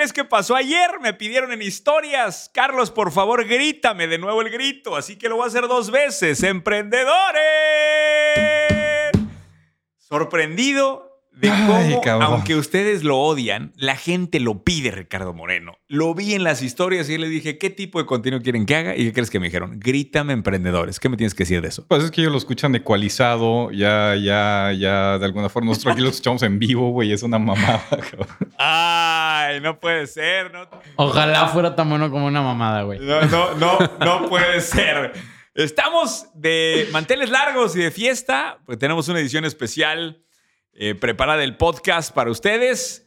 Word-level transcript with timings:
crees 0.00 0.14
que 0.14 0.24
pasó 0.24 0.56
ayer? 0.56 0.98
Me 1.02 1.12
pidieron 1.12 1.52
en 1.52 1.60
historias. 1.60 2.50
Carlos, 2.54 2.90
por 2.90 3.12
favor, 3.12 3.46
grítame 3.46 4.06
de 4.06 4.16
nuevo 4.16 4.40
el 4.40 4.48
grito. 4.48 4.96
Así 4.96 5.18
que 5.18 5.28
lo 5.28 5.36
voy 5.36 5.44
a 5.44 5.48
hacer 5.48 5.68
dos 5.68 5.90
veces. 5.90 6.42
¡Emprendedores! 6.42 7.10
Sorprendido 9.98 11.09
de 11.32 11.48
cómo, 11.48 12.22
aunque 12.22 12.54
ustedes 12.56 13.02
lo 13.02 13.18
odian, 13.18 13.72
la 13.76 13.96
gente 13.96 14.40
lo 14.40 14.62
pide, 14.62 14.90
Ricardo 14.90 15.32
Moreno. 15.32 15.78
Lo 15.88 16.14
vi 16.14 16.34
en 16.34 16.44
las 16.44 16.62
historias 16.62 17.08
y 17.08 17.16
le 17.18 17.28
dije, 17.28 17.56
¿qué 17.56 17.70
tipo 17.70 17.98
de 17.98 18.06
contenido 18.06 18.42
quieren 18.42 18.66
que 18.66 18.76
haga? 18.76 18.96
¿Y 18.96 19.04
qué 19.06 19.12
crees 19.12 19.30
que 19.30 19.40
me 19.40 19.46
dijeron? 19.46 19.78
Grítame 19.80 20.32
emprendedores. 20.32 21.00
¿Qué 21.00 21.08
me 21.08 21.16
tienes 21.16 21.34
que 21.34 21.44
decir 21.44 21.62
de 21.62 21.68
eso? 21.68 21.86
Pues 21.88 22.04
es 22.04 22.10
que 22.10 22.20
ellos 22.20 22.32
lo 22.32 22.38
escuchan 22.38 22.74
ecualizado, 22.74 23.70
ya, 23.70 24.16
ya, 24.16 24.72
ya, 24.76 25.18
de 25.18 25.24
alguna 25.24 25.48
forma. 25.48 25.70
Nosotros 25.70 25.94
aquí 25.94 26.02
lo 26.02 26.10
escuchamos 26.10 26.42
en 26.42 26.58
vivo, 26.58 26.90
güey, 26.90 27.12
es 27.12 27.22
una 27.22 27.38
mamada. 27.38 27.84
Ay, 28.58 29.60
no 29.60 29.80
puede 29.80 30.06
ser. 30.06 30.52
No. 30.52 30.68
Ojalá 30.96 31.48
fuera 31.48 31.74
tan 31.74 31.88
bueno 31.88 32.10
como 32.10 32.26
una 32.26 32.42
mamada, 32.42 32.82
güey. 32.82 32.98
No, 32.98 33.22
no, 33.22 33.54
no, 33.54 33.78
no 34.00 34.28
puede 34.28 34.60
ser. 34.60 35.12
Estamos 35.54 36.26
de 36.34 36.88
manteles 36.92 37.30
largos 37.30 37.74
y 37.76 37.80
de 37.80 37.90
fiesta, 37.90 38.58
pues 38.66 38.78
tenemos 38.78 39.08
una 39.08 39.20
edición 39.20 39.44
especial 39.44 40.22
eh, 40.72 40.94
prepara 40.94 41.36
del 41.36 41.56
podcast 41.56 42.14
para 42.14 42.30
ustedes. 42.30 43.06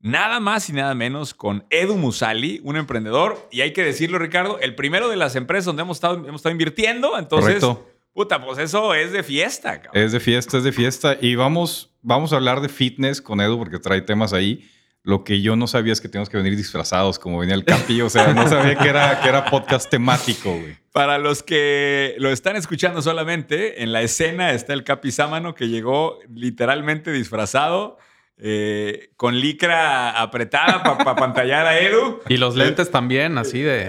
Nada 0.00 0.38
más 0.38 0.68
y 0.68 0.72
nada 0.72 0.94
menos 0.94 1.34
con 1.34 1.66
Edu 1.70 1.96
Musali, 1.96 2.60
un 2.62 2.76
emprendedor. 2.76 3.48
Y 3.50 3.62
hay 3.62 3.72
que 3.72 3.82
decirlo, 3.82 4.18
Ricardo, 4.18 4.60
el 4.60 4.76
primero 4.76 5.08
de 5.08 5.16
las 5.16 5.34
empresas 5.34 5.64
donde 5.64 5.82
hemos 5.82 5.96
estado, 5.96 6.14
hemos 6.14 6.36
estado 6.36 6.52
invirtiendo. 6.52 7.18
Entonces, 7.18 7.64
puta, 8.12 8.44
pues 8.44 8.58
eso 8.58 8.94
es 8.94 9.10
de 9.10 9.24
fiesta. 9.24 9.82
Cabrón. 9.82 10.02
Es 10.02 10.12
de 10.12 10.20
fiesta, 10.20 10.58
es 10.58 10.64
de 10.64 10.72
fiesta. 10.72 11.16
Y 11.20 11.34
vamos, 11.34 11.90
vamos 12.02 12.32
a 12.32 12.36
hablar 12.36 12.60
de 12.60 12.68
fitness 12.68 13.20
con 13.20 13.40
Edu 13.40 13.58
porque 13.58 13.78
trae 13.80 14.00
temas 14.00 14.32
ahí. 14.32 14.70
Lo 15.02 15.24
que 15.24 15.40
yo 15.40 15.56
no 15.56 15.66
sabía 15.66 15.92
es 15.92 16.00
que 16.00 16.08
tenemos 16.08 16.28
que 16.28 16.36
venir 16.36 16.56
disfrazados 16.56 17.18
como 17.18 17.38
venía 17.38 17.54
el 17.54 17.64
Capi. 17.64 18.00
O 18.02 18.10
sea, 18.10 18.32
no 18.34 18.46
sabía 18.48 18.76
que 18.76 18.88
era, 18.88 19.20
que 19.20 19.28
era 19.28 19.46
podcast 19.46 19.90
temático, 19.90 20.50
güey. 20.50 20.76
Para 20.98 21.18
los 21.18 21.44
que 21.44 22.16
lo 22.18 22.28
están 22.32 22.56
escuchando 22.56 23.02
solamente, 23.02 23.84
en 23.84 23.92
la 23.92 24.02
escena 24.02 24.50
está 24.50 24.72
el 24.72 24.82
Capi 24.82 25.12
Sámano 25.12 25.54
que 25.54 25.68
llegó 25.68 26.18
literalmente 26.34 27.12
disfrazado. 27.12 27.98
Eh, 28.36 29.10
con 29.16 29.38
licra 29.38 30.20
apretada 30.20 30.82
para 30.82 31.14
pantallar 31.14 31.66
a 31.66 31.78
Edu. 31.78 32.18
Y 32.28 32.36
los 32.36 32.56
lentes 32.56 32.90
también, 32.90 33.38
así 33.38 33.60
de... 33.60 33.86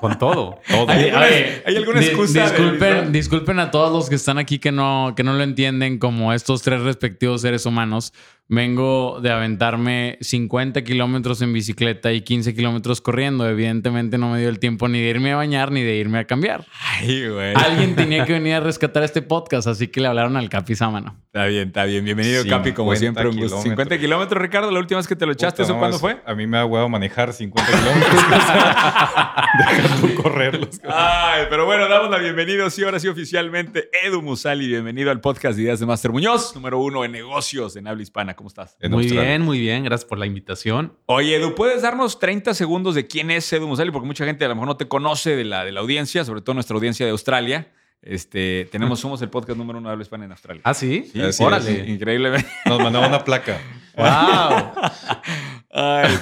Con 0.00 0.18
todo. 0.18 0.58
¿Hay, 0.88 1.62
alguna, 1.76 2.00
excusa? 2.00 2.42
Disculpen, 2.42 3.12
disculpen, 3.12 3.58
a 3.58 3.70
todos 3.70 3.92
los 3.92 4.08
que 4.10 4.16
están 4.16 4.36
aquí 4.36 4.58
que 4.58 4.72
no, 4.72 5.14
que 5.16 5.22
no 5.22 5.32
lo 5.32 5.42
entienden 5.42 5.98
como 5.98 6.34
estos 6.34 6.60
tres 6.60 6.82
respectivos 6.82 7.40
seres 7.40 7.64
humanos. 7.64 8.12
Vengo 8.54 9.18
de 9.22 9.30
aventarme 9.30 10.18
50 10.20 10.84
kilómetros 10.84 11.40
en 11.40 11.54
bicicleta 11.54 12.12
y 12.12 12.20
15 12.20 12.54
kilómetros 12.54 13.00
corriendo. 13.00 13.48
Evidentemente 13.48 14.18
no 14.18 14.28
me 14.28 14.40
dio 14.40 14.50
el 14.50 14.58
tiempo 14.58 14.88
ni 14.88 15.00
de 15.00 15.08
irme 15.08 15.32
a 15.32 15.36
bañar 15.36 15.72
ni 15.72 15.80
de 15.80 15.96
irme 15.96 16.18
a 16.18 16.26
cambiar. 16.26 16.66
Ay, 16.98 17.30
güey. 17.30 17.54
Alguien 17.54 17.96
tenía 17.96 18.26
que 18.26 18.34
venir 18.34 18.52
a 18.52 18.60
rescatar 18.60 19.04
este 19.04 19.22
podcast, 19.22 19.68
así 19.68 19.88
que 19.88 20.02
le 20.02 20.08
hablaron 20.08 20.36
al 20.36 20.50
Capi 20.50 20.74
Sámano. 20.74 21.16
Está 21.34 21.46
bien, 21.46 21.68
está 21.68 21.86
bien. 21.86 22.04
Bienvenido, 22.04 22.44
Capi, 22.46 22.72
como 22.72 22.94
siempre. 22.94 23.26
Un 23.26 23.48
50 23.48 23.98
kilómetros, 23.98 24.38
Ricardo. 24.38 24.70
La 24.70 24.78
última 24.78 24.98
vez 24.98 25.08
que 25.08 25.16
te 25.16 25.24
lo 25.24 25.32
echaste, 25.32 25.62
¿eso 25.62 25.78
cuándo 25.78 25.98
fue? 25.98 26.20
A 26.26 26.34
mí 26.34 26.46
me 26.46 26.58
ha 26.58 26.66
huevo 26.66 26.90
manejar 26.90 27.32
50 27.32 27.72
kilómetros. 27.72 28.22
Deja 29.58 30.00
tú 30.02 30.14
correrlos. 30.22 30.78
Ay, 30.86 31.46
pero 31.48 31.64
bueno, 31.64 31.88
damos 31.88 32.10
la 32.10 32.18
bienvenida, 32.18 32.68
sí, 32.68 32.84
ahora 32.84 33.00
sí 33.00 33.08
oficialmente. 33.08 33.88
Edu 34.04 34.20
Musali, 34.20 34.68
bienvenido 34.68 35.10
al 35.10 35.22
podcast 35.22 35.56
de 35.56 35.62
Ideas 35.62 35.80
de 35.80 35.86
Master 35.86 36.12
Muñoz, 36.12 36.54
número 36.54 36.78
uno 36.78 37.02
en 37.02 37.12
negocios 37.12 37.76
en 37.76 37.86
habla 37.86 38.02
hispana. 38.02 38.36
¿Cómo 38.36 38.48
estás? 38.48 38.76
muy 38.90 39.06
bien, 39.06 39.40
muy 39.40 39.58
bien. 39.58 39.84
Gracias 39.84 40.06
por 40.06 40.18
la 40.18 40.26
invitación. 40.26 40.98
Oye, 41.06 41.36
Edu, 41.36 41.54
¿puedes 41.54 41.80
darnos 41.80 42.18
30 42.18 42.52
segundos 42.52 42.94
de 42.94 43.06
quién 43.06 43.30
es 43.30 43.50
Edu 43.50 43.66
Musali? 43.68 43.90
Porque 43.90 44.06
mucha 44.06 44.26
gente 44.26 44.44
a 44.44 44.48
lo 44.48 44.54
mejor 44.54 44.68
no 44.68 44.76
te 44.76 44.86
conoce 44.86 45.34
de 45.34 45.44
la, 45.44 45.64
de 45.64 45.72
la 45.72 45.80
audiencia, 45.80 46.26
sobre 46.26 46.42
todo 46.42 46.52
nuestra 46.52 46.76
audiencia 46.76 47.06
de 47.06 47.12
Australia. 47.12 47.72
Este, 48.02 48.68
tenemos, 48.72 48.98
somos 48.98 49.22
el 49.22 49.30
podcast 49.30 49.56
número 49.56 49.78
uno 49.78 49.88
de 49.88 49.92
habla 49.92 50.02
hispana 50.02 50.24
en 50.24 50.32
Australia. 50.32 50.62
¿Ah, 50.64 50.74
sí? 50.74 51.08
Sí, 51.12 51.42
Órale. 51.42 51.88
increíble. 51.88 52.44
Nos 52.66 52.80
mandaba 52.80 53.06
una 53.06 53.22
placa. 53.22 53.60
¡Wow! 53.96 54.72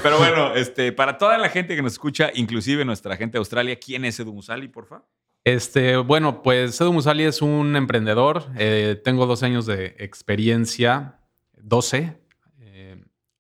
pero 0.03 0.19
bueno, 0.19 0.55
este, 0.55 0.93
para 0.93 1.17
toda 1.17 1.39
la 1.39 1.49
gente 1.49 1.75
que 1.75 1.83
nos 1.83 1.93
escucha, 1.93 2.31
inclusive 2.35 2.85
nuestra 2.85 3.17
gente 3.17 3.33
de 3.33 3.39
Australia, 3.39 3.77
¿quién 3.77 4.05
es 4.05 4.21
Edu 4.21 4.33
Musali, 4.33 4.69
porfa? 4.69 5.03
Este, 5.43 5.97
bueno, 5.97 6.43
pues 6.43 6.79
Edu 6.81 6.93
Musali 6.93 7.25
es 7.25 7.41
un 7.41 7.75
emprendedor. 7.75 8.45
Eh, 8.59 9.01
tengo 9.03 9.27
dos 9.27 9.43
años 9.43 9.65
de 9.65 9.97
experiencia, 9.99 11.19
12, 11.63 12.21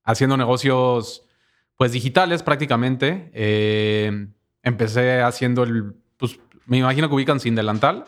haciendo 0.04 0.36
negocios 0.36 1.24
pues 1.76 1.92
digitales 1.92 2.42
prácticamente. 2.42 3.30
Eh, 3.34 4.28
empecé 4.62 5.20
haciendo 5.22 5.62
el, 5.62 5.94
pues 6.16 6.38
me 6.66 6.78
imagino 6.78 7.08
que 7.08 7.14
ubican 7.14 7.40
Sin 7.40 7.54
Delantal, 7.54 8.04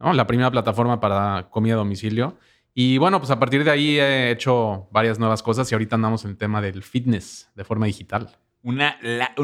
¿no? 0.00 0.12
la 0.12 0.26
primera 0.26 0.50
plataforma 0.50 1.00
para 1.00 1.48
comida 1.50 1.74
a 1.74 1.78
domicilio. 1.78 2.38
Y 2.74 2.98
bueno, 2.98 3.20
pues 3.20 3.30
a 3.30 3.38
partir 3.38 3.64
de 3.64 3.70
ahí 3.70 3.98
he 3.98 4.30
hecho 4.30 4.88
varias 4.90 5.18
nuevas 5.18 5.42
cosas 5.42 5.70
y 5.72 5.74
ahorita 5.74 5.96
andamos 5.96 6.24
en 6.24 6.32
el 6.32 6.36
tema 6.36 6.60
del 6.60 6.82
fitness 6.82 7.50
de 7.54 7.64
forma 7.64 7.86
digital. 7.86 8.36
Una 8.62 8.98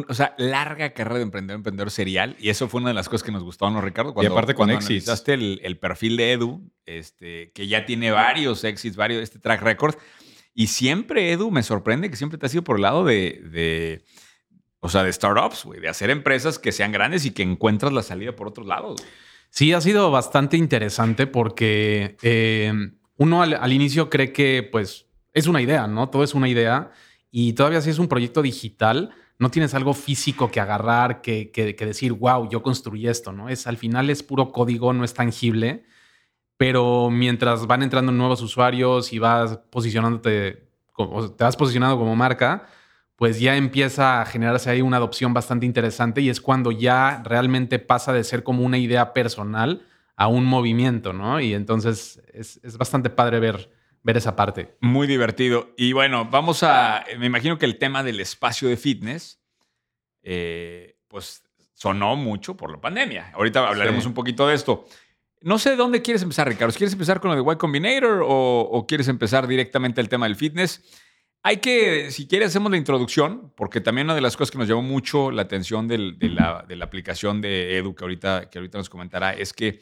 o 0.09 0.15
sea, 0.15 0.35
larga 0.37 0.93
carrera 0.93 1.19
de 1.19 1.23
emprendedor, 1.23 1.57
emprendedor 1.57 1.91
serial. 1.91 2.37
Y 2.39 2.51
eso 2.51 2.69
fue 2.69 2.81
una 2.81 2.91
de 2.91 2.95
las 2.95 3.09
cosas 3.09 3.25
que 3.25 3.33
nos 3.33 3.43
gustó, 3.45 3.71
¿no, 3.71 3.81
Ricardo? 3.81 4.13
Cuando, 4.13 4.31
y 4.31 4.33
aparte 4.33 4.55
con 4.55 4.71
éxitos. 4.71 5.27
el, 5.29 5.61
el, 5.63 5.79
perfil 5.79 6.17
de 6.17 6.33
Edu, 6.33 6.71
este, 6.85 7.53
que 7.53 7.69
ya 7.69 7.87
tiene 7.87 8.11
varios 8.11 8.65
éxitos, 8.65 8.97
varios, 8.97 9.23
este 9.23 9.39
track 9.39 9.63
record. 9.63 9.95
Y 10.55 10.67
siempre, 10.67 11.33
Edu, 11.33 11.51
me 11.51 11.63
sorprende 11.63 12.11
que 12.11 12.17
siempre 12.17 12.39
te 12.39 12.47
has 12.47 12.53
ido 12.53 12.65
por 12.65 12.77
el 12.77 12.83
lado 12.83 13.05
de, 13.05 14.05
o 14.81 14.89
sea, 14.89 15.05
de 15.05 15.13
startups, 15.13 15.65
güey, 15.65 15.81
de 15.81 15.89
hacer 15.89 16.11
empresas 16.11 16.59
que 16.59 16.73
sean 16.73 16.93
grandes 16.93 17.25
y 17.25 17.31
que 17.31 17.43
encuentras 17.43 17.93
la 17.93 18.03
salida 18.03 18.37
por 18.37 18.49
otros 18.49 18.67
lados. 18.67 19.03
Sí, 19.53 19.73
ha 19.75 19.81
sido 19.81 20.11
bastante 20.11 20.57
interesante 20.57 21.27
porque 21.27 22.17
eh, 22.23 22.73
uno 23.17 23.43
al, 23.43 23.73
inicio 23.73 24.09
cree 24.09 24.33
que, 24.33 24.67
pues, 24.73 25.07
es 25.35 25.47
una 25.47 25.61
idea, 25.61 25.87
¿no? 25.87 26.09
Todo 26.09 26.25
es 26.25 26.35
una 26.35 26.49
idea 26.49 26.91
y 27.31 27.53
todavía 27.53 27.83
si 27.83 27.91
es 27.91 27.99
un 27.99 28.09
proyecto 28.09 28.43
digital, 28.43 29.11
no 29.39 29.51
tienes 29.51 29.75
algo 29.75 29.95
físico 29.95 30.51
que 30.51 30.61
agarrar, 30.61 31.21
que, 31.21 31.51
que, 31.51 31.77
que 31.77 31.87
decir, 31.87 32.13
wow, 32.13 32.49
yo 32.49 32.63
construí 32.63 33.07
esto, 33.07 33.33
¿no? 33.33 33.49
Es 33.51 33.67
al 33.67 33.77
final 33.77 34.11
es 34.11 34.23
puro 34.23 34.53
código, 34.53 34.93
no 34.93 35.05
es 35.05 35.15
tangible 35.15 35.85
pero 36.63 37.11
mientras 37.11 37.67
van 37.67 37.83
entrando 37.83 38.13
nuevos 38.13 38.41
usuarios 38.41 39.13
y 39.13 39.19
vas 39.19 39.57
posicionándote, 39.69 40.69
te 41.37 41.45
vas 41.45 41.57
posicionando 41.57 41.99
como 41.99 42.15
marca, 42.15 42.69
pues 43.23 43.39
ya 43.39 43.55
empieza 43.55 44.21
a 44.21 44.27
generarse 44.27 44.69
ahí 44.69 44.83
una 44.83 44.97
adopción 44.97 45.33
bastante 45.33 45.65
interesante 45.65 46.23
y 46.23 46.29
es 46.29 46.41
cuando 46.41 46.73
ya 46.73 47.23
realmente 47.25 47.79
pasa 47.79 48.13
de 48.13 48.25
ser 48.25 48.43
como 48.43 48.65
una 48.65 48.79
idea 48.79 49.13
personal 49.15 49.87
a 50.17 50.27
un 50.27 50.45
movimiento, 50.45 51.13
¿no? 51.13 51.39
Y 51.39 51.55
entonces 51.55 52.21
es, 52.33 52.59
bastante 52.77 53.11
padre 53.11 53.39
ver, 53.39 53.71
ver 54.03 54.17
esa 54.17 54.35
parte. 54.35 54.75
Muy 54.81 55.07
divertido. 55.07 55.73
Y 55.77 55.93
bueno, 55.93 56.25
vamos 56.33 56.65
a, 56.65 57.05
me 57.17 57.27
imagino 57.27 57.59
que 57.59 57.65
el 57.65 57.79
tema 57.79 58.03
del 58.03 58.19
espacio 58.19 58.69
de 58.69 58.77
fitness, 58.77 59.41
eh, 60.25 60.97
pues 61.07 61.45
sonó 61.75 62.17
mucho 62.17 62.57
por 62.57 62.73
la 62.73 62.81
pandemia. 62.81 63.31
Ahorita 63.35 63.69
hablaremos 63.69 64.05
un 64.05 64.15
poquito 64.15 64.49
de 64.49 64.57
esto. 64.57 64.85
No 65.43 65.61
sé 65.61 65.77
dónde 65.77 66.03
quieres 66.03 66.25
empezar, 66.25 66.49
Ricardo. 66.49 66.75
¿Quieres 66.75 66.95
empezar 66.95 67.21
con 67.21 67.31
lo 67.31 67.41
de 67.41 67.53
Y 67.53 67.57
Combinator 67.57 68.25
o, 68.27 68.85
quieres 68.89 69.07
empezar 69.07 69.47
directamente 69.47 70.01
el 70.01 70.09
tema 70.09 70.27
del 70.27 70.35
fitness? 70.35 70.83
Hay 71.45 71.57
que, 71.57 72.11
si 72.11 72.29
quieres, 72.29 72.49
hacemos 72.49 72.71
la 72.71 72.77
introducción, 72.77 73.53
porque 73.57 73.81
también 73.81 74.07
una 74.07 74.15
de 74.15 74.21
las 74.21 74.37
cosas 74.37 74.53
que 74.53 74.59
nos 74.59 74.69
llamó 74.69 74.83
mucho 74.83 75.31
la 75.31 75.43
atención 75.43 75.89
de, 75.89 75.99
la, 76.21 76.65
aplicación 76.81 77.41
de 77.41 77.77
Edu, 77.77 77.95
que 77.95 78.05
ahorita, 78.05 78.49
que 78.49 78.59
ahorita 78.59 78.79
nos 78.79 78.89
comentará, 78.89 79.33
es 79.33 79.53
que 79.53 79.81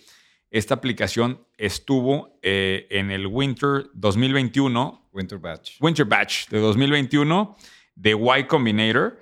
esta 0.51 0.75
aplicación 0.75 1.47
estuvo 1.59 2.39
eh, 2.43 2.87
en 2.91 3.11
el 3.11 3.27
Winter 3.27 3.91
2021. 3.93 5.11
Winter 5.13 5.39
Batch. 5.39 5.77
Winter 5.81 6.07
Batch 6.07 6.49
de 6.49 6.59
2021 6.59 7.57
de 7.95 8.11
Y 8.11 8.45
Combinator, 8.45 9.21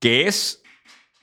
que 0.00 0.26
es, 0.26 0.62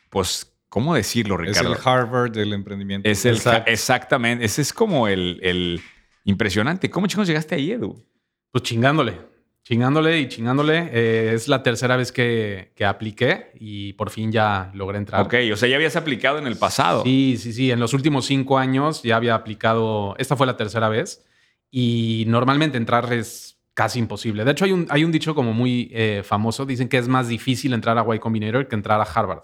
pues, 0.10 0.50
¿Cómo 0.74 0.96
decirlo, 0.96 1.38
Ricardo? 1.38 1.72
Es 1.72 1.80
el 1.80 1.88
Harvard 1.88 2.32
del 2.32 2.52
emprendimiento. 2.52 3.08
Es 3.08 3.26
el, 3.26 3.40
exactamente. 3.68 4.44
Ese 4.44 4.64
es 4.64 4.74
como 4.74 5.08
el, 5.08 5.80
impresionante. 6.24 6.90
¿Cómo 6.90 7.06
chicos 7.06 7.28
llegaste 7.28 7.54
ahí, 7.54 7.74
Edu? 7.74 8.04
Pues 8.50 8.64
chingándole. 8.64 9.33
Chingándole 9.64 10.20
y 10.20 10.28
chingándole. 10.28 10.90
Eh, 10.92 11.34
es 11.34 11.48
la 11.48 11.64
tercera 11.64 11.96
vez 11.96 12.12
que, 12.12 12.74
que, 12.76 12.84
apliqué 12.84 13.52
y 13.56 13.94
por 13.94 14.10
fin 14.10 14.32
ya 14.32 14.72
logré 14.74 14.98
entrar. 14.98 15.22
Ok, 15.22 15.36
o 15.54 15.56
sea, 15.56 15.70
ya 15.70 15.78
habías 15.78 15.96
aplicado 15.96 16.38
en 16.38 16.48
el 16.48 16.58
pasado. 16.58 17.04
Sí, 17.04 17.38
sí, 17.40 17.54
sí. 17.54 17.72
En 17.72 17.80
los 17.80 17.94
últimos 17.94 18.26
cinco 18.26 18.58
años 18.58 19.04
ya 19.04 19.16
había 19.16 19.36
aplicado. 19.36 20.16
Esta 20.18 20.36
fue 20.36 20.48
la 20.48 20.58
tercera 20.58 20.90
vez. 20.90 21.26
Y 21.72 22.26
normalmente 22.28 22.78
entrar 22.78 23.12
es 23.14 23.58
casi 23.74 24.00
imposible. 24.00 24.44
De 24.44 24.52
hecho, 24.52 24.66
hay 24.66 24.74
un, 24.74 24.86
hay 24.90 25.06
un 25.06 25.12
dicho 25.14 25.34
como 25.34 25.54
muy 25.54 25.90
eh, 25.94 26.24
famoso. 26.26 26.66
Dicen 26.66 26.90
que 26.90 26.98
es 26.98 27.08
más 27.08 27.30
difícil 27.30 27.74
entrar 27.74 27.98
a 27.98 28.16
Y 28.16 28.20
Combinator 28.20 28.68
que 28.68 28.76
entrar 28.76 29.00
a 29.00 29.04
Harvard. 29.04 29.44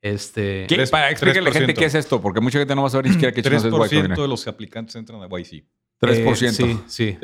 Este, 0.00 0.66
para 0.90 1.10
explicarle 1.10 1.50
a 1.50 1.52
la 1.52 1.58
gente 1.58 1.74
qué 1.74 1.84
es 1.84 1.94
esto, 1.94 2.20
porque 2.20 2.40
mucha 2.40 2.58
gente 2.58 2.74
no 2.74 2.82
va 2.82 2.88
a 2.88 2.90
saber 2.90 3.06
ni 3.06 3.12
siquiera 3.12 3.32
qué 3.32 3.40
es 3.40 3.46
3% 3.46 4.20
de 4.20 4.28
los 4.28 4.48
aplicantes 4.48 4.96
entran 4.96 5.22
a 5.22 5.26
YC. 5.26 5.64
3%. 6.00 6.48
Eh, 6.48 6.50
sí, 6.50 6.80
sí. 6.88 7.18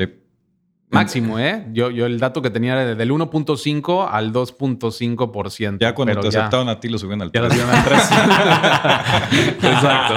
Máximo, 0.90 1.38
¿eh? 1.38 1.66
Yo, 1.72 1.90
yo 1.90 2.06
el 2.06 2.18
dato 2.18 2.40
que 2.40 2.48
tenía 2.50 2.72
era 2.72 2.94
del 2.94 3.10
1.5 3.10 4.08
al 4.10 4.32
2.5%. 4.32 5.78
Ya 5.80 5.94
cuando 5.94 6.18
te 6.20 6.30
ya- 6.30 6.40
aceptaron 6.40 6.68
a 6.70 6.80
ti 6.80 6.88
lo 6.88 6.98
subieron 6.98 7.22
al 7.22 7.30
Ya 7.32 7.42
lo 7.42 7.48
3. 7.48 7.60
subieron 7.60 7.76
al 7.78 7.84
3. 7.84 8.02
Exacto. 9.62 10.14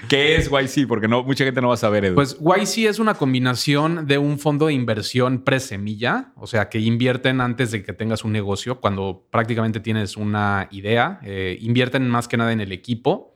¿Qué 0.08 0.36
es 0.36 0.50
YC? 0.50 0.86
Porque 0.86 1.08
no, 1.08 1.22
mucha 1.24 1.44
gente 1.44 1.60
no 1.60 1.68
va 1.68 1.74
a 1.74 1.78
saber, 1.78 2.04
Edu. 2.04 2.14
Pues 2.14 2.38
YC 2.40 2.86
es 2.88 2.98
una 2.98 3.14
combinación 3.14 4.06
de 4.06 4.18
un 4.18 4.38
fondo 4.38 4.66
de 4.66 4.72
inversión 4.74 5.42
pre-semilla, 5.42 6.32
o 6.36 6.46
sea, 6.46 6.68
que 6.68 6.78
invierten 6.78 7.40
antes 7.40 7.70
de 7.70 7.82
que 7.82 7.92
tengas 7.92 8.24
un 8.24 8.32
negocio, 8.32 8.80
cuando 8.80 9.26
prácticamente 9.30 9.80
tienes 9.80 10.16
una 10.16 10.68
idea, 10.70 11.18
eh, 11.22 11.58
invierten 11.60 12.08
más 12.08 12.28
que 12.28 12.36
nada 12.36 12.52
en 12.52 12.60
el 12.60 12.72
equipo. 12.72 13.35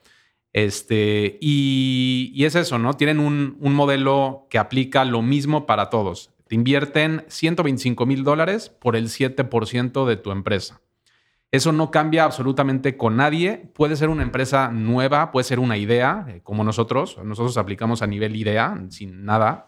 Este, 0.52 1.38
y, 1.40 2.32
y 2.34 2.44
es 2.44 2.54
eso, 2.54 2.78
¿no? 2.78 2.94
Tienen 2.94 3.20
un, 3.20 3.56
un 3.60 3.74
modelo 3.74 4.46
que 4.50 4.58
aplica 4.58 5.04
lo 5.04 5.22
mismo 5.22 5.66
para 5.66 5.90
todos. 5.90 6.30
Te 6.48 6.56
invierten 6.56 7.24
125 7.28 8.06
mil 8.06 8.24
dólares 8.24 8.68
por 8.68 8.96
el 8.96 9.08
7% 9.08 10.06
de 10.06 10.16
tu 10.16 10.32
empresa. 10.32 10.80
Eso 11.52 11.72
no 11.72 11.90
cambia 11.90 12.24
absolutamente 12.24 12.96
con 12.96 13.16
nadie. 13.16 13.70
Puede 13.74 13.96
ser 13.96 14.08
una 14.08 14.22
empresa 14.22 14.70
nueva, 14.70 15.32
puede 15.32 15.44
ser 15.44 15.58
una 15.58 15.76
idea, 15.76 16.26
eh, 16.28 16.40
como 16.42 16.62
nosotros. 16.62 17.18
Nosotros 17.24 17.56
aplicamos 17.56 18.02
a 18.02 18.06
nivel 18.06 18.36
idea, 18.36 18.80
sin 18.90 19.24
nada. 19.24 19.66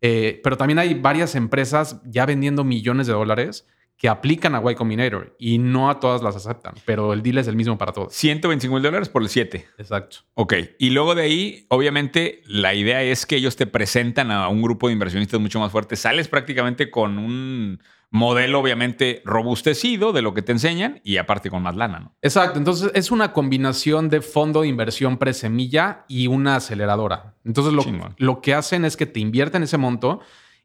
Eh, 0.00 0.40
pero 0.44 0.56
también 0.56 0.78
hay 0.78 0.94
varias 0.94 1.34
empresas 1.34 2.00
ya 2.04 2.26
vendiendo 2.26 2.62
millones 2.62 3.06
de 3.06 3.14
dólares 3.14 3.66
que 4.04 4.10
aplican 4.10 4.54
a 4.54 4.60
Y 4.70 4.74
Combinator 4.74 5.34
y 5.38 5.56
no 5.56 5.88
a 5.88 5.98
todas 5.98 6.20
las 6.20 6.36
aceptan, 6.36 6.74
pero 6.84 7.14
el 7.14 7.22
deal 7.22 7.38
es 7.38 7.48
el 7.48 7.56
mismo 7.56 7.78
para 7.78 7.90
todos. 7.90 8.12
125 8.12 8.74
mil 8.74 8.82
dólares 8.82 9.08
por 9.08 9.22
el 9.22 9.30
7. 9.30 9.66
Exacto. 9.78 10.18
Ok. 10.34 10.52
Y 10.78 10.90
luego 10.90 11.14
de 11.14 11.22
ahí, 11.22 11.64
obviamente, 11.70 12.42
la 12.44 12.74
idea 12.74 13.02
es 13.02 13.24
que 13.24 13.36
ellos 13.36 13.56
te 13.56 13.66
presentan 13.66 14.30
a 14.30 14.48
un 14.48 14.60
grupo 14.60 14.88
de 14.88 14.92
inversionistas 14.92 15.40
mucho 15.40 15.58
más 15.58 15.72
fuerte. 15.72 15.96
Sales 15.96 16.28
prácticamente 16.28 16.90
con 16.90 17.16
un 17.16 17.80
modelo, 18.10 18.60
obviamente, 18.60 19.22
robustecido 19.24 20.12
de 20.12 20.20
lo 20.20 20.34
que 20.34 20.42
te 20.42 20.52
enseñan 20.52 21.00
y 21.02 21.16
aparte 21.16 21.48
con 21.48 21.62
más 21.62 21.74
lana, 21.74 22.00
¿no? 22.00 22.14
Exacto. 22.20 22.58
Entonces 22.58 22.90
es 22.92 23.10
una 23.10 23.32
combinación 23.32 24.10
de 24.10 24.20
fondo 24.20 24.60
de 24.60 24.68
inversión 24.68 25.16
pre-semilla 25.16 26.04
y 26.08 26.26
una 26.26 26.56
aceleradora. 26.56 27.36
Entonces 27.42 27.72
lo, 27.72 27.82
Chingón. 27.82 28.14
lo 28.18 28.42
que 28.42 28.52
hacen 28.52 28.84
es 28.84 28.98
que 28.98 29.06
te 29.06 29.20
invierten 29.20 29.62
ese 29.62 29.78
monto 29.78 30.20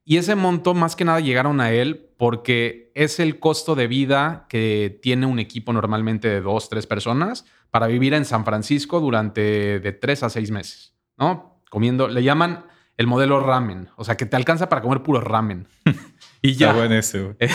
y 0.10 0.18
ese 0.18 0.34
monto 0.34 0.74
más 0.74 0.96
que 0.96 1.06
nada 1.06 1.20
llegaron 1.20 1.62
a 1.62 1.72
él 1.72 2.10
porque 2.18 2.92
es 2.96 3.20
el 3.20 3.40
costo 3.40 3.76
de 3.76 3.86
vida 3.86 4.48
que 4.50 4.98
tiene 5.04 5.28
un 5.28 5.38
equipo 5.38 5.72
normalmente 5.72 6.28
de 6.28 6.42
dos, 6.42 6.68
tres 6.68 6.88
personas 6.88 7.46
para 7.70 7.86
vivir 7.86 8.16
en 8.16 8.26
San 8.26 8.44
Francisco 8.44 9.02
durante 9.02 9.80
de 9.80 9.92
tres 9.92 10.24
a 10.24 10.32
seis 10.32 10.50
meses, 10.50 10.96
¿no? 11.16 11.62
Comiendo, 11.70 12.08
le 12.08 12.24
llaman 12.24 12.66
el 12.98 13.06
modelo 13.06 13.40
ramen, 13.40 13.90
o 13.98 14.04
sea, 14.04 14.18
que 14.18 14.26
te 14.26 14.36
alcanza 14.36 14.68
para 14.68 14.82
comer 14.82 15.04
puro 15.04 15.22
ramen. 15.22 15.68
y 16.42 16.56
ya. 16.56 16.70
Está 16.72 16.80
bueno 16.80 17.36
güey. 17.38 17.50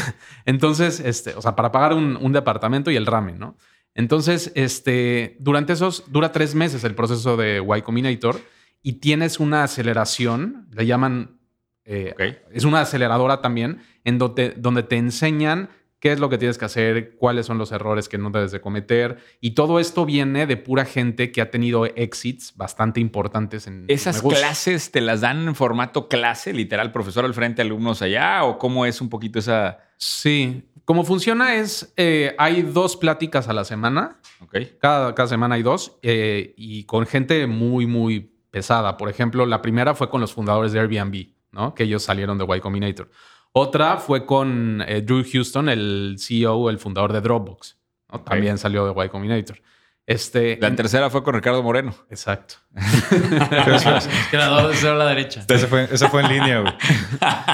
Entonces, 0.45 1.01
este, 1.01 1.35
o 1.35 1.43
sea, 1.43 1.56
para 1.56 1.73
pagar 1.73 1.93
un, 1.93 2.17
un 2.17 2.33
departamento 2.33 2.93
y 2.93 2.95
el 2.95 3.06
ramen, 3.06 3.37
¿no? 3.37 3.56
Entonces, 3.95 4.53
este, 4.55 5.37
durante 5.41 5.73
esos, 5.73 6.05
dura 6.06 6.31
tres 6.31 6.55
meses 6.55 6.85
el 6.85 6.95
proceso 6.95 7.37
de 7.37 7.65
Y 7.77 7.83
Combinator 7.83 8.41
y 8.81 9.01
tienes 9.01 9.41
una 9.41 9.65
aceleración, 9.65 10.69
le 10.71 10.87
llaman, 10.87 11.41
eh, 11.84 12.42
es 12.52 12.64
una 12.64 12.81
aceleradora 12.81 13.40
también, 13.40 13.81
en 14.04 14.19
donde, 14.19 14.54
donde 14.56 14.82
te 14.82 14.96
enseñan 14.96 15.69
qué 16.04 16.12
es 16.12 16.20
lo 16.20 16.28
que 16.28 16.36
tienes 16.36 16.58
que 16.58 16.66
hacer, 16.66 17.16
cuáles 17.16 17.46
son 17.46 17.56
los 17.56 17.72
errores 17.72 18.10
que 18.10 18.19
no 18.19 18.28
debes 18.28 18.52
de 18.52 18.60
cometer. 18.60 19.16
Y 19.40 19.52
todo 19.52 19.81
esto 19.81 20.04
viene 20.04 20.46
de 20.46 20.58
pura 20.58 20.84
gente 20.84 21.32
que 21.32 21.40
ha 21.40 21.50
tenido 21.50 21.86
exits 21.86 22.54
bastante 22.56 23.00
importantes 23.00 23.66
en 23.66 23.86
¿Esas 23.88 24.20
clases 24.20 24.90
te 24.90 25.00
las 25.00 25.22
dan 25.22 25.48
en 25.48 25.54
formato 25.54 26.08
clase, 26.08 26.52
literal, 26.52 26.92
profesor 26.92 27.25
al 27.25 27.32
frente, 27.32 27.62
alumnos 27.62 28.02
allá? 28.02 28.44
¿O 28.44 28.58
cómo 28.58 28.84
es 28.84 29.00
un 29.00 29.08
poquito 29.08 29.38
esa...? 29.38 29.78
Sí. 29.96 30.69
Cómo 30.84 31.04
funciona 31.04 31.54
es, 31.54 31.94
eh, 31.96 32.34
hay 32.36 32.60
dos 32.60 32.98
pláticas 32.98 33.48
a 33.48 33.54
la 33.54 33.64
semana. 33.64 34.20
Ok. 34.40 34.58
Cada, 34.78 35.14
cada 35.14 35.26
semana 35.26 35.54
hay 35.54 35.62
dos 35.62 35.98
eh, 36.02 36.52
y 36.58 36.84
con 36.84 37.06
gente 37.06 37.46
muy, 37.46 37.86
muy 37.86 38.34
pesada. 38.50 38.98
Por 38.98 39.08
ejemplo, 39.08 39.46
la 39.46 39.62
primera 39.62 39.94
fue 39.94 40.10
con 40.10 40.20
los 40.20 40.34
fundadores 40.34 40.72
de 40.72 40.81
Airbnb, 40.81 41.28
¿no? 41.55 41.75
Que 41.75 41.85
ellos 41.85 42.03
salieron 42.03 42.37
de 42.37 42.45
Y 42.56 42.61
Combinator. 42.61 43.11
Otra 43.53 43.97
fue 43.99 44.27
con 44.27 44.83
eh, 44.87 45.01
Drew 45.01 45.25
Houston, 45.33 45.69
el 45.69 46.17
CEO, 46.19 46.69
el 46.71 46.79
fundador 46.79 47.12
de 47.12 47.21
Dropbox. 47.21 47.79
¿no? 48.12 48.21
También 48.21 48.59
salió 48.59 48.85
de 48.93 49.05
Y 49.05 49.09
Combinator. 49.09 49.62
Este, 50.06 50.59
La 50.61 50.75
tercera 50.77 51.09
fue 51.09 51.23
con 51.23 51.35
Ricardo 51.35 51.62
Moreno. 51.62 51.95
exacto. 52.11 52.56
Creador 54.31 54.69
de 54.71 54.77
cero 54.77 54.93
a 54.93 54.97
la 54.97 55.06
derecha. 55.06 55.45
Ese 55.49 55.67
fue, 55.67 55.89
ese 55.91 56.09
fue 56.09 56.23
en 56.23 56.29
línea, 56.29 56.61
güey. 56.61 56.75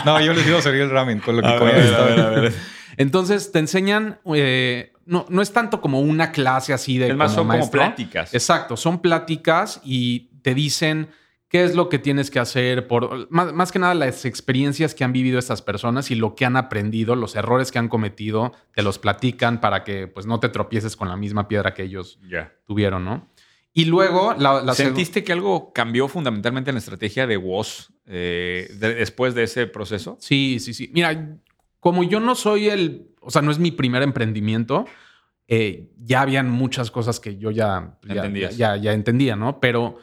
No, 0.04 0.20
yo 0.20 0.32
les 0.32 0.46
iba 0.46 0.58
a 0.58 0.62
servir 0.62 0.82
el 0.82 0.90
ramen 0.90 1.20
con 1.20 1.36
lo 1.36 1.42
que 1.42 1.56
comía. 1.58 1.76
estaba- 1.78 2.48
Entonces 2.96 3.52
te 3.52 3.58
enseñan, 3.60 4.18
eh, 4.34 4.92
no, 5.06 5.26
no 5.28 5.42
es 5.42 5.52
tanto 5.52 5.80
como 5.80 6.00
una 6.00 6.32
clase 6.32 6.72
así 6.72 6.98
de... 6.98 7.08
Es 7.08 7.16
más, 7.16 7.32
son 7.34 7.48
como 7.48 7.70
pláticas. 7.70 8.34
Exacto, 8.34 8.76
son 8.76 9.00
pláticas 9.00 9.80
y 9.84 10.30
te 10.42 10.54
dicen 10.54 11.08
qué 11.50 11.64
es 11.64 11.74
lo 11.74 11.88
que 11.88 11.98
tienes 11.98 12.30
que 12.30 12.38
hacer, 12.38 12.86
por, 12.86 13.28
más, 13.30 13.52
más 13.52 13.72
que 13.72 13.78
nada 13.80 13.92
las 13.94 14.24
experiencias 14.24 14.94
que 14.94 15.02
han 15.04 15.12
vivido 15.12 15.38
estas 15.38 15.60
personas 15.62 16.10
y 16.12 16.14
lo 16.14 16.34
que 16.36 16.44
han 16.46 16.56
aprendido, 16.56 17.16
los 17.16 17.34
errores 17.34 17.72
que 17.72 17.78
han 17.80 17.88
cometido, 17.88 18.52
te 18.72 18.82
los 18.82 18.98
platican 19.00 19.60
para 19.60 19.82
que 19.84 20.06
pues 20.06 20.26
no 20.26 20.38
te 20.40 20.48
tropieces 20.48 20.96
con 20.96 21.08
la 21.08 21.16
misma 21.16 21.48
piedra 21.48 21.74
que 21.74 21.82
ellos 21.82 22.18
tuvieron, 22.66 23.04
¿no? 23.04 23.28
Y 23.72 23.84
luego 23.84 24.34
la, 24.38 24.62
la 24.62 24.74
¿Sentiste 24.74 25.22
que 25.22 25.32
algo 25.32 25.72
cambió 25.72 26.08
fundamentalmente 26.08 26.70
en 26.70 26.74
la 26.76 26.80
estrategia 26.80 27.26
de 27.26 27.36
Woz 27.36 27.90
eh, 28.06 28.68
de- 28.78 28.94
después 28.94 29.34
de 29.34 29.44
ese 29.44 29.66
proceso? 29.66 30.16
Sí, 30.20 30.58
sí, 30.60 30.72
sí. 30.74 30.90
Mira, 30.92 31.36
como 31.78 32.02
yo 32.04 32.18
no 32.20 32.34
soy 32.34 32.68
el, 32.68 33.08
o 33.20 33.30
sea, 33.30 33.42
no 33.42 33.50
es 33.52 33.58
mi 33.60 33.70
primer 33.70 34.02
emprendimiento, 34.02 34.86
eh, 35.48 35.88
ya 35.98 36.22
habían 36.22 36.50
muchas 36.50 36.90
cosas 36.90 37.20
que 37.20 37.36
yo 37.38 37.50
ya, 37.50 37.98
ya, 38.04 38.14
Entendías. 38.14 38.56
ya, 38.56 38.76
ya 38.76 38.92
entendía, 38.92 39.36
¿no? 39.36 39.60
Pero 39.60 39.98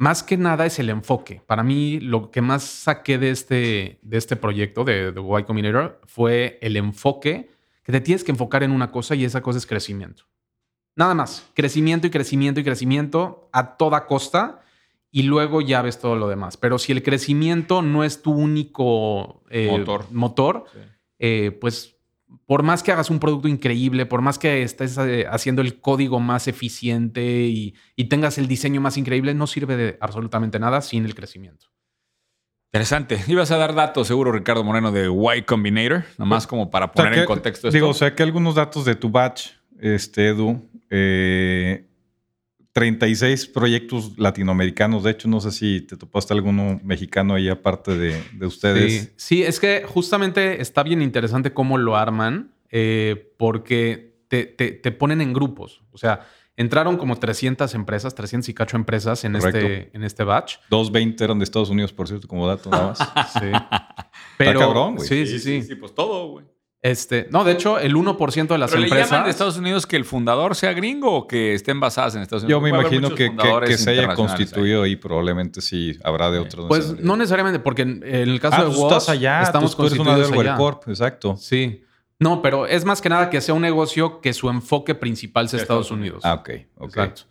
más 0.00 0.22
que 0.22 0.38
nada 0.38 0.64
es 0.64 0.78
el 0.78 0.88
enfoque. 0.88 1.42
Para 1.44 1.62
mí, 1.62 2.00
lo 2.00 2.30
que 2.30 2.40
más 2.40 2.62
saqué 2.62 3.18
de 3.18 3.30
este, 3.30 3.98
de 4.00 4.16
este 4.16 4.34
proyecto 4.34 4.82
de, 4.82 5.12
de 5.12 5.20
Y 5.20 5.42
Combinator 5.44 6.00
fue 6.06 6.58
el 6.62 6.78
enfoque, 6.78 7.50
que 7.82 7.92
te 7.92 8.00
tienes 8.00 8.24
que 8.24 8.30
enfocar 8.30 8.62
en 8.62 8.70
una 8.70 8.90
cosa 8.90 9.14
y 9.14 9.26
esa 9.26 9.42
cosa 9.42 9.58
es 9.58 9.66
crecimiento. 9.66 10.24
Nada 10.96 11.14
más, 11.14 11.46
crecimiento 11.52 12.06
y 12.06 12.10
crecimiento 12.10 12.60
y 12.60 12.64
crecimiento 12.64 13.50
a 13.52 13.76
toda 13.76 14.06
costa 14.06 14.62
y 15.10 15.24
luego 15.24 15.60
ya 15.60 15.82
ves 15.82 15.98
todo 15.98 16.16
lo 16.16 16.28
demás. 16.30 16.56
Pero 16.56 16.78
si 16.78 16.92
el 16.92 17.02
crecimiento 17.02 17.82
no 17.82 18.02
es 18.02 18.22
tu 18.22 18.32
único 18.32 19.42
eh, 19.50 19.68
Motor. 19.70 20.06
motor 20.12 20.64
eh, 21.18 21.50
pues 21.60 21.99
por 22.46 22.62
más 22.62 22.82
que 22.82 22.92
hagas 22.92 23.10
un 23.10 23.18
producto 23.18 23.48
increíble, 23.48 24.06
por 24.06 24.22
más 24.22 24.38
que 24.38 24.62
estés 24.62 24.98
eh, 24.98 25.26
haciendo 25.30 25.62
el 25.62 25.80
código 25.80 26.20
más 26.20 26.48
eficiente 26.48 27.22
y, 27.46 27.74
y 27.96 28.04
tengas 28.04 28.38
el 28.38 28.48
diseño 28.48 28.80
más 28.80 28.96
increíble, 28.96 29.34
no 29.34 29.46
sirve 29.46 29.76
de 29.76 29.98
absolutamente 30.00 30.58
nada 30.58 30.80
sin 30.80 31.04
el 31.04 31.14
crecimiento. 31.14 31.66
Interesante. 32.72 33.18
Ibas 33.26 33.50
a 33.50 33.56
dar 33.56 33.74
datos, 33.74 34.06
seguro, 34.06 34.30
Ricardo 34.30 34.62
Moreno, 34.62 34.92
de 34.92 35.08
Y 35.08 35.42
Combinator, 35.42 36.04
nomás 36.18 36.46
como 36.46 36.70
para 36.70 36.86
O 36.86 36.92
sea, 36.94 37.04
poner 37.04 37.18
en 37.18 37.24
contexto 37.26 37.66
esto. 37.66 37.74
Digo, 37.74 37.88
o 37.88 37.94
sea, 37.94 38.14
que 38.14 38.22
algunos 38.22 38.54
datos 38.54 38.84
de 38.84 38.94
tu 38.94 39.10
batch, 39.10 39.48
este, 39.80 40.28
Edu, 40.28 40.70
eh, 40.88 41.89
36 42.72 43.46
proyectos 43.48 44.18
latinoamericanos. 44.18 45.02
De 45.02 45.10
hecho, 45.10 45.28
no 45.28 45.40
sé 45.40 45.50
si 45.52 45.80
te 45.80 45.96
topaste 45.96 46.32
alguno 46.34 46.80
mexicano 46.84 47.34
ahí 47.34 47.48
aparte 47.48 47.96
de, 47.98 48.22
de 48.34 48.46
ustedes. 48.46 48.92
Sí, 48.92 49.08
sí, 49.16 49.42
es 49.42 49.58
que 49.58 49.82
justamente 49.86 50.60
está 50.62 50.82
bien 50.82 51.02
interesante 51.02 51.52
cómo 51.52 51.78
lo 51.78 51.96
arman, 51.96 52.52
eh, 52.70 53.32
porque 53.36 54.14
te, 54.28 54.44
te- 54.44 54.70
te 54.72 54.92
ponen 54.92 55.20
en 55.20 55.32
grupos. 55.32 55.82
O 55.90 55.98
sea, 55.98 56.26
entraron 56.56 56.96
como 56.96 57.18
300 57.18 57.74
empresas, 57.74 58.14
300 58.14 58.48
y 58.48 58.54
cacho 58.54 58.76
empresas 58.76 59.24
en, 59.24 59.34
este, 59.34 59.90
en 59.92 60.04
este 60.04 60.22
batch. 60.22 60.56
220 60.70 61.24
eran 61.24 61.38
de 61.38 61.44
Estados 61.44 61.70
Unidos, 61.70 61.92
por 61.92 62.06
cierto, 62.06 62.28
como 62.28 62.46
dato 62.46 62.70
nada 62.70 62.88
más. 62.88 62.98
Sí. 63.32 63.50
Pero, 64.38 64.60
cabrón, 64.60 64.94
güey. 64.96 65.08
Sí, 65.08 65.26
sí, 65.26 65.38
sí. 65.40 65.62
Sí, 65.62 65.74
pues 65.74 65.92
todo, 65.94 66.28
güey. 66.28 66.46
Este, 66.82 67.28
no, 67.30 67.44
de 67.44 67.52
hecho, 67.52 67.78
el 67.78 67.94
1% 67.94 68.46
de 68.46 68.56
las 68.58 68.70
¿Pero 68.70 68.80
le 68.80 68.86
empresas. 68.86 69.10
llaman 69.10 69.24
de 69.26 69.30
Estados 69.30 69.58
Unidos 69.58 69.86
que 69.86 69.96
el 69.96 70.06
fundador 70.06 70.56
sea 70.56 70.72
gringo 70.72 71.12
o 71.14 71.26
que 71.26 71.52
estén 71.52 71.78
basadas 71.78 72.14
en 72.14 72.22
Estados 72.22 72.44
Unidos? 72.44 72.58
Yo 72.58 72.62
me 72.62 72.70
imagino 72.70 73.14
que, 73.14 73.30
que- 73.66 73.76
se 73.76 73.90
haya 73.90 74.08
ahí. 74.08 74.16
constituido 74.16 74.82
ahí. 74.84 74.96
probablemente 74.96 75.60
sí 75.60 75.98
habrá 76.02 76.30
de 76.30 76.38
otros. 76.38 76.66
Pues 76.68 76.98
no 77.00 77.16
necesariamente, 77.18 77.58
porque 77.60 77.82
en, 77.82 78.02
el 78.02 78.40
caso 78.40 78.56
Ah, 78.60 78.64
de 78.64 78.70
tú 78.72 78.80
Woz, 78.80 78.92
estás 78.92 79.08
allá, 79.10 79.42
estamos 79.42 79.72
tú, 79.76 79.76
tú 79.76 79.82
constituidos 79.96 80.32
allá. 80.32 80.56
Corp, 80.56 80.88
exacto. 80.88 81.36
Sí. 81.36 81.84
No, 82.18 82.40
pero 82.40 82.66
es 82.66 82.84
más 82.86 83.00
que 83.02 83.08
nada 83.10 83.28
que 83.28 83.40
sea 83.42 83.54
un 83.54 83.62
negocio 83.62 84.20
que 84.22 84.32
su 84.32 84.48
enfoque 84.48 84.94
principal 84.94 85.48
sea 85.50 85.60
Estados 85.60 85.86
Estados 85.86 85.98
Unidos. 86.00 86.22
Ah, 86.24 86.34
ok, 86.34 86.50
ok. 86.76 86.88
Exacto. 86.88 87.22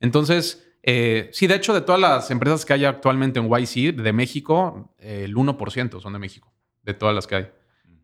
Entonces, 0.00 0.70
eh, 0.82 1.30
sí, 1.32 1.46
de 1.46 1.54
hecho, 1.54 1.72
de 1.74 1.80
todas 1.80 2.00
las 2.00 2.30
empresas 2.30 2.64
que 2.64 2.72
hay 2.74 2.84
actualmente 2.84 3.40
en 3.40 3.48
YC 3.48 3.92
de 3.94 4.12
México, 4.12 4.94
eh, 4.98 5.22
el 5.24 5.34
1% 5.34 6.00
son 6.00 6.12
de 6.12 6.18
México, 6.18 6.52
de 6.82 6.94
todas 6.94 7.14
las 7.14 7.26
que 7.26 7.34
hay. 7.34 7.48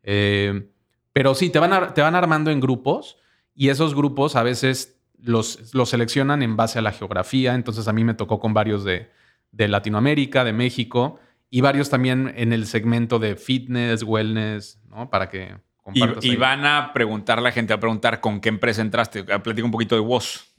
Eh, 0.02 0.68
pero 1.14 1.34
sí, 1.36 1.48
te 1.48 1.60
van, 1.60 1.94
te 1.94 2.02
van 2.02 2.16
armando 2.16 2.50
en 2.50 2.60
grupos 2.60 3.18
y 3.54 3.68
esos 3.68 3.94
grupos 3.94 4.34
a 4.34 4.42
veces 4.42 5.00
los, 5.16 5.72
los 5.72 5.88
seleccionan 5.88 6.42
en 6.42 6.56
base 6.56 6.80
a 6.80 6.82
la 6.82 6.90
geografía. 6.90 7.54
Entonces, 7.54 7.86
a 7.86 7.92
mí 7.92 8.02
me 8.02 8.14
tocó 8.14 8.40
con 8.40 8.52
varios 8.52 8.82
de, 8.82 9.10
de 9.52 9.68
Latinoamérica, 9.68 10.42
de 10.42 10.52
México. 10.52 11.20
y 11.50 11.60
varios 11.60 11.88
también 11.88 12.32
en 12.36 12.52
el 12.52 12.66
segmento 12.66 13.20
de 13.20 13.36
fitness, 13.36 14.02
wellness, 14.02 14.82
¿no? 14.88 15.08
Para 15.08 15.30
que 15.30 15.56
compartas. 15.82 16.24
Y, 16.24 16.34
van 16.34 16.66
a 16.66 16.92
preguntar 16.92 17.40
la 17.40 17.52
gente, 17.52 17.72
a 17.72 17.78
preguntar 17.78 18.20
con 18.20 18.40
qué 18.40 18.48
empresa 18.48 18.82
entraste. 18.82 19.22
Platica 19.22 19.64
un 19.64 19.70
poquito 19.70 19.94
de 19.94 20.00
WOS. 20.00 20.52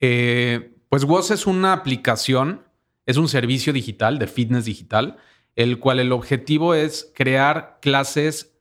Eh, 0.00 0.74
pues 0.88 1.04
WOS 1.04 1.32
es 1.32 1.46
una 1.46 1.74
aplicación, 1.74 2.64
es 3.04 3.18
un 3.18 3.28
servicio 3.28 3.74
digital 3.74 4.18
de 4.18 4.26
fitness 4.26 4.64
digital, 4.64 5.18
el 5.54 5.78
cual 5.78 6.00
el 6.00 6.12
objetivo 6.12 6.74
es 6.74 7.12
crear 7.14 7.78
clases 7.82 8.55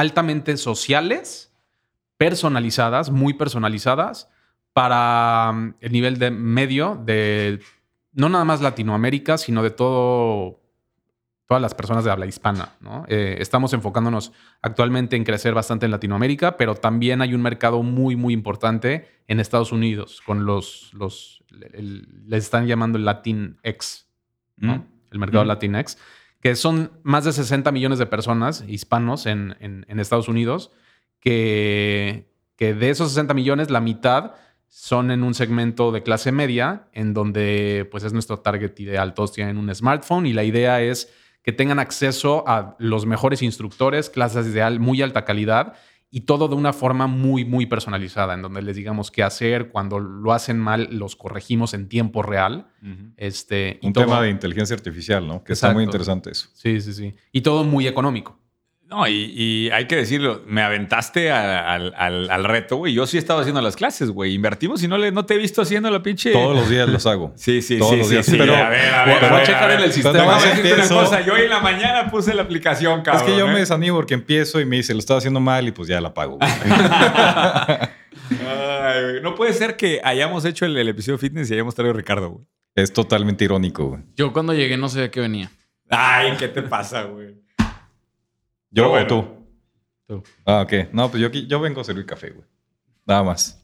altamente 0.00 0.56
sociales, 0.56 1.52
personalizadas, 2.16 3.10
muy 3.10 3.34
personalizadas, 3.34 4.30
para 4.72 5.52
mm, 5.52 5.74
el 5.80 5.92
nivel 5.92 6.18
de 6.18 6.30
medio 6.30 7.00
de 7.04 7.60
no 8.12 8.28
nada 8.28 8.44
más 8.44 8.62
Latinoamérica, 8.62 9.36
sino 9.36 9.62
de 9.62 9.70
todo 9.70 10.58
todas 11.46 11.60
las 11.60 11.74
personas 11.74 12.04
de 12.04 12.12
habla 12.12 12.26
hispana. 12.26 12.76
Eh, 13.08 13.38
estamos 13.40 13.72
enfocándonos 13.72 14.32
actualmente 14.62 15.16
en 15.16 15.24
crecer 15.24 15.52
bastante 15.52 15.84
en 15.84 15.90
Latinoamérica, 15.90 16.56
pero 16.56 16.76
también 16.76 17.22
hay 17.22 17.34
un 17.34 17.42
mercado 17.42 17.82
muy, 17.82 18.14
muy 18.14 18.32
importante 18.32 19.08
en 19.26 19.40
Estados 19.40 19.72
Unidos, 19.72 20.22
con 20.24 20.46
los, 20.46 20.94
los 20.94 21.42
les 21.50 22.44
están 22.44 22.68
llamando 22.68 22.98
el 22.98 23.04
Latinx, 23.04 24.08
mm. 24.58 24.70
el 25.10 25.18
mercado 25.18 25.44
mm. 25.44 25.48
Latinx, 25.48 25.98
que 26.40 26.56
son 26.56 26.92
más 27.02 27.24
de 27.24 27.32
60 27.32 27.70
millones 27.72 27.98
de 27.98 28.06
personas 28.06 28.64
hispanos 28.66 29.26
en, 29.26 29.56
en, 29.60 30.00
Estados 30.00 30.28
Unidos, 30.28 30.70
que, 31.20 32.30
que 32.56 32.74
de 32.74 32.90
esos 32.90 33.10
60 33.10 33.34
millones, 33.34 33.70
la 33.70 33.80
mitad 33.80 34.32
son 34.68 35.10
en 35.10 35.22
un 35.22 35.34
segmento 35.34 35.92
de 35.92 36.02
clase 36.02 36.32
media, 36.32 36.88
en 36.92 37.12
donde 37.12 37.88
pues 37.90 38.04
es 38.04 38.12
nuestro 38.12 38.38
target 38.38 38.78
ideal. 38.78 39.14
Todos 39.14 39.32
tienen 39.32 39.58
un 39.58 39.74
smartphone 39.74 40.26
y 40.26 40.32
la 40.32 40.44
idea 40.44 40.80
es 40.80 41.12
que 41.42 41.52
tengan 41.52 41.78
acceso 41.78 42.44
a 42.46 42.76
los 42.78 43.04
mejores 43.04 43.42
instructores, 43.42 44.08
clases 44.10 44.52
de 44.52 44.78
muy 44.78 45.02
alta 45.02 45.24
calidad 45.24 45.74
y 46.10 46.22
todo 46.22 46.48
de 46.48 46.56
una 46.56 46.72
forma 46.72 47.06
muy, 47.06 47.44
muy 47.44 47.66
personalizada, 47.66 48.34
en 48.34 48.42
donde 48.42 48.62
les 48.62 48.74
digamos 48.76 49.10
qué 49.10 49.22
hacer, 49.22 49.70
cuando 49.70 50.00
lo 50.00 50.32
hacen 50.32 50.58
mal, 50.58 50.88
los 50.90 51.14
corregimos 51.14 51.72
en 51.72 51.88
tiempo 51.88 52.22
real. 52.22 52.66
este, 53.16 53.78
Un 53.82 53.92
tema 53.92 54.20
de 54.20 54.30
inteligencia 54.30 54.74
artificial, 54.74 55.26
¿no? 55.26 55.44
Que 55.44 55.52
está 55.52 55.72
muy 55.72 55.84
interesante 55.84 56.30
eso. 56.30 56.48
Sí, 56.52 56.80
sí, 56.80 56.92
sí. 56.92 57.14
Y 57.30 57.42
todo 57.42 57.62
muy 57.64 57.86
económico. 57.86 58.38
No, 58.90 59.06
y, 59.06 59.70
hay 59.72 59.86
que 59.86 59.94
decirlo, 59.94 60.42
me 60.48 60.62
aventaste 60.62 61.30
al, 61.30 62.44
reto, 62.44 62.76
güey. 62.76 62.92
Yo 62.92 63.06
sí 63.06 63.18
he 63.18 63.20
estado 63.20 63.38
haciendo 63.38 63.62
las 63.62 63.76
clases, 63.76 64.10
güey. 64.10 64.34
Invertimos 64.34 64.82
y 64.82 64.88
no, 64.88 64.98
le, 64.98 65.12
no 65.12 65.24
te 65.24 65.34
he 65.34 65.38
visto 65.38 65.62
haciendo 65.62 65.88
la 65.92 66.02
pinche. 66.02 66.32
Todos 66.32 66.56
los 66.56 66.68
días 66.68 66.88
los 66.88 67.06
hago. 67.06 67.32
Sí, 67.36 67.62
sí, 67.62 67.78
Todos 67.78 67.92
sí. 67.92 67.98
los 67.98 68.10
días. 68.10 68.26
Sí, 68.26 68.36
Pero, 68.36 68.56
a 68.56 68.68
ver, 68.68 68.92
a 68.92 69.04
ver. 69.04 69.30
Voy 69.30 69.40
a, 69.40 69.44
checar 69.44 69.70
en 69.70 69.80
el 69.82 69.92
sistema. 69.92 70.38
Una 70.38 70.88
cosa. 70.88 71.24
Yo 71.24 71.36
en 71.36 71.48
la 71.48 71.60
mañana 71.60 72.10
puse 72.10 72.34
la 72.34 72.42
aplicación, 72.42 73.02
cabrón. 73.02 73.24
Es 73.24 73.30
que 73.30 73.38
yo 73.38 73.46
¿eh? 73.46 73.52
me 73.52 73.60
desanimo 73.60 73.96
porque 73.96 74.14
empiezo 74.14 74.60
y 74.60 74.64
me 74.64 74.74
dice, 74.78 74.92
lo 74.92 74.98
estaba 74.98 75.18
haciendo 75.18 75.38
mal 75.38 75.68
y 75.68 75.70
pues 75.70 75.86
ya 75.86 76.00
la 76.00 76.08
apago. 76.08 76.38
Ay, 76.42 77.92
no 79.22 79.36
puede 79.36 79.52
ser 79.52 79.76
que 79.76 80.00
hayamos 80.02 80.44
hecho 80.44 80.66
el, 80.66 80.76
episodio 80.88 81.16
fitness 81.16 81.48
y 81.48 81.54
hayamos 81.54 81.76
traído 81.76 81.94
a 81.94 81.96
Ricardo, 81.96 82.30
güey. 82.30 82.44
Es 82.74 82.92
totalmente 82.92 83.44
irónico, 83.44 83.86
güey. 83.86 84.02
Yo 84.16 84.32
cuando 84.32 84.52
llegué 84.52 84.76
no 84.76 84.88
sabía 84.88 85.12
qué 85.12 85.20
venía. 85.20 85.48
Ay, 85.88 86.32
¿qué 86.36 86.48
te 86.48 86.62
pasa, 86.62 87.04
güey? 87.04 87.39
¿Yo 88.70 88.92
o 88.92 89.06
tú? 89.06 89.40
Ah, 90.44 90.62
ok. 90.62 90.92
No, 90.92 91.10
pues 91.10 91.22
yo, 91.22 91.28
yo 91.28 91.60
vengo 91.60 91.80
a 91.80 91.84
servir 91.84 92.06
café, 92.06 92.30
güey. 92.30 92.46
Nada 93.06 93.22
más. 93.22 93.60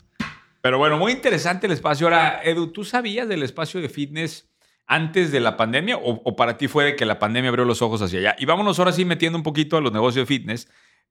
Pero 0.61 0.79
bueno, 0.79 0.99
muy 0.99 1.13
interesante 1.13 1.67
el 1.67 1.73
espacio. 1.73 2.07
Ahora, 2.07 2.41
Edu, 2.43 2.73
¿tú 2.73 2.85
sabías 2.85 3.29
del 3.29 3.43
espacio 3.43 3.81
de 3.81 3.89
fitness 3.89 4.51
antes 4.87 5.31
de 5.31 5.41
la 5.41 5.57
pandemia 5.57 5.97
o, 5.97 6.37
para 6.37 6.57
ti 6.57 6.69
fue 6.69 6.85
de 6.85 6.97
que 6.97 7.05
la 7.05 7.19
pandemia 7.19 7.51
abrió 7.51 7.65
los 7.65 7.83
ojos 7.83 8.03
hacia 8.03 8.19
allá? 8.19 8.37
Y 8.39 8.47
vámonos 8.47 8.79
ahora 8.79 8.93
sí 8.93 9.05
metiendo 9.05 9.39
un 9.39 9.45
poquito 9.45 9.77
a 9.77 9.81
los 9.81 9.93
negocios 9.93 10.27
de 10.27 10.35
fitness, 10.35 10.69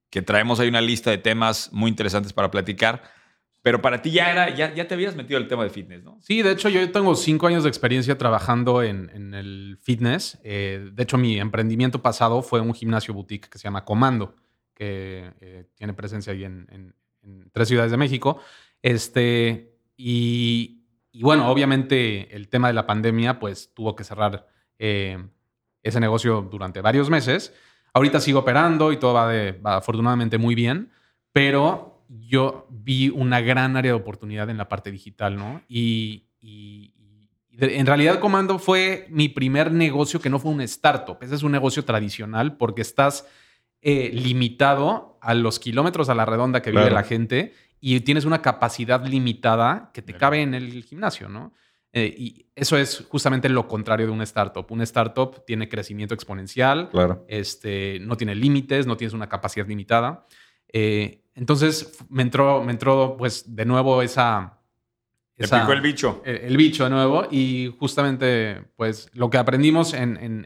que 0.10 0.22
traemos 0.22 0.60
ahí 0.60 0.68
una 0.68 0.82
lista 0.82 1.10
de 1.10 1.18
temas 1.18 1.70
muy 1.72 1.90
interesantes 1.90 2.34
para 2.34 2.52
platicar. 2.52 3.04
Pero 3.66 3.82
para 3.82 4.00
ti 4.00 4.12
ya 4.12 4.32
era, 4.32 4.54
ya, 4.54 4.76
ya 4.76 4.88
te 4.88 4.94
habías 4.94 5.16
metido 5.16 5.40
el 5.40 5.48
tema 5.48 5.64
de 5.64 5.72
fitness, 5.72 6.04
¿no? 6.04 6.20
Sí, 6.22 6.44
de 6.44 6.52
hecho 6.52 6.70
yo 6.70 6.92
tengo 6.92 7.16
cinco 7.16 7.48
años 7.48 7.64
de 7.64 7.70
experiencia 7.70 8.16
trabajando 8.16 8.84
en, 8.84 9.34
el 9.34 9.80
fitness. 9.82 10.38
Eh, 10.44 10.92
de 10.94 11.02
hecho, 11.02 11.18
mi 11.18 11.40
emprendimiento 11.40 12.00
pasado 12.00 12.44
fue 12.44 12.62
un 12.62 12.76
gimnasio 12.76 13.16
boutique 13.16 13.50
que 13.50 13.58
se 13.58 13.64
llama 13.64 13.84
Comando 13.84 14.36
que 14.76 15.32
eh, 15.42 15.66
tiene 15.74 15.96
presencia 15.96 16.32
ahí 16.32 16.44
en, 16.44 16.94
tres 17.54 17.68
ciudades 17.68 17.90
de 17.90 17.98
México. 17.98 18.40
Este, 18.84 19.80
y, 19.98 20.84
bueno, 21.20 21.50
obviamente 21.50 22.36
el 22.36 22.50
tema 22.50 22.68
de 22.68 22.76
la 22.76 22.86
pandemia, 22.86 23.40
pues 23.40 23.74
tuvo 23.74 23.96
que 23.96 24.04
cerrar 24.04 24.48
eh, 24.78 25.26
ese 25.82 26.00
negocio 26.00 26.48
durante 26.52 26.82
varios 26.82 27.10
meses. 27.10 27.52
Ahorita 27.96 28.20
sigo 28.20 28.42
operando 28.42 28.92
y 28.92 28.98
todo 28.98 29.16
va, 29.16 29.28
de, 29.28 29.60
afortunadamente 29.64 30.38
muy 30.38 30.54
bien, 30.54 30.92
pero 31.32 31.95
yo 32.10 32.68
vi 32.70 33.10
una 33.10 33.42
gran 33.42 33.78
área 33.78 33.92
de 33.92 33.98
oportunidad 33.98 34.50
en 34.50 34.58
la 34.58 34.70
parte 34.70 34.92
digital, 34.92 35.36
¿no? 35.36 35.62
Y, 35.68 36.26
y, 36.40 36.94
en 37.58 37.86
realidad 37.86 38.20
Comando 38.20 38.60
fue 38.60 39.08
mi 39.10 39.30
primer 39.30 39.72
negocio 39.72 40.20
que 40.20 40.30
no 40.30 40.40
fue 40.40 40.52
un 40.52 40.62
startup. 40.62 41.18
Ese 41.22 41.36
es 41.36 41.44
un 41.44 41.54
negocio 41.54 41.86
tradicional 41.86 42.58
porque 42.58 42.82
estás 42.82 43.26
eh, 43.82 44.12
limitado 44.14 45.18
a 45.22 45.34
los 45.34 45.60
kilómetros 45.60 46.10
a 46.10 46.16
la 46.16 46.26
redonda 46.26 46.62
que 46.62 46.72
vive 46.72 46.92
la 46.92 47.04
gente 47.04 47.54
y 47.80 48.00
tienes 48.02 48.26
una 48.26 48.42
capacidad 48.42 49.06
limitada 49.06 49.92
que 49.94 50.02
te 50.02 50.14
cabe 50.14 50.42
en 50.42 50.54
el 50.54 50.84
gimnasio, 50.84 51.30
¿no? 51.30 51.54
Eh, 51.94 52.14
y 52.18 52.46
eso 52.56 52.78
es 52.78 53.06
justamente 53.08 53.48
lo 53.48 53.70
contrario 53.70 54.06
de 54.06 54.12
un 54.12 54.22
startup. 54.24 54.66
Un 54.70 54.82
startup 54.82 55.46
tiene 55.46 55.70
crecimiento 55.70 56.14
exponencial, 56.14 56.90
claro. 56.90 57.26
este, 57.30 58.00
no 58.02 58.18
tiene 58.18 58.36
límites, 58.36 58.86
no 58.86 58.98
tienes 58.98 59.14
una 59.14 59.30
capacidad 59.30 59.66
limitada. 59.66 60.26
Eh, 60.74 61.25
entonces 61.36 61.98
me 62.10 62.24
entró, 62.24 62.64
me 62.64 62.72
entró 62.72 63.16
pues 63.18 63.56
de 63.56 63.66
nuevo 63.66 64.02
esa... 64.02 64.60
esa 65.38 65.62
picó 65.62 65.74
el 65.74 65.82
bicho. 65.82 66.22
El, 66.26 66.58
bicho 66.58 66.86
de 66.86 66.90
nuevo 66.90 67.28
y 67.30 67.76
justamente 67.78 68.64
pues 68.76 69.10
lo 69.14 69.30
que 69.30 69.38
aprendimos 69.38 69.94
en, 69.94 70.18
en, 70.18 70.46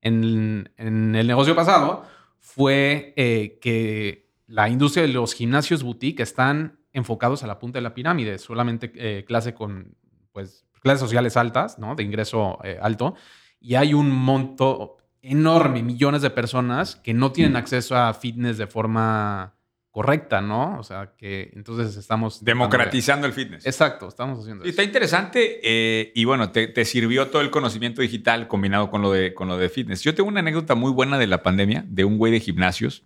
en, 0.00 0.70
en 0.76 1.14
el 1.14 1.26
negocio 1.26 1.54
pasado 1.54 2.04
fue 2.38 3.12
eh, 3.16 3.58
que 3.60 4.30
la 4.46 4.68
industria 4.68 5.02
de 5.02 5.12
los 5.12 5.34
gimnasios 5.34 5.82
boutique 5.82 6.22
están 6.22 6.78
enfocados 6.92 7.42
a 7.42 7.46
la 7.46 7.58
punta 7.58 7.78
de 7.78 7.82
la 7.82 7.92
pirámide, 7.92 8.38
solamente 8.38 8.92
eh, 8.94 9.24
clase 9.24 9.52
con, 9.52 9.96
pues, 10.32 10.64
clases 10.80 11.00
sociales 11.00 11.36
altas, 11.36 11.78
¿no? 11.78 11.96
De 11.96 12.04
ingreso 12.04 12.58
eh, 12.62 12.78
alto. 12.80 13.14
Y 13.60 13.74
hay 13.74 13.92
un 13.94 14.10
monto 14.10 14.98
enorme, 15.20 15.82
millones 15.82 16.22
de 16.22 16.30
personas 16.30 16.96
que 16.96 17.12
no 17.12 17.32
tienen 17.32 17.56
acceso 17.56 17.96
a 17.96 18.14
fitness 18.14 18.58
de 18.58 18.68
forma 18.68 19.55
correcta, 19.96 20.42
¿no? 20.42 20.78
O 20.78 20.82
sea, 20.82 21.14
que 21.16 21.50
entonces 21.54 21.96
estamos... 21.96 22.44
Democratizando 22.44 23.26
el 23.26 23.32
fitness. 23.32 23.64
Exacto, 23.64 24.08
estamos 24.08 24.40
haciendo 24.40 24.62
eso. 24.62 24.68
Está 24.68 24.82
interesante 24.82 26.12
y 26.14 26.24
bueno, 26.26 26.50
te, 26.50 26.66
te, 26.66 26.84
sirvió 26.84 27.28
todo 27.28 27.40
el 27.40 27.50
conocimiento 27.50 28.02
digital 28.02 28.46
combinado 28.46 28.90
con 28.90 29.00
lo, 29.00 29.10
de, 29.10 29.32
con 29.32 29.48
lo 29.48 29.56
de 29.56 29.70
fitness. 29.70 30.02
Yo 30.02 30.14
tengo 30.14 30.28
una 30.28 30.40
anécdota 30.40 30.74
muy 30.74 30.92
buena 30.92 31.16
de 31.16 31.26
la 31.26 31.42
pandemia, 31.42 31.82
de 31.88 32.04
un 32.04 32.18
güey 32.18 32.30
de 32.30 32.40
gimnasios, 32.40 33.04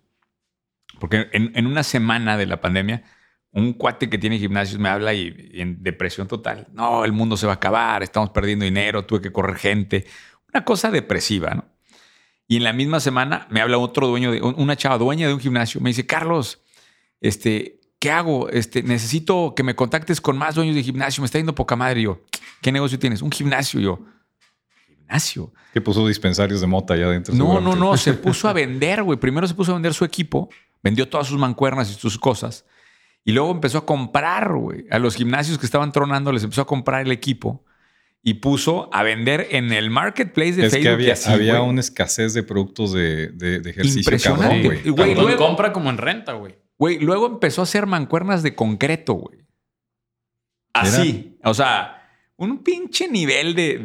porque 0.99 1.29
en, 1.31 1.53
en 1.55 1.65
una 1.65 1.83
semana 1.83 2.35
de 2.35 2.45
la 2.45 2.59
pandemia, 2.59 3.05
un 3.53 3.71
cuate 3.71 4.09
que 4.09 4.17
tiene 4.17 4.37
gimnasios 4.37 4.77
me 4.77 4.89
habla 4.89 5.13
y, 5.13 5.49
en 5.53 5.81
depresión 5.81 6.27
total. 6.27 6.67
No, 6.73 7.05
el 7.05 7.13
mundo 7.13 7.37
se 7.37 7.45
va 7.45 7.53
a 7.53 7.55
acabar, 7.55 8.03
estamos 8.03 8.31
perdiendo 8.31 8.65
dinero, 8.65 9.05
tuve 9.05 9.21
que 9.21 9.31
correr 9.31 9.55
gente. 9.55 10.05
Una 10.53 10.65
cosa 10.65 10.91
depresiva, 10.91 11.51
¿no? 11.51 11.63
Y 12.49 12.57
en 12.57 12.65
la 12.65 12.73
misma 12.73 12.99
semana 12.99 13.47
me 13.49 13.61
habla 13.61 13.77
otro 13.77 14.07
dueño, 14.07 14.33
de 14.33 14.41
una 14.41 14.75
chava 14.75 14.97
dueña 14.97 15.29
de 15.29 15.33
un 15.33 15.39
gimnasio, 15.39 15.79
me 15.79 15.91
dice, 15.91 16.05
Carlos, 16.05 16.61
este, 17.21 17.79
¿qué 17.99 18.11
hago? 18.11 18.49
Este, 18.49 18.83
necesito 18.83 19.53
que 19.55 19.63
me 19.63 19.75
contactes 19.75 20.19
con 20.19 20.37
más 20.37 20.55
dueños 20.55 20.75
de 20.75 20.83
gimnasio, 20.83 21.21
me 21.21 21.25
está 21.25 21.37
yendo 21.37 21.55
poca 21.55 21.75
madre. 21.75 22.01
yo, 22.01 22.21
¿qué 22.61 22.71
negocio 22.71 22.99
tienes? 22.99 23.21
Un 23.21 23.31
gimnasio. 23.31 23.79
yo, 23.79 23.99
gimnasio. 24.87 25.53
Que 25.73 25.79
puso 25.79 26.05
dispensarios 26.07 26.59
de 26.59 26.67
mota 26.67 26.95
allá 26.95 27.05
adentro. 27.05 27.33
No, 27.33 27.61
no, 27.61 27.75
no, 27.75 27.95
se 27.95 28.13
puso 28.15 28.49
a 28.49 28.53
vender, 28.53 29.03
güey. 29.03 29.19
Primero 29.19 29.47
se 29.47 29.53
puso 29.53 29.71
a 29.71 29.75
vender 29.75 29.93
su 29.93 30.03
equipo, 30.03 30.49
vendió 30.83 31.07
todas 31.07 31.27
sus 31.27 31.37
mancuernas 31.37 31.89
y 31.91 31.93
sus 31.93 32.17
cosas. 32.17 32.65
Y 33.23 33.33
luego 33.33 33.51
empezó 33.51 33.77
a 33.77 33.85
comprar, 33.85 34.53
güey. 34.53 34.85
A 34.89 34.97
los 34.97 35.15
gimnasios 35.15 35.59
que 35.59 35.65
estaban 35.67 35.91
tronando 35.91 36.31
les 36.31 36.43
empezó 36.43 36.61
a 36.61 36.67
comprar 36.67 37.05
el 37.05 37.11
equipo 37.11 37.63
y 38.23 38.35
puso 38.35 38.89
a 38.93 39.03
vender 39.03 39.47
en 39.51 39.71
el 39.71 39.91
marketplace 39.91 40.53
de 40.53 40.65
es 40.65 40.73
Facebook. 40.73 40.97
Que 40.97 41.11
había, 41.11 41.15
había 41.27 41.61
una 41.61 41.81
escasez 41.81 42.33
de 42.33 42.41
productos 42.41 42.93
de, 42.93 43.27
de, 43.29 43.57
ejercicio. 43.69 43.99
Impresionante. 43.99 44.81
güey. 44.91 45.13
Güey, 45.13 45.35
compra 45.37 45.71
como 45.71 45.91
en 45.91 45.97
renta, 45.97 46.33
güey. 46.33 46.55
Güey, 46.81 46.97
luego 46.97 47.27
empezó 47.27 47.61
a 47.61 47.65
hacer 47.65 47.85
mancuernas 47.85 48.41
de 48.41 48.55
concreto, 48.55 49.13
güey. 49.13 49.37
Así. 50.73 51.37
O 51.43 51.53
sea, 51.53 52.09
un 52.37 52.63
pinche 52.63 53.07
nivel 53.07 53.53
de, 53.53 53.77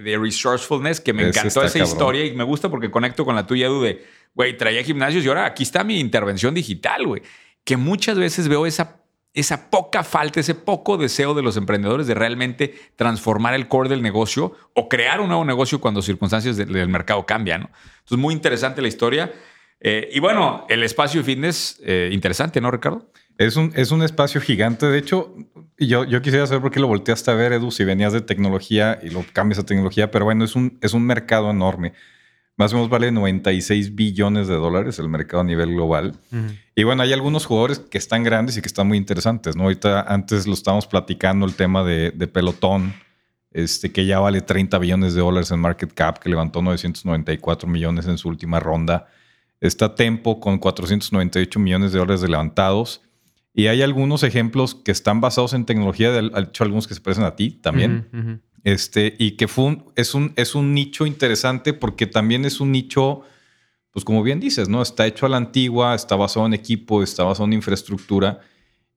de, 0.00 0.18
resourcefulness 0.18 1.00
que 1.00 1.12
me 1.12 1.26
encantó 1.26 1.64
esa 1.64 1.80
historia 1.80 2.24
y 2.24 2.32
me 2.32 2.44
gusta 2.44 2.68
porque 2.68 2.92
conecto 2.92 3.24
con 3.24 3.34
la 3.34 3.44
tuya, 3.44 3.68
de, 3.68 4.06
güey, 4.36 4.56
traía 4.56 4.84
gimnasios 4.84 5.24
y 5.24 5.28
ahora 5.28 5.46
aquí 5.46 5.64
está 5.64 5.82
mi 5.82 5.98
intervención 5.98 6.54
digital, 6.54 7.04
güey. 7.08 7.22
Que 7.64 7.76
muchas 7.76 8.16
veces 8.20 8.46
veo 8.46 8.66
esa, 8.66 9.00
esa 9.32 9.68
poca 9.68 10.04
falta, 10.04 10.38
ese 10.38 10.54
poco 10.54 10.96
deseo 10.96 11.34
de 11.34 11.42
los 11.42 11.56
emprendedores 11.56 12.06
de 12.06 12.14
realmente 12.14 12.72
transformar 12.94 13.54
el 13.54 13.66
core 13.66 13.88
del 13.88 14.00
negocio 14.00 14.52
o 14.74 14.88
crear 14.88 15.20
un 15.20 15.26
nuevo 15.26 15.44
negocio 15.44 15.80
cuando 15.80 16.02
circunstancias 16.02 16.56
del, 16.56 16.72
del 16.72 16.88
mercado 16.88 17.26
cambian. 17.26 17.62
¿no? 17.62 17.70
Entonces, 18.02 18.18
muy 18.18 18.32
interesante 18.32 18.80
la 18.80 18.86
historia. 18.86 19.32
Eh, 19.80 20.08
y 20.12 20.20
bueno, 20.20 20.64
el 20.68 20.82
espacio 20.82 21.20
de 21.20 21.24
fitness, 21.24 21.80
eh, 21.84 22.10
interesante, 22.12 22.60
¿no, 22.60 22.70
Ricardo? 22.70 23.10
Es 23.36 23.56
un, 23.56 23.72
es 23.74 23.90
un 23.90 24.02
espacio 24.02 24.40
gigante. 24.40 24.86
De 24.86 24.98
hecho, 24.98 25.34
yo, 25.76 26.04
yo 26.04 26.22
quisiera 26.22 26.46
saber 26.46 26.62
por 26.62 26.70
qué 26.70 26.80
lo 26.80 26.86
volteaste 26.86 27.30
a 27.30 27.34
ver, 27.34 27.52
Edu, 27.52 27.70
si 27.70 27.84
venías 27.84 28.12
de 28.12 28.20
tecnología 28.20 28.98
y 29.02 29.10
lo 29.10 29.24
cambias 29.32 29.58
a 29.58 29.66
tecnología, 29.66 30.10
pero 30.10 30.24
bueno, 30.24 30.44
es 30.44 30.54
un, 30.54 30.78
es 30.80 30.94
un 30.94 31.04
mercado 31.04 31.50
enorme. 31.50 31.92
Más 32.56 32.72
o 32.72 32.76
menos 32.76 32.88
vale 32.88 33.10
96 33.10 33.96
billones 33.96 34.46
de 34.46 34.54
dólares 34.54 35.00
el 35.00 35.08
mercado 35.08 35.40
a 35.40 35.44
nivel 35.44 35.74
global. 35.74 36.14
Y 36.76 36.84
bueno, 36.84 37.02
hay 37.02 37.12
algunos 37.12 37.46
jugadores 37.46 37.80
que 37.80 37.98
están 37.98 38.22
grandes 38.22 38.56
y 38.56 38.62
que 38.62 38.68
están 38.68 38.86
muy 38.86 38.96
interesantes, 38.96 39.56
¿no? 39.56 39.64
Ahorita 39.64 40.02
antes 40.02 40.46
lo 40.46 40.54
estábamos 40.54 40.86
platicando 40.86 41.46
el 41.46 41.56
tema 41.56 41.82
de, 41.82 42.12
de 42.12 42.28
Pelotón, 42.28 42.94
este, 43.50 43.90
que 43.90 44.06
ya 44.06 44.20
vale 44.20 44.40
30 44.40 44.78
billones 44.78 45.14
de 45.14 45.20
dólares 45.20 45.50
en 45.50 45.58
market 45.58 45.92
cap, 45.94 46.20
que 46.20 46.28
levantó 46.28 46.62
994 46.62 47.68
millones 47.68 48.06
en 48.06 48.18
su 48.18 48.28
última 48.28 48.60
ronda. 48.60 49.08
Está 49.60 49.94
Tempo 49.94 50.40
con 50.40 50.58
498 50.58 51.58
millones 51.60 51.92
de 51.92 51.98
dólares 51.98 52.22
levantados. 52.28 53.00
Y 53.54 53.68
hay 53.68 53.82
algunos 53.82 54.22
ejemplos 54.24 54.74
que 54.74 54.90
están 54.90 55.20
basados 55.20 55.52
en 55.54 55.64
tecnología, 55.64 56.10
de 56.10 56.30
hecho 56.42 56.64
algunos 56.64 56.88
que 56.88 56.94
se 56.94 57.00
parecen 57.00 57.24
a 57.24 57.36
ti 57.36 57.50
también. 57.50 58.08
Este, 58.64 59.14
y 59.18 59.32
que 59.32 59.46
fue 59.46 59.64
un- 59.66 59.84
es, 59.94 60.14
un, 60.14 60.32
es 60.36 60.54
un 60.54 60.74
nicho 60.74 61.06
interesante 61.06 61.72
porque 61.74 62.06
también 62.06 62.44
es 62.44 62.60
un 62.60 62.72
nicho, 62.72 63.20
pues 63.90 64.04
como 64.04 64.22
bien 64.22 64.40
dices, 64.40 64.68
¿no? 64.68 64.82
Está 64.82 65.06
hecho 65.06 65.26
a 65.26 65.28
la 65.28 65.36
antigua, 65.36 65.94
está 65.94 66.16
basado 66.16 66.46
en 66.46 66.54
equipo, 66.54 67.02
está 67.02 67.22
basado 67.24 67.44
en 67.46 67.52
infraestructura 67.52 68.40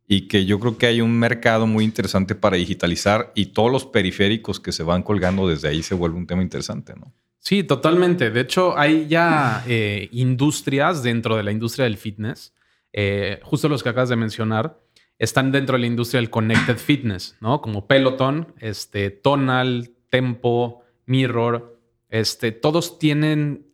y 0.07 0.21
que 0.29 0.45
yo 0.45 0.59
creo 0.59 0.77
que 0.77 0.87
hay 0.87 1.01
un 1.01 1.11
mercado 1.19 1.67
muy 1.67 1.83
interesante 1.83 2.33
para 2.33 2.55
digitalizar 2.57 3.31
y 3.35 3.47
todos 3.47 3.69
los 3.71 3.85
periféricos 3.85 4.59
que 4.61 4.71
se 4.71 4.83
van 4.83 5.03
colgando 5.03 5.47
desde 5.47 5.67
ahí 5.67 5.83
se 5.83 5.93
vuelve 5.95 6.17
un 6.17 6.25
tema 6.27 6.41
interesante, 6.41 6.93
¿no? 6.95 7.13
Sí, 7.47 7.63
totalmente. 7.63 8.29
De 8.29 8.41
hecho, 8.41 8.77
hay 8.77 9.07
ya 9.07 9.63
eh, 9.67 10.09
industrias 10.11 11.01
dentro 11.01 11.37
de 11.37 11.43
la 11.43 11.53
industria 11.53 11.85
del 11.85 11.95
fitness, 11.95 12.53
eh, 12.91 13.39
justo 13.41 13.69
los 13.69 13.83
que 13.83 13.87
acabas 13.87 14.09
de 14.09 14.17
mencionar, 14.17 14.81
están 15.17 15.53
dentro 15.53 15.77
de 15.77 15.79
la 15.79 15.87
industria 15.87 16.19
del 16.19 16.29
connected 16.29 16.75
fitness, 16.75 17.37
¿no? 17.39 17.61
Como 17.61 17.87
Peloton, 17.87 18.53
este, 18.59 19.11
Tonal, 19.11 19.91
Tempo, 20.09 20.81
Mirror, 21.05 21.79
este, 22.09 22.51
todos 22.51 22.99
tienen, 22.99 23.65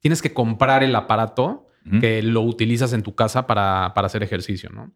tienes 0.00 0.22
que 0.22 0.32
comprar 0.32 0.82
el 0.82 0.94
aparato 0.96 1.66
que 2.00 2.22
lo 2.22 2.40
utilizas 2.40 2.94
en 2.94 3.02
tu 3.02 3.14
casa 3.14 3.46
para, 3.46 3.92
para 3.94 4.06
hacer 4.06 4.22
ejercicio, 4.22 4.70
¿no? 4.70 4.90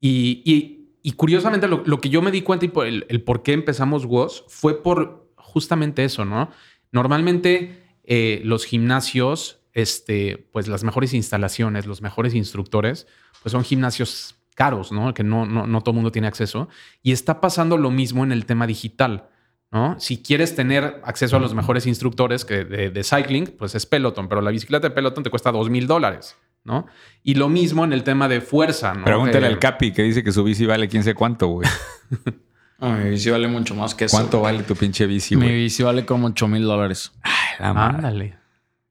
Y, 0.00 0.42
y- 0.44 0.76
y 1.02 1.12
curiosamente 1.12 1.66
lo, 1.66 1.82
lo 1.86 1.98
que 1.98 2.10
yo 2.10 2.20
me 2.20 2.30
di 2.30 2.42
cuenta 2.42 2.66
y 2.66 2.68
por 2.68 2.86
el, 2.86 3.06
el 3.08 3.22
por 3.22 3.42
qué 3.42 3.54
empezamos 3.54 4.04
WOS 4.04 4.44
fue 4.48 4.82
por 4.82 5.32
justamente 5.36 6.04
eso, 6.04 6.24
¿no? 6.24 6.50
Normalmente 6.92 7.82
eh, 8.04 8.40
los 8.44 8.64
gimnasios, 8.64 9.60
este, 9.72 10.48
pues 10.52 10.68
las 10.68 10.84
mejores 10.84 11.14
instalaciones, 11.14 11.86
los 11.86 12.02
mejores 12.02 12.34
instructores, 12.34 13.06
pues 13.42 13.52
son 13.52 13.64
gimnasios 13.64 14.36
caros, 14.54 14.92
¿no? 14.92 15.14
Que 15.14 15.22
no, 15.22 15.46
no, 15.46 15.66
no 15.66 15.80
todo 15.80 15.92
el 15.92 15.96
mundo 15.96 16.12
tiene 16.12 16.28
acceso. 16.28 16.68
Y 17.02 17.12
está 17.12 17.40
pasando 17.40 17.76
lo 17.78 17.90
mismo 17.90 18.24
en 18.24 18.32
el 18.32 18.44
tema 18.46 18.66
digital, 18.66 19.28
¿no? 19.70 19.98
Si 20.00 20.20
quieres 20.22 20.54
tener 20.56 21.00
acceso 21.04 21.36
a 21.36 21.40
los 21.40 21.54
mejores 21.54 21.86
instructores 21.86 22.44
que 22.44 22.64
de, 22.64 22.90
de 22.90 23.04
cycling, 23.04 23.46
pues 23.58 23.74
es 23.74 23.86
Peloton, 23.86 24.28
pero 24.28 24.40
la 24.40 24.50
bicicleta 24.50 24.88
de 24.88 24.94
Peloton 24.94 25.22
te 25.24 25.30
cuesta 25.30 25.52
dos 25.52 25.70
mil 25.70 25.86
dólares, 25.86 26.36
¿no? 26.64 26.86
Y 27.22 27.34
lo 27.36 27.48
mismo 27.48 27.84
en 27.84 27.92
el 27.92 28.02
tema 28.02 28.28
de 28.28 28.40
fuerza, 28.40 28.92
¿no? 28.92 29.04
Pregúntale 29.04 29.46
Que- 29.46 29.52
al 29.54 29.58
Capi 29.60 29.92
que 29.92 30.02
dice 30.02 30.24
que 30.24 30.32
su 30.32 30.42
bici 30.44 30.66
vale 30.66 30.88
quién 30.88 31.04
sé 31.04 31.14
cuánto, 31.14 31.46
güey. 31.46 31.68
Ah, 32.80 32.96
mi 32.96 33.10
bici 33.10 33.30
vale 33.30 33.46
mucho 33.48 33.74
más 33.74 33.94
que 33.94 34.06
eso. 34.06 34.16
¿Cuánto 34.16 34.40
vale 34.40 34.62
tu 34.62 34.74
pinche 34.74 35.06
bici, 35.06 35.36
Mi 35.36 35.42
güey? 35.46 35.56
bici 35.64 35.82
vale 35.82 36.04
como 36.06 36.28
8 36.28 36.48
mil 36.48 36.62
dólares. 36.64 37.12
Ay, 37.22 37.32
la. 37.60 37.86
Ándale. 37.88 38.38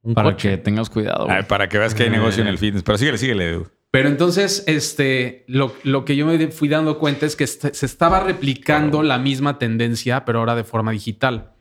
Un 0.02 0.14
Para 0.14 0.32
coche. 0.32 0.52
que 0.52 0.58
tengas 0.58 0.90
cuidado. 0.90 1.26
güey. 1.26 1.38
Ay, 1.38 1.44
para 1.44 1.68
que 1.68 1.78
veas 1.78 1.94
que 1.94 2.04
hay 2.04 2.10
negocio 2.10 2.42
en 2.42 2.48
el 2.48 2.58
fitness. 2.58 2.84
Pero 2.84 2.98
síguele, 2.98 3.18
síguele, 3.18 3.50
Edu. 3.50 3.68
Pero 3.92 4.08
entonces, 4.08 4.64
este, 4.68 5.44
lo, 5.48 5.74
lo 5.84 6.06
que 6.06 6.16
yo 6.16 6.26
me 6.28 6.48
fui 6.50 6.68
dando 6.70 7.00
cuenta 7.00 7.26
es 7.26 7.36
que 7.36 7.44
est- 7.44 7.74
se 7.74 7.86
estaba 7.86 8.20
replicando 8.20 9.02
la 9.02 9.18
misma 9.18 9.58
tendencia, 9.58 10.24
pero 10.26 10.40
ahora 10.40 10.54
de 10.56 10.64
forma 10.64 10.92
digital. 10.92 11.54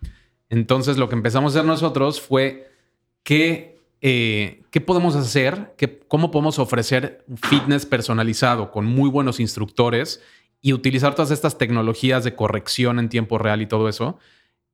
Entonces, 0.51 0.99
lo 0.99 1.09
que 1.09 1.15
empezamos 1.15 1.55
a 1.55 1.59
hacer 1.61 1.67
nosotros 1.67 2.21
fue 2.21 2.71
qué, 3.23 3.81
eh, 4.03 4.63
qué 4.71 4.81
podemos 4.81 5.17
hacer, 5.17 5.75
qué, 5.79 6.01
cómo 6.07 6.31
podemos 6.31 6.59
ofrecer 6.59 7.25
un 7.29 7.39
fitness 7.39 7.87
personalizado 7.87 8.71
con 8.71 8.85
muy 8.85 9.09
buenos 9.11 9.41
instructores 9.41 10.23
y 10.61 10.73
utilizar 10.73 11.15
todas 11.15 11.31
estas 11.31 11.57
tecnologías 11.59 12.25
de 12.25 12.35
corrección 12.35 12.99
en 12.99 13.09
tiempo 13.09 13.39
real 13.39 13.63
y 13.63 13.67
todo 13.67 13.89
eso 13.89 14.19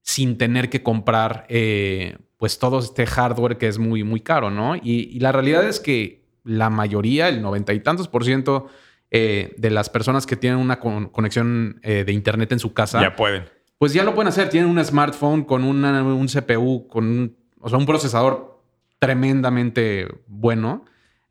sin 0.02 0.36
tener 0.38 0.68
que 0.70 0.82
comprar 0.82 1.46
eh, 1.48 2.16
pues 2.36 2.58
todo 2.58 2.78
este 2.78 3.06
hardware 3.06 3.56
que 3.58 3.68
es 3.68 3.78
muy, 3.78 4.04
muy 4.04 4.20
caro, 4.20 4.50
¿no? 4.50 4.76
Y, 4.76 5.08
y 5.12 5.20
la 5.20 5.32
realidad 5.32 5.66
es 5.66 5.80
que 5.80 6.24
la 6.42 6.68
mayoría, 6.68 7.28
el 7.28 7.40
noventa 7.40 7.72
y 7.72 7.80
tantos 7.80 8.06
por 8.08 8.22
ciento 8.24 8.66
eh, 9.10 9.54
de 9.56 9.70
las 9.70 9.88
personas 9.88 10.26
que 10.26 10.36
tienen 10.36 10.58
una 10.58 10.78
con- 10.78 11.08
conexión 11.08 11.80
eh, 11.82 12.04
de 12.04 12.12
internet 12.12 12.52
en 12.52 12.58
su 12.58 12.74
casa, 12.74 13.00
Ya 13.00 13.16
pueden. 13.16 13.44
pues 13.78 13.94
ya 13.94 14.04
lo 14.04 14.14
pueden 14.14 14.28
hacer. 14.28 14.50
Tienen 14.50 14.68
un 14.70 14.84
smartphone 14.84 15.44
con 15.44 15.64
una- 15.64 16.02
un 16.02 16.26
CPU, 16.28 16.86
con 16.88 17.04
un, 17.06 17.36
o 17.60 17.68
sea, 17.70 17.78
un 17.78 17.86
procesador 17.86 18.60
tremendamente 18.98 20.08
bueno. 20.26 20.84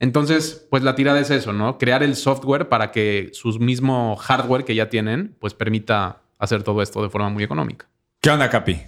Entonces, 0.04 0.68
pues 0.70 0.84
la 0.84 0.96
tirada 0.96 1.22
es 1.22 1.30
eso, 1.30 1.54
¿no? 1.54 1.78
Crear 1.78 2.04
el 2.04 2.18
software 2.18 2.68
para 2.68 2.92
que 2.92 3.30
su 3.32 3.58
mismo 3.60 4.18
hardware 4.18 4.66
que 4.66 4.76
ya 4.76 4.90
tienen, 4.90 5.38
pues 5.40 5.54
permita 5.54 6.24
hacer 6.38 6.62
todo 6.62 6.82
esto 6.82 7.02
de 7.02 7.10
forma 7.10 7.30
muy 7.30 7.42
económica. 7.42 7.88
¿Qué 8.20 8.30
onda, 8.30 8.50
Capi? 8.50 8.82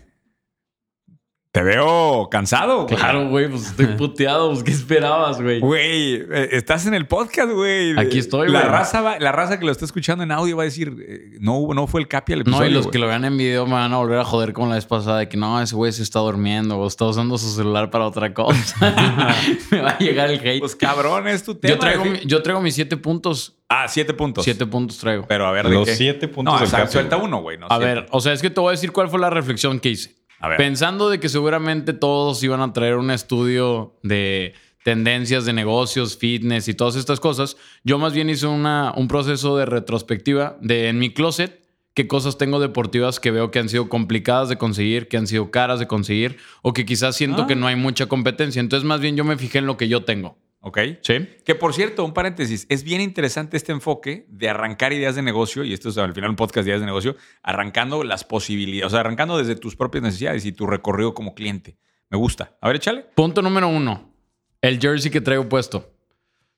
Te 1.56 1.64
veo 1.64 2.28
cansado. 2.30 2.84
güey. 2.84 2.98
Claro, 2.98 3.30
güey, 3.30 3.48
pues 3.48 3.68
estoy 3.68 3.86
puteado. 3.98 4.50
Pues, 4.52 4.62
¿Qué 4.62 4.72
esperabas, 4.72 5.42
güey? 5.42 5.62
Güey, 5.62 6.16
eh, 6.16 6.50
estás 6.52 6.86
en 6.86 6.94
el 6.94 7.08
podcast, 7.08 7.50
güey. 7.50 7.98
Aquí 7.98 8.18
estoy, 8.20 8.50
la 8.50 8.60
güey. 8.60 8.72
raza 8.74 9.00
va- 9.02 9.20
La 9.20 9.32
raza 9.32 9.58
que 9.58 9.66
lo 9.66 9.72
está 9.72 9.86
escuchando 9.86 10.26
en 10.26 10.34
audio 10.34 10.58
va 10.58 10.64
a 10.64 10.66
decir, 10.66 10.94
eh, 11.08 11.38
no, 11.40 11.56
hubo- 11.60 11.74
no 11.74 11.88
fue 11.88 12.02
el 12.02 12.10
Capi 12.10 12.34
al 12.34 12.42
episodio. 12.42 12.66
No, 12.66 12.70
y 12.70 12.74
los 12.74 12.84
güey. 12.88 12.92
que 12.92 13.00
lo 13.00 13.08
vean 13.08 13.24
en 13.24 13.38
video 13.38 13.66
me 13.66 13.72
van 13.72 13.94
a 13.94 13.98
volver 13.98 14.20
a 14.20 14.26
joder 14.26 14.52
como 14.52 14.68
la 14.68 14.76
vez 14.76 14.86
pasada 14.86 15.20
de 15.20 15.30
que 15.30 15.38
no, 15.38 15.62
ese 15.62 15.76
güey 15.76 15.94
se 15.94 16.04
está 16.04 16.20
durmiendo 16.20 16.78
o 16.78 16.86
está 16.88 17.06
usando 17.06 17.38
su 17.38 17.50
celular 17.50 17.90
para 17.90 18.06
otra 18.06 18.34
cosa. 18.34 18.76
me 19.72 19.80
va 19.82 19.92
a 19.92 19.98
llegar 20.00 20.30
el 20.30 20.40
hate. 20.46 20.60
Pues 20.60 20.76
cabrón, 20.76 21.26
es 21.30 21.42
tu 21.44 21.56
tema. 21.56 21.74
yo, 21.74 21.80
traigo, 21.80 22.04
mi- 22.04 22.20
yo 22.26 22.44
traigo 22.44 22.60
mis 22.60 22.76
siete 22.76 22.98
puntos. 22.98 23.56
Ah, 23.70 23.88
siete 23.88 24.14
puntos. 24.14 24.44
Siete 24.44 24.66
puntos 24.66 24.98
traigo. 24.98 25.24
Pero 25.26 25.48
a 25.48 25.52
ver, 25.54 25.70
¿de 25.70 25.74
Los 25.74 25.86
qué? 25.88 25.96
siete 25.96 26.28
puntos 26.28 26.54
No, 26.54 26.60
del 26.60 26.68
o 26.68 26.70
sea, 26.70 26.80
Capi, 26.82 26.92
suelta 26.92 27.16
güey. 27.16 27.28
uno, 27.30 27.42
güey. 27.42 27.58
no 27.58 27.68
a 27.68 27.78
siete. 27.78 27.86
ver, 27.86 28.08
o 28.12 28.20
sea, 28.20 28.34
es 28.34 28.42
que 28.42 28.50
te 28.50 28.60
voy 28.60 28.68
a 28.68 28.72
decir 28.72 28.92
cuál 28.92 29.08
fue 29.08 29.20
la 29.22 29.30
reflexión 29.30 29.80
que 29.80 29.88
hice. 29.92 30.14
A 30.46 30.50
ver. 30.50 30.58
Pensando 30.58 31.10
de 31.10 31.20
que 31.20 31.28
seguramente 31.28 31.92
todos 31.94 32.44
iban 32.44 32.62
a 32.62 32.72
traer 32.72 32.98
un 32.98 33.10
estudio 33.10 33.96
de 34.04 34.54
tendencias 34.84 35.44
de 35.46 35.54
negocios, 35.54 36.18
fitness 36.18 36.68
y 36.68 36.76
todas 36.76 36.96
estas 36.96 37.20
cosas, 37.20 37.58
yo 37.84 37.98
más 37.98 38.14
bien 38.14 38.30
hice 38.30 38.46
una, 38.46 38.94
un 38.96 39.08
proceso 39.08 39.58
de 39.58 39.66
retrospectiva 39.66 40.58
de 40.62 40.90
en 40.90 41.00
mi 41.00 41.12
closet 41.12 41.64
qué 41.96 42.08
cosas 42.08 42.38
tengo 42.38 42.60
deportivas 42.60 43.20
que 43.20 43.32
veo 43.32 43.50
que 43.50 43.58
han 43.58 43.70
sido 43.70 43.90
complicadas 43.90 44.48
de 44.48 44.58
conseguir, 44.58 45.08
que 45.08 45.18
han 45.18 45.26
sido 45.26 45.50
caras 45.50 45.80
de 45.80 45.88
conseguir 45.88 46.38
o 46.62 46.74
que 46.74 46.86
quizás 46.86 47.16
siento 47.16 47.44
Ah. 47.44 47.48
que 47.48 47.56
no 47.56 47.66
hay 47.66 47.76
mucha 47.76 48.06
competencia. 48.06 48.60
Entonces 48.60 48.86
más 48.86 49.00
bien 49.00 49.16
yo 49.16 49.24
me 49.24 49.38
fijé 49.38 49.58
en 49.58 49.66
lo 49.66 49.78
que 49.78 49.88
yo 49.88 50.04
tengo. 50.04 50.38
Ok. 50.68 50.80
¿Sí? 51.02 51.14
Que 51.46 51.54
por 51.54 51.76
cierto, 51.76 52.04
un 52.04 52.12
paréntesis, 52.12 52.66
es 52.70 52.84
bien 52.84 53.00
interesante 53.00 53.56
este 53.56 53.72
enfoque 53.72 54.26
de 54.30 54.50
arrancar 54.50 54.94
ideas 54.94 55.14
de 55.14 55.22
negocio, 55.22 55.64
y 55.64 55.74
esto 55.74 55.90
es 55.90 55.98
al 56.00 56.12
final 56.16 56.32
un 56.32 56.36
podcast 56.36 56.66
de 56.66 56.72
ideas 56.72 56.80
de 56.80 56.88
negocio, 56.88 57.16
arrancando 57.44 58.04
las 58.04 58.24
posibilidades, 58.24 58.88
o 58.88 58.90
sea, 58.90 59.02
arrancando 59.02 59.38
desde 59.38 59.56
tus 59.56 59.76
propias 59.76 60.04
necesidades 60.04 60.44
y 60.44 60.54
tu 60.54 60.66
recorrido 60.66 61.14
como 61.14 61.36
cliente. 61.36 61.78
Me 62.10 62.18
gusta. 62.18 62.58
A 62.62 62.68
ver, 62.68 62.78
échale. 62.78 63.06
Punto 63.14 63.44
número 63.44 63.68
uno. 63.68 64.12
El 64.60 64.80
jersey 64.80 65.12
que 65.12 65.22
traigo 65.22 65.48
puesto. 65.48 65.94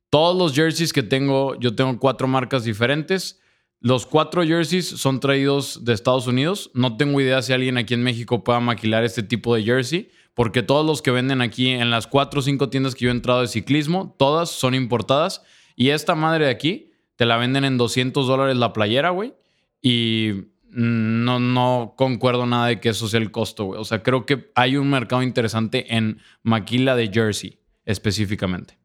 Todos 0.09 0.37
los 0.37 0.55
jerseys 0.55 0.93
que 0.93 1.03
tengo, 1.03 1.59
yo 1.59 1.75
tengo 1.75 1.99
cuatro 1.99 2.29
marcas 2.29 2.63
diferentes. 2.63 3.41
Los 3.81 4.05
cuatro 4.05 4.41
jerseys 4.41 4.87
son 4.87 5.19
traídos 5.19 5.83
de 5.83 5.91
Estados 5.91 6.27
Unidos. 6.27 6.71
No 6.73 6.95
tengo 6.95 7.19
idea 7.19 7.41
si 7.41 7.51
alguien 7.51 7.77
aquí 7.77 7.93
en 7.93 8.03
México 8.03 8.41
pueda 8.41 8.61
maquilar 8.61 9.03
este 9.03 9.21
tipo 9.21 9.53
de 9.53 9.63
jersey, 9.63 10.09
porque 10.37 10.61
todos 10.61 10.85
los 10.85 11.01
que 11.01 11.09
venden 11.09 11.41
aquí 11.41 11.71
en 11.71 11.89
las 11.89 12.05
cuatro 12.05 12.41
o 12.41 12.43
cinco 12.43 12.69
tiendas 12.69 12.93
que 12.93 13.05
yo 13.05 13.09
he 13.09 13.11
entrado 13.11 13.41
de 13.41 13.47
ciclismo, 13.47 14.15
todas 14.19 14.51
son 14.51 14.75
importadas. 14.75 15.41
Y 15.75 15.89
esta 15.89 16.13
madre 16.13 16.45
de 16.45 16.51
aquí, 16.51 16.91
te 17.15 17.25
la 17.25 17.37
venden 17.37 17.65
en 17.65 17.79
200 17.79 18.27
dólares 18.27 18.55
la 18.55 18.71
playera, 18.71 19.09
güey. 19.09 19.33
Y 19.81 20.49
no, 20.69 21.39
no 21.39 21.95
concuerdo 21.97 22.45
nada 22.45 22.67
de 22.67 22.79
que 22.79 22.89
eso 22.89 23.07
sea 23.07 23.19
el 23.19 23.31
costo, 23.31 23.65
güey. 23.65 23.81
O 23.81 23.83
sea, 23.83 24.03
creo 24.03 24.27
que 24.27 24.51
hay 24.53 24.77
un 24.77 24.91
mercado 24.91 25.23
interesante 25.23 25.95
en 25.95 26.21
maquila 26.43 26.95
de 26.95 27.09
jersey, 27.11 27.59
específicamente. 27.83 28.77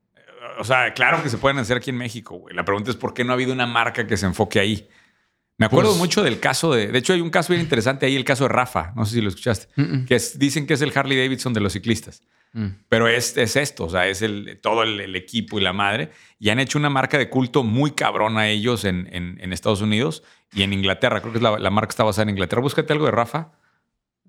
O 0.58 0.64
sea, 0.64 0.94
claro 0.94 1.22
que 1.22 1.28
se 1.28 1.36
pueden 1.36 1.58
hacer 1.58 1.76
aquí 1.76 1.90
en 1.90 1.98
México, 1.98 2.36
güey. 2.36 2.56
La 2.56 2.64
pregunta 2.64 2.90
es 2.90 2.96
por 2.96 3.12
qué 3.12 3.24
no 3.24 3.32
ha 3.32 3.34
habido 3.34 3.52
una 3.52 3.66
marca 3.66 4.06
que 4.06 4.16
se 4.16 4.24
enfoque 4.24 4.58
ahí. 4.58 4.88
Me 5.58 5.66
acuerdo 5.66 5.90
Pues- 5.90 5.98
mucho 5.98 6.22
del 6.22 6.40
caso 6.40 6.72
de. 6.72 6.88
De 6.88 6.98
hecho, 6.98 7.12
hay 7.12 7.20
un 7.20 7.30
caso 7.30 7.52
bien 7.52 7.62
interesante 7.62 8.06
ahí, 8.06 8.16
el 8.16 8.24
caso 8.24 8.44
de 8.44 8.48
Rafa. 8.48 8.92
No 8.96 9.04
sé 9.04 9.14
si 9.14 9.20
lo 9.20 9.28
escuchaste. 9.28 9.68
Que 10.06 10.14
es- 10.16 10.38
dicen 10.38 10.66
que 10.66 10.74
es 10.74 10.82
el 10.82 10.92
Harley 10.94 11.18
Davidson 11.18 11.52
de 11.52 11.60
los 11.60 11.72
ciclistas. 11.72 12.22
Mm. 12.52 12.66
Pero 12.88 13.08
es, 13.08 13.36
es, 13.36 13.56
esto, 13.56 13.84
o 13.84 13.88
sea, 13.88 14.06
es 14.08 14.20
el, 14.20 14.58
todo 14.60 14.82
el, 14.82 15.16
equipo 15.16 15.58
y 15.58 15.62
la 15.62 15.72
madre. 15.72 16.10
Y 16.38 16.50
han 16.50 16.58
hecho 16.58 16.78
una 16.78 16.90
marca 16.90 17.16
de 17.16 17.30
culto 17.30 17.62
muy 17.62 17.92
cabrona 17.92 18.48
ellos 18.48 18.84
en, 18.84 19.08
en, 19.12 19.52
Estados 19.52 19.80
Unidos 19.80 20.22
y 20.52 20.62
en 20.62 20.72
Inglaterra. 20.72 21.20
Creo 21.20 21.32
que 21.32 21.38
es 21.38 21.42
la, 21.42 21.58
la, 21.58 21.70
marca 21.70 21.90
está 21.90 22.04
basada 22.04 22.24
en 22.24 22.30
Inglaterra. 22.30 22.60
Búscate 22.60 22.92
algo 22.92 23.06
de 23.06 23.12
Rafa, 23.12 23.52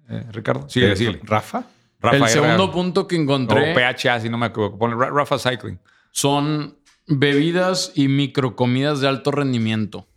eh, 0.10 0.24
Ricardo. 0.32 0.70
Sí, 0.70 0.82
sí. 0.96 1.08
¿Rafa? 1.24 1.66
Rafa 2.00 2.18
el 2.18 2.28
segundo 2.28 2.72
punto 2.72 3.08
que 3.08 3.16
encontré. 3.16 3.72
O 3.72 3.76
PHA, 3.76 4.22
si 4.22 4.30
no 4.30 4.38
me 4.38 4.48
equivoco. 4.48 4.78
Ponle 4.78 4.96
Rafa 4.96 5.38
Cycling. 5.38 5.80
Son 6.12 6.78
bebidas 7.08 7.92
y 7.96 8.08
microcomidas 8.08 9.02
de 9.02 9.08
alto 9.08 9.32
rendimiento. 9.32 10.08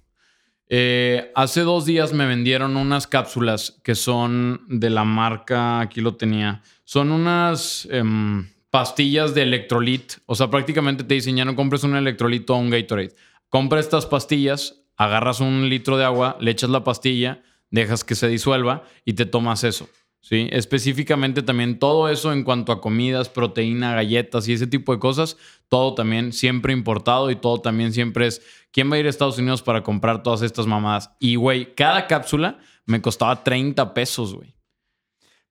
Eh, 0.68 1.31
hace 1.35 1.61
dos 1.61 1.85
días 1.85 2.12
me 2.12 2.26
vendieron 2.26 2.76
unas 2.76 3.07
cápsulas 3.07 3.81
que 3.85 3.94
son 3.94 4.62
de 4.68 4.90
la 4.90 5.05
marca, 5.05 5.81
aquí 5.81 6.00
lo 6.00 6.16
tenía, 6.16 6.62
son 6.85 7.12
unas 7.12 7.87
em, 7.90 8.48
pastillas 8.70 9.35
de 9.35 9.42
electrolit. 9.42 10.14
O 10.26 10.35
sea, 10.35 10.50
prácticamente 10.50 11.05
te 11.05 11.14
dicen, 11.14 11.37
ya 11.37 11.44
no 11.44 11.55
compres 11.55 11.85
un 11.85 11.96
electrolito 11.96 12.55
o 12.55 12.59
un 12.59 12.70
Gatorade. 12.70 13.14
Compra 13.48 13.81
estas 13.81 14.07
pastillas, 14.07 14.83
agarras 14.96 15.40
un 15.40 15.68
litro 15.68 15.96
de 15.96 16.05
agua, 16.05 16.37
le 16.40 16.50
echas 16.50 16.70
la 16.70 16.85
pastilla, 16.85 17.42
dejas 17.70 18.05
que 18.05 18.14
se 18.14 18.29
disuelva 18.29 18.83
y 19.05 19.12
te 19.12 19.26
tomas 19.26 19.64
eso. 19.64 19.88
¿sí? 20.20 20.48
Específicamente 20.50 21.42
también 21.42 21.79
todo 21.79 22.09
eso 22.09 22.33
en 22.33 22.42
cuanto 22.42 22.72
a 22.72 22.81
comidas, 22.81 23.29
proteína, 23.29 23.94
galletas 23.94 24.48
y 24.48 24.55
ese 24.55 24.66
tipo 24.66 24.92
de 24.92 24.98
cosas, 24.98 25.37
todo 25.68 25.94
también 25.94 26.33
siempre 26.33 26.72
importado 26.72 27.31
y 27.31 27.37
todo 27.37 27.61
también 27.61 27.92
siempre 27.92 28.26
es, 28.26 28.42
¿quién 28.72 28.90
va 28.90 28.96
a 28.96 28.98
ir 28.98 29.07
a 29.07 29.11
Estados 29.11 29.38
Unidos 29.38 29.62
para 29.62 29.83
comprar 29.83 30.22
todas 30.22 30.42
estas 30.42 30.66
mamadas? 30.66 31.11
Y, 31.18 31.37
güey, 31.37 31.74
cada 31.74 32.07
cápsula 32.07 32.59
me 32.85 33.02
costaba 33.02 33.42
30 33.42 33.94
pesos, 33.94 34.35
güey. 34.35 34.55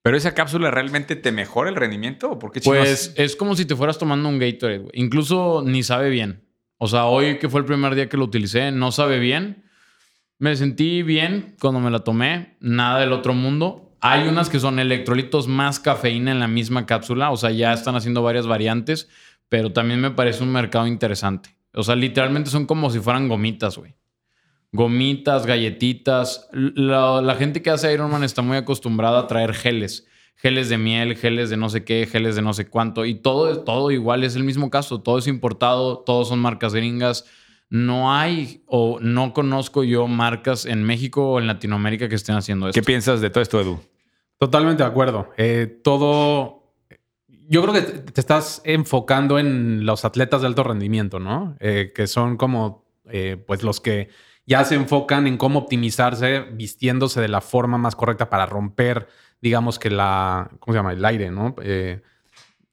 ¿Pero 0.02 0.18
esa 0.18 0.36
cápsula 0.36 0.70
realmente 0.70 1.16
te 1.16 1.32
mejora 1.32 1.70
el 1.70 1.76
rendimiento? 1.76 2.32
¿O 2.32 2.40
por 2.40 2.52
qué 2.52 2.62
pues 2.62 3.14
es 3.18 3.36
como 3.36 3.56
si 3.56 3.66
te 3.66 3.76
fueras 3.76 3.98
tomando 3.98 4.30
un 4.30 4.38
Gatorade, 4.38 4.78
güey. 4.78 4.92
Incluso 4.94 5.64
ni 5.66 5.82
sabe 5.82 6.10
bien. 6.10 6.48
O 6.78 6.88
sea, 6.88 7.06
hoy 7.06 7.40
que 7.40 7.50
fue 7.50 7.62
el 7.62 7.66
primer 7.66 7.96
día 7.96 8.08
que 8.08 8.18
lo 8.18 8.26
utilicé, 8.26 8.72
no 8.72 8.92
sabe 8.92 9.18
bien. 9.18 9.64
Me 10.38 10.56
sentí 10.56 11.02
bien 11.02 11.56
cuando 11.60 11.80
me 11.80 11.90
la 11.90 12.04
tomé. 12.04 12.56
Nada 12.60 13.00
del 13.00 13.14
otro 13.14 13.34
mundo. 13.34 13.86
Hay 14.08 14.28
unas 14.28 14.50
que 14.50 14.60
son 14.60 14.78
electrolitos 14.78 15.48
más 15.48 15.80
cafeína 15.80 16.32
en 16.32 16.40
la 16.40 16.48
misma 16.48 16.86
cápsula, 16.86 17.32
o 17.32 17.38
sea, 17.38 17.50
ya 17.50 17.74
están 17.74 17.96
haciendo 17.96 18.22
varias 18.22 18.46
variantes, 18.46 19.10
pero 19.50 19.72
también 19.72 20.02
me 20.02 20.12
parece 20.12 20.44
un 20.44 20.52
mercado 20.52 20.88
interesante. 20.88 21.56
O 21.74 21.84
sea, 21.84 21.96
literalmente 21.96 22.50
son 22.50 22.66
como 22.66 22.90
si 22.90 23.00
fueran 23.00 23.28
gomitas, 23.28 23.78
güey. 23.78 23.96
Gomitas, 24.72 25.46
galletitas. 25.46 26.50
La, 26.52 27.36
gente 27.38 27.62
que 27.62 27.70
hace 27.70 27.94
Ironman 27.94 28.24
está 28.24 28.42
muy 28.42 28.58
acostumbrada 28.58 29.20
a 29.20 29.28
traer 29.28 29.54
geles. 29.54 30.08
Geles 30.36 30.68
de 30.68 30.78
miel, 30.78 31.16
geles 31.16 31.50
de 31.50 31.58
no 31.58 31.70
sé 31.70 31.86
qué, 31.86 32.08
geles 32.12 32.36
de 32.36 32.42
no 32.42 32.54
sé 32.54 32.68
cuánto. 32.68 33.06
Y 33.06 33.16
todo, 33.16 33.64
todo 33.64 33.92
igual, 33.92 34.24
es 34.24 34.36
el 34.36 34.44
mismo 34.44 34.70
caso. 34.70 35.02
Todo 35.02 35.18
es 35.18 35.28
importado, 35.28 36.00
todos 36.00 36.28
son 36.30 36.40
marcas 36.40 36.74
gringas. 36.74 37.26
No 37.70 38.14
hay 38.14 38.64
o 38.68 39.00
no 39.02 39.34
conozco 39.34 39.84
yo 39.84 40.08
marcas 40.08 40.66
en 40.66 40.84
México 40.84 41.32
o 41.32 41.40
en 41.40 41.48
Latinoamérica 41.48 42.10
que 42.10 42.16
estén 42.16 42.36
haciendo 42.36 42.68
esto. 42.68 42.80
¿Qué 42.80 42.86
piensas 42.86 43.22
de 43.22 43.30
todo 43.30 43.42
esto, 43.42 43.60
Edu? 43.60 43.80
Totalmente 44.38 44.84
de 44.84 44.90
acuerdo. 44.90 45.30
Eh, 45.38 45.80
todo. 45.84 46.65
Yo 47.48 47.62
creo 47.62 47.74
que 47.74 47.82
te 47.82 48.20
estás 48.20 48.62
enfocando 48.66 49.40
en 49.40 49.86
los 49.86 50.06
atletas 50.06 50.42
de 50.42 50.48
alto 50.48 50.64
rendimiento, 50.64 51.20
¿no? 51.20 51.56
Eh, 51.60 51.92
que 51.94 52.08
son 52.08 52.38
como, 52.38 52.86
eh, 53.10 53.38
pues, 53.46 53.64
los 53.64 53.80
que 53.80 54.10
ya 54.46 54.64
se 54.64 54.76
enfocan 54.76 55.28
en 55.28 55.38
cómo 55.38 55.60
optimizarse 55.60 56.42
vistiéndose 56.42 57.22
de 57.22 57.28
la 57.28 57.42
forma 57.42 57.78
más 57.78 57.96
correcta 57.96 58.30
para 58.30 58.46
romper, 58.46 59.08
digamos 59.42 59.80
que 59.80 59.90
la, 59.90 60.50
¿cómo 60.60 60.74
se 60.74 60.80
llama? 60.80 60.94
El 60.94 61.04
aire, 61.04 61.32
¿no? 61.32 61.56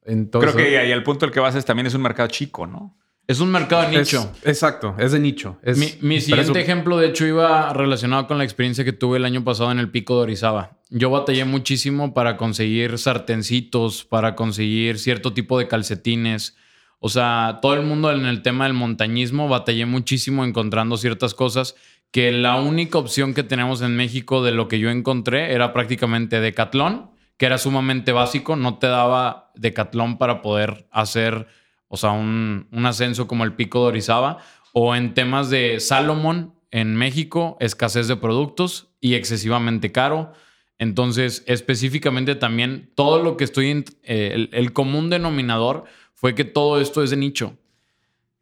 entonces, 0.05 0.53
Creo 0.53 0.67
que 0.67 0.79
ahí 0.79 0.91
el 0.91 1.03
punto 1.03 1.27
al 1.27 1.33
que 1.33 1.41
vas 1.41 1.55
es 1.55 1.65
también 1.65 1.87
es 1.87 1.95
un 1.95 2.03
mercado 2.03 2.29
chico, 2.29 2.67
¿no? 2.67 2.97
Es 3.29 3.41
un 3.41 3.51
mercado 3.51 3.89
de 3.89 3.99
nicho. 3.99 4.33
exacto, 4.45 4.95
es 4.99 5.13
de 5.13 5.21
nicho. 5.21 5.59
mi, 6.01 6.21
siguiente 6.21 6.61
ejemplo, 6.61 6.99
de 6.99 7.09
hecho, 7.09 7.25
iba 7.25 7.73
relacionado 7.73 8.27
con 8.27 8.37
la 8.37 8.45
experiencia 8.45 8.85
que 8.85 8.93
tuve 8.93 9.19
el 9.19 9.25
año 9.25 9.45
pasado 9.45 9.71
en 9.71 9.79
el 9.79 9.91
pico 9.91 10.17
de 10.17 10.23
Orizaba. 10.23 10.79
Yo 10.91 11.09
batallé 11.11 11.45
muchísimo 11.45 12.15
para 12.15 12.37
conseguir 12.37 12.99
sartencitos, 12.99 14.05
para 14.05 14.35
conseguir 14.35 14.99
cierto 14.99 15.33
tipo 15.33 15.59
de 15.59 15.69
calcetines. 15.69 16.57
O 16.99 17.09
sea, 17.09 17.61
todo 17.63 17.75
el 17.75 17.83
mundo 17.83 18.13
en 18.13 18.27
el 18.27 18.43
tema 18.43 18.65
del 18.65 18.75
montañismo 18.75 19.49
batallé 19.49 19.87
muchísimo 19.87 20.45
encontrando 20.45 20.97
ciertas 20.97 21.35
cosas 21.35 21.77
que 22.11 22.31
la 22.31 22.57
única 22.61 22.99
opción 22.99 23.35
que 23.35 23.43
tenemos 23.43 23.81
en 23.81 23.97
México 23.97 24.43
de 24.45 24.53
lo 24.53 24.69
que 24.69 24.79
yo 24.79 24.91
encontré 24.91 25.55
era 25.55 25.73
prácticamente 25.73 26.41
Decathlon, 26.41 27.11
que 27.39 27.47
era 27.47 27.57
sumamente 27.57 28.13
básico, 28.13 28.55
no 28.55 28.79
te 28.79 28.87
daba 28.87 29.51
Decathlon 29.55 30.19
para 30.19 30.43
poder 30.43 30.87
hacer 30.91 31.49
o 31.93 31.99
sea, 31.99 32.13
un, 32.13 32.67
ascenso 32.87 33.29
como 33.29 33.45
el 33.45 33.53
pico 33.53 33.83
de 33.83 33.89
Orizaba, 33.89 34.39
o 34.73 34.97
en 34.97 35.13
temas 35.13 35.51
de 35.51 35.79
Salomón 35.79 36.55
en 36.71 36.97
México, 36.97 37.59
escasez 37.61 38.09
de 38.09 38.17
productos 38.17 38.89
y 38.99 39.13
excesivamente 39.13 39.93
caro. 39.93 40.33
Entonces, 40.79 41.45
específicamente 41.47 42.35
también, 42.35 42.91
todo 42.95 43.23
lo 43.23 43.37
que 43.37 43.45
estoy, 43.45 43.69
en, 43.69 43.85
eh, 44.05 44.49
el, 44.53 44.73
común 44.73 45.11
denominador 45.11 45.85
fue 46.15 46.35
que 46.35 46.45
todo 46.45 46.81
esto 46.81 47.03
es 47.03 47.11
de 47.11 47.19
nicho. 47.19 47.59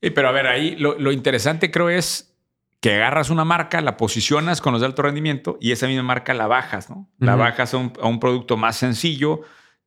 Sí, 0.00 0.10
pero 0.10 0.28
a 0.28 0.32
ver, 0.32 0.46
ahí 0.46 0.76
lo, 0.76 1.10
interesante 1.10 1.72
creo 1.72 1.90
es 1.90 2.32
que 2.80 2.94
agarras 2.94 3.30
una 3.30 3.44
marca, 3.44 3.80
la 3.80 3.96
posicionas 3.96 4.60
con 4.60 4.72
los 4.72 4.80
de 4.80 4.86
alto 4.86 5.02
rendimiento 5.02 5.58
y 5.60 5.72
esa 5.72 5.88
misma 5.88 6.04
marca 6.04 6.34
la 6.34 6.46
bajas, 6.46 6.88
¿no? 6.88 7.10
La 7.18 7.34
bajas 7.34 7.74
a 7.74 7.78
un, 7.78 8.20
producto 8.20 8.56
más 8.56 8.76
sencillo, 8.76 9.40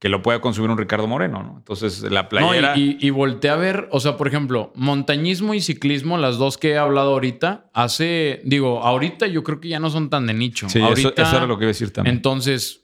que 0.04 0.10
lo 0.10 0.22
pueda 0.22 0.42
consumir 0.42 0.70
un 0.70 0.78
Ricardo 0.78 1.08
Moreno, 1.08 1.44
¿no? 1.44 1.56
Entonces, 1.60 2.02
la 2.02 2.28
playera... 2.28 2.78
y, 2.78 2.98
y, 3.00 3.10
volteé 3.10 3.50
a 3.50 3.56
ver, 3.56 3.88
o 3.90 4.02
sea, 4.02 4.18
por 4.18 4.28
ejemplo, 4.28 4.74
montañismo 4.76 5.54
y 5.54 5.62
ciclismo, 5.62 6.18
las 6.18 6.38
dos 6.38 6.58
que 6.58 6.72
he 6.72 6.78
hablado 6.78 7.14
ahorita, 7.14 7.70
hace, 7.74 8.42
digo, 8.44 8.82
ahorita 8.82 9.28
yo 9.28 9.46
creo 9.46 9.62
que 9.62 9.70
ya 9.70 9.80
no 9.80 9.90
son 9.90 10.10
tan 10.10 10.28
de 10.28 10.34
nicho. 10.34 10.68
Sí, 10.68 10.82
ahorita, 10.82 11.22
eso, 11.22 11.38
era 11.38 11.46
lo 11.46 11.58
que 11.58 11.64
iba 11.64 11.70
a 11.70 11.74
decir 11.74 11.94
también. 11.94 12.18
Entonces, 12.18 12.82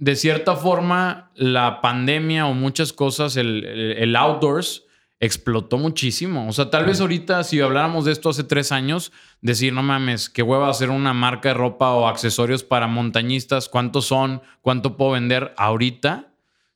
de 0.00 0.16
cierta 0.16 0.56
forma, 0.56 1.30
la 1.36 1.80
pandemia 1.80 2.46
o 2.46 2.54
muchas 2.54 2.92
cosas, 2.92 3.36
el, 3.36 3.64
el, 3.64 4.16
outdoors 4.16 4.82
explotó 5.20 5.78
muchísimo. 5.78 6.48
O 6.48 6.52
sea, 6.52 6.70
tal 6.70 6.86
vez 6.86 7.00
ahorita, 7.00 7.44
si 7.44 7.60
habláramos 7.60 8.04
de 8.04 8.10
esto 8.10 8.30
hace 8.30 8.42
tres 8.42 8.72
años, 8.72 9.12
decir, 9.42 9.72
no 9.72 9.84
mames, 9.84 10.28
qué 10.28 10.42
hueva 10.42 10.68
hacer 10.68 10.90
una 10.90 11.14
marca 11.14 11.50
de 11.50 11.54
ropa 11.54 11.92
o 11.92 12.08
accesorios 12.08 12.64
para 12.64 12.88
montañistas, 12.88 13.68
cuántos 13.68 14.06
son, 14.06 14.42
cuánto 14.60 14.96
puedo 14.96 15.12
vender 15.12 15.54
ahorita 15.56 16.27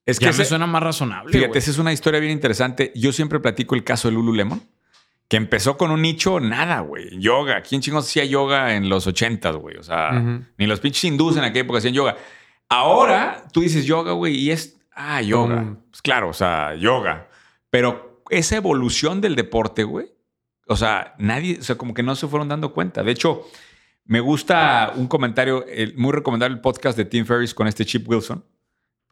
es 0.04 0.18
que 0.18 0.26
me 0.26 0.44
suena 0.44 0.66
más 0.66 0.82
razonable. 0.82 1.32
Fíjate, 1.32 1.58
esa 1.58 1.70
es 1.70 1.78
una 1.78 1.92
historia 1.92 2.20
bien 2.20 2.32
interesante. 2.32 2.92
Yo 2.94 3.12
siempre 3.12 3.40
platico 3.40 3.74
el 3.74 3.84
caso 3.84 4.08
de 4.08 4.14
Lululemon, 4.14 4.62
que 5.28 5.36
empezó 5.36 5.76
con 5.76 5.90
un 5.90 6.02
nicho, 6.02 6.40
nada, 6.40 6.80
güey. 6.80 7.18
Yoga. 7.20 7.62
¿Quién 7.62 7.80
chingos 7.80 8.06
hacía 8.06 8.24
yoga 8.24 8.74
en 8.74 8.88
los 8.88 9.06
ochentas, 9.06 9.56
güey? 9.56 9.76
O 9.76 9.82
sea, 9.82 10.10
ni 10.58 10.66
los 10.66 10.80
pinches 10.80 11.04
hindúes 11.04 11.36
en 11.36 11.44
aquella 11.44 11.62
época 11.62 11.78
hacían 11.78 11.94
yoga. 11.94 12.16
Ahora 12.68 13.44
tú 13.52 13.60
dices 13.60 13.84
yoga, 13.84 14.12
güey, 14.12 14.34
y 14.34 14.50
es, 14.50 14.80
ah, 14.94 15.22
yoga. 15.22 15.76
Pues 15.90 16.02
claro, 16.02 16.30
o 16.30 16.34
sea, 16.34 16.74
yoga. 16.74 17.28
Pero 17.70 18.22
esa 18.30 18.56
evolución 18.56 19.20
del 19.20 19.36
deporte, 19.36 19.84
güey, 19.84 20.12
o 20.66 20.76
sea, 20.76 21.14
nadie, 21.18 21.58
o 21.60 21.62
sea, 21.62 21.76
como 21.76 21.94
que 21.94 22.02
no 22.02 22.16
se 22.16 22.26
fueron 22.26 22.48
dando 22.48 22.72
cuenta. 22.72 23.02
De 23.02 23.12
hecho, 23.12 23.46
me 24.04 24.20
gusta 24.20 24.92
un 24.96 25.06
comentario, 25.06 25.64
muy 25.96 26.12
recomendable 26.12 26.56
el 26.56 26.60
podcast 26.60 26.96
de 26.96 27.04
Tim 27.04 27.24
Ferriss 27.24 27.54
con 27.54 27.68
este 27.68 27.84
Chip 27.84 28.08
Wilson 28.08 28.44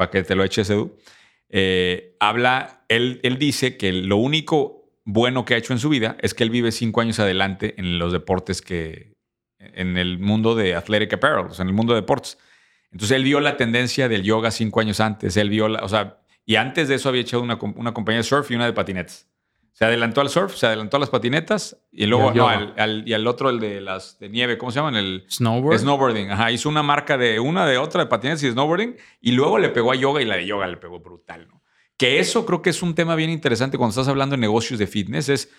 para 0.00 0.10
que 0.10 0.22
te 0.22 0.34
lo 0.34 0.44
eches, 0.44 0.70
Edu, 0.70 0.96
eh, 1.50 2.16
habla, 2.20 2.86
él, 2.88 3.20
él 3.22 3.36
dice 3.36 3.76
que 3.76 3.92
lo 3.92 4.16
único 4.16 4.90
bueno 5.04 5.44
que 5.44 5.52
ha 5.52 5.58
hecho 5.58 5.74
en 5.74 5.78
su 5.78 5.90
vida 5.90 6.16
es 6.22 6.32
que 6.32 6.42
él 6.42 6.48
vive 6.48 6.72
cinco 6.72 7.02
años 7.02 7.18
adelante 7.18 7.74
en 7.76 7.98
los 7.98 8.10
deportes 8.10 8.62
que, 8.62 9.12
en 9.58 9.98
el 9.98 10.18
mundo 10.18 10.54
de 10.54 10.74
athletic 10.74 11.12
apparel, 11.12 11.48
en 11.58 11.66
el 11.66 11.74
mundo 11.74 11.92
de 11.92 12.00
deportes. 12.00 12.38
Entonces 12.90 13.14
él 13.14 13.24
vio 13.24 13.40
la 13.40 13.58
tendencia 13.58 14.08
del 14.08 14.22
yoga 14.22 14.50
cinco 14.50 14.80
años 14.80 15.00
antes, 15.00 15.36
él 15.36 15.50
vio, 15.50 15.68
la, 15.68 15.84
o 15.84 15.88
sea, 15.90 16.22
y 16.46 16.56
antes 16.56 16.88
de 16.88 16.94
eso 16.94 17.10
había 17.10 17.20
echado 17.20 17.42
una, 17.42 17.58
una 17.76 17.92
compañía 17.92 18.20
de 18.20 18.24
surf 18.24 18.50
y 18.50 18.54
una 18.54 18.64
de 18.64 18.72
patinetes. 18.72 19.29
Se 19.80 19.86
adelantó 19.86 20.20
al 20.20 20.28
surf, 20.28 20.54
se 20.56 20.66
adelantó 20.66 20.98
a 20.98 21.00
las 21.00 21.08
patinetas 21.08 21.74
y 21.90 22.04
luego 22.04 22.34
no, 22.34 22.46
al, 22.48 23.02
y 23.06 23.14
al 23.14 23.26
otro, 23.26 23.48
el 23.48 23.60
de 23.60 23.80
las 23.80 24.18
de 24.18 24.28
nieve, 24.28 24.58
¿cómo 24.58 24.70
se 24.70 24.78
llaman? 24.78 24.94
El 24.94 25.24
snowboard. 25.30 25.78
Snowboarding. 25.78 26.30
Ajá, 26.30 26.52
hizo 26.52 26.68
una 26.68 26.82
marca 26.82 27.16
de 27.16 27.40
una, 27.40 27.64
de 27.64 27.78
otra, 27.78 28.02
de 28.02 28.10
patinetas 28.10 28.42
y 28.42 28.50
snowboarding 28.50 28.98
y 29.22 29.32
luego 29.32 29.58
le 29.58 29.70
pegó 29.70 29.92
a 29.92 29.94
yoga 29.94 30.20
y 30.20 30.26
la 30.26 30.36
de 30.36 30.44
yoga 30.44 30.66
le 30.66 30.76
pegó 30.76 31.00
brutal, 31.00 31.48
¿no? 31.48 31.62
Que 31.96 32.18
eso 32.18 32.44
creo 32.44 32.60
que 32.60 32.68
es 32.68 32.82
un 32.82 32.94
tema 32.94 33.14
bien 33.14 33.30
interesante 33.30 33.78
cuando 33.78 33.92
estás 33.92 34.08
hablando 34.08 34.36
de 34.36 34.40
negocios 34.42 34.78
de 34.78 34.86
fitness, 34.86 35.30
es 35.30 35.50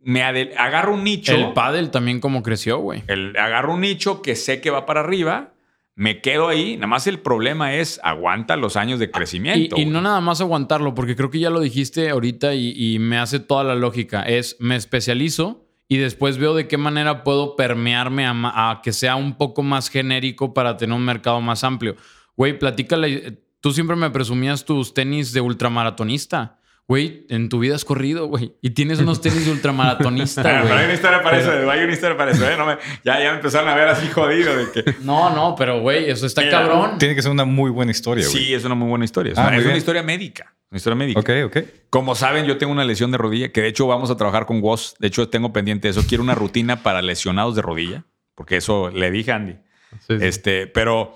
me 0.00 0.22
agarro 0.22 0.92
un 0.92 1.04
nicho. 1.04 1.32
El 1.32 1.54
paddle 1.54 1.88
también 1.88 2.20
como 2.20 2.42
creció, 2.42 2.76
güey. 2.76 3.02
El, 3.06 3.34
agarro 3.38 3.72
un 3.72 3.80
nicho 3.80 4.20
que 4.20 4.36
sé 4.36 4.60
que 4.60 4.68
va 4.68 4.84
para 4.84 5.00
arriba 5.00 5.51
me 5.94 6.20
quedo 6.20 6.48
ahí. 6.48 6.76
Nada 6.76 6.86
más 6.86 7.06
el 7.06 7.20
problema 7.20 7.74
es 7.74 8.00
aguanta 8.02 8.56
los 8.56 8.76
años 8.76 8.98
de 8.98 9.10
crecimiento. 9.10 9.76
Y, 9.78 9.84
no 9.84 10.00
nada 10.00 10.20
más 10.20 10.40
aguantarlo, 10.40 10.94
porque 10.94 11.16
creo 11.16 11.30
que 11.30 11.38
ya 11.38 11.50
lo 11.50 11.60
dijiste 11.60 12.10
ahorita 12.10 12.54
y, 12.54 12.98
me 12.98 13.18
hace 13.18 13.40
toda 13.40 13.64
la 13.64 13.74
lógica. 13.74 14.22
Es 14.22 14.56
me 14.58 14.76
especializo 14.76 15.66
y 15.88 15.98
después 15.98 16.38
veo 16.38 16.54
de 16.54 16.68
qué 16.68 16.78
manera 16.78 17.24
puedo 17.24 17.56
permearme 17.56 18.26
a, 18.26 18.80
que 18.82 18.92
sea 18.92 19.16
un 19.16 19.36
poco 19.36 19.62
más 19.62 19.90
genérico 19.90 20.54
para 20.54 20.76
tener 20.76 20.96
un 20.96 21.04
mercado 21.04 21.40
más 21.40 21.64
amplio. 21.64 21.96
Güey, 22.36 22.58
platícale. 22.58 23.42
tú 23.60 23.72
siempre 23.72 23.96
me 23.96 24.10
presumías 24.10 24.64
tus 24.64 24.94
tenis 24.94 25.32
de 25.32 25.40
ultramaratonista. 25.40 26.58
Güey, 26.92 27.24
en 27.30 27.48
tu 27.48 27.58
vida 27.58 27.74
has 27.74 27.86
corrido, 27.86 28.26
güey. 28.26 28.52
Y 28.60 28.70
tienes 28.70 28.98
unos 28.98 29.22
tenis 29.22 29.46
de 29.46 29.52
ultramaratonista, 29.52 30.42
Pero 30.42 30.60
güey. 30.64 30.72
hay 30.74 30.84
una 30.84 30.92
historia 30.92 31.22
para 31.22 31.38
eso, 31.38 31.70
hay 31.70 31.80
una 31.84 31.92
historia 31.94 32.16
para 32.18 32.32
eso, 32.32 32.46
¿eh? 32.46 32.54
No 32.58 32.66
me- 32.66 32.76
ya, 33.02 33.18
ya 33.18 33.30
me 33.30 33.36
empezaron 33.36 33.66
a 33.70 33.74
ver 33.74 33.88
así 33.88 34.08
jodido 34.08 34.54
de 34.54 34.70
que... 34.70 34.94
No, 35.02 35.34
no, 35.34 35.54
pero 35.56 35.80
güey, 35.80 36.10
eso 36.10 36.26
está 36.26 36.42
Mira, 36.42 36.52
cabrón. 36.60 36.98
Tiene 36.98 37.14
que 37.14 37.22
ser 37.22 37.30
una 37.30 37.46
muy 37.46 37.70
buena 37.70 37.92
historia, 37.92 38.26
güey. 38.28 38.44
Sí, 38.44 38.52
es 38.52 38.62
una 38.66 38.74
muy 38.74 38.88
buena 38.90 39.06
historia. 39.06 39.32
Es, 39.32 39.38
Ah, 39.38 39.42
una, 39.44 39.50
muy 39.52 39.58
es 39.60 39.64
una 39.64 39.72
bien. 39.72 39.78
historia 39.78 40.02
médica. 40.02 40.54
Una 40.70 40.76
historia 40.76 40.96
médica. 40.96 41.20
Ok, 41.20 41.30
ok. 41.46 41.56
Como 41.88 42.14
saben, 42.14 42.44
yo 42.44 42.58
tengo 42.58 42.72
una 42.72 42.84
lesión 42.84 43.10
de 43.10 43.16
rodilla, 43.16 43.52
que 43.52 43.62
de 43.62 43.68
hecho 43.68 43.86
vamos 43.86 44.10
a 44.10 44.16
trabajar 44.18 44.44
con 44.44 44.60
Woz. 44.62 44.94
De 44.98 45.06
hecho, 45.08 45.28
tengo 45.30 45.52
pendiente 45.52 45.88
eso. 45.88 46.02
Quiero 46.06 46.22
una 46.22 46.34
rutina 46.34 46.82
para 46.82 47.00
lesionados 47.00 47.56
de 47.56 47.62
rodilla, 47.62 48.04
porque 48.34 48.56
eso 48.58 48.90
le 48.90 49.10
dije 49.10 49.32
a 49.32 49.36
Andy. 49.36 49.52
Sí, 49.52 50.18
sí. 50.18 50.24
Este, 50.26 50.66
pero 50.66 51.14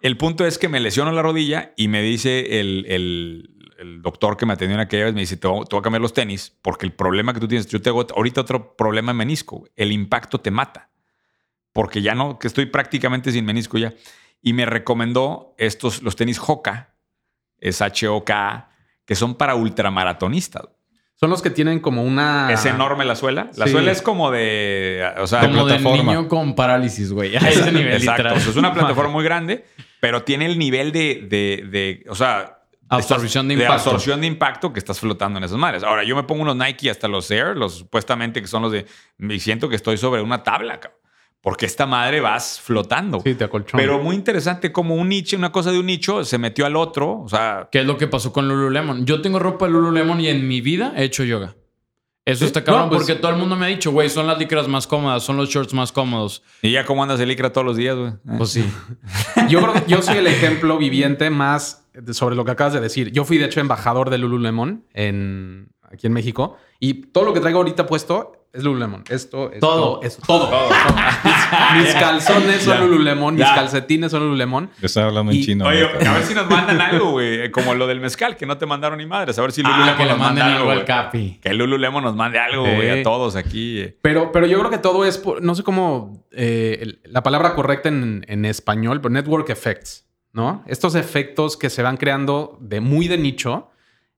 el 0.00 0.16
punto 0.16 0.46
es 0.46 0.58
que 0.58 0.68
me 0.68 0.80
lesiono 0.80 1.12
la 1.12 1.22
rodilla 1.22 1.72
y 1.76 1.88
me 1.88 2.00
dice 2.02 2.60
el, 2.60 2.84
el- 2.88 3.50
el 3.78 4.02
doctor 4.02 4.36
que 4.36 4.44
me 4.44 4.52
atendió 4.52 4.74
en 4.74 4.80
aquella 4.80 5.04
vez, 5.06 5.14
me 5.14 5.20
dice, 5.20 5.36
te 5.36 5.46
voy, 5.46 5.64
te 5.64 5.74
voy 5.76 5.80
a 5.80 5.82
cambiar 5.82 6.02
los 6.02 6.12
tenis, 6.12 6.52
porque 6.62 6.84
el 6.84 6.92
problema 6.92 7.32
que 7.32 7.40
tú 7.40 7.48
tienes, 7.48 7.66
yo 7.68 7.80
tengo 7.80 8.04
ahorita 8.14 8.40
otro 8.42 8.76
problema 8.76 9.12
en 9.12 9.16
menisco. 9.18 9.66
El 9.76 9.92
impacto 9.92 10.40
te 10.40 10.50
mata. 10.50 10.90
Porque 11.72 12.02
ya 12.02 12.14
no, 12.14 12.38
que 12.38 12.48
estoy 12.48 12.66
prácticamente 12.66 13.30
sin 13.30 13.44
menisco 13.44 13.78
ya. 13.78 13.94
Y 14.42 14.52
me 14.52 14.66
recomendó 14.66 15.54
estos, 15.58 16.02
los 16.02 16.16
tenis 16.16 16.40
Hoka, 16.44 16.94
es 17.58 17.80
H-O-K, 17.82 18.68
que 19.04 19.14
son 19.14 19.34
para 19.36 19.54
ultramaratonistas. 19.54 20.62
Son 21.14 21.30
los 21.30 21.42
que 21.42 21.50
tienen 21.50 21.80
como 21.80 22.04
una. 22.04 22.52
Es 22.52 22.64
enorme 22.64 23.04
la 23.04 23.16
suela. 23.16 23.50
La 23.56 23.66
Sí. 23.66 23.72
suela 23.72 23.90
es 23.90 24.02
como 24.02 24.30
de. 24.30 25.04
O 25.18 25.26
sea, 25.26 25.40
Como 25.40 25.66
de 25.66 25.74
plataforma. 25.74 26.12
niño 26.12 26.28
con 26.28 26.54
parálisis, 26.54 27.12
güey. 27.12 27.34
A 27.36 27.40
ese 27.40 27.72
nivel, 27.72 27.94
Exacto. 27.94 28.22
literal. 28.22 28.36
O 28.36 28.40
sea, 28.40 28.50
es 28.50 28.56
una 28.56 28.72
plataforma 28.72 29.10
muy 29.12 29.24
grande, 29.24 29.64
pero 30.00 30.22
tiene 30.22 30.46
el 30.46 30.58
nivel 30.58 30.92
de. 30.92 31.26
de, 31.28 31.66
de- 31.68 32.04
o 32.08 32.14
sea. 32.14 32.57
Absorción 32.88 33.48
de 33.48 33.54
impacto. 33.54 33.72
absorción 33.74 34.20
de 34.20 34.26
impacto 34.26 34.72
que 34.72 34.78
estás 34.78 35.00
flotando 35.00 35.38
en 35.38 35.44
esas 35.44 35.58
madres. 35.58 35.82
Ahora, 35.82 36.04
yo 36.04 36.16
me 36.16 36.22
pongo 36.22 36.42
unos 36.42 36.56
Nike 36.56 36.90
hasta 36.90 37.08
los 37.08 37.30
Air, 37.30 37.56
los 37.56 37.74
supuestamente 37.74 38.40
que 38.40 38.48
son 38.48 38.62
los 38.62 38.72
de. 38.72 38.86
Me 39.18 39.38
siento 39.38 39.68
que 39.68 39.76
estoy 39.76 39.96
sobre 39.96 40.22
una 40.22 40.42
tabla, 40.42 40.80
cabrón. 40.80 40.98
Porque 41.40 41.66
esta 41.66 41.86
madre 41.86 42.20
vas 42.20 42.60
flotando. 42.60 43.20
Sí, 43.20 43.34
te 43.34 43.44
acolchona. 43.44 43.80
Pero 43.80 44.00
muy 44.00 44.16
interesante 44.16 44.72
como 44.72 44.96
un 44.96 45.08
nicho, 45.08 45.36
una 45.36 45.52
cosa 45.52 45.70
de 45.70 45.78
un 45.78 45.86
nicho 45.86 46.24
se 46.24 46.36
metió 46.36 46.66
al 46.66 46.74
otro. 46.74 47.20
O 47.20 47.28
sea, 47.28 47.68
¿Qué 47.70 47.80
es 47.80 47.86
lo 47.86 47.96
que 47.96 48.08
pasó 48.08 48.32
con 48.32 48.48
Lululemon? 48.48 49.06
Yo 49.06 49.22
tengo 49.22 49.38
ropa 49.38 49.66
de 49.66 49.72
Lululemon 49.72 50.20
y 50.20 50.28
en 50.28 50.48
mi 50.48 50.60
vida 50.60 50.92
he 50.96 51.04
hecho 51.04 51.22
yoga. 51.22 51.54
Eso 52.30 52.44
está 52.44 52.62
cabrón 52.64 52.84
No, 52.84 52.88
pues- 52.90 53.00
porque 53.06 53.14
todo 53.20 53.30
el 53.32 53.38
mundo 53.38 53.56
me 53.56 53.66
ha 53.66 53.68
dicho, 53.68 53.90
güey, 53.90 54.08
son 54.10 54.26
las 54.26 54.38
licras 54.38 54.68
más 54.68 54.86
cómodas, 54.86 55.22
son 55.22 55.36
los 55.36 55.48
shorts 55.48 55.72
más 55.74 55.92
cómodos. 55.92 56.42
y 56.62 56.72
ya 56.72 56.84
cómo 56.84 57.02
andas 57.02 57.18
el 57.20 57.28
licra 57.28 57.52
todos 57.52 57.66
los 57.66 57.76
días, 57.76 57.96
güey. 57.96 58.10
Eh. 58.10 58.34
Pues 58.38 58.50
sí. 58.50 58.64
Yo 59.48 59.60
creo 59.62 59.72
que 59.74 59.82
yo 59.90 60.02
soy 60.02 60.18
el 60.18 60.26
ejemplo 60.26 60.76
viviente 60.78 61.30
más 61.30 61.86
de- 61.94 62.14
sobre 62.14 62.36
lo 62.36 62.44
que 62.44 62.50
acabas 62.52 62.72
de 62.74 62.80
decir. 62.80 63.10
Yo 63.12 63.24
fui, 63.24 63.38
de 63.38 63.46
hecho, 63.46 63.60
embajador 63.60 64.10
de 64.10 64.18
Lululemon 64.18 64.84
en, 64.94 65.68
aquí 65.90 66.06
en 66.06 66.12
México. 66.12 66.56
Y 66.80 66.94
todo 67.06 67.24
lo 67.24 67.32
que 67.32 67.40
traigo 67.40 67.58
ahorita 67.58 67.86
puesto 67.86 68.37
es 68.58 68.64
Lululemon. 68.64 69.04
Esto, 69.08 69.50
esto, 69.52 69.66
Todo. 69.66 70.00
esto, 70.02 70.22
todo. 70.26 70.50
Mis, 71.74 71.82
mis 71.84 71.94
calzones 71.94 72.62
son 72.62 72.74
Ya. 72.78 72.84
Lululemon, 72.84 73.34
mis 73.36 73.44
calcetines 73.46 74.10
son 74.10 74.22
Lululemon. 74.24 74.70
Yo 74.80 74.86
estaba 74.86 75.06
hablando 75.08 75.32
en 75.32 75.40
chino. 75.42 75.66
Oye, 75.66 75.84
a 75.84 76.12
ver 76.14 76.22
si 76.24 76.34
nos 76.34 76.48
mandan 76.50 76.80
algo, 76.80 77.12
güey. 77.12 77.50
Como 77.50 77.74
lo 77.74 77.86
del 77.86 78.00
mezcal, 78.00 78.36
que 78.36 78.44
no 78.46 78.58
te 78.58 78.66
mandaron 78.66 78.98
ni 78.98 79.06
madres. 79.06 79.38
A 79.38 79.42
ver 79.42 79.52
si 79.52 79.62
Lululemon 79.62 79.88
Ah, 79.88 79.96
que 79.96 80.04
le 80.04 80.10
nos 80.10 80.18
manda 80.18 80.42
manden 80.44 80.58
algo 80.60 80.70
al. 80.70 80.84
Capi. 80.84 81.38
Que 81.42 81.54
Lululemon 81.54 82.02
nos 82.04 82.14
mande 82.16 82.38
algo, 82.38 82.64
Sí. 82.66 82.74
güey, 82.74 83.00
a 83.00 83.02
todos 83.02 83.36
aquí. 83.36 83.80
eh. 83.80 83.96
Pero, 84.02 84.32
pero 84.32 84.46
yo 84.46 84.58
creo 84.58 84.70
que 84.70 84.78
todo 84.78 85.04
es, 85.04 85.16
por- 85.18 85.40
no 85.42 85.54
sé 85.54 85.62
cómo, 85.62 86.24
eh, 86.32 86.98
la 87.04 87.22
palabra 87.22 87.54
correcta 87.54 87.88
en, 87.88 88.24
en 88.28 88.44
español, 88.44 89.00
pero 89.00 89.12
network 89.14 89.48
effects, 89.50 90.06
¿no? 90.32 90.62
Estos 90.66 90.94
efectos 90.94 91.56
que 91.56 91.70
se 91.70 91.82
van 91.82 91.96
creando 91.96 92.58
de 92.60 92.80
muy 92.80 93.08
de 93.08 93.18
nicho, 93.18 93.70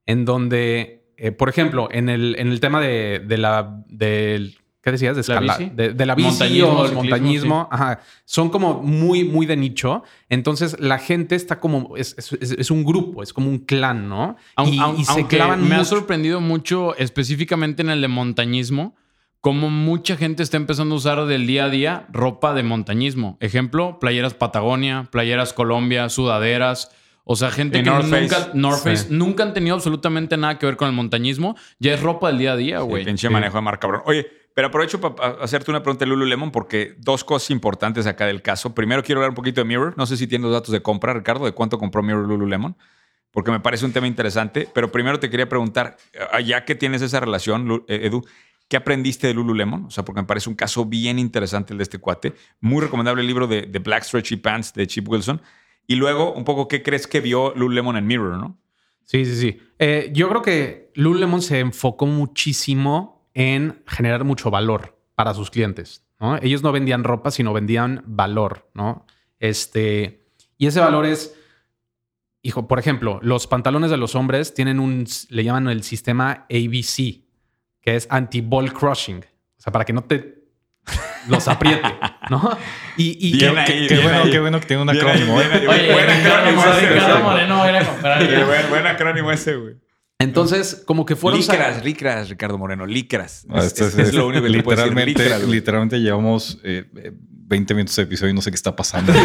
en 0.06 0.24
donde, 0.24 0.99
eh, 1.20 1.32
por 1.32 1.48
ejemplo, 1.48 1.88
en 1.92 2.08
el, 2.08 2.34
en 2.38 2.48
el 2.48 2.60
tema 2.60 2.80
de, 2.80 3.18
de 3.24 3.36
la, 3.38 3.82
del, 3.88 4.56
¿qué 4.82 4.92
decías? 4.92 5.14
De, 5.16 5.22
¿La 5.34 5.40
escala- 5.40 5.56
bici? 5.58 5.70
de, 5.74 5.92
de 5.92 6.06
la 6.06 6.14
bici 6.14 6.28
Montañismo, 6.30 6.68
o 6.68 6.70
el 6.84 6.88
ciclismo, 6.90 7.02
montañismo, 7.02 7.68
ajá, 7.70 8.00
son 8.24 8.48
como 8.50 8.82
muy, 8.82 9.24
muy 9.24 9.46
de 9.46 9.56
nicho. 9.56 10.02
Entonces 10.28 10.78
la 10.80 10.98
gente 10.98 11.34
está 11.36 11.60
como, 11.60 11.96
es, 11.96 12.16
es- 12.18 12.70
un 12.70 12.84
grupo, 12.84 13.22
es 13.22 13.32
como 13.32 13.48
un 13.50 13.58
clan, 13.58 14.08
¿no? 14.08 14.36
Aun- 14.56 14.72
y, 14.74 14.78
aun- 14.78 14.98
y 14.98 15.04
se 15.04 15.26
clavan 15.26 15.68
me 15.68 15.74
ha 15.76 15.84
sorprendido 15.84 16.40
mucho, 16.40 16.96
específicamente 16.96 17.82
en 17.82 17.90
el 17.90 18.00
de 18.00 18.08
montañismo, 18.08 18.96
como 19.42 19.70
mucha 19.70 20.16
gente 20.16 20.42
está 20.42 20.58
empezando 20.58 20.94
a 20.94 20.98
usar 20.98 21.24
del 21.26 21.46
día 21.46 21.64
a 21.64 21.70
día 21.70 22.06
ropa 22.12 22.52
de 22.52 22.62
montañismo. 22.62 23.38
Ejemplo, 23.40 23.98
playeras 23.98 24.34
Patagonia, 24.34 25.08
playeras 25.10 25.52
Colombia, 25.54 26.08
sudaderas. 26.10 26.90
O 27.32 27.36
sea, 27.36 27.52
gente 27.52 27.78
Y 27.78 27.84
que 27.84 27.90
North 27.90 28.06
nunca, 28.06 28.36
Face. 28.36 28.50
North 28.54 28.82
Face, 28.82 28.96
Sí. 29.04 29.06
nunca 29.10 29.44
han 29.44 29.54
tenido 29.54 29.76
absolutamente 29.76 30.36
nada 30.36 30.58
que 30.58 30.66
ver 30.66 30.76
con 30.76 30.88
el 30.88 30.94
montañismo. 30.96 31.54
Ya 31.78 31.94
es 31.94 32.02
ropa 32.02 32.26
del 32.26 32.38
día 32.38 32.54
a 32.54 32.56
día, 32.56 32.80
güey. 32.80 33.04
pinche 33.04 33.30
manejo 33.30 33.56
de 33.58 33.62
marca, 33.62 33.82
cabrón. 33.82 34.02
Oye, 34.06 34.26
pero 34.52 34.66
aprovecho 34.66 35.00
para 35.00 35.34
hacerte 35.40 35.70
una 35.70 35.80
pregunta 35.80 36.04
de 36.04 36.08
Lululemon 36.08 36.50
porque 36.50 36.96
dos 36.98 37.22
cosas 37.22 37.50
importantes 37.50 38.08
acá 38.08 38.26
del 38.26 38.42
caso. 38.42 38.74
Primero 38.74 39.04
quiero 39.04 39.20
hablar 39.20 39.28
un 39.30 39.36
poquito 39.36 39.60
de 39.60 39.64
Mirror. 39.64 39.94
No 39.96 40.06
sé 40.06 40.16
si 40.16 40.26
tienes 40.26 40.42
los 40.42 40.52
datos 40.52 40.72
de 40.72 40.82
compra, 40.82 41.14
Ricardo, 41.14 41.44
de 41.44 41.52
cuánto 41.52 41.78
compró 41.78 42.02
Mirror 42.02 42.26
Lululemon. 42.26 42.76
Porque 43.30 43.52
me 43.52 43.60
parece 43.60 43.84
un 43.84 43.92
tema 43.92 44.08
interesante. 44.08 44.68
Pero 44.74 44.90
primero 44.90 45.20
te 45.20 45.30
quería 45.30 45.48
preguntar, 45.48 45.98
eh, 46.12 46.42
ya 46.44 46.64
que 46.64 46.74
tienes 46.74 47.00
esa 47.00 47.20
relación, 47.20 47.84
eh, 47.86 48.00
Edu, 48.06 48.24
¿qué 48.66 48.76
aprendiste 48.76 49.28
de 49.28 49.34
Lululemon? 49.34 49.84
O 49.84 49.90
sea, 49.92 50.04
porque 50.04 50.20
me 50.20 50.26
parece 50.26 50.50
un 50.50 50.56
caso 50.56 50.84
bien 50.84 51.20
interesante 51.20 51.74
el 51.74 51.78
de 51.78 51.84
este 51.84 51.98
cuate. 51.98 52.32
Muy 52.60 52.82
recomendable 52.82 53.20
el 53.20 53.28
libro 53.28 53.46
de, 53.46 53.62
de 53.62 53.78
Black 53.78 54.02
Stretchy 54.02 54.34
Pants 54.34 54.74
de 54.74 54.84
Chip 54.88 55.08
Wilson. 55.08 55.40
Y 55.90 55.96
luego, 55.96 56.32
un 56.34 56.44
poco, 56.44 56.68
¿qué 56.68 56.84
crees 56.84 57.08
que 57.08 57.20
vio 57.20 57.52
Lululemon 57.56 57.96
en 57.96 58.06
Mirror, 58.06 58.38
no? 58.38 58.56
Sí, 59.02 59.24
sí, 59.24 59.34
sí. 59.34 59.58
Eh, 59.80 60.12
yo 60.14 60.28
creo 60.28 60.40
que 60.40 60.92
Lululemon 60.94 61.42
se 61.42 61.58
enfocó 61.58 62.06
muchísimo 62.06 63.28
en 63.34 63.82
generar 63.88 64.22
mucho 64.22 64.52
valor 64.52 64.96
para 65.16 65.34
sus 65.34 65.50
clientes. 65.50 66.06
¿no? 66.20 66.36
Ellos 66.36 66.62
no 66.62 66.70
vendían 66.70 67.02
ropa, 67.02 67.32
sino 67.32 67.52
vendían 67.52 68.04
valor, 68.06 68.70
¿no? 68.72 69.04
Este, 69.40 70.28
y 70.56 70.68
ese 70.68 70.78
valor 70.78 71.06
es, 71.06 71.36
hijo, 72.40 72.68
por 72.68 72.78
ejemplo, 72.78 73.18
los 73.20 73.48
pantalones 73.48 73.90
de 73.90 73.96
los 73.96 74.14
hombres 74.14 74.54
tienen 74.54 74.78
un, 74.78 75.08
le 75.28 75.42
llaman 75.42 75.66
el 75.70 75.82
sistema 75.82 76.46
ABC, 76.48 77.24
que 77.80 77.96
es 77.96 78.06
anti-ball 78.10 78.72
crushing. 78.72 79.24
O 79.58 79.60
sea, 79.60 79.72
para 79.72 79.84
que 79.84 79.92
no 79.92 80.04
te 80.04 80.39
los 81.28 81.46
apriete, 81.48 81.88
¿no? 82.30 82.56
Y, 82.96 83.16
y- 83.28 83.32
Bien 83.38 83.54
y- 83.54 83.58
ahí, 83.58 83.86
Qué 83.86 83.94
bien 83.94 84.02
bueno, 84.04 84.22
ahí. 84.24 84.30
qué 84.30 84.40
bueno 84.40 84.60
que 84.60 84.66
tiene 84.66 84.82
un 84.82 84.90
acrónimo. 84.90 85.36
bien 85.36 85.50
¿eh? 85.52 85.66
Oye, 85.68 85.92
Buen 85.92 86.10
acrónimo 86.10 86.62
Ricardo, 86.62 86.78
ese, 86.78 86.88
Ricardo 86.88 87.12
güey. 87.14 87.22
Moreno 87.24 87.56
va 87.58 87.64
a 87.64 87.70
ir 87.70 87.76
a 87.76 87.84
comprar. 87.86 88.28
Qué 88.28 88.44
buen, 88.44 88.68
buen 88.70 88.86
acrónimo 88.86 89.32
ese, 89.32 89.54
güey. 89.56 89.74
entonces, 90.18 90.82
como 90.86 91.04
que 91.06 91.16
fueron... 91.16 91.40
Licras, 91.40 91.84
licras, 91.84 92.28
Ricardo 92.28 92.58
Moreno, 92.58 92.86
licras. 92.86 93.46
Ah, 93.50 93.58
Es, 93.58 93.66
esto 93.66 93.86
es- 93.86 93.98
es 93.98 94.14
lo 94.14 94.26
único 94.26 94.44
que 94.44 94.52
te 94.52 94.62
puedo 94.62 94.76
decir. 94.76 94.92
literalmente, 94.94 95.22
Licras, 95.24 95.42
literalmente 95.48 96.00
llevamos 96.00 96.58
eh, 96.64 96.84
eh, 96.96 97.12
20 97.14 97.74
minutos 97.74 97.96
de 97.96 98.02
episodio 98.04 98.30
y 98.30 98.34
no 98.34 98.42
sé 98.42 98.50
qué 98.50 98.54
está 98.56 98.76
pasando. 98.76 99.12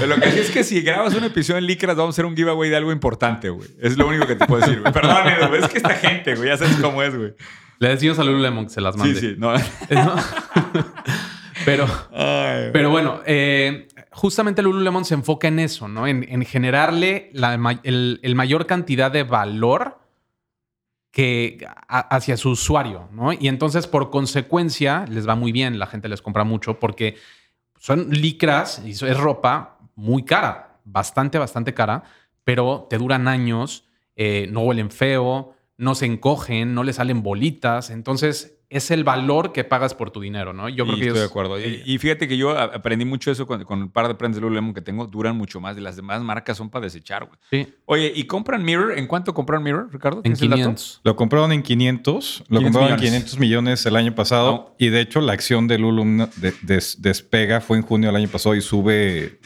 Pero 0.00 0.06
lo 0.06 0.20
que 0.20 0.30
sí 0.32 0.38
es 0.40 0.50
que 0.50 0.64
si 0.64 0.80
grabas 0.82 1.14
un 1.14 1.24
episodio 1.24 1.58
en 1.58 1.66
licras, 1.66 1.96
vamos 1.96 2.12
a 2.12 2.14
hacer 2.14 2.24
un 2.26 2.36
giveaway 2.36 2.70
de 2.70 2.76
algo 2.76 2.92
importante, 2.92 3.48
güey. 3.50 3.68
Es 3.80 3.96
lo 3.96 4.06
único 4.06 4.26
que 4.26 4.36
te 4.36 4.46
puedo 4.46 4.60
decir, 4.64 4.80
güey. 4.80 4.92
Perdón, 4.92 5.26
es 5.54 5.68
que 5.68 5.76
esta 5.78 5.90
gente, 5.94 6.34
güey, 6.34 6.48
ya 6.48 6.56
sabes 6.56 6.76
cómo 6.76 7.02
es, 7.02 7.16
güey. 7.16 7.34
Le 7.82 7.88
decimos 7.88 8.16
a 8.20 8.22
Lululemon 8.24 8.66
que 8.66 8.70
se 8.70 8.80
las 8.80 8.94
Sí, 8.94 9.00
mande. 9.00 9.20
sí, 9.20 9.34
no. 9.36 9.52
¿No? 9.90 10.14
pero, 11.64 11.84
Ay, 12.12 12.70
pero 12.72 12.90
bueno, 12.90 13.20
eh, 13.26 13.88
justamente 14.12 14.62
Lululemon 14.62 15.04
se 15.04 15.14
enfoca 15.14 15.48
en 15.48 15.58
eso, 15.58 15.88
¿no? 15.88 16.06
En, 16.06 16.24
en 16.28 16.44
generarle 16.44 17.30
la 17.32 17.80
el, 17.82 18.20
el 18.22 18.34
mayor 18.36 18.66
cantidad 18.66 19.10
de 19.10 19.24
valor 19.24 19.98
que 21.10 21.66
a- 21.88 21.98
hacia 22.14 22.36
su 22.36 22.50
usuario, 22.50 23.08
¿no? 23.12 23.32
Y 23.32 23.48
entonces, 23.48 23.86
por 23.88 24.10
consecuencia, 24.10 25.04
les 25.10 25.28
va 25.28 25.34
muy 25.34 25.50
bien, 25.50 25.78
la 25.80 25.86
gente 25.86 26.08
les 26.08 26.22
compra 26.22 26.44
mucho 26.44 26.78
porque 26.78 27.16
son 27.78 28.10
licras 28.10 28.80
y 28.84 28.92
es 28.92 29.16
ropa 29.18 29.78
muy 29.96 30.24
cara, 30.24 30.78
bastante, 30.84 31.36
bastante 31.38 31.74
cara, 31.74 32.04
pero 32.44 32.86
te 32.88 32.96
duran 32.96 33.26
años, 33.28 33.88
eh, 34.14 34.46
no 34.52 34.60
huelen 34.60 34.90
feo, 34.90 35.54
no 35.82 35.94
se 35.94 36.06
encogen, 36.06 36.74
no 36.74 36.84
le 36.84 36.92
salen 36.92 37.22
bolitas. 37.22 37.90
Entonces, 37.90 38.56
es 38.70 38.90
el 38.90 39.04
valor 39.04 39.52
que 39.52 39.64
pagas 39.64 39.92
por 39.94 40.10
tu 40.10 40.20
dinero, 40.20 40.54
¿no? 40.54 40.68
Yo 40.70 40.84
creo 40.86 40.96
y 40.96 41.00
que 41.00 41.06
estoy 41.08 41.20
de 41.20 41.26
acuerdo. 41.26 41.60
Y, 41.60 41.82
y 41.84 41.98
fíjate 41.98 42.26
que 42.26 42.38
yo 42.38 42.58
aprendí 42.58 43.04
mucho 43.04 43.30
eso 43.30 43.46
con, 43.46 43.64
con 43.64 43.82
un 43.82 43.90
par 43.90 44.08
de 44.08 44.14
prendas 44.14 44.36
de 44.36 44.40
Lululemon 44.42 44.72
que 44.72 44.80
tengo. 44.80 45.06
Duran 45.06 45.36
mucho 45.36 45.60
más. 45.60 45.76
De 45.76 45.82
las 45.82 45.96
demás 45.96 46.22
marcas 46.22 46.56
son 46.56 46.70
para 46.70 46.84
desechar, 46.84 47.26
güey. 47.26 47.38
Sí, 47.50 47.74
Oye, 47.84 48.10
¿y 48.14 48.24
compran 48.24 48.64
Mirror? 48.64 48.96
¿En 48.98 49.06
cuánto 49.06 49.34
compran 49.34 49.62
Mirror, 49.62 49.88
Ricardo? 49.92 50.18
en 50.18 50.22
¿Tienes 50.22 50.40
el 50.40 50.48
dato? 50.48 50.60
500. 50.62 51.00
Lo 51.04 51.16
compraron 51.16 51.52
en 51.52 51.62
500, 51.62 52.44
lo 52.48 52.58
500 52.60 52.62
compraron 52.62 52.88
en 52.88 52.94
millones. 53.00 53.10
500 53.24 53.38
millones 53.38 53.84
el 53.86 53.96
año 53.96 54.14
pasado 54.14 54.74
y 54.78 54.88
de 54.88 55.00
hecho 55.00 55.20
la 55.20 55.32
acción 55.34 55.68
de 55.68 55.76
Lulu 55.78 56.28
de- 56.36 56.54
des- 56.62 57.02
despega 57.02 57.60
fue 57.60 57.76
en 57.76 57.82
junio 57.82 58.08
del 58.08 58.16
año 58.16 58.28
pasado 58.28 58.54
y 58.54 58.62
sube 58.62 59.38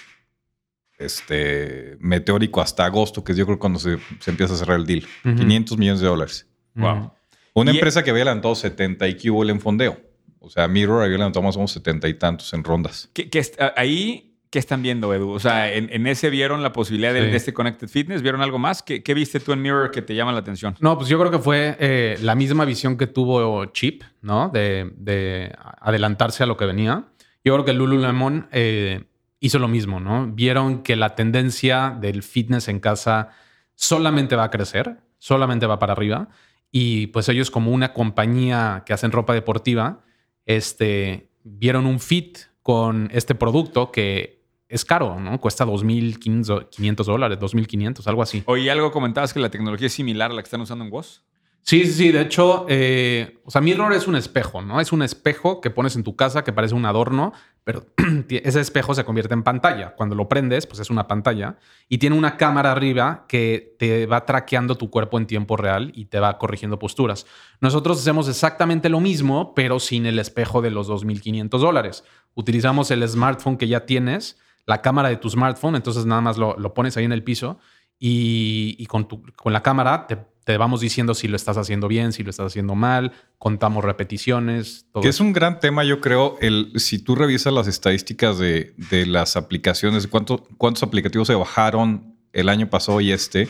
este 0.99 1.97
meteórico 2.01 2.61
hasta 2.61 2.85
agosto, 2.85 3.23
que 3.25 3.33
es 3.33 3.39
yo 3.39 3.47
creo 3.47 3.59
cuando 3.59 3.79
se, 3.79 3.99
se 4.21 4.31
empieza 4.31 4.55
a 4.55 4.57
cerrar 4.57 4.79
el 4.79 4.87
deal. 4.87 5.05
Ujú. 5.25 5.37
500 5.37 5.79
millones 5.79 6.01
de 6.01 6.07
dólares. 6.07 6.47
Wow. 6.75 7.13
Una 7.55 7.71
Y- 7.73 7.75
empresa 7.77 8.03
que 8.03 8.11
había 8.11 8.25
levantado 8.25 8.55
70 8.55 9.09
y 9.09 9.17
en 9.51 9.61
fondeo. 9.61 10.01
O 10.41 10.51
sea, 10.51 10.69
Mirror 10.69 11.03
había 11.05 11.19
levantado 11.19 11.43
más 11.43 11.57
o 11.57 11.59
menos 11.61 11.73
70 11.73 12.09
y 12.09 12.15
tantos 12.15 12.53
en 12.55 12.63
rondas. 12.63 13.11
Que, 13.13 13.29
que 13.29 13.43
ahí 13.77 14.37
¿qué 14.51 14.61
están 14.61 14.83
viendo, 14.83 15.13
Edu? 15.13 15.31
O 15.31 15.41
sea, 15.41 15.73
en, 15.73 15.89
en 15.93 16.07
ese 16.07 16.31
vieron 16.31 16.63
la 16.63 16.73
posibilidad 16.73 17.13
de, 17.13 17.35
este 17.35 17.53
Connected 17.53 17.89
Fitness, 17.89 18.23
¿vieron 18.23 18.41
algo 18.43 18.59
más? 18.59 18.83
¿Qué, 18.83 19.03
qué 19.03 19.13
viste 19.13 19.41
tú 19.41 19.53
en 19.53 19.61
Mirror 19.61 19.91
que 19.91 20.03
te 20.03 20.15
llama 20.15 20.33
la 20.33 20.39
atención? 20.39 20.77
No, 20.81 20.97
pues 20.97 21.09
yo 21.09 21.19
creo 21.19 21.31
que 21.31 21.39
fue 21.39 21.77
eh, 21.81 22.17
la 22.23 22.35
misma 22.35 22.65
visión 22.65 22.97
que 22.97 23.07
tuvo 23.07 23.67
Chip, 23.67 24.03
¿no? 24.23 24.49
De, 24.51 24.91
de 24.97 25.53
adelantarse 25.81 26.43
a 26.45 26.47
lo 26.47 26.57
que 26.57 26.65
venía. 26.65 27.05
Yo 27.45 27.53
creo 27.55 27.65
que 27.65 27.73
Lululemon 27.73 28.49
eh, 28.53 29.05
hizo 29.41 29.59
lo 29.59 29.69
mismo, 29.69 30.01
¿no? 30.01 30.27
Vieron 30.27 30.83
que 30.83 30.97
la 30.97 31.15
tendencia 31.15 31.97
del 32.01 32.23
fitness 32.23 32.69
en 32.69 32.81
casa 32.81 33.31
solamente 33.75 34.37
va 34.37 34.45
a 34.45 34.51
crecer, 34.51 34.99
solamente 35.19 35.67
va 35.67 35.79
para 35.79 35.93
arriba. 35.93 36.29
Y 36.71 37.09
pues 37.09 37.29
ellos 37.29 37.51
como 37.51 37.71
una 37.71 37.93
compañía 37.93 38.83
que 38.85 38.93
hacen 38.93 39.13
ropa 39.13 39.35
deportiva, 39.35 40.01
este, 40.45 41.31
vieron 41.45 41.87
un 41.87 42.01
fit 42.01 42.39
con 42.63 43.09
este 43.13 43.35
producto 43.35 43.93
que 43.93 44.45
es 44.69 44.85
caro, 44.85 45.21
¿no? 45.21 45.41
Cuesta 45.41 45.65
2.500 45.65 47.05
dólares, 47.05 47.39
2.500, 47.39 48.07
algo 48.07 48.23
así. 48.23 48.43
Oye, 48.47 48.71
algo 48.71 48.91
comentabas 48.91 49.33
que 49.33 49.41
la 49.41 49.51
tecnología 49.51 49.87
es 49.87 49.93
similar 49.93 50.33
a 50.33 50.35
la 50.35 50.43
que 50.43 50.47
están 50.47 50.61
usando 50.61 50.85
en 50.85 50.91
WOS. 50.91 51.23
Sí, 51.69 51.85
sí. 51.87 52.13
De 52.13 52.21
hecho, 52.21 52.65
eh, 52.69 53.41
o 53.45 53.51
sea, 53.51 53.61
Mirror 53.61 53.93
es 53.93 54.07
un 54.07 54.15
espejo, 54.15 54.63
¿no? 54.63 54.81
Es 54.81 54.93
un 54.93 55.03
espejo 55.03 55.61
que 55.61 55.71
pones 55.71 55.97
en 55.97 56.05
tu 56.05 56.15
casa 56.15 56.45
que 56.45 56.53
parece 56.53 56.77
un 56.77 56.87
adorno, 56.87 57.33
pero 57.65 57.87
ese 58.29 58.61
espejo 58.61 58.95
se 58.95 59.05
convierte 59.05 59.35
en 59.35 59.43
pantalla. 59.43 59.97
Cuando 59.97 60.15
lo 60.15 60.29
prendes, 60.29 60.65
pues 60.69 60.79
es 60.79 60.91
una 60.91 61.09
pantalla 61.09 61.59
y 61.89 61.99
tiene 61.99 62.17
una 62.17 62.37
cámara 62.37 62.71
arriba 62.71 63.25
que 63.27 63.75
te 63.81 64.07
va 64.07 64.25
traqueando 64.25 64.77
tu 64.77 64.91
cuerpo 64.91 65.19
en 65.19 65.27
tiempo 65.27 65.57
real 65.57 65.91
y 65.97 66.05
te 66.05 66.21
va 66.21 66.39
corrigiendo 66.39 66.79
posturas. 66.79 67.27
Nosotros 67.61 67.99
hacemos 67.99 68.29
exactamente 68.29 68.89
lo 68.89 69.01
mismo, 69.01 69.53
pero 69.53 69.81
sin 69.81 70.07
el 70.07 70.21
espejo 70.21 70.63
de 70.63 70.71
los 70.71 70.89
2.500 70.89 71.49
dólares. 71.59 72.05
Utilizamos 72.35 72.93
el 72.93 73.07
smartphone 73.09 73.57
que 73.57 73.67
ya 73.67 73.87
tienes, 73.87 74.39
la 74.67 74.83
cámara 74.83 75.09
de 75.09 75.17
tu 75.17 75.29
smartphone, 75.31 75.75
entonces 75.75 76.07
nada 76.07 76.21
más 76.21 76.39
lo, 76.39 76.75
pones 76.75 76.97
ahí 76.97 77.05
en 77.05 77.13
el 77.13 77.25
piso 77.25 77.59
y, 77.99 78.87
con, 78.87 79.09
con 79.35 79.53
la 79.53 79.65
cámara 79.65 80.07
te, 80.07 80.19
te 80.47 80.57
vamos 80.59 80.81
diciendo 80.81 81.13
si 81.15 81.27
lo 81.27 81.35
estás 81.35 81.57
haciendo 81.57 81.89
bien, 81.89 82.13
si 82.13 82.23
lo 82.23 82.31
estás 82.31 82.47
haciendo 82.47 82.77
mal, 82.77 83.11
contamos 83.37 83.83
repeticiones, 83.85 84.87
todo 84.93 85.03
Que 85.03 85.09
es 85.09 85.19
un 85.19 85.33
gran 85.33 85.59
tema, 85.59 85.83
yo 85.83 86.01
creo, 86.01 86.37
el, 86.41 86.71
si 86.77 87.01
tú 87.01 87.17
revisas 87.17 87.53
las 87.53 87.67
estadísticas 87.67 88.39
de, 88.39 88.73
de 88.91 89.07
las 89.07 89.37
aplicaciones, 89.37 90.07
cuánto- 90.07 90.47
cuántos 90.57 90.85
aplicativos 90.85 91.27
se 91.27 91.35
bajaron 91.35 92.15
el 92.33 92.49
año 92.49 92.71
pasado 92.71 93.01
y 93.01 93.11
este, 93.11 93.49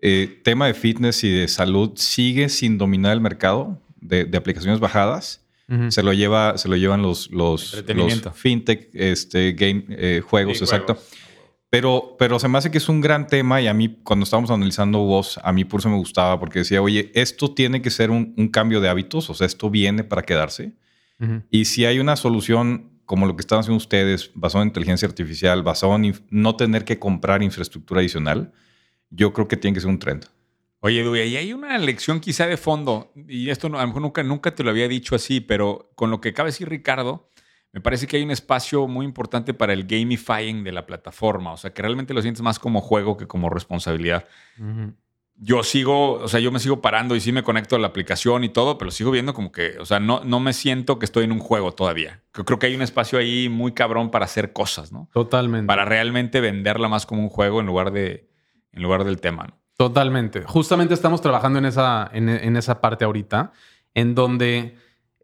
eh, 0.00 0.40
tema 0.42 0.66
de 0.68 0.72
fitness 0.72 1.22
y 1.22 1.30
de 1.30 1.48
salud 1.48 1.92
sigue 1.96 2.48
sin 2.48 2.78
dominar 2.78 3.12
el 3.12 3.20
mercado 3.20 3.78
de, 4.00 4.24
de 4.24 4.38
aplicaciones 4.38 4.80
bajadas. 4.80 5.42
Se 5.88 6.02
lo 6.04 6.12
lleva, 6.12 6.56
se 6.58 6.68
lo 6.68 6.76
llevan 6.76 7.02
los, 7.02 7.28
los, 7.32 7.74
fintech, 8.32 8.88
este, 8.94 9.52
game, 9.52 9.84
eh, 9.90 10.22
juegos, 10.24 10.58
Sí, 10.58 10.64
exacto. 10.64 10.94
juegos. 10.94 11.12
Pero, 11.76 12.16
pero 12.18 12.38
se 12.38 12.48
me 12.48 12.56
hace 12.56 12.70
que 12.70 12.78
es 12.78 12.88
un 12.88 13.02
gran 13.02 13.26
tema 13.26 13.60
y 13.60 13.66
a 13.66 13.74
mí, 13.74 13.98
cuando 14.02 14.24
estábamos 14.24 14.50
analizando 14.50 15.00
voz, 15.00 15.38
a 15.42 15.52
mí 15.52 15.66
por 15.66 15.80
eso 15.80 15.90
me 15.90 15.98
gustaba, 15.98 16.40
porque 16.40 16.60
decía, 16.60 16.80
oye, 16.80 17.12
esto 17.14 17.52
tiene 17.52 17.82
que 17.82 17.90
ser 17.90 18.10
un, 18.10 18.32
un 18.38 18.48
cambio 18.48 18.80
de 18.80 18.88
hábitos, 18.88 19.28
o 19.28 19.34
sea, 19.34 19.46
esto 19.46 19.68
viene 19.68 20.02
para 20.02 20.22
quedarse. 20.22 20.72
Ujú. 21.20 21.42
Y 21.50 21.66
si 21.66 21.84
hay 21.84 21.98
una 21.98 22.16
solución 22.16 22.92
como 23.04 23.26
lo 23.26 23.36
que 23.36 23.42
están 23.42 23.58
haciendo 23.58 23.76
ustedes, 23.76 24.30
basado 24.32 24.62
en 24.62 24.68
inteligencia 24.68 25.06
artificial, 25.06 25.62
basado 25.62 25.94
en 25.96 26.14
no 26.30 26.56
tener 26.56 26.86
que 26.86 26.98
comprar 26.98 27.42
infraestructura 27.42 28.00
adicional, 28.00 28.54
yo 29.10 29.34
creo 29.34 29.46
que 29.46 29.58
tiene 29.58 29.74
que 29.74 29.82
ser 29.82 29.90
un 29.90 29.98
trend. 29.98 30.24
Oye, 30.80 31.02
Edu, 31.02 31.14
y 31.14 31.36
hay 31.36 31.52
una 31.52 31.76
lección 31.76 32.20
quizá 32.20 32.46
de 32.46 32.56
fondo, 32.56 33.12
y 33.28 33.50
esto 33.50 33.66
a 33.66 33.70
lo 33.82 33.86
mejor 33.86 34.00
nunca, 34.00 34.22
nunca 34.22 34.54
te 34.54 34.64
lo 34.64 34.70
había 34.70 34.88
dicho 34.88 35.14
así, 35.14 35.42
pero 35.42 35.92
con 35.94 36.10
lo 36.10 36.22
que 36.22 36.30
acaba 36.30 36.46
de 36.46 36.52
decir 36.52 36.70
Ricardo, 36.70 37.28
me 37.76 37.82
parece 37.82 38.06
que 38.06 38.16
hay 38.16 38.22
un 38.22 38.30
espacio 38.30 38.88
muy 38.88 39.04
importante 39.04 39.52
para 39.52 39.74
el 39.74 39.84
gamifying 39.84 40.64
de 40.64 40.72
la 40.72 40.86
plataforma, 40.86 41.52
o 41.52 41.58
sea, 41.58 41.74
que 41.74 41.82
realmente 41.82 42.14
lo 42.14 42.22
sientes 42.22 42.40
más 42.40 42.58
como 42.58 42.80
juego 42.80 43.18
que 43.18 43.26
como 43.26 43.50
responsabilidad. 43.50 44.24
Yo 45.34 45.62
sigo, 45.62 46.12
o 46.12 46.26
sea, 46.26 46.40
yo 46.40 46.50
me 46.50 46.58
sigo 46.58 46.80
parando 46.80 47.14
y 47.14 47.20
sí 47.20 47.32
me 47.32 47.42
conecto 47.42 47.76
a 47.76 47.78
la 47.78 47.88
aplicación 47.88 48.44
y 48.44 48.48
todo, 48.48 48.78
pero 48.78 48.90
sigo 48.90 49.10
viendo 49.10 49.34
como 49.34 49.52
que, 49.52 49.78
o 49.78 49.84
sea, 49.84 50.00
no, 50.00 50.24
no 50.24 50.40
me 50.40 50.54
siento 50.54 50.98
que 50.98 51.04
estoy 51.04 51.24
en 51.24 51.32
un 51.32 51.38
juego 51.38 51.72
todavía. 51.72 52.22
Yo 52.34 52.46
creo 52.46 52.58
que 52.58 52.64
hay 52.64 52.74
un 52.74 52.80
espacio 52.80 53.18
ahí 53.18 53.50
muy 53.50 53.72
cabrón 53.72 54.10
para 54.10 54.24
hacer 54.24 54.54
cosas, 54.54 54.90
¿no? 54.90 55.10
Totalmente. 55.12 55.66
Para 55.66 55.84
realmente 55.84 56.40
venderla 56.40 56.88
más 56.88 57.04
como 57.04 57.20
un 57.20 57.28
juego 57.28 57.60
en 57.60 57.66
lugar, 57.66 57.92
de, 57.92 58.26
en 58.72 58.82
lugar 58.82 59.04
del 59.04 59.20
tema, 59.20 59.48
¿no? 59.48 59.58
Totalmente. 59.76 60.44
Justamente 60.44 60.94
estamos 60.94 61.20
trabajando 61.20 61.58
en 61.58 61.66
esa, 61.66 62.08
en, 62.14 62.30
en 62.30 62.56
esa 62.56 62.80
parte 62.80 63.04
ahorita, 63.04 63.52
en 63.92 64.14
donde 64.14 64.76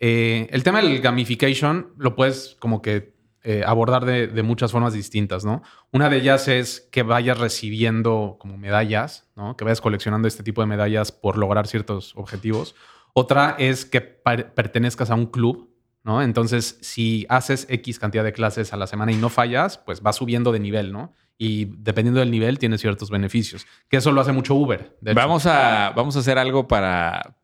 eh, 0.05 0.49
el 0.51 0.65
tema 0.65 0.83
del 0.83 1.01
gamification 1.01 1.93
lo 1.97 2.17
puedes 2.17 2.57
como 2.59 2.83
que 2.83 3.15
eh, 3.45 3.63
abordar 3.65 4.05
de, 4.05 4.43
muchas 4.43 4.73
formas 4.73 4.95
distintas, 4.95 5.45
¿no? 5.45 5.63
Una 5.93 6.09
de 6.09 6.17
ellas 6.17 6.49
es 6.49 6.89
que 6.91 7.05
vayas 7.05 7.39
recibiendo 7.39 8.37
como 8.41 8.59
medallas, 8.59 9.31
¿no? 9.37 9.57
Que 9.57 9.63
vayas 9.63 9.81
coleccionando 9.81 10.27
este 10.27 10.43
tipo 10.43 10.61
de 10.61 10.67
medallas 10.67 11.13
por 11.13 11.39
lograr 11.39 11.69
ciertos 11.69 12.17
objetivos. 12.17 12.75
Otra 13.13 13.55
es 13.61 13.85
que 13.85 14.01
pertenezcas 14.01 15.09
a 15.11 15.15
un 15.15 15.27
club, 15.27 15.73
¿no? 16.03 16.21
Entonces, 16.21 16.79
si 16.83 17.25
haces 17.29 17.69
X 17.71 18.01
cantidad 18.01 18.25
de 18.25 18.33
clases 18.33 18.73
a 18.73 18.77
la 18.77 18.89
semana 18.89 19.13
y 19.13 19.17
no 19.17 19.29
fallas, 19.29 19.79
pues 19.79 20.03
vas 20.03 20.17
subiendo 20.17 20.51
de 20.51 20.59
nivel, 20.59 20.91
¿no? 20.91 21.13
Y 21.39 21.67
dependiendo 21.79 22.19
del 22.19 22.33
nivel, 22.33 22.59
tienes 22.59 22.81
ciertos 22.81 23.09
beneficios. 23.09 23.69
Que 23.89 23.99
eso 23.99 24.11
lo 24.11 24.21
hace 24.21 24.33
mucho 24.33 24.57
Uber. 24.57 24.99
Vamos 25.01 25.47
a, 25.47 25.93
vamos 25.95 26.17
a 26.17 26.19
hacer 26.19 26.39
algo 26.39 26.67
para, 26.67 27.37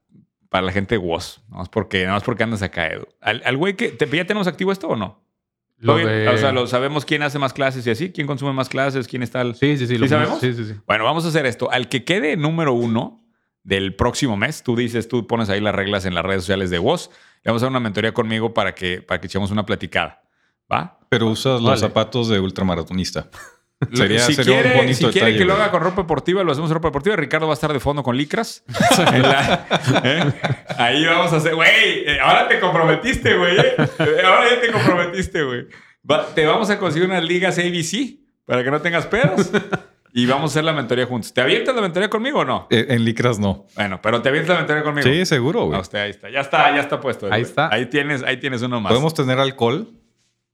para 0.49 0.67
la 0.67 0.73
gente 0.73 0.97
WOS. 0.97 1.43
No 1.51 1.63
es 1.63 1.69
porque, 1.69 2.07
no 2.07 2.17
es 2.17 2.23
porque 2.23 2.43
andas 2.43 2.63
acá, 2.63 2.89
Edu. 2.89 3.07
Al, 3.21 3.43
al 3.45 3.57
güey 3.57 3.75
que. 3.77 3.89
¿te- 3.91 4.09
¿Ya 4.17 4.27
tenemos 4.27 4.47
activo 4.47 4.73
esto 4.73 4.89
o 4.89 4.97
no? 4.97 5.23
Lo 5.81 5.97
de- 5.97 6.29
O 6.29 6.37
sea, 6.39 6.51
lo, 6.53 6.67
sabemos 6.67 7.05
quién 7.05 7.23
hace 7.23 7.39
más 7.39 7.53
clases 7.53 7.87
y 7.87 7.91
así, 7.91 8.11
quién 8.11 8.27
consume 8.27 8.53
más 8.53 8.69
clases, 8.69 9.07
quién 9.07 9.23
está. 9.23 9.41
al- 9.43 9.55
Sí, 9.55 9.77
sí, 9.77 9.87
sí. 9.87 9.95
¿Sí 9.95 9.99
lo- 9.99 10.09
sabemos? 10.09 10.41
Sí, 10.41 10.53
sí, 10.55 10.65
sí. 10.65 10.75
Bueno, 10.87 11.05
vamos 11.05 11.25
a 11.25 11.29
hacer 11.29 11.47
esto. 11.47 11.71
Al 11.71 11.89
que 11.89 12.05
quede 12.05 12.37
número 12.37 12.73
uno 12.73 13.21
del 13.63 13.95
próximo 13.95 14.37
mes, 14.37 14.63
tú 14.63 14.75
dices, 14.75 15.07
tú 15.09 15.27
pones 15.27 15.51
ahí 15.51 15.61
las 15.61 15.75
reglas 15.75 16.05
en 16.07 16.15
las 16.15 16.25
redes 16.25 16.43
sociales 16.43 16.71
de 16.71 16.79
WOS. 16.79 17.11
Le 17.45 17.51
vamos 17.51 17.63
a 17.63 17.67
dar 17.67 17.71
una 17.71 17.81
mentoría 17.81 18.13
conmigo 18.13 18.55
para 18.55 18.75
que, 18.75 19.03
para 19.03 19.21
que 19.21 19.27
echemos 19.29 19.51
una 19.51 19.65
platicada. 19.67 20.23
¿Va? 20.73 20.99
Pero 21.09 21.27
usas 21.29 21.61
Vale. 21.61 21.71
los 21.73 21.81
zapatos 21.81 22.29
de 22.29 22.41
ultramaratonista. 22.41 23.29
Sería, 23.95 24.19
si 24.21 24.35
sería 24.35 24.55
quiere, 24.63 24.71
un 24.73 24.77
bonito 24.79 24.97
si 24.99 25.19
quiere 25.19 25.37
que 25.37 25.45
lo 25.45 25.55
haga 25.55 25.71
con 25.71 25.81
ropa 25.83 26.03
deportiva, 26.03 26.43
lo 26.43 26.51
hacemos 26.53 26.69
con 26.69 26.75
ropa 26.75 26.89
deportiva. 26.89 27.15
Ricardo 27.17 27.47
va 27.47 27.53
a 27.53 27.55
estar 27.55 27.73
de 27.73 27.79
fondo 27.81 28.03
con 28.03 28.17
licras. 28.17 28.65
En 29.13 29.23
la- 29.23 29.67
¿eh? 30.05 30.33
Ahí 30.79 31.07
vamos 31.07 31.33
a 31.33 31.37
hacer. 31.37 31.55
Güey, 31.55 31.71
eh, 32.07 32.19
ahora 32.21 32.49
te 32.49 32.59
comprometiste, 32.59 33.37
güey. 33.37 33.57
eh. 33.59 33.77
Ahora 34.25 34.51
ya 34.51 34.61
te 34.61 34.73
comprometiste, 34.73 35.43
güey. 35.45 35.67
Va- 36.11 36.27
te 36.35 36.45
vamos 36.47 36.71
a 36.71 36.79
conseguir 36.79 37.09
unas 37.09 37.23
ligas 37.23 37.59
ABC 37.59 38.19
para 38.45 38.65
que 38.65 38.71
no 38.71 38.81
tengas 38.81 39.07
pedos. 39.07 39.51
Y 40.13 40.27
vamos 40.27 40.51
a 40.51 40.53
hacer 40.55 40.65
la 40.65 40.73
mentoría 40.73 41.07
juntos. 41.07 41.33
¿Te 41.33 41.41
avientas 41.43 41.75
la 41.77 41.83
mentoría 41.83 42.09
conmigo 42.11 42.41
o 42.41 42.45
no? 42.45 42.67
Eh, 42.71 42.87
En 42.89 43.05
licras 43.05 43.39
no. 43.39 43.67
Bueno, 43.77 44.01
pero 44.03 44.21
te 44.23 44.31
avientas 44.31 44.55
la 44.55 44.57
mentoría 44.59 44.83
conmigo. 44.83 45.07
Sí, 45.09 45.25
seguro, 45.27 45.63
Ah, 45.63 45.67
güey. 45.67 45.81
usted, 45.81 45.99
ahí 46.01 46.11
está. 46.11 46.31
Ya 46.31 46.41
está, 46.41 46.75
ya 46.75 46.81
está 46.81 46.99
puesto. 46.99 47.27
Ahí 47.27 47.31
güey. 47.31 47.43
está. 47.43 47.69
Ahí 47.73 47.87
tienes, 47.87 48.23
ahí 48.25 48.39
tienes 48.39 48.63
uno 48.63 48.81
más. 48.81 48.91
¿Podemos 48.91 49.15
tener 49.15 49.39
alcohol? 49.39 49.89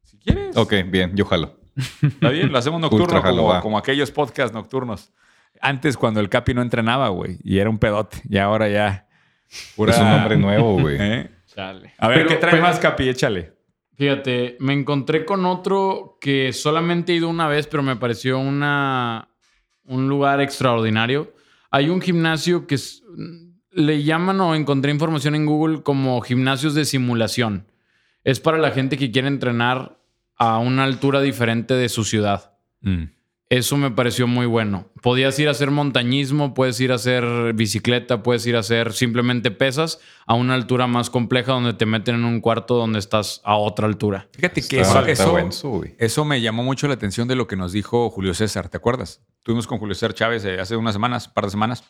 Si 0.02 0.18
quieres. 0.18 0.56
Ok, 0.56 0.74
bien, 0.88 1.12
yo 1.14 1.24
jalo. 1.24 1.56
Está 2.02 2.28
bien, 2.30 2.50
lo 2.52 2.58
hacemos 2.58 2.80
nocturno 2.80 3.22
como, 3.22 3.60
como 3.60 3.78
aquellos 3.78 4.10
podcasts 4.10 4.52
nocturnos. 4.54 5.12
Antes, 5.60 5.96
cuando 5.96 6.20
el 6.20 6.28
Capi 6.28 6.52
no 6.54 6.62
entrenaba, 6.62 7.08
güey, 7.08 7.38
y 7.42 7.58
era 7.58 7.70
un 7.70 7.78
pedote. 7.78 8.18
Y 8.28 8.38
ahora 8.38 8.68
ya. 8.68 9.06
pura- 9.76 9.92
Es 9.92 9.98
un 10.00 10.10
nombre 10.10 10.36
nuevo, 10.36 10.72
güey. 10.80 10.96
¿Eh? 11.00 11.30
Chale. 11.46 11.94
A 11.98 12.08
ver, 12.08 12.18
Pero- 12.18 12.28
¿qué 12.30 12.36
trae 12.36 12.50
pero- 12.52 12.62
más, 12.62 12.78
Capi? 12.78 13.08
Échale. 13.08 13.52
Fíjate, 13.96 14.56
me 14.58 14.72
encontré 14.72 15.24
con 15.24 15.46
otro 15.46 16.18
que 16.20 16.52
solamente 16.52 17.12
he 17.12 17.16
ido 17.16 17.28
una 17.28 17.46
vez, 17.46 17.68
pero 17.68 17.82
me 17.84 17.94
pareció 17.94 18.40
una, 18.40 19.28
un 19.84 20.08
lugar 20.08 20.40
extraordinario. 20.40 21.32
Hay 21.70 21.88
un 21.90 22.00
gimnasio 22.00 22.66
que 22.66 22.74
es- 22.74 23.02
le 23.70 24.02
llaman 24.02 24.40
o 24.40 24.54
encontré 24.56 24.90
información 24.92 25.34
en 25.36 25.46
Google 25.46 25.82
como 25.82 26.20
gimnasios 26.22 26.74
de 26.74 26.84
simulación. 26.84 27.66
Es 28.24 28.40
para 28.40 28.58
la 28.58 28.72
gente 28.72 28.96
que 28.98 29.10
quiere 29.12 29.28
entrenar 29.28 29.98
a 30.36 30.58
una 30.58 30.84
altura 30.84 31.20
diferente 31.20 31.74
de 31.74 31.88
su 31.88 32.04
ciudad. 32.04 32.52
Eso 33.50 33.76
me 33.76 33.90
pareció 33.90 34.26
muy 34.26 34.46
bueno. 34.46 34.90
Podías 35.02 35.38
ir 35.38 35.48
a 35.48 35.52
hacer 35.52 35.70
montañismo, 35.70 36.54
puedes 36.54 36.80
ir 36.80 36.90
a 36.92 36.96
hacer 36.96 37.52
bicicleta, 37.54 38.22
puedes 38.22 38.44
ir 38.46 38.56
a 38.56 38.60
hacer 38.60 38.92
simplemente 38.94 39.50
pesas 39.50 40.00
a 40.26 40.34
una 40.34 40.54
altura 40.54 40.86
más 40.86 41.08
compleja 41.10 41.52
donde 41.52 41.74
te 41.74 41.86
meten 41.86 42.16
en 42.16 42.24
un 42.24 42.40
cuarto 42.40 42.74
donde 42.74 42.98
estás 42.98 43.42
a 43.44 43.56
otra 43.56 43.86
altura. 43.86 44.28
Fíjate 44.32 44.62
que 44.62 44.80
Está- 44.80 45.00
eso, 45.02 45.12
está 45.12 45.24
eso, 45.98 46.24
me 46.24 46.40
llamó 46.40 46.64
mucho 46.64 46.88
la 46.88 46.94
atención 46.94 47.28
de 47.28 47.36
lo 47.36 47.46
que 47.46 47.54
nos 47.56 47.72
dijo 47.72 48.10
Julio 48.10 48.34
César. 48.34 48.68
¿Te 48.70 48.78
acuerdas? 48.78 49.22
Tuvimos 49.42 49.66
con 49.66 49.78
Julio 49.78 49.94
César 49.94 50.14
Chávez 50.14 50.44
eh, 50.46 50.58
hace 50.58 50.74
unas 50.76 50.94
semanas, 50.94 51.28
un 51.28 51.34
par 51.34 51.44
de 51.44 51.50
semanas, 51.50 51.84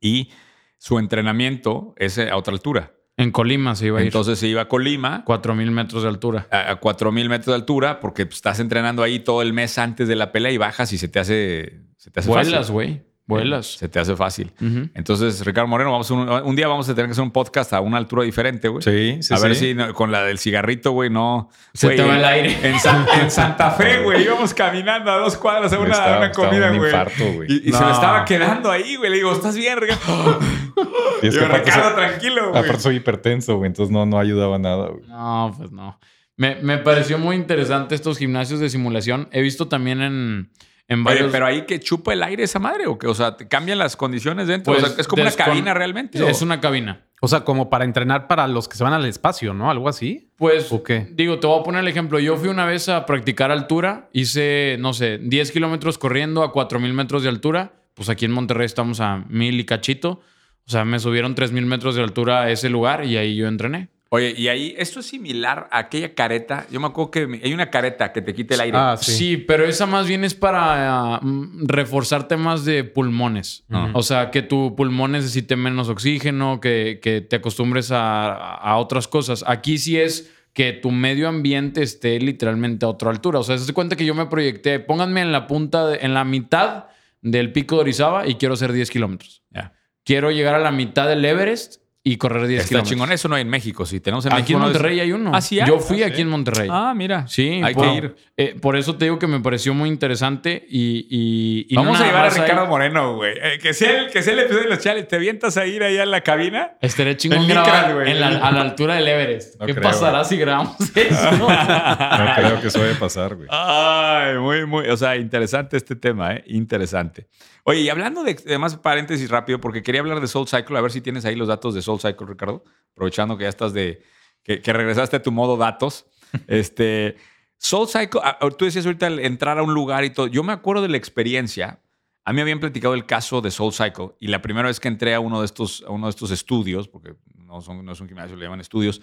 y 0.00 0.30
su 0.78 0.98
entrenamiento 0.98 1.94
es 1.98 2.16
eh, 2.16 2.30
a 2.30 2.36
otra 2.36 2.54
altura. 2.54 2.94
En 3.16 3.32
Colima 3.32 3.74
se 3.76 3.86
iba 3.86 3.98
a 3.98 4.02
ir. 4.02 4.06
Entonces 4.06 4.38
se 4.38 4.48
iba 4.48 4.62
a 4.62 4.68
Colima, 4.68 5.24
4000 5.24 5.70
metros 5.70 6.02
de 6.02 6.08
altura. 6.08 6.46
a, 6.50 6.70
a 6.70 6.76
4000 6.76 7.28
metros 7.28 7.48
de 7.48 7.54
altura, 7.54 8.00
porque 8.00 8.24
pues, 8.26 8.36
estás 8.36 8.60
entrenando 8.60 9.02
ahí 9.02 9.18
todo 9.20 9.42
el 9.42 9.52
mes 9.52 9.76
antes 9.78 10.08
de 10.08 10.16
la 10.16 10.32
pelea 10.32 10.52
y 10.52 10.56
bajas 10.58 10.92
y 10.92 10.98
se 10.98 11.08
te 11.08 11.18
hace, 11.18 11.82
se 11.96 12.10
te 12.10 12.20
hace 12.20 12.28
Vuelas, 12.28 12.70
güey. 12.70 13.02
Vuelas. 13.30 13.66
Se 13.78 13.88
te 13.88 13.98
hace 13.98 14.14
fácil. 14.16 14.52
Entonces, 14.94 15.44
Ricardo 15.44 15.68
Moreno, 15.68 15.90
vamos 15.92 16.10
un, 16.10 16.28
un 16.28 16.56
día 16.56 16.68
vamos 16.68 16.88
a 16.88 16.94
tener 16.94 17.06
que 17.06 17.12
hacer 17.12 17.22
un 17.24 17.30
podcast 17.30 17.72
a 17.72 17.80
una 17.80 17.96
altura 17.96 18.24
diferente, 18.24 18.68
güey. 18.68 18.82
Sí, 18.82 19.22
sí, 19.22 19.32
a 19.34 19.38
ver 19.38 19.54
sí. 19.54 19.68
si 19.70 19.74
no- 19.74 19.94
con 19.94 20.12
la 20.12 20.22
del 20.24 20.38
cigarrito, 20.38 20.92
güey, 20.92 21.10
no. 21.10 21.48
Se 21.74 21.86
Güey, 21.88 21.96
te 21.96 22.02
va 22.04 22.16
el 22.18 22.24
aire. 22.24 22.56
En, 22.62 22.78
San- 22.78 23.06
en 23.20 23.30
Santa 23.30 23.70
Fe, 23.70 23.98
güey, 24.04 24.22
íbamos 24.24 24.52
caminando 24.54 25.10
a 25.10 25.16
dos 25.18 25.36
cuadras 25.36 25.72
a 25.72 25.78
una, 25.78 25.92
Estaba- 25.92 26.30
comida, 26.32 26.70
un 26.70 26.78
güey. 26.78 26.90
infarto, 26.90 27.24
güey. 27.34 27.48
Y, 27.50 27.68
y 27.68 27.72
se 27.72 27.84
me 27.84 27.90
estaba 27.92 28.24
quedando 28.24 28.70
ahí, 28.70 28.96
güey. 28.96 29.10
Le 29.10 29.16
digo, 29.16 29.32
¿estás 29.32 29.56
bien, 29.56 29.78
Ricardo? 29.80 30.38
Y 31.22 31.26
es 31.26 31.34
Yo, 31.34 31.40
que 31.40 31.48
Ricardo, 31.48 31.84
soy- 31.88 31.94
tranquilo, 31.94 32.50
güey. 32.50 32.62
aparte 32.62 32.82
soy 32.82 32.96
hipertenso, 32.96 33.56
güey, 33.56 33.66
entonces 33.68 33.92
no, 33.92 34.06
no 34.06 34.18
ayudaba 34.18 34.58
nada, 34.58 34.88
güey. 34.88 35.04
No, 35.06 35.54
pues 35.56 35.70
no. 35.70 35.98
Me, 36.36 36.54
me 36.62 36.78
pareció 36.78 37.18
muy 37.18 37.36
interesante 37.36 37.94
estos 37.94 38.16
gimnasios 38.16 38.60
de 38.60 38.70
simulación. 38.70 39.28
He 39.30 39.42
visto 39.42 39.68
también 39.68 40.00
en, 40.00 40.50
en 40.90 40.98
Oye, 41.00 41.04
varios... 41.04 41.32
pero 41.32 41.46
ahí 41.46 41.62
que 41.64 41.80
chupa 41.80 42.12
el 42.12 42.22
aire 42.22 42.42
esa 42.42 42.58
madre 42.58 42.86
o 42.86 42.98
qué? 42.98 43.06
O 43.06 43.14
sea, 43.14 43.36
¿te 43.36 43.48
cambian 43.48 43.78
las 43.78 43.96
condiciones 43.96 44.46
dentro? 44.48 44.72
Pues, 44.74 44.84
o 44.84 44.86
sea, 44.88 44.96
¿es 45.00 45.08
como 45.08 45.22
una 45.22 45.32
cabina 45.32 45.72
realmente? 45.72 46.22
o- 46.22 46.28
Es 46.28 46.42
una 46.42 46.60
cabina. 46.60 47.06
O 47.22 47.28
sea, 47.28 47.40
como 47.44 47.70
para 47.70 47.84
entrenar 47.84 48.26
para 48.28 48.46
los 48.48 48.66
que 48.68 48.76
se 48.76 48.82
van 48.84 48.92
al 48.92 49.04
espacio, 49.06 49.54
¿no? 49.54 49.70
Algo 49.70 49.88
así. 49.88 50.30
Pues, 50.36 50.72
¿O 50.72 50.82
qué? 50.82 51.06
digo, 51.12 51.38
te 51.38 51.46
voy 51.46 51.60
a 51.60 51.62
poner 51.62 51.80
el 51.82 51.88
ejemplo. 51.88 52.18
Yo 52.18 52.36
fui 52.36 52.48
una 52.48 52.64
vez 52.66 52.88
a 52.88 53.06
practicar 53.06 53.50
altura. 53.50 54.08
Hice, 54.12 54.76
no 54.80 54.92
sé, 54.92 55.18
10 55.18 55.52
kilómetros 55.52 55.96
corriendo 55.98 56.42
a 56.42 56.52
4000 56.52 56.92
metros 56.92 57.22
de 57.22 57.28
altura. 57.28 57.72
Pues 57.94 58.08
aquí 58.08 58.24
en 58.24 58.32
Monterrey 58.32 58.64
estamos 58.66 59.00
a 59.00 59.24
1000 59.28 59.60
y 59.60 59.64
cachito. 59.64 60.20
O 60.66 60.70
sea, 60.70 60.84
me 60.84 60.98
subieron 60.98 61.34
3000 61.34 61.66
metros 61.66 61.94
de 61.94 62.02
altura 62.02 62.42
a 62.42 62.50
ese 62.50 62.68
lugar 62.70 63.04
y 63.04 63.16
ahí 63.16 63.36
yo 63.36 63.48
entrené. 63.48 63.88
Oye, 64.12 64.34
y 64.36 64.48
ahí, 64.48 64.74
esto 64.76 64.98
es 65.00 65.06
similar 65.06 65.68
a 65.70 65.78
aquella 65.78 66.14
careta. 66.14 66.66
Yo 66.70 66.80
me 66.80 66.88
acuerdo 66.88 67.12
que 67.12 67.40
hay 67.44 67.54
una 67.54 67.70
careta 67.70 68.12
que 68.12 68.20
te 68.20 68.34
quita 68.34 68.54
el 68.56 68.60
aire. 68.62 68.76
Ah, 68.76 68.96
Sí. 69.00 69.12
sí. 69.12 69.36
pero 69.36 69.64
esa 69.64 69.86
más 69.86 70.08
bien 70.08 70.24
es 70.24 70.34
para 70.34 71.14
ah, 71.14 71.20
mm, 71.22 71.66
reforzar 71.68 72.26
temas 72.26 72.64
de 72.64 72.82
pulmones. 72.82 73.64
O 73.94 74.02
sea, 74.02 74.32
que 74.32 74.42
tu 74.42 74.74
pulmón 74.74 75.12
necesite 75.12 75.54
menos 75.54 75.88
oxígeno, 75.88 76.60
que, 76.60 76.98
que 77.00 77.20
te 77.20 77.36
acostumbres 77.36 77.92
a, 77.92 78.32
a 78.34 78.76
otras 78.78 79.06
cosas. 79.06 79.44
Aquí 79.46 79.78
sí 79.78 79.96
es 79.96 80.32
que 80.54 80.72
tu 80.72 80.90
medio 80.90 81.28
ambiente 81.28 81.80
esté 81.80 82.18
literalmente 82.18 82.84
a 82.84 82.88
otra 82.88 83.10
altura. 83.10 83.38
O 83.38 83.44
sea, 83.44 83.56
se 83.58 83.72
cuenta 83.72 83.94
que 83.94 84.04
yo 84.04 84.16
me 84.16 84.26
proyecté, 84.26 84.80
pónganme 84.80 85.20
en 85.20 85.30
la 85.30 85.46
punta, 85.46 85.86
de- 85.86 85.98
en 86.04 86.14
la 86.14 86.24
mitad 86.24 86.86
del 87.22 87.52
pico 87.52 87.76
de 87.76 87.82
Orizaba 87.82 88.26
y 88.26 88.34
quiero 88.34 88.54
hacer 88.54 88.72
10 88.72 88.90
kilómetros. 88.90 89.44
Ya. 89.50 89.72
Quiero 90.04 90.32
llegar 90.32 90.56
a 90.56 90.58
la 90.58 90.72
mitad 90.72 91.06
del 91.06 91.24
Everest 91.24 91.76
y 92.02 92.16
correr 92.16 92.46
10 92.46 92.60
Está 92.62 92.68
kilómetros. 92.68 92.90
chingón. 92.90 93.12
Eso 93.12 93.28
no 93.28 93.34
hay 93.34 93.42
en 93.42 93.50
México. 93.50 93.84
Si 93.84 94.00
tenemos 94.00 94.24
en 94.24 94.32
Aquí 94.32 94.40
México. 94.42 94.56
en 94.56 94.62
no 94.62 94.66
es- 94.68 94.72
Monterrey 94.74 95.00
hay 95.00 95.12
uno. 95.12 95.32
¿Ah, 95.34 95.40
sí 95.42 95.60
hay? 95.60 95.68
Yo 95.68 95.78
fui 95.80 96.02
Ah, 96.02 96.06
aquí 96.06 96.16
sí. 96.16 96.22
en 96.22 96.28
Monterrey. 96.28 96.68
Ah, 96.72 96.94
mira. 96.96 97.28
Sí, 97.28 97.60
Hay 97.62 97.74
por, 97.74 97.84
que 97.84 97.94
ir. 97.94 98.16
eh, 98.38 98.56
por 98.60 98.76
eso 98.76 98.96
te 98.96 99.04
digo 99.04 99.18
que 99.18 99.26
me 99.26 99.38
pareció 99.40 99.74
muy 99.74 99.90
interesante 99.90 100.64
y... 100.70 101.06
y- 101.10 101.66
y 101.68 101.74
no 101.74 101.82
Vamos 101.84 102.00
a 102.00 102.06
llevar 102.06 102.24
a 102.26 102.30
Ricardo 102.30 102.66
Moreno, 102.68 103.16
güey. 103.16 103.34
Eh, 103.36 103.58
que, 103.60 103.74
sea 103.74 103.98
el, 104.00 104.10
que 104.10 104.22
sea 104.22 104.32
el 104.32 104.38
episodio 104.40 104.64
de 104.64 104.70
los 104.70 104.78
chales. 104.78 105.06
¿Te 105.08 105.16
avientas 105.16 105.56
a 105.58 105.66
ir 105.66 105.82
allá 105.82 106.04
a 106.04 106.06
la 106.06 106.22
cabina? 106.22 106.72
Estaré 106.80 107.16
chingón 107.18 107.42
En 107.42 107.48
grabar 107.48 107.66
licras, 107.88 107.94
güey. 107.94 108.10
en 108.12 108.20
la- 108.20 108.28
a 108.48 108.50
la 108.50 108.60
altura 108.62 108.94
del 108.94 109.06
Everest. 109.06 109.60
No 109.60 109.66
¿Qué 109.66 109.74
creo, 109.74 109.82
pasará 109.90 110.18
güey. 110.20 110.24
si 110.30 110.36
grabamos 110.38 110.76
eso? 110.96 111.30
No 111.38 112.34
creo 112.36 112.60
que 112.62 112.68
eso 112.68 112.80
vaya 112.80 112.94
a 112.94 112.98
pasar, 112.98 113.34
güey. 113.36 113.48
Ay, 113.52 114.38
muy, 114.38 114.64
muy. 114.64 114.86
O 114.88 114.96
sea, 114.96 115.16
interesante 115.16 115.76
este 115.76 115.96
tema, 115.96 116.34
¿eh? 116.34 116.44
Interesante. 116.46 117.26
Oye, 117.64 117.80
y 117.80 117.88
hablando 117.88 118.24
de, 118.24 118.36
además, 118.46 118.76
paréntesis 118.76 119.30
rápido, 119.30 119.60
porque 119.60 119.82
quería 119.82 120.00
hablar 120.00 120.20
de 120.20 120.26
Soul 120.26 120.48
Cycle, 120.48 120.76
a 120.78 120.80
ver 120.80 120.92
si 120.92 121.00
tienes 121.00 121.24
ahí 121.24 121.36
los 121.36 121.48
datos 121.48 121.74
de 121.74 121.82
Soul 121.82 122.00
Cycle, 122.00 122.26
Ricardo. 122.26 122.64
Aprovechando 122.92 123.36
que 123.36 123.44
ya 123.44 123.50
estás 123.50 123.72
de. 123.72 124.02
que, 124.42 124.60
que 124.60 124.72
regresaste 124.72 125.16
a 125.16 125.22
tu 125.22 125.32
modo 125.32 125.56
datos. 125.56 126.06
este. 126.46 127.16
Soul 127.62 127.88
Cycle, 127.88 128.20
tú 128.56 128.64
decías 128.64 128.86
ahorita 128.86 129.06
el 129.06 129.18
entrar 129.18 129.58
a 129.58 129.62
un 129.62 129.74
lugar 129.74 130.04
y 130.04 130.10
todo. 130.10 130.26
Yo 130.26 130.42
me 130.42 130.52
acuerdo 130.52 130.82
de 130.82 130.88
la 130.88 130.96
experiencia. 130.96 131.82
A 132.24 132.32
mí 132.32 132.36
me 132.36 132.42
habían 132.42 132.60
platicado 132.60 132.94
el 132.94 133.04
caso 133.04 133.42
de 133.42 133.50
Soul 133.50 133.74
Cycle 133.74 134.12
y 134.18 134.28
la 134.28 134.40
primera 134.40 134.68
vez 134.68 134.80
que 134.80 134.88
entré 134.88 135.14
a 135.14 135.20
uno 135.20 135.40
de 135.40 135.46
estos, 135.46 135.84
a 135.86 135.90
uno 135.90 136.06
de 136.06 136.10
estos 136.10 136.30
estudios, 136.30 136.88
porque 136.88 137.16
no, 137.34 137.60
son, 137.60 137.84
no 137.84 137.92
es 137.92 138.00
un 138.00 138.08
gimnasio, 138.08 138.36
le 138.36 138.44
llaman 138.44 138.60
estudios, 138.60 139.02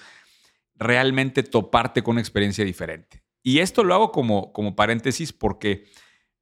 realmente 0.76 1.43
toparte 1.43 2.01
con 2.01 2.14
una 2.14 2.22
experiencia 2.22 2.66
diferente. 2.66 3.24
Y 3.43 3.60
esto 3.60 3.84
lo 3.84 3.93
hago 3.93 4.12
como, 4.12 4.51
como 4.53 4.76
paréntesis 4.76 5.34
porque 5.34 5.86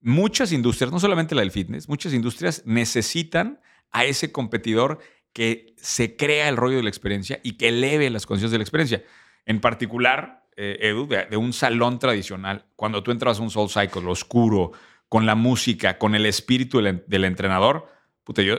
muchas 0.05 0.51
industrias, 0.51 0.91
no 0.91 0.99
solamente 0.99 1.33
la 1.33 1.41
del 1.41 1.51
fitness, 1.51 1.89
muchas 1.89 2.13
industrias 2.13 2.61
necesitan 2.63 3.59
a 3.91 4.05
ese 4.05 4.31
competidor 4.31 4.99
que 5.33 5.73
se 5.77 6.15
crea 6.15 6.47
el 6.47 6.57
rollo 6.57 6.77
de 6.77 6.83
la 6.83 6.89
experiencia 6.89 7.39
y 7.43 7.53
que 7.53 7.69
eleve 7.69 8.11
las 8.11 8.27
condiciones 8.27 8.51
de 8.51 8.59
la 8.59 8.63
experiencia. 8.63 9.03
En 9.47 9.59
particular, 9.59 10.45
eh, 10.55 10.77
Edu, 10.81 11.07
de, 11.07 11.35
un 11.37 11.53
salón 11.53 11.97
tradicional, 11.97 12.67
cuando 12.75 13.01
tú 13.01 13.09
entras 13.09 13.39
a 13.39 13.41
un 13.41 13.49
Soul 13.49 13.67
Cycle, 13.67 14.07
oscuro, 14.07 14.73
con 15.09 15.25
la 15.25 15.33
música, 15.33 15.97
con 15.97 16.13
el 16.13 16.27
espíritu 16.27 16.81
del, 16.81 17.25
entrenador, 17.25 17.91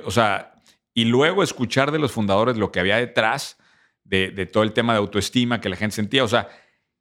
o 0.05 0.11
sea, 0.11 0.55
y 0.95 1.05
luego 1.05 1.45
escuchar 1.45 1.93
de 1.93 2.01
los 2.01 2.11
fundadores 2.11 2.57
lo 2.57 2.73
que 2.73 2.81
había 2.81 2.97
detrás 2.97 3.57
de, 4.03 4.33
de 4.33 4.47
todo 4.47 4.65
el 4.65 4.73
tema 4.73 4.95
de 4.95 4.99
autoestima 4.99 5.61
que 5.61 5.69
la 5.69 5.77
gente 5.77 5.95
sentía, 5.95 6.25
o 6.25 6.29
sea, 6.29 6.49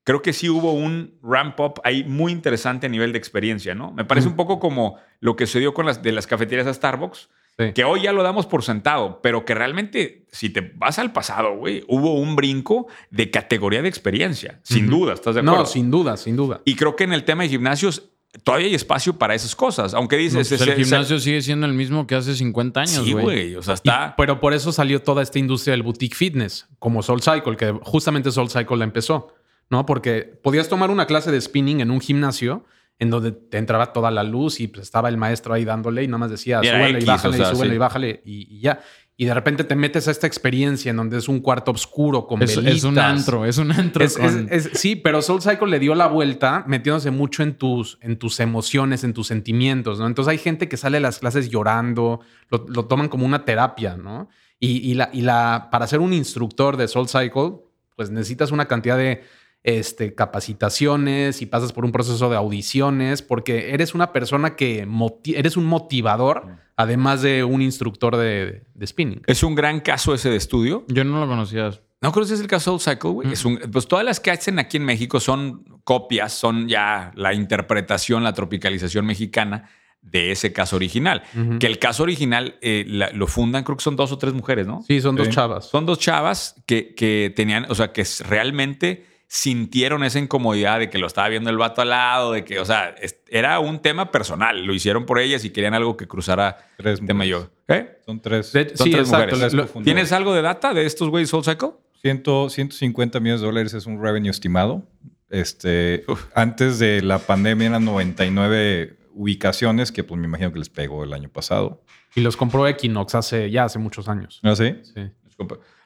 creo 0.06 0.22
que 0.22 0.32
sí 0.32 0.48
hubo 0.50 0.72
un 0.72 1.16
ramp 1.22 1.60
up 1.60 1.82
ahí 1.84 2.06
muy 2.06 2.32
interesante 2.32 2.86
a 2.86 2.90
nivel 2.90 3.12
de 3.12 3.18
experiencia, 3.18 3.76
¿no? 3.76 3.92
Me 3.92 4.06
parece 4.06 4.30
un 4.30 4.38
poco 4.38 4.60
como 4.60 4.98
lo 5.20 5.36
que 5.36 5.46
se 5.48 5.60
dio 5.60 5.74
con 5.74 5.86
las 5.86 6.02
de 6.02 6.14
las 6.14 6.26
cafeterías 6.28 6.68
a 6.68 6.74
Starbucks, 6.74 7.28
Sí. 7.58 7.72
que 7.74 7.86
hoy 7.86 8.02
ya 8.02 8.12
lo 8.12 8.22
damos 8.22 8.46
por 8.48 8.64
sentado, 8.64 9.22
pero 9.24 9.46
que 9.46 9.56
realmente, 9.56 10.26
si 10.30 10.50
te 10.50 10.60
vas 10.76 11.00
al 11.00 11.14
pasado, 11.14 11.56
güey, 11.56 11.84
hubo 11.88 12.16
un 12.16 12.36
brinco 12.36 12.88
de 13.12 13.32
categoría 13.32 13.82
de 13.82 13.88
experiencia, 13.88 14.60
sin 14.64 14.88
duda, 14.90 15.14
¿estás 15.14 15.36
de 15.36 15.42
acuerdo? 15.42 15.60
No, 15.60 15.66
sin 15.66 15.90
duda, 15.90 16.18
sin 16.18 16.36
duda. 16.36 16.60
Y 16.66 16.76
creo 16.76 16.98
que 16.98 17.06
en 17.06 17.14
el 17.14 17.24
tema 17.24 17.44
de 17.44 17.50
gimnasios 17.50 18.10
todavía 18.44 18.68
hay 18.68 18.76
espacio 18.76 19.18
para 19.18 19.34
esas 19.36 19.56
cosas, 19.56 19.94
aunque 19.94 20.18
No, 20.18 20.22
dices... 20.24 20.50
pues 20.50 20.62
ese- 20.62 20.70
el 20.70 20.78
gimnasio 20.84 21.18
sigue 21.18 21.42
siendo 21.42 21.66
el 21.66 21.72
mismo 21.74 22.06
que 22.06 22.16
hace 22.16 22.36
50 22.36 22.82
años, 22.82 23.06
Sí, 23.06 23.14
güey. 23.14 23.24
güey, 23.24 23.56
o 23.56 23.62
sea, 23.64 23.76
Y- 23.76 23.76
está... 23.76 24.16
pero 24.18 24.42
por 24.42 24.54
eso 24.54 24.74
salió 24.74 25.02
toda 25.02 25.24
esta 25.24 25.40
industria 25.40 25.72
del 25.72 25.84
boutique 25.84 26.14
fitness, 26.14 26.68
como 26.78 27.02
Soul 27.04 27.22
Cycle, 27.22 27.56
que 27.56 27.72
justamente 27.84 28.32
Soul 28.34 28.50
Cycle 28.50 28.76
la 28.76 28.84
empezó, 28.84 29.34
¿no? 29.70 29.86
Porque 29.86 30.22
podías 30.44 30.70
tomar 30.70 30.90
una 30.92 31.06
clase 31.08 31.32
de 31.32 31.40
spinning 31.42 31.82
en 31.82 31.92
un 31.92 32.02
gimnasio 32.02 32.66
en 33.00 33.10
donde 33.10 33.32
te 33.34 33.58
entraba 33.58 33.92
toda 33.92 34.10
la 34.12 34.24
luz 34.24 34.60
y 34.62 34.68
pues 34.68 34.84
estaba 34.84 35.10
el 35.10 35.18
maestro 35.18 35.54
ahí 35.54 35.66
dándole 35.66 36.04
y 36.04 36.08
nada 36.08 36.20
más 36.20 36.32
decía, 36.32 36.60
súbele 36.64 37.00
y 37.02 37.06
bájale 37.06 37.34
o 37.36 37.38
sea, 37.38 37.52
y 37.52 37.56
súbele 37.56 37.72
sí. 37.72 37.76
y 37.76 37.80
bájale 37.80 38.22
y, 38.26 38.56
y 38.58 38.60
ya. 38.62 38.80
Y 39.18 39.26
de 39.26 39.34
repente 39.34 39.64
te 39.64 39.76
metes 39.76 40.08
a 40.10 40.12
esta 40.12 40.28
experiencia 40.28 40.90
en 40.92 40.98
donde 40.98 41.18
es 41.18 41.30
un 41.30 41.40
cuarto 41.40 41.72
oscuro 41.72 42.28
con 42.28 42.42
Es, 42.42 42.56
velitas. 42.56 42.78
es 42.80 42.84
un 42.84 43.00
antro, 43.00 43.46
es 43.46 43.58
un 43.58 43.72
antro. 43.72 44.04
Es- 44.04 44.18
es- 44.18 44.20
con- 44.20 44.48
es- 44.52 44.70
sí, 44.74 44.96
pero 44.98 45.22
Soul 45.22 45.42
Cycle 45.42 45.68
le 45.68 45.80
dio 45.80 45.96
la 45.96 46.08
vuelta 46.08 46.64
metiéndose 46.68 47.12
mucho 47.12 47.42
en 47.44 47.56
tus, 47.56 47.98
en 48.02 48.18
tus 48.18 48.40
emociones, 48.42 49.04
en 49.06 49.14
tus 49.14 49.28
sentimientos, 49.28 50.00
¿no? 50.00 50.08
Entonces 50.08 50.32
hay 50.32 50.38
gente 50.38 50.68
que 50.70 50.76
sale 50.78 50.98
de 50.98 51.02
las 51.02 51.20
clases 51.20 51.50
llorando, 51.50 52.20
lo, 52.50 52.66
lo 52.68 52.86
toman 52.86 53.08
como 53.10 53.26
una 53.26 53.46
terapia, 53.46 53.96
¿no? 53.98 54.30
Y, 54.60 54.78
y 54.90 54.94
la, 54.96 55.10
y 55.14 55.22
la, 55.22 55.70
para 55.72 55.88
ser 55.88 56.00
un 56.02 56.12
instructor 56.14 56.76
de 56.78 56.88
Soul 56.90 57.08
Cycle, 57.08 57.54
pues 57.96 58.10
necesitas 58.10 58.52
una 58.52 58.66
cantidad 58.68 58.98
de 58.98 59.24
este, 59.66 60.14
capacitaciones 60.14 61.42
y 61.42 61.46
pasas 61.48 61.74
por 61.74 61.86
un 61.86 61.92
proceso 61.92 62.30
de 62.30 62.38
audiciones, 62.38 63.22
porque 63.22 63.74
eres 63.74 63.94
una 63.96 64.14
persona 64.14 64.56
que 64.56 64.88
eres 65.36 65.58
un 65.58 65.66
motivador, 65.66 66.48
además 66.76 67.22
de 67.22 67.44
un 67.44 67.62
instructor 67.62 68.16
de, 68.16 68.64
de 68.74 68.88
spinning. 68.88 69.22
Es 69.28 69.44
un 69.44 69.56
gran 69.56 69.80
caso 69.80 70.14
ese 70.14 70.30
de 70.30 70.38
estudio. 70.38 70.86
Yo 70.88 71.04
no 71.04 71.20
lo 71.20 71.28
conocía. 71.28 71.72
No 72.02 72.12
creo 72.12 72.26
que 72.28 72.34
es 72.34 72.40
el 72.40 72.48
caso 72.48 72.74
de 72.74 72.80
Cycle, 72.80 73.10
güey. 73.10 73.34
Es 73.34 73.44
un- 73.46 73.58
pues 73.72 73.88
todas 73.88 74.06
las 74.06 74.20
que 74.20 74.30
hacen 74.32 74.60
aquí 74.60 74.78
en 74.78 74.86
México 74.86 75.20
son 75.20 75.64
copias, 75.84 76.34
son 76.34 76.68
ya 76.68 77.12
la 77.16 77.34
interpretación, 77.34 78.24
la 78.24 78.34
tropicalización 78.34 79.06
mexicana 79.06 79.70
de 80.02 80.32
ese 80.32 80.54
caso 80.54 80.76
original. 80.76 81.24
Que 81.60 81.66
el 81.66 81.80
caso 81.80 82.04
original 82.04 82.60
eh, 82.62 82.86
la- 82.88 83.10
lo 83.10 83.26
fundan, 83.26 83.64
creo 83.64 83.78
que 83.78 83.84
son 83.84 83.96
dos 83.96 84.12
o 84.12 84.20
tres 84.20 84.36
mujeres, 84.36 84.68
¿no? 84.68 84.84
Sí, 84.84 85.02
son 85.02 85.16
dos 85.16 85.30
chavas. 85.30 85.66
Son 85.66 85.88
dos 85.88 85.98
chavas 85.98 86.62
que, 86.68 86.94
que 86.94 87.34
tenían, 87.36 87.66
o 87.70 87.74
sea, 87.74 87.92
que 87.92 88.04
realmente 88.28 89.15
sintieron 89.28 90.04
esa 90.04 90.20
incomodidad 90.20 90.80
de 90.80 90.90
que 90.90 90.98
lo 90.98 91.08
estaba 91.08 91.28
viendo 91.30 91.50
el 91.50 91.58
vato 91.58 91.82
al 91.82 91.90
lado, 91.90 92.32
de 92.32 92.44
que, 92.46 92.60
o 92.60 92.66
sea, 92.66 92.96
era 93.28 93.60
un 93.60 93.80
tema 93.80 94.12
personal. 94.12 94.64
Lo 94.66 94.74
hicieron 94.74 95.06
por 95.06 95.20
ellas 95.20 95.44
y 95.46 95.50
querían 95.50 95.74
algo 95.74 95.98
que 95.98 96.08
cruzara 96.08 96.58
Tres 96.78 97.00
el 97.00 97.08
tema 97.08 97.24
mujeres. 97.26 97.50
yo. 97.68 97.74
¿Eh? 97.76 98.00
Son 98.06 98.20
tres. 98.22 98.52
De- 98.54 98.76
Son 98.76 98.86
sí, 98.86 98.92
tres 98.92 99.10
exacto. 99.10 99.36
mujeres. 99.36 99.84
¿Tienes 99.84 100.12
algo 100.12 100.34
de 100.34 100.42
data 100.42 100.74
de 100.74 100.86
estos 100.86 101.10
güeyes 101.10 101.30
Soul 101.30 101.44
Cycle? 101.44 101.70
100, 102.02 102.24
150 102.50 103.20
millones 103.20 103.42
de 103.42 103.48
dólares 103.48 103.74
es 103.74 103.86
un 103.88 104.02
revenue 104.02 104.30
estimado. 104.30 104.88
Este, 105.30 106.04
Uf. 106.08 106.26
antes 106.36 106.78
de 106.78 107.02
la 107.02 107.18
pandemia 107.18 107.68
eran 107.70 107.84
99 107.84 108.98
ubicaciones, 109.16 109.92
que 109.92 110.04
pues 110.04 110.20
me 110.22 110.28
imagino 110.28 110.54
que 110.54 110.60
les 110.60 110.70
pegó 110.70 111.04
el 111.04 111.14
año 111.14 111.30
pasado. 111.30 111.82
Y 112.16 112.22
los 112.22 112.38
compró 112.38 112.68
Equinox 112.68 113.16
hace 113.16 113.50
ya 113.50 113.64
hace 113.66 113.80
muchos 113.80 114.08
años. 114.08 114.40
¿No 114.44 114.56
sé? 114.56 114.82
Sí. 114.84 115.02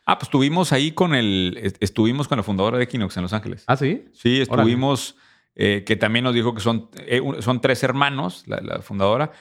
Ah, 0.10 0.18
pues 0.18 0.28
estuvimos 0.28 0.72
ahí 0.74 0.91
con 0.91 1.14
el. 1.14 1.60
est- 1.62 1.78
Estuvimos 1.82 2.28
con 2.28 2.38
la 2.38 2.43
fundadora 2.43 2.78
de 2.78 2.86
Equinox 2.86 3.16
en 3.18 3.24
Los 3.24 3.34
Ángeles. 3.34 3.64
¿Ah, 3.68 3.76
sí? 3.78 4.05
Sí, 4.14 4.41
estuvimos. 4.41 5.16
eh, 5.55 5.84
que 5.86 5.95
también 5.95 6.24
nos 6.24 6.34
dijo 6.34 6.53
que 6.53 6.62
son, 6.62 6.89
eh, 7.05 7.22
son 7.41 7.60
tres 7.62 7.84
hermanos, 7.84 8.43
la, 8.47 8.62
la 8.62 8.82
fundadora. 8.82 9.32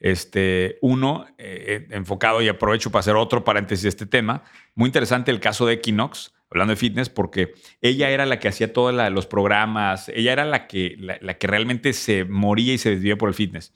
Este, 0.00 0.78
uno 0.80 1.26
eh, 1.38 1.86
enfocado, 1.90 2.40
y 2.42 2.48
aprovecho 2.48 2.90
para 2.90 3.00
hacer 3.00 3.16
otro 3.16 3.42
paréntesis 3.44 3.82
de 3.84 3.88
este 3.88 4.06
tema. 4.06 4.42
Muy 4.74 4.86
interesante 4.88 5.30
el 5.30 5.40
caso 5.40 5.66
de 5.66 5.74
Equinox, 5.74 6.32
hablando 6.50 6.72
de 6.72 6.76
fitness, 6.76 7.08
porque 7.10 7.54
ella 7.80 8.10
era 8.10 8.24
la 8.26 8.38
que 8.38 8.48
hacía 8.48 8.72
todos 8.72 8.94
los 9.12 9.26
programas, 9.26 10.08
ella 10.10 10.32
era 10.32 10.44
la 10.44 10.66
que, 10.66 10.94
la, 10.98 11.18
la 11.20 11.34
que 11.38 11.46
realmente 11.46 11.92
se 11.92 12.24
moría 12.24 12.72
y 12.74 12.78
se 12.78 12.90
desvivía 12.90 13.16
por 13.18 13.28
el 13.28 13.34
fitness. 13.34 13.72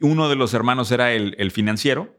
Uno 0.00 0.28
de 0.28 0.36
los 0.36 0.54
hermanos 0.54 0.90
era 0.92 1.12
el, 1.14 1.34
el 1.38 1.50
financiero, 1.50 2.16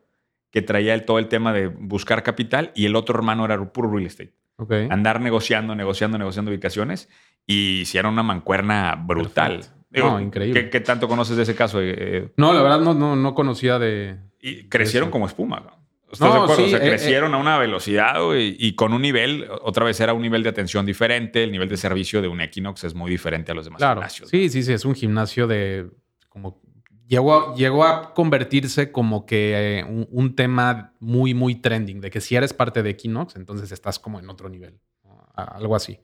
que 0.56 0.62
traía 0.62 0.94
el- 0.94 1.04
todo 1.04 1.20
el 1.20 1.28
tema 1.28 1.52
de 1.52 1.68
buscar 1.68 2.24
capital, 2.24 2.72
y 2.76 2.86
el 2.86 2.96
otro 2.96 3.14
hermano 3.18 3.44
era 3.44 3.62
puro 3.74 3.92
real 3.92 4.06
estate. 4.08 4.34
Ok. 4.56 4.72
Andar 4.90 5.20
negociando, 5.20 5.76
negociando, 5.76 6.18
negociando 6.18 6.50
ubicaciones, 6.50 7.10
y 7.46 7.82
hicieron 7.82 8.14
una 8.14 8.24
mancuerna 8.24 8.96
brutal. 8.96 9.58
Perfecto. 9.58 9.76
No, 10.12 10.20
increíble. 10.22 10.64
¿qué, 10.64 10.70
qué 10.70 10.80
tanto 10.80 11.10
conoces 11.10 11.36
de 11.36 11.44
ese 11.44 11.56
caso? 11.56 11.82
eh, 11.82 11.94
eh? 11.98 12.32
No, 12.38 12.54
la 12.54 12.62
verdad 12.62 12.80
no, 12.80 12.94
no, 12.94 13.18
no 13.18 13.36
conocía 13.36 13.78
de. 13.80 14.16
Y 14.42 14.70
crecieron 14.70 15.08
Eso. 15.08 15.12
como 15.12 15.26
espuma. 15.26 15.60
¿no? 15.60 15.86
¿Estás 16.10 16.30
de 16.32 16.36
No, 16.38 16.44
acuerdo? 16.44 16.56
sí, 16.66 16.74
o 16.74 16.78
sea, 16.78 16.86
eh, 16.86 16.90
crecieron 16.90 17.34
a 17.34 17.38
una 17.38 17.58
velocidad 17.58 18.24
güey, 18.24 18.56
y 18.58 18.76
con 18.76 18.94
un 18.94 19.02
nivel, 19.02 19.48
otra 19.62 19.84
vez 19.84 20.00
era 20.00 20.14
un 20.14 20.22
nivel 20.22 20.42
de 20.42 20.50
atención 20.50 20.86
diferente, 20.86 21.44
el 21.44 21.52
nivel 21.52 21.68
de 21.68 21.76
servicio 21.76 22.22
de 22.22 22.30
un 22.30 22.40
Equinox 22.40 22.86
es 22.86 22.96
muy 22.96 23.12
diferente 23.12 23.52
a 23.52 23.56
los 23.56 23.66
demás 23.66 23.80
Claro. 23.80 23.96
gimnasios. 24.00 24.30
Sí, 24.30 24.48
sí, 24.50 24.64
sí. 24.64 24.72
Es 24.72 24.86
un 24.86 24.96
gimnasio 24.96 25.48
de. 25.48 25.88
Como. 26.30 26.62
Llegó 27.08 27.34
a, 27.52 27.56
llegó 27.56 27.84
a 27.84 28.14
convertirse 28.14 28.92
como 28.92 29.26
que 29.26 29.80
eh, 29.80 29.84
un, 29.84 30.08
un 30.12 30.36
tema 30.36 30.94
muy, 31.00 31.34
muy 31.34 31.56
trending. 31.56 32.02
De 32.02 32.10
que 32.10 32.20
si 32.22 32.36
eres 32.36 32.54
parte 32.54 32.82
de 32.82 32.90
Equinox, 32.92 33.36
entonces 33.36 33.72
estás 33.72 34.00
como 34.00 34.20
en 34.20 34.30
otro 34.30 34.50
nivel. 34.50 34.80
¿no? 35.04 35.24
A- 35.36 35.44
Algo 35.58 35.76
así. 35.76 36.00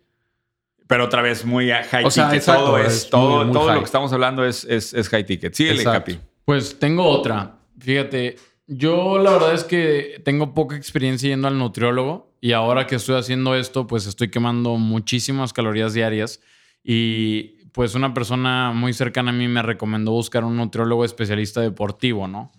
Pero 0.88 1.06
otra 1.06 1.22
vez 1.22 1.45
muy 1.45 1.70
high 1.72 2.04
O 2.06 2.12
sea, 2.12 2.26
ticket. 2.26 2.41
exacto, 2.41 2.66
todo 2.66 2.78
es, 2.78 3.10
todo, 3.10 3.38
muy, 3.38 3.45
muy 3.45 3.54
todo 3.54 3.74
lo 3.74 3.80
que 3.80 3.86
estamos 3.86 4.12
hablando 4.14 4.43
es, 4.45 4.64
es, 4.66 4.93
es 4.93 5.10
high 5.10 5.26
ticket. 5.26 5.54
Síguele, 5.54 5.82
Exacto. 5.82 6.12
Capi. 6.14 6.20
Pues 6.45 6.78
tengo 6.78 7.06
otra. 7.08 7.56
Fíjate, 7.80 8.36
yo 8.68 9.18
la 9.18 9.32
verdad 9.32 9.54
es 9.54 9.64
que 9.64 10.22
tengo 10.26 10.54
poca 10.54 10.76
experiencia 10.76 11.30
yendo 11.30 11.47
al 11.47 11.58
nutriólogo 11.58 12.36
y 12.41 12.52
ahora 12.52 12.86
que 12.88 12.95
estoy 12.95 13.16
haciendo 13.18 13.56
esto, 13.56 13.88
pues 13.88 14.06
estoy 14.06 14.30
quemando 14.30 14.76
muchísimas 14.76 15.54
calorías 15.54 15.93
diarias 15.93 16.41
y 16.84 17.61
pues 17.72 17.96
una 17.96 18.14
persona 18.14 18.72
muy 18.74 18.94
cercana 18.94 19.32
a 19.32 19.34
mí 19.34 19.48
me 19.48 19.62
recomendó 19.62 20.12
buscar 20.12 20.44
un 20.44 20.58
nutriólogo 20.58 21.06
especialista 21.06 21.62
deportivo, 21.62 22.28
¿no? 22.28 22.52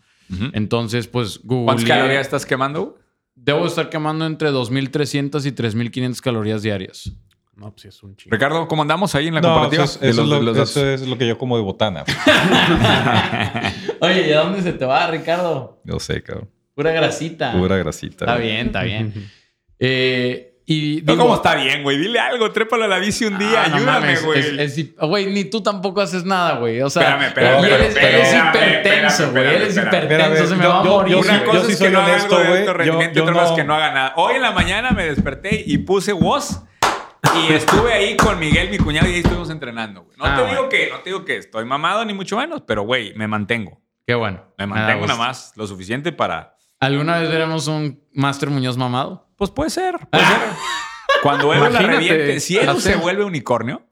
Entonces, 0.55 1.09
pues 1.09 1.41
Google. 1.45 1.67
¿Cuántas 1.67 1.85
calorías 1.87 2.23
estás 2.23 2.47
quemando? 2.47 2.99
Debo 3.35 3.67
estar 3.67 3.91
quemando 3.91 4.25
entre 4.25 4.51
2.300 4.51 5.45
y 5.47 5.53
3.500 5.53 6.21
calorías 6.21 6.63
diarias. 6.63 7.13
No, 7.55 7.71
pues 7.71 7.83
sí, 7.83 7.89
es 7.89 8.03
un 8.03 8.17
chingo. 8.17 8.35
Ricardo, 8.35 8.67
¿cómo 8.67 8.81
andamos 8.81 9.15
ahí 9.15 9.27
en 9.29 9.35
la 9.35 9.41
No, 9.43 9.49
comparativa? 9.53 9.85
eso, 9.85 9.95
es, 9.97 10.01
de 10.01 10.09
eso 10.09 10.25
los- 10.25 10.33
es 10.33 10.39
de 10.39 10.45
lo, 10.55 10.63
eso 10.63 10.87
es 10.89 11.07
lo 11.07 11.19
que 11.19 11.29
yo 11.29 11.37
como 11.37 11.57
de 11.59 11.63
botana. 11.63 12.05
Oye, 14.01 14.29
¿y 14.29 14.33
a 14.33 14.41
dónde 14.41 14.63
se 14.63 14.73
te 14.73 14.85
va, 14.85 15.07
Ricardo? 15.09 15.81
Yo 15.85 15.99
sé, 16.01 16.23
cabrón. 16.23 16.49
Pura 16.75 16.93
grasita. 16.93 17.53
Pura 17.53 17.77
grasita. 17.77 18.25
Está 18.25 18.37
bien, 18.37 18.67
está 18.69 18.83
bien. 18.83 19.13
Eh, 19.85 20.52
y 20.73 21.03
No, 21.03 21.13
digo, 21.13 21.25
¿Cómo 21.25 21.35
está 21.37 21.55
bien, 21.55 21.83
güey? 21.83 21.99
Dile 21.99 22.19
algo, 22.21 22.51
trépalo 22.53 22.85
a 22.85 22.89
la 22.89 22.99
bici 22.99 23.25
un 23.25 23.39
día, 23.39 23.65
Ah, 23.65 23.69
no 23.69 23.77
ayúdame, 23.77 24.01
mames, 24.01 24.25
güey. 24.25 24.95
Güey, 25.01 25.27
ni 25.27 25.45
tú 25.45 25.63
tampoco 25.63 26.01
haces 26.01 26.25
nada, 26.25 26.57
güey. 26.59 26.81
O 26.83 26.89
sea, 26.91 27.03
Espérame, 27.03 27.27
espérame, 27.29 27.53
y 27.53 27.65
espérame, 27.65 27.75
él 27.75 27.83
es, 27.83 27.89
espérame, 27.97 28.15
él 28.15 28.21
es 28.21 28.33
espérame, 28.33 28.69
hipertenso, 28.81 29.31
güey. 29.33 29.45
Él 29.45 29.63
es 29.63 29.69
espérame, 29.77 29.95
espérame. 30.03 30.05
hipertenso, 30.27 30.47
se 30.49 30.57
me 30.57 30.67
va 30.67 30.81
a 30.81 30.83
morir. 30.85 31.17
Una 31.17 31.39
sí- 31.39 31.45
cosa 31.45 31.59
yo 31.59 31.65
sí 31.65 31.73
es 31.73 31.79
soy 31.79 31.87
que 31.89 31.93
no 31.93 32.01
haga 32.01 32.15
algo 32.17 32.39
de 32.39 32.59
alto 32.59 32.73
rendimiento 32.75 33.15
yo 33.15 33.21
y 33.21 33.23
otra 33.23 33.33
cosa 33.35 33.45
es 33.45 33.51
no- 33.51 33.57
que 33.57 33.65
no 33.65 33.75
haga 33.75 33.93
nada. 33.93 34.13
Hoy 34.17 34.35
en 34.37 34.43
la 34.43 34.51
mañana 34.53 34.91
me 34.93 35.05
desperté 35.05 35.63
y 35.67 35.79
puse 35.79 36.13
voz 36.13 36.61
y 37.49 37.53
estuve 37.53 37.93
ahí 37.93 38.17
con 38.17 38.39
Miguel, 38.39 38.69
mi 38.71 38.79
cuñado, 38.79 39.09
y 39.09 39.13
ahí 39.13 39.19
estuvimos 39.21 39.49
entrenando. 39.51 40.03
güey. 40.03 40.17
No 40.19 40.25
Ah, 40.27 40.37
te 40.37 40.51
digo 40.51 40.69
que 40.69 40.89
no 40.91 40.99
te 41.01 41.11
digo 41.11 41.25
que 41.25 41.37
estoy 41.37 41.65
mamado 41.65 42.05
ni 42.05 42.13
mucho 42.15 42.37
menos, 42.37 42.63
pero 42.67 42.83
güey, 42.83 43.15
me 43.15 43.27
mantengo. 43.29 43.81
Qué 44.07 44.15
bueno. 44.15 44.43
Me 44.59 44.65
da 44.65 44.67
mantengo 44.67 45.01
gusto. 45.03 45.15
nada 45.17 45.29
más 45.29 45.53
lo 45.57 45.67
suficiente 45.67 46.13
para 46.13 46.57
¿Alguna 46.81 47.19
vez 47.19 47.31
veremos 47.31 47.69
un 47.69 48.03
Master 48.13 48.51
Muñoz 48.51 48.77
mamado? 48.77 49.29
Pues 49.43 49.51
puede 49.51 49.71
ser, 49.71 49.99
puede 50.09 50.25
ser. 50.25 50.39
Cuando 51.21 51.53
Edu 51.53 51.69
la 51.69 51.81
reviente, 51.81 52.39
si 52.39 52.59
Edu 52.59 52.79
se 52.79 52.95
vuelve 52.95 53.25
unicornio, 53.25 53.85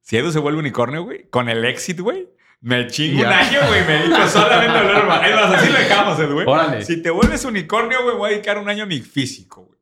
si 0.00 0.16
Edu 0.16 0.32
se 0.32 0.40
vuelve 0.40 0.58
unicornio, 0.58 1.04
güey, 1.04 1.30
con 1.30 1.48
el 1.48 1.64
exit, 1.64 2.00
güey, 2.00 2.28
me 2.60 2.88
chingo 2.88 3.20
un 3.20 3.26
año, 3.26 3.60
güey, 3.68 3.86
me 3.86 3.92
dedico 3.92 4.26
solamente 4.26 4.76
a 4.76 4.80
hablar 4.80 5.06
mal. 5.06 5.54
Así 5.54 5.70
lo 5.70 5.78
dejamos, 5.78 6.18
Edu, 6.18 6.42
güey. 6.42 6.84
Si 6.84 7.00
te 7.00 7.10
vuelves 7.10 7.44
unicornio, 7.44 8.02
güey, 8.02 8.16
voy 8.16 8.30
a 8.30 8.32
dedicar 8.32 8.58
un 8.58 8.68
año 8.68 8.82
a 8.82 8.86
mi 8.86 9.00
físico, 9.00 9.62
güey. 9.62 9.78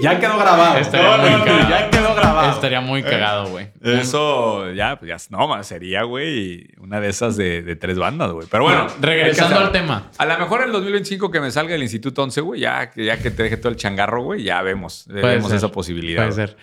Ya 0.00 0.18
quedó 0.20 0.38
grabado. 0.38 0.78
Estaría 0.78 1.16
no, 1.16 1.22
muy 1.22 1.30
no, 1.32 1.44
cagado. 1.44 1.68
ya 1.70 1.90
quedó 1.90 2.14
grabado. 2.14 2.52
Estaría 2.52 2.80
muy 2.80 3.02
cagado, 3.02 3.48
güey. 3.50 3.66
Eso 3.82 4.72
ya, 4.72 4.98
pues 4.98 5.08
ya, 5.08 5.16
no, 5.36 5.48
más 5.48 5.66
sería, 5.66 6.02
güey, 6.04 6.68
una 6.78 7.00
de 7.00 7.08
esas 7.08 7.36
de, 7.36 7.62
de 7.62 7.76
tres 7.76 7.98
bandas, 7.98 8.30
güey. 8.32 8.46
Pero 8.50 8.64
bueno, 8.64 8.86
regresando 9.00 9.58
al 9.58 9.72
tema. 9.72 10.10
A 10.18 10.24
lo 10.26 10.38
mejor 10.38 10.60
en 10.60 10.66
el 10.68 10.72
2025 10.72 11.30
que 11.30 11.40
me 11.40 11.50
salga 11.50 11.72
del 11.72 11.82
Instituto 11.82 12.22
11, 12.22 12.40
güey, 12.40 12.60
ya, 12.60 12.90
que- 12.90 13.04
ya 13.04 13.18
que 13.18 13.30
te 13.30 13.42
deje 13.42 13.56
todo 13.56 13.68
el 13.70 13.76
changarro, 13.76 14.22
güey, 14.22 14.42
ya 14.42 14.62
vemos, 14.62 15.04
Puede 15.08 15.22
vemos 15.22 15.48
ser. 15.48 15.56
esa 15.58 15.68
posibilidad. 15.72 16.22
Puede 16.26 16.32
ser. 16.46 16.56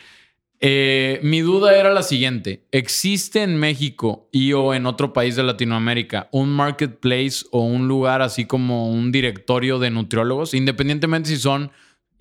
Eh, 0.61 1.21
mi 1.23 1.39
duda 1.39 1.73
era 1.77 1.89
la 1.93 2.03
siguiente. 2.03 2.65
¿Existe 2.71 3.43
en 3.43 3.55
México 3.57 4.27
y 4.34 4.51
o 4.51 4.73
en 4.73 4.86
otro 4.88 5.13
país 5.13 5.38
de 5.38 5.43
Latinoamérica 5.43 6.27
un 6.34 6.49
marketplace 6.49 7.45
o 7.51 7.61
un 7.61 7.88
lugar 7.88 8.21
así 8.21 8.43
como 8.45 8.91
un 8.91 9.09
directorio 9.13 9.80
de 9.80 9.89
nutriólogos, 9.89 10.53
independientemente 10.53 11.30
si 11.30 11.38
son 11.38 11.71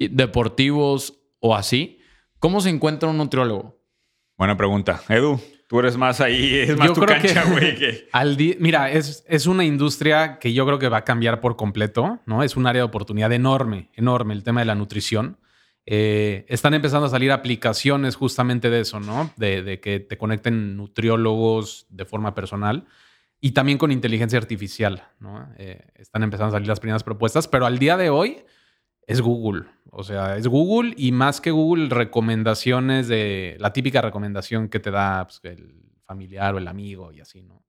deportivos 0.07 1.19
o 1.41 1.57
así? 1.57 1.99
¿Cómo 2.39 2.61
se 2.61 2.71
encuentra 2.71 3.09
un 3.09 3.17
nutriólogo? 3.19 3.77
Buena 4.37 4.57
pregunta. 4.57 5.03
Edu, 5.09 5.41
tú 5.69 5.81
eres 5.81 5.97
más 5.97 6.21
ahí, 6.21 6.55
es 6.55 6.77
más 6.79 6.87
Yo 6.89 6.95
tu 6.95 7.01
cancha, 7.01 7.43
güey. 7.51 7.75
que- 7.75 8.09
Mira, 8.61 8.93
es, 8.93 9.25
es 9.29 9.47
una 9.47 9.65
industria 9.65 10.39
que 10.39 10.53
yo 10.53 10.65
creo 10.65 10.79
que 10.79 10.89
va 10.89 10.99
a 10.99 11.05
cambiar 11.05 11.41
por 11.41 11.57
completo, 11.57 12.21
¿no? 12.27 12.45
Es 12.45 12.57
un 12.57 12.67
área 12.69 12.83
de 12.83 12.87
oportunidad 12.87 13.33
enorme, 13.33 13.91
enorme 13.95 14.35
el 14.35 14.45
tema 14.45 14.61
de 14.61 14.67
la 14.67 14.77
nutrición. 14.77 15.39
Eh, 15.91 16.45
están 16.49 16.75
empezando 16.75 17.07
a 17.07 17.11
salir 17.11 17.33
aplicaciones 17.33 18.15
justamente 18.15 18.71
de 18.71 18.81
eso, 18.81 19.01
¿no? 19.01 19.33
De, 19.37 19.63
de 19.63 19.81
que 19.81 19.99
te 19.99 20.19
conecten 20.19 20.77
nutriólogos 20.77 21.87
de 21.89 22.05
forma 22.05 22.35
personal 22.35 22.85
y 23.41 23.53
también 23.53 23.79
con 23.79 23.91
inteligencia 23.91 24.39
artificial, 24.39 25.03
¿no? 25.19 25.49
Eh, 25.59 25.81
están 25.97 26.23
empezando 26.23 26.49
a 26.49 26.57
salir 26.59 26.69
las 26.69 26.79
primeras 26.81 27.03
propuestas, 27.03 27.49
pero 27.49 27.67
al 27.67 27.79
día 27.79 27.97
de 27.97 28.11
hoy 28.11 28.45
es 29.09 29.21
Google. 29.21 29.65
O 29.91 30.05
sea, 30.05 30.37
es 30.37 30.47
Google 30.47 30.95
y 30.97 31.13
más 31.13 31.41
que 31.41 31.51
Google, 31.51 31.89
recomendaciones 31.89 33.09
de 33.09 33.57
la 33.59 33.73
típica 33.73 34.03
recomendación 34.03 34.69
que 34.69 34.79
te 34.79 34.91
da 34.91 35.27
pues, 35.27 35.41
el 35.45 35.75
familiar 36.05 36.55
o 36.55 36.59
el 36.59 36.69
amigo 36.69 37.11
y 37.11 37.21
así, 37.21 37.43
¿no? 37.43 37.65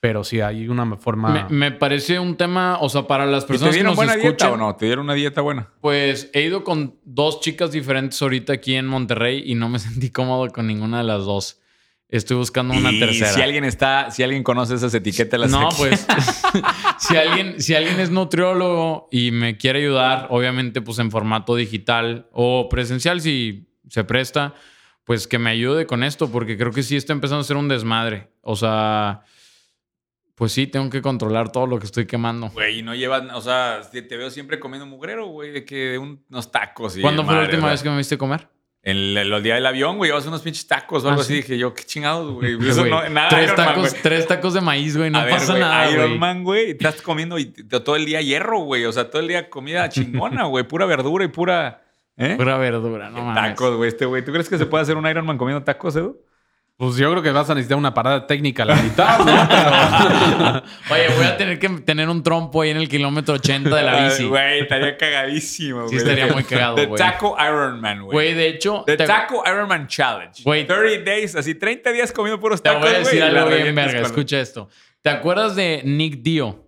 Pero 0.00 0.22
sí 0.22 0.40
hay 0.40 0.68
una 0.68 0.96
forma. 0.96 1.30
Me, 1.48 1.70
me 1.70 1.72
parece 1.72 2.18
un 2.18 2.36
tema, 2.36 2.78
o 2.80 2.88
sea, 2.90 3.06
para 3.06 3.24
las 3.24 3.44
¿Y 3.44 3.46
¿Te 3.46 3.52
personas 3.54 3.76
que 3.76 3.82
nos 3.84 3.96
buena 3.96 4.14
dieta 4.16 4.28
escuchan. 4.28 4.52
o 4.52 4.56
no? 4.58 4.76
¿Te 4.76 4.84
dieron 4.84 5.04
una 5.04 5.14
dieta 5.14 5.40
buena? 5.40 5.70
Pues 5.80 6.28
he 6.34 6.42
ido 6.42 6.62
con 6.64 6.98
dos 7.04 7.40
chicas 7.40 7.72
diferentes 7.72 8.20
ahorita 8.20 8.52
aquí 8.52 8.74
en 8.74 8.86
Monterrey 8.86 9.42
y 9.46 9.54
no 9.54 9.70
me 9.70 9.78
sentí 9.78 10.10
cómodo 10.10 10.50
con 10.50 10.66
ninguna 10.66 10.98
de 10.98 11.04
las 11.04 11.24
dos. 11.24 11.62
Estoy 12.08 12.36
buscando 12.36 12.74
una 12.74 12.92
y 12.92 13.00
tercera. 13.00 13.32
si 13.32 13.40
alguien 13.42 13.64
está, 13.64 14.10
si 14.10 14.22
alguien 14.22 14.42
conoce 14.42 14.74
esas 14.74 14.94
etiquetas, 14.94 15.40
las 15.40 15.50
No, 15.50 15.68
pues 15.76 16.06
si 16.98 17.16
alguien, 17.16 17.60
si 17.60 17.74
alguien 17.74 17.98
es 17.98 18.10
nutriólogo 18.10 19.08
y 19.10 19.30
me 19.30 19.56
quiere 19.56 19.80
ayudar, 19.80 20.28
obviamente 20.30 20.80
pues 20.80 20.98
en 20.98 21.10
formato 21.10 21.56
digital 21.56 22.28
o 22.32 22.68
presencial 22.68 23.20
si 23.20 23.68
se 23.88 24.04
presta, 24.04 24.54
pues 25.04 25.26
que 25.26 25.38
me 25.38 25.50
ayude 25.50 25.86
con 25.86 26.02
esto 26.02 26.30
porque 26.30 26.56
creo 26.56 26.72
que 26.72 26.82
sí 26.82 26.96
está 26.96 27.12
empezando 27.12 27.40
a 27.40 27.44
ser 27.44 27.56
un 27.56 27.68
desmadre. 27.68 28.30
O 28.42 28.54
sea, 28.54 29.22
pues 30.34 30.52
sí, 30.52 30.66
tengo 30.66 30.90
que 30.90 31.00
controlar 31.02 31.52
todo 31.52 31.66
lo 31.66 31.78
que 31.78 31.86
estoy 31.86 32.06
quemando. 32.06 32.48
Güey, 32.50 32.80
y 32.80 32.82
no 32.82 32.94
llevas, 32.94 33.22
o 33.34 33.40
sea, 33.40 33.80
te 33.90 34.16
veo 34.16 34.30
siempre 34.30 34.58
comiendo 34.58 34.86
mugrero, 34.86 35.26
güey, 35.26 35.52
de 35.52 35.64
que 35.64 35.98
unos 35.98 36.50
tacos. 36.50 36.96
y 36.96 37.00
¿Cuándo 37.00 37.24
fue 37.24 37.34
la 37.34 37.42
última 37.42 37.70
vez 37.70 37.82
que 37.82 37.90
me 37.90 37.96
viste 37.96 38.18
comer? 38.18 38.48
En 38.86 38.96
el, 38.98 39.16
el 39.32 39.42
día 39.42 39.54
del 39.54 39.64
avión, 39.64 39.96
güey, 39.96 40.10
llevas 40.10 40.26
unos 40.26 40.42
pinches 40.42 40.66
tacos 40.66 41.04
o 41.04 41.08
algo 41.08 41.20
Ah, 41.20 41.24
así. 41.24 41.32
sí. 41.32 41.40
Dije 41.40 41.56
yo, 41.58 41.72
qué 41.72 41.84
chingados, 41.84 42.30
güey. 42.32 42.52
Eso 42.68 42.80
Güey, 42.80 42.90
no, 42.90 43.08
nada 43.08 43.28
tres, 43.30 43.44
Iron 43.44 43.56
Man, 43.56 43.66
tacos, 43.66 43.90
güey. 43.90 44.02
tres 44.02 44.26
tacos 44.26 44.54
de 44.54 44.60
maíz, 44.60 44.96
güey, 44.96 45.10
no 45.10 45.18
A 45.18 45.24
ver, 45.24 45.34
pasa 45.34 45.52
güey, 45.52 45.60
nada, 45.62 45.90
Iron 45.90 46.06
güey. 46.08 46.18
Man, 46.18 46.44
güey, 46.44 46.70
estás 46.72 47.00
comiendo 47.00 47.38
y 47.38 47.46
todo 47.46 47.96
el 47.96 48.04
día 48.04 48.20
hierro, 48.20 48.58
güey. 48.60 48.84
O 48.84 48.92
sea, 48.92 49.10
todo 49.10 49.22
el 49.22 49.28
día 49.28 49.48
comida 49.48 49.88
chingona, 49.88 50.44
güey. 50.44 50.64
Pura 50.68 50.84
verdura 50.86 51.24
y 51.24 51.28
pura... 51.28 51.80
¿Eh? 52.16 52.34
Pura 52.36 52.58
verdura, 52.58 53.10
no 53.10 53.24
mames. 53.24 53.42
tacos, 53.56 53.76
güey, 53.76 53.88
este 53.88 54.04
güey. 54.04 54.24
¿Tú 54.24 54.30
crees 54.32 54.48
que 54.48 54.58
se 54.58 54.66
puede 54.66 54.82
hacer 54.82 54.96
un 54.96 55.08
Iron 55.08 55.26
Man 55.26 55.38
comiendo 55.38 55.64
tacos, 55.64 55.96
Edu? 55.96 56.20
Pues 56.76 56.96
yo 56.96 57.08
creo 57.12 57.22
que 57.22 57.30
vas 57.30 57.48
a 57.48 57.54
necesitar 57.54 57.78
una 57.78 57.94
parada 57.94 58.26
técnica 58.26 58.64
a 58.64 58.66
la 58.66 58.74
mitad, 58.74 59.18
¿no? 59.20 60.62
Oye, 60.94 61.08
voy 61.16 61.24
a 61.24 61.36
tener 61.36 61.58
que 61.60 61.68
tener 61.68 62.08
un 62.08 62.22
trompo 62.24 62.62
ahí 62.62 62.70
en 62.70 62.78
el 62.78 62.88
kilómetro 62.88 63.34
80 63.34 63.74
de 63.74 63.82
la 63.82 63.92
Ay, 63.96 64.04
bici. 64.10 64.24
Güey, 64.24 64.60
estaría 64.60 64.96
cagadísimo, 64.96 65.82
güey. 65.82 65.90
Sí, 65.90 65.96
estaría 65.98 66.26
muy 66.26 66.42
cagado, 66.42 66.74
The 66.74 66.86
güey. 66.86 66.98
Taco 66.98 67.36
Iron 67.40 67.80
Man, 67.80 68.02
güey. 68.02 68.12
Güey, 68.12 68.34
de 68.34 68.48
hecho, 68.48 68.82
The 68.86 68.96
te, 68.96 69.06
Taco 69.06 69.44
Iron 69.46 69.68
Man 69.68 69.86
Challenge. 69.86 70.42
Güey. 70.42 70.66
30 70.66 71.08
days, 71.10 71.36
así 71.36 71.54
30 71.54 71.92
días 71.92 72.10
comiendo 72.12 72.40
puros 72.40 72.60
te 72.60 72.68
tacos, 72.68 72.80
voy 72.82 72.88
a 72.88 72.92
güey, 73.00 73.04
decir 73.04 73.22
algo 73.22 73.48
bien 73.50 73.74
verga. 73.74 74.00
Escucha 74.00 74.40
esto. 74.40 74.68
¿Te 75.00 75.10
acuerdas 75.10 75.54
de 75.54 75.82
Nick 75.84 76.22
Dio? 76.22 76.60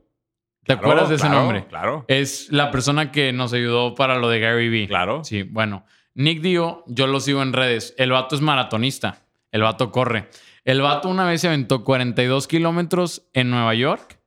¿Te 0.64 0.74
Claro, 0.74 0.80
acuerdas 0.80 1.08
de 1.08 1.14
ese 1.16 1.26
claro, 1.26 1.40
nombre? 1.40 1.66
Claro, 1.66 2.04
Es 2.06 2.48
la 2.50 2.70
persona 2.70 3.10
que 3.10 3.32
nos 3.32 3.52
ayudó 3.52 3.94
para 3.96 4.16
lo 4.18 4.28
de 4.28 4.38
Gary 4.40 4.68
Vee. 4.68 4.86
claro. 4.88 5.24
Sí, 5.24 5.42
bueno. 5.42 5.84
Nick 6.14 6.40
Dio, 6.42 6.84
yo 6.86 7.06
lo 7.08 7.18
sigo 7.20 7.42
en 7.42 7.52
redes. 7.52 7.94
El 7.98 8.10
vato 8.12 8.34
es 8.36 8.40
maratonista. 8.40 9.25
El 9.56 9.62
vato 9.62 9.90
corre. 9.90 10.28
El 10.64 10.82
vato 10.82 11.08
una 11.08 11.24
vez 11.24 11.40
se 11.40 11.46
aventó 11.46 11.82
42 11.82 12.46
kilómetros 12.46 13.22
en 13.32 13.48
Nueva 13.48 13.74
York 13.74 14.20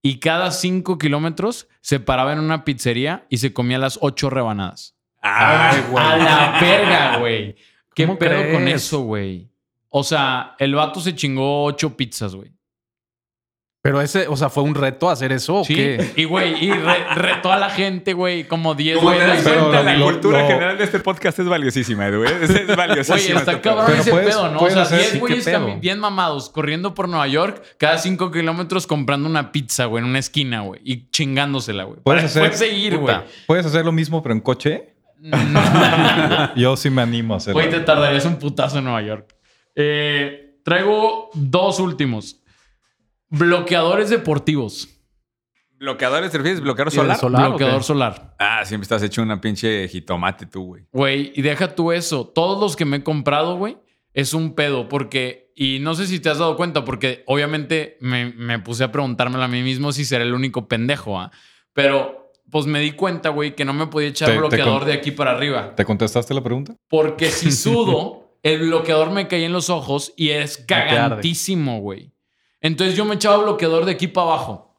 y 0.00 0.20
cada 0.20 0.52
5 0.52 0.96
kilómetros 0.96 1.66
se 1.80 1.98
paraba 1.98 2.32
en 2.32 2.38
una 2.38 2.64
pizzería 2.64 3.26
y 3.28 3.38
se 3.38 3.52
comía 3.52 3.78
las 3.78 3.98
8 4.00 4.30
rebanadas. 4.30 4.96
Ay, 5.20 5.82
güey. 5.90 6.04
A 6.04 6.16
la 6.18 6.58
verga, 6.60 7.16
güey. 7.18 7.56
¿Qué 7.96 8.06
¿Cómo 8.06 8.16
pedo 8.16 8.52
con 8.52 8.68
eso, 8.68 9.00
güey? 9.00 9.50
O 9.88 10.04
sea, 10.04 10.54
el 10.60 10.72
vato 10.76 11.00
se 11.00 11.16
chingó 11.16 11.64
8 11.64 11.96
pizzas, 11.96 12.36
güey. 12.36 12.52
Pero 13.82 14.02
ese, 14.02 14.28
o 14.28 14.36
sea, 14.36 14.50
¿fue 14.50 14.62
un 14.62 14.74
reto 14.74 15.08
hacer 15.08 15.32
eso 15.32 15.60
o 15.60 15.64
Sí. 15.64 15.74
qué? 15.74 16.12
Y, 16.16 16.24
güey, 16.24 16.62
y 16.66 16.70
re- 16.70 17.14
retó 17.14 17.50
a 17.50 17.56
la 17.58 17.70
gente, 17.70 18.12
güey, 18.12 18.44
como 18.44 18.74
10 18.74 18.98
Como 18.98 19.12
te 19.12 19.18
das 19.20 19.28
veces. 19.38 19.44
Pero 19.44 19.60
cuenta, 19.62 19.78
lo- 19.78 19.84
la 19.84 19.96
lo- 19.96 20.04
cultura 20.04 20.42
lo- 20.42 20.46
general 20.48 20.76
de 20.76 20.84
este 20.84 20.98
podcast 21.00 21.38
es 21.38 21.46
valiosísima, 21.46 22.06
Edu. 22.08 22.24
¿eh? 22.24 22.28
Es, 22.42 22.50
es 22.50 22.76
valiosísima. 22.76 23.16
Güey, 23.16 23.38
está 23.38 23.52
este 23.52 23.60
cabrón 23.62 23.96
ese 23.98 24.10
puedes- 24.10 24.28
pedo, 24.28 24.50
¿no? 24.50 24.60
O 24.60 24.68
sea, 24.68 24.82
hacer- 24.82 24.98
10 24.98 25.08
sí, 25.08 25.14
qué 25.14 25.18
güeyes 25.20 25.80
bien 25.80 25.98
mamados, 25.98 26.50
corriendo 26.50 26.92
por 26.92 27.08
Nueva 27.08 27.26
York, 27.26 27.62
cada 27.78 27.96
5 27.96 28.30
kilómetros 28.30 28.86
comprando 28.86 29.26
una 29.26 29.50
pizza, 29.50 29.86
güey, 29.86 30.04
en 30.04 30.10
una 30.10 30.18
esquina, 30.18 30.60
güey, 30.60 30.82
y 30.84 31.08
chingándosela, 31.10 31.84
güey. 31.84 32.00
Puedes 32.02 32.24
hacer- 32.24 32.52
seguir, 32.54 32.98
güey. 32.98 33.16
¿Puedes 33.46 33.64
hacer 33.64 33.86
lo 33.86 33.92
mismo, 33.92 34.22
pero 34.22 34.34
en 34.34 34.40
coche? 34.42 34.92
Yo 36.56 36.76
sí 36.76 36.90
me 36.90 37.02
animo 37.02 37.32
a 37.34 37.36
hacerlo. 37.38 37.60
Güey, 37.60 37.70
te 37.70 37.80
tardarías 37.80 38.24
un 38.26 38.36
putazo 38.36 38.78
en 38.78 38.84
Nueva 38.84 39.02
York. 39.02 39.34
Eh, 39.74 40.56
traigo 40.64 41.30
dos 41.34 41.80
últimos. 41.80 42.39
Bloqueadores 43.30 44.10
deportivos. 44.10 44.88
¿Bloqueadores 45.78 46.30
te 46.30 46.36
refieres? 46.38 46.60
¿Bloqueador 46.60 46.92
¿Y 46.92 46.98
el 46.98 47.16
solar? 47.16 47.48
Bloqueador 47.48 47.82
solar. 47.82 48.34
Ah, 48.38 48.64
siempre 48.66 48.84
estás 48.84 49.02
hecho 49.02 49.22
una 49.22 49.40
pinche 49.40 49.88
jitomate 49.88 50.44
tú, 50.44 50.64
güey. 50.66 50.84
Güey, 50.92 51.32
y 51.34 51.40
deja 51.40 51.74
tú 51.74 51.90
eso. 51.92 52.26
Todos 52.26 52.60
los 52.60 52.76
que 52.76 52.84
me 52.84 52.98
he 52.98 53.02
comprado, 53.02 53.56
güey, 53.56 53.78
es 54.12 54.34
un 54.34 54.54
pedo. 54.54 54.90
Porque, 54.90 55.52
y 55.56 55.78
no 55.80 55.94
sé 55.94 56.06
si 56.06 56.20
te 56.20 56.28
has 56.28 56.38
dado 56.38 56.56
cuenta, 56.56 56.84
porque 56.84 57.22
obviamente 57.26 57.96
me, 58.00 58.26
me 58.26 58.58
puse 58.58 58.84
a 58.84 58.92
preguntármelo 58.92 59.42
a 59.42 59.48
mí 59.48 59.62
mismo 59.62 59.90
si 59.92 60.04
será 60.04 60.22
el 60.22 60.34
único 60.34 60.68
pendejo, 60.68 61.18
¿ah? 61.18 61.30
Pero, 61.72 62.30
pues 62.50 62.66
me 62.66 62.80
di 62.80 62.92
cuenta, 62.92 63.30
güey, 63.30 63.54
que 63.54 63.64
no 63.64 63.72
me 63.72 63.86
podía 63.86 64.08
echar 64.08 64.28
Te- 64.28 64.36
bloqueador 64.36 64.84
de 64.84 64.92
aquí 64.92 65.12
para 65.12 65.30
arriba. 65.30 65.74
¿Te 65.76 65.86
contestaste 65.86 66.34
la 66.34 66.42
pregunta? 66.42 66.76
Porque 66.88 67.30
si 67.30 67.52
sudo, 67.52 68.36
el 68.42 68.66
bloqueador 68.66 69.12
me 69.12 69.28
cae 69.28 69.46
en 69.46 69.52
los 69.54 69.70
ojos 69.70 70.12
y 70.14 70.30
es 70.30 70.58
cagantísimo, 70.58 71.80
güey. 71.80 72.12
Entonces 72.60 72.96
yo 72.96 73.04
me 73.04 73.14
echaba 73.14 73.38
bloqueador 73.38 73.84
de 73.84 73.92
aquí 73.92 74.08
para 74.08 74.28
abajo. 74.28 74.76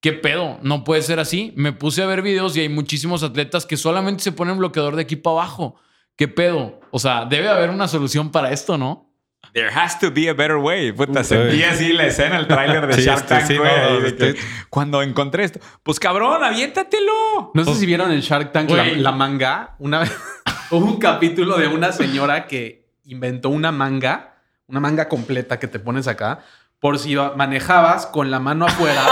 ¿Qué 0.00 0.12
pedo? 0.12 0.58
No 0.62 0.84
puede 0.84 1.02
ser 1.02 1.18
así. 1.18 1.52
Me 1.56 1.72
puse 1.72 2.02
a 2.02 2.06
ver 2.06 2.22
videos 2.22 2.56
y 2.56 2.60
hay 2.60 2.68
muchísimos 2.68 3.22
atletas 3.22 3.66
que 3.66 3.76
solamente 3.76 4.22
se 4.22 4.32
ponen 4.32 4.58
bloqueador 4.58 4.96
de 4.96 5.02
aquí 5.02 5.16
para 5.16 5.34
abajo. 5.34 5.76
¿Qué 6.16 6.28
pedo? 6.28 6.80
O 6.90 6.98
sea, 6.98 7.24
debe 7.24 7.48
haber 7.48 7.70
una 7.70 7.88
solución 7.88 8.30
para 8.30 8.52
esto, 8.52 8.78
¿no? 8.78 9.06
There 9.52 9.68
has 9.68 9.98
to 10.00 10.10
be 10.10 10.28
a 10.28 10.34
better 10.34 10.56
way. 10.56 10.92
Puta, 10.92 11.24
sentí 11.24 11.62
así 11.62 11.92
la 11.92 12.06
escena, 12.06 12.38
el 12.38 12.46
tráiler 12.46 12.86
de 12.86 12.94
Sí, 12.94 13.02
Shark 13.02 13.22
este, 13.22 13.34
Tank, 13.34 13.46
sí, 13.46 13.56
güey, 13.56 13.70
no, 13.70 13.86
ahí 13.86 14.02
de 14.02 14.16
que 14.16 14.40
Cuando 14.70 15.02
encontré 15.02 15.44
esto. 15.44 15.60
Pues 15.82 15.98
cabrón, 15.98 16.42
aviéntatelo. 16.42 17.52
No 17.54 17.64
sé 17.64 17.74
si 17.74 17.86
vieron 17.86 18.12
en 18.12 18.20
Shark 18.20 18.52
Tank 18.52 18.70
la, 18.70 19.12
manga. 19.12 19.76
Una 19.78 20.00
vez 20.00 20.12
hubo 20.70 20.84
un 20.84 20.98
capítulo 20.98 21.56
de 21.56 21.68
una 21.68 21.92
señora 21.92 22.46
que 22.46 22.90
inventó 23.04 23.48
una 23.48 23.72
manga, 23.72 24.36
una 24.66 24.80
manga 24.80 25.08
completa 25.08 25.58
que 25.58 25.68
te 25.68 25.78
pones 25.78 26.06
acá, 26.08 26.44
por 26.80 26.98
si 26.98 27.16
manejabas 27.36 28.06
con 28.06 28.30
la 28.30 28.40
mano 28.40 28.66
afuera 28.66 29.02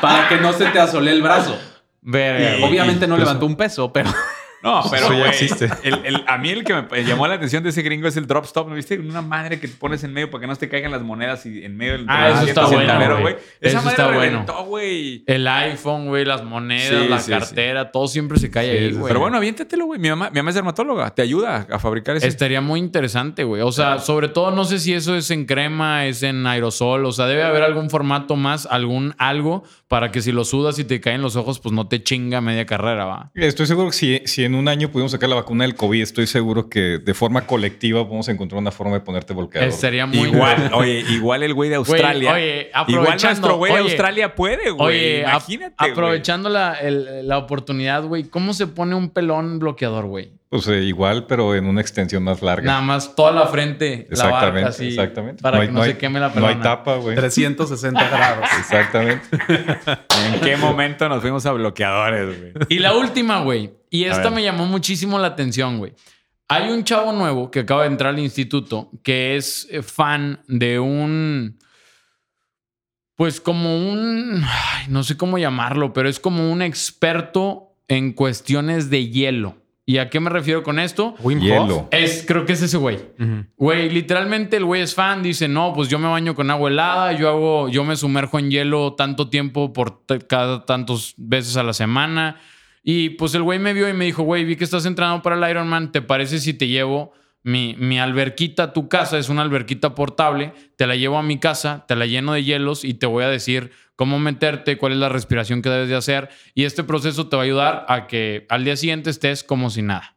para 0.00 0.28
que 0.28 0.36
no 0.36 0.52
se 0.52 0.66
te 0.66 0.80
asole 0.80 1.12
el 1.12 1.22
brazo. 1.22 1.58
Verga. 2.00 2.66
Obviamente 2.66 3.06
no 3.06 3.16
pero 3.16 3.24
levantó 3.26 3.46
un 3.46 3.56
peso, 3.56 3.92
pero 3.92 4.10
No, 4.62 4.82
pero 4.90 5.04
Eso 5.04 5.12
ya 5.12 5.18
güey, 5.18 5.28
existe. 5.30 5.68
el- 5.82 6.00
el- 6.04 6.24
a 6.26 6.38
mí 6.38 6.50
el 6.50 6.64
que 6.64 6.74
me 6.74 7.04
llamó 7.04 7.26
la 7.26 7.34
atención 7.34 7.62
de 7.62 7.70
ese 7.70 7.82
gringo 7.82 8.06
es 8.08 8.16
el 8.16 8.26
drop 8.26 8.44
stop. 8.44 8.68
¿No 8.68 8.74
viste? 8.74 8.98
Una 8.98 9.22
madre 9.22 9.58
que 9.58 9.68
te 9.68 9.74
pones 9.74 10.04
en 10.04 10.12
medio 10.12 10.30
para 10.30 10.42
que 10.42 10.46
no 10.46 10.56
te 10.56 10.68
caigan 10.68 10.92
las 10.92 11.02
monedas 11.02 11.44
y 11.46 11.64
en 11.64 11.76
medio 11.76 11.92
del 11.92 12.06
Ah, 12.08 12.30
eso 12.30 12.46
está 12.46 12.60
el 12.62 12.68
bueno, 12.98 13.20
güey. 13.20 13.34
Esa 13.60 13.68
Eso 13.68 13.76
madre 13.78 13.90
está 13.90 14.06
bueno. 14.12 14.46
güey. 14.66 15.24
El 15.26 15.46
iPhone, 15.48 16.06
güey, 16.06 16.24
las 16.24 16.44
monedas, 16.44 17.02
Sí, 17.02 17.08
la 17.08 17.20
sí, 17.20 17.30
cartera, 17.30 17.90
todo 17.90 18.06
siempre 18.08 18.38
se 18.38 18.50
cae 18.50 18.64
Sí, 18.70 18.84
ahí, 18.84 18.92
güey. 18.92 19.08
Pero 19.08 19.20
bueno, 19.20 19.36
aviéntatelo, 19.36 19.86
güey. 19.86 19.98
Mi 20.00 20.08
mamá, 20.10 20.30
mi 20.30 20.36
mamá 20.36 20.50
es 20.50 20.54
dermatóloga. 20.54 21.10
Te 21.14 21.22
ayuda 21.22 21.66
a 21.70 21.78
fabricar 21.78 22.16
ese. 22.16 22.28
Estaría 22.28 22.60
muy 22.60 22.78
interesante, 22.80 23.44
güey. 23.44 23.62
O 23.62 23.72
sea, 23.72 23.98
sobre 23.98 24.28
todo 24.28 24.50
no 24.52 24.64
sé 24.64 24.78
si 24.78 24.92
eso 24.94 25.16
es 25.16 25.30
en 25.30 25.44
crema, 25.46 26.06
es 26.06 26.22
en 26.22 26.46
aerosol. 26.46 27.04
O 27.06 27.12
sea, 27.12 27.26
debe 27.26 27.42
haber 27.42 27.62
algún 27.62 27.90
formato 27.90 28.36
más, 28.36 28.66
algún 28.66 29.14
algo 29.18 29.64
para 29.88 30.10
que 30.10 30.22
si 30.22 30.32
lo 30.32 30.44
sudas 30.44 30.78
y 30.78 30.84
te 30.84 31.00
caen 31.00 31.20
los 31.22 31.36
ojos, 31.36 31.58
pues 31.60 31.72
no 31.74 31.88
te 31.88 32.02
chinga 32.02 32.40
media 32.40 32.64
carrera, 32.66 33.04
va. 33.04 33.30
Estoy 33.34 33.66
seguro 33.66 33.88
que 33.88 33.96
si, 33.96 34.22
si 34.24 34.44
en 34.44 34.51
un 34.54 34.68
año 34.68 34.88
pudimos 34.90 35.12
sacar 35.12 35.28
la 35.28 35.36
vacuna 35.36 35.64
del 35.64 35.74
COVID, 35.74 36.02
estoy 36.02 36.26
seguro 36.26 36.68
que 36.68 36.98
de 36.98 37.14
forma 37.14 37.46
colectiva 37.46 38.04
podemos 38.04 38.28
encontrar 38.28 38.58
una 38.60 38.70
forma 38.70 38.94
de 38.94 39.00
ponerte 39.00 39.32
bloqueador. 39.34 39.68
Estaría 39.68 40.06
muy 40.06 40.28
Igual, 40.28 40.70
oye, 40.74 41.04
igual 41.10 41.42
el 41.42 41.54
güey 41.54 41.70
de 41.70 41.76
Australia. 41.76 42.32
oye, 42.32 42.70
igual 42.70 43.06
aprovechando- 43.06 43.40
nuestro 43.40 43.56
güey 43.56 43.72
de 43.72 43.80
oye, 43.80 43.88
Australia 43.90 44.34
puede, 44.34 44.70
güey. 44.70 44.88
Oye, 44.88 45.20
Imagínate. 45.20 45.74
aprovechando 45.78 46.48
la, 46.48 46.74
el- 46.74 47.26
la 47.28 47.38
oportunidad, 47.38 48.02
güey, 48.04 48.24
¿cómo 48.24 48.54
se 48.54 48.66
pone 48.66 48.94
un 48.94 49.10
pelón 49.10 49.58
bloqueador, 49.58 50.06
güey? 50.06 50.32
Pues 50.48 50.68
eh, 50.68 50.82
igual, 50.82 51.26
pero 51.26 51.54
en 51.54 51.64
una 51.66 51.80
extensión 51.80 52.22
más 52.24 52.42
larga. 52.42 52.66
Nada 52.66 52.82
más 52.82 53.14
toda 53.16 53.32
la 53.32 53.46
frente, 53.46 54.06
la 54.10 54.24
barca 54.24 54.36
exactamente, 54.36 54.68
así, 54.68 54.86
exactamente. 54.88 55.42
para 55.42 55.56
No 55.56 55.62
hay- 55.62 55.68
que 55.68 55.72
no, 55.72 55.78
no 55.80 55.84
se 55.86 55.96
queme 55.96 56.20
la 56.20 56.28
No 56.28 56.34
pelona. 56.34 56.52
hay 56.54 56.60
tapa, 56.60 56.96
güey. 56.96 57.16
360 57.16 58.06
grados. 58.08 58.44
Exactamente. 58.58 59.24
¿En 60.34 60.40
qué 60.40 60.56
momento 60.58 61.08
nos 61.08 61.22
fuimos 61.22 61.46
a 61.46 61.52
bloqueadores, 61.52 62.38
güey? 62.38 62.52
Y 62.68 62.80
la 62.80 62.94
última, 62.94 63.40
güey. 63.40 63.70
Y 63.92 64.04
esta 64.04 64.30
me 64.30 64.42
llamó 64.42 64.64
muchísimo 64.64 65.18
la 65.18 65.28
atención, 65.28 65.76
güey. 65.76 65.92
Hay 66.48 66.70
un 66.70 66.82
chavo 66.82 67.12
nuevo 67.12 67.50
que 67.50 67.60
acaba 67.60 67.82
de 67.82 67.88
entrar 67.88 68.14
al 68.14 68.20
instituto 68.20 68.90
que 69.02 69.36
es 69.36 69.68
eh, 69.70 69.82
fan 69.82 70.40
de 70.48 70.78
un. 70.78 71.58
Pues 73.16 73.42
como 73.42 73.76
un. 73.76 74.42
ay, 74.42 74.86
no 74.88 75.02
sé 75.02 75.18
cómo 75.18 75.36
llamarlo, 75.36 75.92
pero 75.92 76.08
es 76.08 76.18
como 76.18 76.50
un 76.50 76.62
experto 76.62 77.74
en 77.86 78.14
cuestiones 78.14 78.88
de 78.88 79.10
hielo. 79.10 79.56
¿Y 79.84 79.98
a 79.98 80.08
qué 80.08 80.20
me 80.20 80.30
refiero 80.30 80.62
con 80.62 80.78
esto? 80.78 81.14
Wim. 81.20 81.40
Hielo. 81.40 81.88
Es, 81.90 82.24
creo 82.26 82.46
que 82.46 82.54
es 82.54 82.62
ese 82.62 82.78
güey. 82.78 82.98
Güey, 83.58 83.90
literalmente 83.90 84.56
el 84.56 84.64
güey 84.64 84.80
es 84.80 84.94
fan, 84.94 85.22
dice, 85.22 85.48
no, 85.48 85.74
pues 85.74 85.90
yo 85.90 85.98
me 85.98 86.08
baño 86.08 86.34
con 86.34 86.50
agua 86.50 86.70
helada, 86.70 87.12
yo 87.12 87.28
hago, 87.28 87.68
yo 87.68 87.84
me 87.84 87.96
sumerjo 87.96 88.38
en 88.38 88.50
hielo 88.50 88.94
tanto 88.94 89.28
tiempo 89.28 89.74
por 89.74 90.02
cada 90.28 90.64
tantos 90.64 91.12
veces 91.18 91.58
a 91.58 91.62
la 91.62 91.74
semana. 91.74 92.40
Y 92.82 93.10
pues 93.10 93.34
el 93.34 93.42
güey 93.42 93.58
me 93.58 93.72
vio 93.72 93.88
y 93.88 93.92
me 93.92 94.04
dijo, 94.04 94.22
güey, 94.22 94.44
vi 94.44 94.56
que 94.56 94.64
estás 94.64 94.86
entrenando 94.86 95.22
para 95.22 95.36
el 95.36 95.50
Ironman, 95.50 95.92
¿te 95.92 96.02
parece 96.02 96.38
si 96.38 96.52
te 96.52 96.66
llevo 96.66 97.12
mi, 97.44 97.76
mi 97.78 98.00
alberquita 98.00 98.64
a 98.64 98.72
tu 98.72 98.88
casa? 98.88 99.18
Es 99.18 99.28
una 99.28 99.42
alberquita 99.42 99.94
portable, 99.94 100.52
te 100.76 100.86
la 100.86 100.96
llevo 100.96 101.18
a 101.18 101.22
mi 101.22 101.38
casa, 101.38 101.84
te 101.86 101.94
la 101.94 102.06
lleno 102.06 102.32
de 102.32 102.42
hielos 102.42 102.84
y 102.84 102.94
te 102.94 103.06
voy 103.06 103.24
a 103.24 103.28
decir 103.28 103.70
cómo 103.94 104.18
meterte, 104.18 104.78
cuál 104.78 104.92
es 104.92 104.98
la 104.98 105.08
respiración 105.08 105.62
que 105.62 105.68
debes 105.68 105.88
de 105.88 105.94
hacer. 105.94 106.28
Y 106.54 106.64
este 106.64 106.82
proceso 106.82 107.28
te 107.28 107.36
va 107.36 107.42
a 107.42 107.44
ayudar 107.44 107.86
a 107.88 108.08
que 108.08 108.46
al 108.48 108.64
día 108.64 108.76
siguiente 108.76 109.10
estés 109.10 109.44
como 109.44 109.70
si 109.70 109.82
nada. 109.82 110.16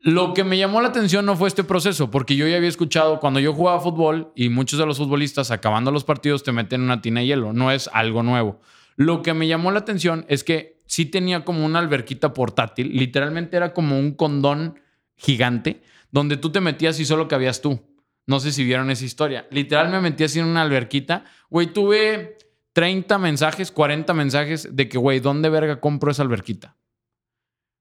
Lo 0.00 0.34
que 0.34 0.44
me 0.44 0.58
llamó 0.58 0.82
la 0.82 0.88
atención 0.88 1.24
no 1.24 1.34
fue 1.34 1.48
este 1.48 1.64
proceso, 1.64 2.10
porque 2.10 2.36
yo 2.36 2.46
ya 2.46 2.58
había 2.58 2.68
escuchado 2.68 3.20
cuando 3.20 3.40
yo 3.40 3.54
jugaba 3.54 3.80
fútbol 3.80 4.32
y 4.36 4.50
muchos 4.50 4.78
de 4.78 4.84
los 4.84 4.98
futbolistas 4.98 5.50
acabando 5.50 5.90
los 5.90 6.04
partidos 6.04 6.42
te 6.42 6.52
meten 6.52 6.82
una 6.82 7.00
tina 7.00 7.20
de 7.20 7.26
hielo, 7.26 7.54
no 7.54 7.72
es 7.72 7.88
algo 7.90 8.22
nuevo. 8.22 8.60
Lo 8.96 9.22
que 9.22 9.32
me 9.32 9.48
llamó 9.48 9.70
la 9.70 9.78
atención 9.78 10.26
es 10.28 10.44
que 10.44 10.73
sí 10.86 11.06
tenía 11.06 11.44
como 11.44 11.64
una 11.64 11.78
alberquita 11.78 12.32
portátil, 12.32 12.96
literalmente 12.96 13.56
era 13.56 13.72
como 13.72 13.98
un 13.98 14.12
condón 14.12 14.80
gigante 15.16 15.82
donde 16.10 16.36
tú 16.36 16.50
te 16.50 16.60
metías 16.60 17.00
y 17.00 17.04
solo 17.04 17.26
cabías 17.26 17.60
tú. 17.60 17.80
No 18.26 18.40
sé 18.40 18.52
si 18.52 18.64
vieron 18.64 18.90
esa 18.90 19.04
historia. 19.04 19.46
Literal 19.50 19.90
me 19.90 20.00
metí 20.00 20.24
así 20.24 20.38
en 20.38 20.46
una 20.46 20.62
alberquita. 20.62 21.24
Güey, 21.50 21.72
tuve 21.72 22.38
30 22.72 23.18
mensajes, 23.18 23.70
40 23.70 24.14
mensajes 24.14 24.76
de 24.76 24.88
que, 24.88 24.96
güey, 24.96 25.20
¿dónde 25.20 25.48
verga 25.48 25.80
compro 25.80 26.10
esa 26.10 26.22
alberquita? 26.22 26.76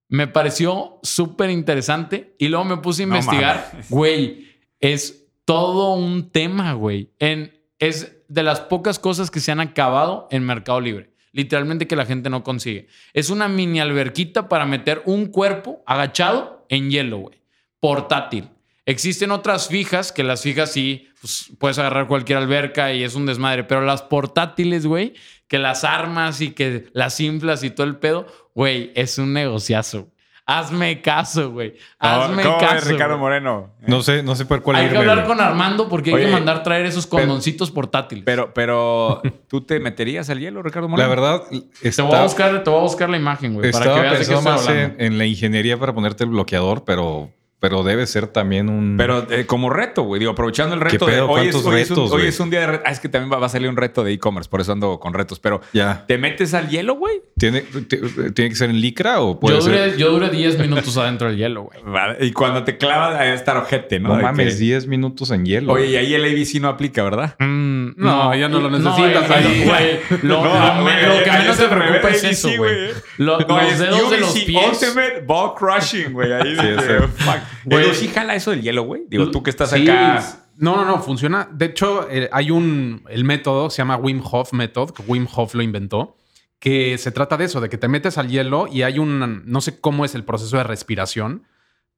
Me 0.10 0.28
pareció 0.28 1.00
súper 1.04 1.50
interesante 1.50 2.36
y 2.38 2.48
luego 2.48 2.66
me 2.66 2.78
puse 2.78 3.04
a 3.04 3.06
investigar. 3.06 3.72
Güey, 3.90 4.48
es 4.80 5.28
todo 5.46 5.94
un 5.94 6.30
tema, 6.30 6.74
güey. 6.74 7.12
En, 7.20 7.54
es 7.80 8.18
de 8.28 8.44
las 8.44 8.62
pocas 8.62 9.00
cosas 9.00 9.32
que 9.32 9.40
se 9.40 9.52
han 9.52 9.60
acabado 9.60 10.28
en 10.32 10.44
Mercado 10.44 10.82
Libre. 10.82 11.13
Literalmente 11.34 11.88
que 11.88 11.96
la 11.96 12.06
gente 12.06 12.30
no 12.30 12.44
consigue. 12.44 12.88
Es 13.14 13.30
una 13.30 13.48
mini 13.48 13.80
alberquita 13.80 14.48
para 14.48 14.66
meter 14.66 15.02
un 15.06 15.26
cuerpo 15.26 15.84
agachado 15.86 16.66
en 16.70 16.90
hielo, 16.90 17.18
güey. 17.18 17.42
Portátil. 17.80 18.50
Existen 18.86 19.32
otras 19.32 19.68
fijas, 19.68 20.12
que 20.12 20.24
las 20.24 20.44
fijas 20.44 20.72
sí, 20.72 21.08
pues, 21.22 21.52
puedes 21.58 21.80
agarrar 21.80 22.08
cualquier 22.08 22.38
alberca 22.38 22.94
y 22.94 23.04
es 23.04 23.16
un 23.16 23.26
desmadre, 23.26 23.64
pero 23.64 23.82
las 23.82 24.04
portátiles, 24.04 24.86
güey, 24.86 25.14
que 25.48 25.58
las 25.58 25.84
armas 25.84 26.40
y 26.42 26.52
que 26.52 26.88
las 26.94 27.20
inflas 27.20 27.64
y 27.64 27.72
todo 27.72 27.88
el 27.88 27.98
pedo, 27.98 28.28
güey, 28.54 28.92
es 28.96 29.18
un 29.18 29.34
negociazo. 29.34 30.13
Hazme 30.46 31.02
caso, 31.02 31.52
güey. 31.52 31.76
Hazme 32.00 32.44
¿Cómo 32.44 32.58
ves, 32.60 32.68
caso. 32.70 32.90
Ricardo. 32.90 33.18
Moreno? 33.18 33.70
No 33.88 34.02
sé, 34.02 34.24
no 34.24 34.36
sé 34.36 34.46
por 34.46 34.62
cuál 34.62 34.76
Hay 34.76 34.90
que 34.90 34.98
hablar 34.98 35.18
güey. 35.20 35.28
con 35.28 35.40
Armando 35.40 35.88
porque 35.88 36.10
hay 36.10 36.16
Oye, 36.16 36.26
que 36.26 36.32
mandar 36.32 36.64
traer 36.64 36.86
esos 36.86 37.08
condoncitos 37.08 37.72
portátiles. 37.72 38.26
Pero, 38.26 38.54
pero, 38.54 39.22
¿tú 39.48 39.62
te 39.62 39.80
meterías 39.80 40.30
al 40.30 40.40
hielo, 40.40 40.62
Ricardo 40.62 40.90
Moreno? 40.90 41.08
La 41.08 41.16
verdad, 41.16 41.44
te, 41.50 41.56
voy 41.58 41.66
a 41.84 41.90
está- 41.90 42.24
buscar, 42.24 42.64
te 42.64 42.70
voy 42.70 42.80
a 42.80 42.84
buscar 42.84 43.10
la 43.10 43.18
imagen, 43.18 43.54
güey, 43.54 43.72
para 43.72 43.84
que 43.86 43.90
estaba 43.90 44.02
veas 44.02 44.20
de 44.20 44.26
qué 44.26 44.34
estoy 44.34 44.52
más 44.52 44.68
en, 44.68 44.96
en 45.00 45.18
la 45.18 45.26
ingeniería 45.26 45.80
para 45.80 45.94
ponerte 45.94 46.26
el 46.26 46.32
bloqueador, 46.32 46.84
pero 46.84 47.30
pero 47.64 47.82
debe 47.82 48.06
ser 48.08 48.28
también 48.28 48.68
un. 48.68 48.96
Pero 48.98 49.26
eh, 49.32 49.46
como 49.46 49.70
reto, 49.70 50.04
güey. 50.04 50.20
Digo, 50.20 50.34
aprovechando 50.34 50.76
el 50.76 50.82
¿Qué 50.82 50.90
reto 50.90 51.06
de 51.06 51.22
hoy 51.22 51.48
es, 51.48 51.54
¿Cuántos 51.56 51.66
hoy 51.66 51.80
es 51.80 51.90
un- 51.92 51.96
retos, 51.96 52.12
hoy 52.12 52.28
es 52.28 52.40
un 52.42 52.50
día 52.50 52.60
de 52.60 52.68
reto. 52.68 52.84
Ah, 52.86 52.92
es 52.92 53.00
que 53.00 53.08
también 53.08 53.32
va, 53.32 53.38
va 53.40 53.46
a 53.46 53.50
salir 53.50 53.70
un 53.70 53.78
reto 53.78 54.04
de 54.04 54.12
e-commerce, 54.12 54.50
por 54.50 54.60
eso 54.60 54.74
ando 54.74 55.00
con 55.00 55.14
retos. 55.14 55.40
Pero 55.40 55.62
Ya. 55.72 56.04
¿te 56.06 56.18
metes 56.18 56.54
al 56.54 56.68
hielo, 56.68 56.96
güey? 56.96 57.22
¿Tiene, 57.38 57.62
ti- 57.62 58.00
¿Tiene 58.36 58.50
que 58.50 58.56
ser 58.56 58.70
en 58.70 58.82
licra 58.82 59.22
o 59.22 59.40
puede 59.40 59.56
Yo 59.56 59.62
ser? 59.62 59.72
duré, 59.92 59.98
yo 59.98 60.12
duré 60.12 60.30
10 60.30 60.60
minutos 60.60 60.98
adentro 60.98 61.30
del 61.30 61.38
hielo, 61.38 61.62
güey. 61.64 61.80
Vale, 61.86 62.18
Y 62.26 62.34
cuando 62.34 62.66
te 62.66 62.78
clavas 62.78 63.18
a 63.18 63.34
estar 63.34 63.56
ojete, 63.56 63.98
¿no? 63.98 64.10
No, 64.10 64.18
De 64.18 64.24
mames, 64.24 64.56
que- 64.56 64.60
10 64.60 64.88
minutos 64.88 65.32
en 65.32 65.46
hielo. 65.46 65.72
Oye, 65.72 65.86
y 65.88 65.96
ahí 65.96 66.14
el 66.14 66.26
ABC 66.26 66.60
no 66.60 66.68
aplica, 66.68 67.02
¿verdad? 67.02 67.38
Mm, 67.40 67.92
no, 67.96 68.36
ya 68.36 68.50
no 68.50 68.60
lo 68.60 68.70
necesitas 68.70 69.30
eh, 69.30 69.34
ahí. 69.34 69.64
güey. 69.66 70.20
Lo, 70.24 70.44
No, 70.44 70.76
lo- 70.76 70.82
güey, 70.84 70.96
lo 71.18 71.24
que 71.24 71.30
ahí 71.30 71.42
menos 71.44 71.58
es 71.58 71.64
te 71.70 71.74
preocupa 71.74 72.10
es 72.10 72.24
eso, 72.26 72.50
güey. 72.58 72.90
Lo- 73.20 73.40
No, 73.40 73.62
los 73.62 73.80
dedos 73.80 74.12
de 74.12 74.18
los 74.18 74.34
pies. 74.38 74.68
Ultimate 74.84 75.24
Ball 75.26 75.54
Crushing, 75.56 76.12
güey. 76.12 76.34
Ahí 76.34 76.58
que, 76.58 76.76
fuck. 77.16 77.38
Güey. 77.66 77.86
Edu, 77.86 77.94
¿sí 77.94 78.08
jala 78.08 78.36
eso 78.36 78.52
del 78.52 78.62
hielo, 78.62 78.84
güey? 78.84 79.04
Digo, 79.08 79.32
tú 79.32 79.44
que 79.44 79.50
estás 79.50 79.72
Sí. 79.72 79.88
acá... 79.88 80.24
No, 80.58 80.76
no, 80.76 80.86
no, 80.86 81.00
funciona. 81.00 81.50
De 81.52 81.66
hecho, 81.66 82.08
eh, 82.12 82.30
hay 82.32 82.52
un, 82.52 83.04
el 83.10 83.24
método 83.24 83.70
se 83.72 83.78
llama 83.78 83.98
Wim 83.98 84.22
Hof 84.24 84.54
Method, 84.54 84.92
que 84.92 85.02
Wim 85.08 85.28
Hof 85.34 85.56
lo 85.56 85.64
inventó, 85.64 86.16
que 86.60 86.98
se 87.00 87.12
trata 87.12 87.38
de 87.38 87.46
eso, 87.46 87.60
de 87.60 87.70
que 87.70 87.78
te 87.78 87.88
metes 87.88 88.18
al 88.20 88.30
hielo 88.30 88.68
y 88.72 88.84
hay 88.84 89.00
un, 89.00 89.44
no 89.46 89.62
sé 89.62 89.80
cómo 89.82 90.06
es 90.06 90.14
el 90.14 90.24
proceso 90.24 90.58
de 90.58 90.64
respiración, 90.64 91.44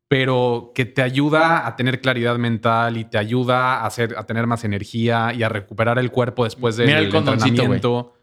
pero 0.07 0.71
que 0.73 0.85
te 0.85 1.01
ayuda 1.01 1.67
a 1.67 1.75
tener 1.75 1.99
claridad 1.99 2.37
mental 2.37 2.95
y 2.97 3.05
te 3.05 3.17
ayuda 3.17 3.81
a, 3.81 3.85
hacer, 3.87 4.15
a 4.17 4.25
tener 4.25 4.47
más 4.47 4.63
energía 4.63 5.33
y 5.33 5.43
a 5.43 5.49
recuperar 5.49 5.99
el 5.99 6.11
cuerpo 6.11 6.45
después 6.45 6.77
del 6.77 6.87
Mira 6.87 6.99
el 6.99 7.13
entrenamiento. 7.13 8.14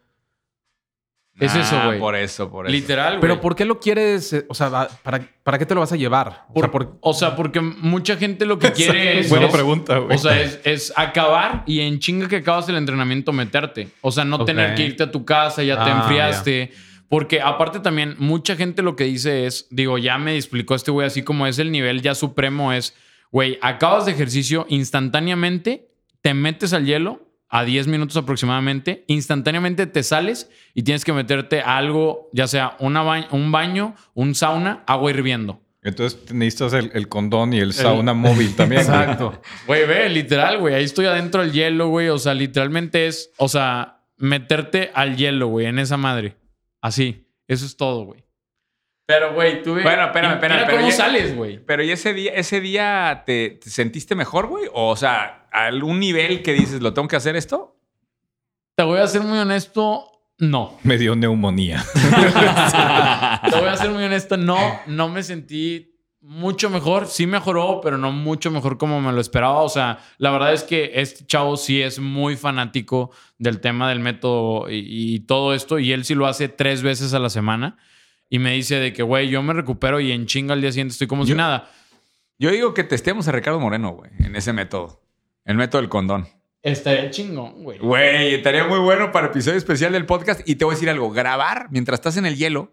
Es 1.45 1.55
eso, 1.55 1.77
Ah, 1.77 1.85
güey. 1.87 1.99
Por 1.99 2.15
eso, 2.15 2.49
por 2.49 2.65
eso. 2.65 2.71
Literal, 2.71 3.13
güey. 3.13 3.21
Pero 3.21 3.41
¿por 3.41 3.55
qué 3.55 3.65
lo 3.65 3.79
quieres? 3.79 4.33
eh, 4.33 4.45
O 4.49 4.53
sea, 4.53 4.87
¿para, 5.03 5.27
¿para 5.43 5.57
qué 5.57 5.65
te 5.65 5.73
lo 5.73 5.81
vas 5.81 5.91
a 5.91 5.95
llevar? 5.95 6.45
O 6.53 6.59
sea, 6.59 6.69
Por- 6.69 6.71
por- 6.71 6.97
o 7.01 7.13
sea, 7.13 7.35
porque 7.35 7.61
mucha 7.61 8.15
gente 8.17 8.45
lo 8.45 8.59
que 8.59 8.71
quiere 8.73 9.19
es... 9.19 9.29
Buena 9.29 9.47
es- 9.47 9.51
pregunta, 9.53 9.97
güey. 9.97 10.15
O 10.15 10.19
sea, 10.19 10.39
es, 10.39 10.59
es 10.63 10.93
acabar 10.95 11.63
y 11.65 11.81
en 11.81 11.99
chinga 11.99 12.27
que 12.27 12.37
acabas 12.37 12.67
el 12.69 12.75
entrenamiento 12.75 13.31
meterte. 13.33 13.89
O 14.01 14.11
sea, 14.11 14.25
no 14.25 14.43
tener 14.45 14.75
que 14.75 14.83
irte 14.85 15.03
a 15.03 15.11
tu 15.11 15.25
casa, 15.25 15.63
ya 15.63 15.83
te 15.83 15.89
Ah, 15.91 15.99
enfriaste. 16.01 16.71
Porque 17.09 17.41
aparte 17.41 17.79
también, 17.79 18.15
mucha 18.17 18.55
gente 18.55 18.81
lo 18.81 18.95
que 18.95 19.03
dice 19.03 19.45
es, 19.45 19.67
digo, 19.69 19.99
ya 19.99 20.17
me 20.17 20.35
explicó 20.35 20.73
este 20.73 20.89
güey 20.89 21.05
así 21.05 21.21
como 21.21 21.45
es 21.45 21.59
el 21.59 21.71
nivel 21.71 22.01
ya 22.01 22.15
supremo, 22.15 22.73
es, 22.73 22.95
güey, 23.31 23.59
acabas 23.61 24.05
de 24.07 24.13
ejercicio 24.13 24.65
instantáneamente, 24.67 25.89
te 26.21 26.33
metes 26.33 26.73
al 26.73 26.85
hielo 26.85 27.21
a 27.55 27.63
10 27.65 27.85
minutos 27.85 28.17
aproximadamente, 28.17 29.03
instantáneamente 29.05 29.85
te 29.85 30.01
sales 30.01 30.49
y 30.73 30.81
tienes 30.81 31.05
que 31.05 31.13
meterte 31.13 31.61
a 31.61 31.77
algo, 31.77 32.29
ya 32.33 32.47
sea 32.47 32.75
una 32.79 33.03
ba- 33.03 33.27
un 33.29 33.51
baño, 33.51 33.93
un 34.15 34.33
sauna, 34.33 34.83
agua 34.87 35.11
hirviendo. 35.11 35.61
Entonces 35.83 36.33
necesitas 36.33 36.73
el, 36.73 36.89
el 36.95 37.07
condón 37.09 37.53
y 37.53 37.59
el 37.59 37.73
sauna 37.73 38.13
móvil 38.15 38.55
también. 38.55 38.81
Exacto. 38.81 39.39
Güey, 39.67 39.85
ve, 39.85 40.09
literal, 40.09 40.57
güey. 40.57 40.73
Ahí 40.73 40.83
estoy 40.83 41.05
adentro 41.05 41.41
del 41.41 41.51
hielo, 41.51 41.89
güey. 41.89 42.09
O 42.09 42.17
sea, 42.17 42.33
literalmente 42.33 43.05
es, 43.05 43.29
o 43.37 43.47
sea, 43.47 43.99
meterte 44.17 44.89
al 44.95 45.15
hielo, 45.15 45.47
güey, 45.47 45.67
en 45.67 45.77
esa 45.77 45.97
madre. 45.97 46.35
Así. 46.81 47.27
Eso 47.47 47.65
es 47.67 47.77
todo, 47.77 48.05
güey. 48.05 48.23
Pero, 49.05 49.33
güey, 49.33 49.61
tú 49.61 49.73
Bueno, 49.73 50.05
espérame, 50.05 50.33
espérame, 50.35 50.55
Mira 50.57 50.65
pero 50.65 50.77
cómo 50.77 50.89
ya- 50.89 50.95
sales, 50.95 51.35
güey. 51.35 51.59
Pero 51.59 51.83
¿y 51.83 51.91
ese 51.91 52.13
día, 52.13 52.31
ese 52.33 52.61
día 52.61 53.23
te, 53.27 53.59
te 53.61 53.69
sentiste 53.69 54.15
mejor, 54.15 54.47
güey? 54.47 54.65
O 54.73 54.95
sea, 54.95 55.42
¿a 55.53 55.67
algún 55.67 55.99
nivel 55.99 56.41
que 56.41 56.53
dices, 56.53 56.81
¿lo 56.81 56.93
tengo 56.93 57.07
que 57.07 57.15
hacer 57.15 57.35
esto? 57.35 57.77
Te 58.75 58.83
voy 58.83 58.99
a 58.99 59.07
ser 59.07 59.21
muy 59.21 59.37
honesto, 59.37 60.13
no. 60.39 60.77
Me 60.83 60.97
dio 60.97 61.15
neumonía. 61.15 61.85
Te 61.93 63.59
voy 63.59 63.69
a 63.69 63.77
ser 63.77 63.91
muy 63.91 64.03
honesto, 64.03 64.35
no, 64.35 64.57
no 64.87 65.09
me 65.09 65.21
sentí 65.23 65.95
mucho 66.21 66.69
mejor. 66.69 67.05
Sí 67.05 67.27
mejoró, 67.27 67.81
pero 67.81 67.97
no 67.97 68.11
mucho 68.11 68.49
mejor 68.49 68.77
como 68.77 68.99
me 68.99 69.11
lo 69.11 69.21
esperaba. 69.21 69.61
O 69.61 69.69
sea, 69.69 69.99
la 70.17 70.31
verdad 70.31 70.53
es 70.53 70.63
que 70.63 70.91
este 70.95 71.25
chavo 71.25 71.55
sí 71.55 71.81
es 71.81 71.99
muy 71.99 72.35
fanático 72.35 73.11
del 73.37 73.59
tema 73.59 73.89
del 73.89 73.99
método 73.99 74.69
y, 74.71 74.85
y 74.87 75.19
todo 75.19 75.53
esto. 75.53 75.77
Y 75.77 75.91
él 75.91 76.03
sí 76.03 76.15
lo 76.15 76.25
hace 76.25 76.49
tres 76.49 76.81
veces 76.81 77.13
a 77.13 77.19
la 77.19 77.29
semana. 77.29 77.77
Y 78.29 78.39
me 78.39 78.53
dice 78.53 78.79
de 78.79 78.93
que, 78.93 79.03
güey, 79.03 79.29
yo 79.29 79.43
me 79.43 79.53
recupero 79.53 79.99
y 79.99 80.11
en 80.11 80.25
chinga 80.25 80.53
al 80.53 80.61
día 80.61 80.71
siguiente 80.71 80.93
estoy 80.93 81.07
como 81.07 81.25
si 81.25 81.35
nada. 81.35 81.69
Yo 82.39 82.49
digo 82.49 82.73
que 82.73 82.83
testemos 82.83 83.27
a 83.27 83.31
Ricardo 83.31 83.59
Moreno, 83.59 83.91
güey, 83.91 84.09
en 84.19 84.35
ese 84.35 84.53
método. 84.53 85.02
El 85.45 85.55
método 85.57 85.81
del 85.81 85.89
condón. 85.89 86.27
Estaría 86.61 87.09
chingón, 87.09 87.63
güey. 87.63 87.77
Güey, 87.79 88.35
estaría 88.35 88.63
muy 88.65 88.79
bueno 88.79 89.11
para 89.11 89.27
episodio 89.27 89.57
especial 89.57 89.91
del 89.91 90.05
podcast. 90.05 90.41
Y 90.47 90.55
te 90.55 90.63
voy 90.63 90.73
a 90.73 90.75
decir 90.75 90.89
algo, 90.89 91.11
grabar 91.11 91.67
mientras 91.71 91.99
estás 91.99 92.15
en 92.15 92.25
el 92.25 92.37
hielo 92.37 92.71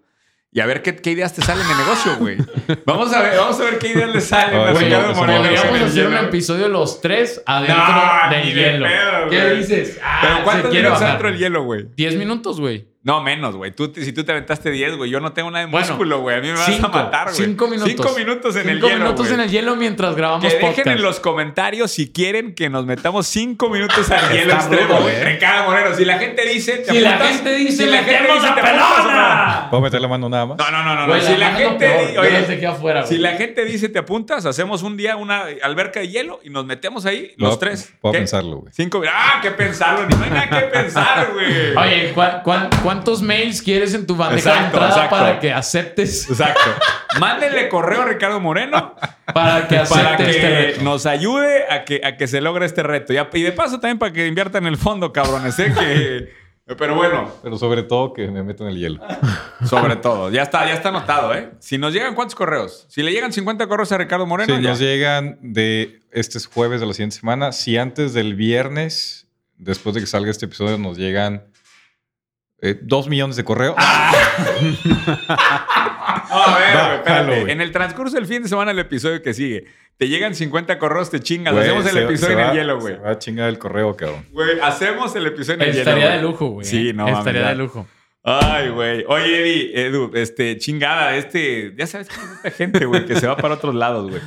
y 0.52 0.60
a 0.60 0.66
ver 0.66 0.82
qué, 0.82 0.94
qué 0.94 1.10
ideas 1.10 1.32
te 1.34 1.42
salen 1.42 1.66
de 1.66 1.74
negocio, 1.74 2.16
güey. 2.18 2.36
Vamos 2.86 3.12
a 3.12 3.22
ver, 3.22 3.36
vamos 3.36 3.58
a 3.60 3.64
ver 3.64 3.78
qué 3.78 3.88
ideas 3.88 4.10
le 4.10 4.20
salen 4.20 4.54
en 4.60 4.60
el 4.62 5.56
hacer 5.56 5.70
un 6.06 6.12
hielo. 6.12 6.18
episodio 6.22 6.68
los 6.68 7.00
tres 7.00 7.42
adentro 7.46 7.76
No, 7.76 8.30
del 8.30 8.44
ni 8.46 8.52
de 8.52 8.60
hielo. 8.72 8.86
pedo, 8.86 9.28
¿Qué 9.30 9.42
güey. 9.44 9.58
dices? 9.58 9.98
Ah, 10.02 10.18
Pero 10.22 10.36
se 10.36 10.42
¿cuántos 10.44 10.70
quiere 10.70 10.82
minutos 10.84 11.00
bajar. 11.00 11.08
adentro 11.08 11.28
del 11.30 11.38
hielo, 11.38 11.64
güey? 11.64 11.86
10 11.96 12.16
minutos, 12.16 12.60
güey. 12.60 12.86
No, 13.03 13.22
menos, 13.22 13.57
güey. 13.57 13.70
Tú, 13.74 13.90
si 13.94 14.12
tú 14.12 14.24
te 14.24 14.32
aventaste 14.32 14.70
10, 14.70 14.96
güey. 14.98 15.09
Yo 15.11 15.20
no 15.20 15.32
tengo 15.32 15.51
nada 15.51 15.64
de 15.64 15.70
Bueno, 15.72 15.86
músculo, 15.86 16.20
güey. 16.20 16.36
A 16.36 16.40
mí 16.42 16.48
me 16.48 16.53
vas 16.53 16.66
Cinco, 16.66 16.86
a 16.88 16.90
matar, 17.05 17.24
güey. 17.32 17.34
Cinco 17.46 17.66
minutos. 17.66 17.90
Cinco 17.92 18.12
minutos 18.18 18.57
en 18.57 18.68
el 18.68 18.74
Cinco 18.76 18.88
hielo, 18.88 18.98
minutos 19.05 19.26
güey. 19.26 19.34
en 19.34 19.40
el 19.40 19.51
hielo 19.51 19.76
mientras 19.76 20.14
grabamos 20.16 20.46
Que 20.53 20.59
dejen 20.59 20.86
en 20.88 21.01
los 21.03 21.18
comentarios 21.18 21.90
si 21.90 22.12
quieren 22.12 22.55
que 22.55 22.68
nos 22.68 22.84
metamos 22.84 23.26
cinco 23.26 23.70
minutos 23.70 24.11
al 24.11 24.30
hielo 24.32 24.53
extremo, 24.53 25.01
güey. 25.01 25.14
¿eh? 25.16 25.24
Ricardo 25.24 25.64
Moreno, 25.70 25.96
si 25.96 26.05
la 26.05 26.18
gente 26.18 26.46
dice... 26.46 26.76
¿te 26.76 26.90
Si 26.92 27.01
la 27.01 27.11
apuntas? 27.14 27.28
gente 27.36 27.55
dice, 27.55 27.84
Si 27.84 27.90
la 27.90 27.96
gente 28.05 28.12
"Metemos 28.20 28.42
dice, 28.42 28.48
la 28.48 28.55
¿te 28.55 28.61
apuntas 28.61 28.90
o 28.90 28.96
no?" 28.98 29.03
pelona. 29.09 29.66
¿Puedo 29.70 29.82
meter 29.82 30.01
la 30.03 30.09
mano 30.09 30.28
nada 30.28 30.46
más? 30.46 30.59
No, 30.59 30.70
no, 30.70 30.82
no, 30.84 30.94
no. 30.94 31.01
no. 31.01 31.07
Güey, 31.07 31.22
Si 31.22 31.36
la 31.38 31.51
la 31.53 31.57
gente... 31.57 32.12
Yo 32.14 32.20
Oye, 32.20 32.66
afuera, 32.66 33.07
si 33.07 33.16
la 33.16 33.32
gente 33.32 33.64
dice, 33.64 33.88
¿te 33.88 33.98
apuntas? 33.98 34.44
Hacemos 34.44 34.82
un 34.82 34.98
día 34.98 35.16
una 35.16 35.44
alberca 35.62 36.01
de 36.01 36.09
hielo 36.09 36.40
y 36.44 36.51
nos 36.51 36.66
metemos 36.66 37.07
ahí 37.07 37.32
los 37.38 37.59
tres. 37.59 37.94
Puedo 38.03 38.12
¿Qué? 38.12 38.18
pensarlo, 38.18 38.57
güey. 38.59 38.72
Cinco... 38.74 39.03
¡Ah, 39.11 39.38
qué 39.40 39.53
pensarlo! 39.53 40.07
Ni 40.07 40.14
no 40.16 40.22
hay 40.24 40.30
nada 40.30 40.51
que 40.51 40.66
pensar, 40.66 41.30
güey. 41.32 41.74
Oye, 41.76 42.12
¿cuán- 42.12 42.42
cuán- 42.44 42.68
cuántos 42.95 43.22
mails 43.22 43.62
quieres 43.62 43.95
en 43.95 44.07
tu 44.07 44.16
bandeja 44.16 44.51
de 44.51 44.57
Exacto, 44.57 44.76
entrada 44.78 44.95
exacto. 45.05 45.16
para 45.16 45.38
que 45.41 45.53
aceptes? 45.53 46.28
Exacto. 46.28 46.61
Mándenle 47.20 47.68
correo 47.68 48.03
a 48.03 48.05
Ricardo 48.07 48.41
Moreno 48.41 48.95
Para 49.32 49.66
que 49.68 49.78
acepte 49.78 50.03
para 50.05 50.16
que 50.16 50.30
este 50.30 50.49
reto. 50.49 50.82
nos 50.82 51.07
ayude 51.07 51.64
a 51.70 51.84
que, 51.84 52.01
a 52.05 52.16
que 52.16 52.26
se 52.26 52.41
logre 52.41 52.66
este 52.66 52.82
reto. 52.82 53.12
Ya- 53.12 53.28
Y 53.32 53.43
de 53.43 53.53
paso 53.53 53.78
también 53.80 53.99
para 53.99 54.12
que 54.12 54.26
inviertan 54.26 54.64
en 54.66 54.72
el 54.72 54.76
fondo, 54.78 55.12
cabrones. 55.12 55.59
¿eh? 55.59 55.72
Que, 56.66 56.74
pero 56.76 56.95
bueno, 56.95 57.32
Pero 57.43 57.59
sobre 57.59 57.82
todo 57.84 58.12
que 58.12 58.28
me 58.28 58.43
meto 58.43 58.64
en 58.64 58.70
el 58.70 58.78
hielo. 58.78 59.01
sobre 59.68 59.97
todo. 59.97 60.30
Ya 60.30 60.43
está, 60.43 60.66
ya 60.66 60.74
está 60.74 60.88
anotado, 60.91 61.34
¿eh? 61.34 61.51
Si 61.61 61.78
nos 61.78 61.93
llegan, 61.93 62.14
¿cuántos 62.14 62.34
correos? 62.34 62.86
Si 62.88 63.03
le 63.03 63.12
llegan 63.12 63.32
50 63.32 63.66
correos 63.68 63.91
a 63.93 63.99
Ricardo 63.99 64.26
Moreno, 64.26 64.55
ya. 64.59 64.70
nos 64.70 64.78
llegan 64.80 65.38
de 65.43 66.01
este 66.12 66.38
es 66.38 66.47
jueves 66.47 66.80
de 66.80 66.86
la 66.86 66.93
siguiente 66.93 67.16
semana. 67.16 67.53
Si 67.53 67.76
antes 67.76 68.14
del 68.14 68.34
viernes, 68.36 69.26
después 69.59 69.95
de 69.95 70.01
que 70.01 70.07
salga 70.07 70.30
este 70.30 70.47
episodio, 70.47 70.76
nos 70.78 70.97
llegan 70.97 71.45
eh, 72.62 72.78
dos 72.82 73.08
millones 73.08 73.36
de 73.36 73.44
correos. 73.44 73.74
Ah, 73.78 74.12
No, 76.28 76.36
a 76.42 76.58
ver, 76.58 76.76
Va, 76.76 76.86
güey, 76.86 76.96
espérate. 76.98 77.32
jalo. 77.32 77.48
En 77.48 77.61
el 77.61 77.72
transcurso 77.72 78.16
del 78.16 78.26
fin 78.26 78.42
de 78.42 78.48
semana, 78.48 78.70
el 78.70 78.78
episodio 78.78 79.22
que 79.22 79.34
sigue, 79.34 79.64
te 79.96 80.08
llegan 80.08 80.34
50 80.34 80.78
correos, 80.78 81.11
te 81.11 81.20
chingas. 81.20 81.52
Güey, 81.54 81.64
Hacemos 81.66 81.86
el 81.86 81.92
se- 81.92 82.04
episodio 82.04 82.36
se 82.36 82.42
en 82.42 82.48
el 82.50 82.56
hielo, 82.56 82.80
güey. 82.80 82.94
Se 82.94 83.00
va 83.00 83.11
a 83.11 83.18
chingar 83.18 83.48
el 83.48 83.58
correo, 83.58 83.96
cabrón. 83.96 84.26
Güey, 84.32 84.61
hacemos 84.62 85.14
el 85.16 85.26
episodio 85.26 85.54
en 85.62 85.68
el 85.68 85.74
hielo. 85.74 85.90
Estaría 85.90 86.11
de 86.11 86.22
lujo, 86.22 86.46
güey. 86.48 86.66
Sí, 86.66 86.92
no 86.92 87.04
mames, 87.04 87.18
Estaría 87.18 87.48
de 87.48 87.54
lujo. 87.56 87.86
Ay, 88.22 88.68
güey. 88.68 89.04
Oye, 89.08 89.40
Eddie, 89.40 89.86
Edu, 89.86 90.11
este, 90.14 90.58
chingada, 90.58 91.16
este, 91.16 91.74
ya 91.76 91.86
sabes 91.86 92.08
que 92.08 92.16
hay 92.20 92.26
esta 92.36 92.50
gente, 92.50 92.84
güey, 92.84 93.06
que 93.06 93.16
se 93.16 93.26
va 93.26 93.36
para 93.36 93.54
otros 93.54 93.74
lados, 93.74 94.11
güey. 94.11 94.20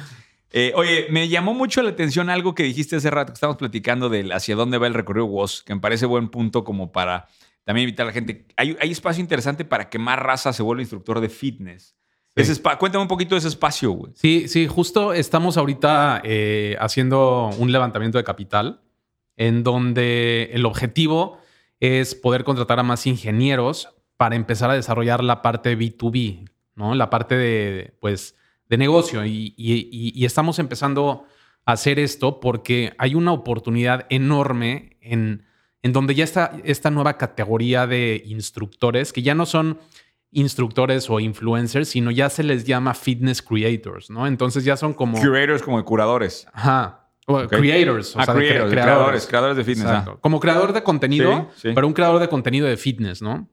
Eh, 0.55 0.71
oye, 0.75 1.07
me 1.09 1.29
llamó 1.29 1.53
mucho 1.53 1.81
la 1.83 1.89
atención 1.89 2.29
algo 2.29 2.53
que 2.55 2.63
dijiste 2.63 2.95
hace 2.95 3.09
rato, 3.09 3.33
que 3.33 3.37
estábamos 3.37 3.57
platicando 3.57 4.09
del 4.09 4.31
hacia 4.31 4.55
dónde 4.55 4.77
va 4.77 4.85
el 4.87 4.93
recorrido 4.93 5.25
WOS, 5.25 5.63
que 5.65 5.73
me 5.75 5.81
parece 5.81 6.05
buen 6.05 6.29
punto 6.29 6.63
como 6.63 6.91
para 6.91 7.27
también 7.63 7.87
invitar 7.87 8.05
a 8.05 8.07
la 8.07 8.13
gente. 8.13 8.45
Hay, 8.57 8.75
hay 8.79 8.91
espacio 8.91 9.21
interesante 9.21 9.65
para 9.65 9.89
que 9.89 9.97
más 9.99 10.19
raza 10.19 10.53
se 10.53 10.63
vuelva 10.63 10.81
instructor 10.81 11.19
de 11.21 11.29
fitness. 11.29 11.95
Ese 12.35 12.51
espa- 12.53 12.77
Cuéntame 12.79 13.03
un 13.03 13.07
poquito 13.07 13.35
de 13.35 13.39
ese 13.39 13.47
espacio, 13.47 13.91
güey. 13.91 14.11
Sí, 14.15 14.47
sí, 14.47 14.65
justo 14.67 15.13
estamos 15.13 15.55
ahorita 15.57 16.21
eh, 16.23 16.75
haciendo 16.79 17.49
un 17.59 17.71
levantamiento 17.71 18.17
de 18.17 18.23
capital 18.23 18.81
en 19.37 19.63
donde 19.63 20.49
el 20.53 20.65
objetivo 20.65 21.37
es 21.79 22.15
poder 22.15 22.43
contratar 22.43 22.79
a 22.79 22.83
más 22.83 23.05
ingenieros 23.05 23.89
para 24.17 24.35
empezar 24.35 24.69
a 24.71 24.73
desarrollar 24.75 25.23
la 25.23 25.41
parte 25.41 25.77
B2B, 25.77 26.49
¿no? 26.75 26.95
La 26.95 27.09
parte 27.11 27.35
de, 27.35 27.93
pues, 27.99 28.35
de 28.67 28.77
negocio. 28.77 29.23
Y, 29.25 29.53
y- 29.57 29.89
y- 29.91 30.11
y 30.15 30.25
estamos 30.25 30.57
empezando 30.59 31.25
a 31.65 31.73
hacer 31.73 31.99
esto 31.99 32.39
porque 32.39 32.93
hay 32.97 33.13
una 33.15 33.31
oportunidad 33.31 34.05
enorme 34.09 34.97
en, 35.01 35.45
en 35.83 35.93
donde 35.93 36.15
ya 36.15 36.23
está 36.23 36.57
esta 36.63 36.89
nueva 36.89 37.17
categoría 37.17 37.85
de 37.85 38.23
instructores 38.25 39.13
que 39.13 39.21
ya 39.21 39.35
no 39.35 39.45
son 39.45 39.77
instructores 40.31 41.09
o 41.11 41.19
influencers, 41.19 41.89
sino 41.89 42.09
ya 42.09 42.29
se 42.29 42.41
les 42.43 42.63
llama 42.65 42.93
fitness 42.95 43.41
creators, 43.41 44.09
¿no? 44.09 44.25
Entonces 44.25 44.63
ya 44.63 44.75
son 44.77 44.93
como... 44.93 45.19
Curators 45.21 45.61
como 45.61 45.77
de 45.77 45.83
curadores. 45.83 46.47
Ajá. 46.53 46.99
Creators. 47.49 48.15
O 48.15 48.19
Ah, 48.19 48.25
sea, 48.25 48.33
de 48.33 48.39
cre- 48.41 48.47
creators, 48.49 48.71
creadores, 48.71 49.27
creadores 49.27 49.57
de 49.57 49.63
fitness. 49.63 49.87
Ah. 49.87 50.17
Como 50.19 50.39
creador 50.39 50.73
de 50.73 50.83
contenido, 50.83 51.49
Sí, 51.55 51.69
sí. 51.69 51.71
pero 51.75 51.85
un 51.87 51.93
creador 51.93 52.19
de 52.19 52.27
contenido 52.27 52.67
de 52.67 52.77
fitness, 52.77 53.21
¿no? 53.21 53.47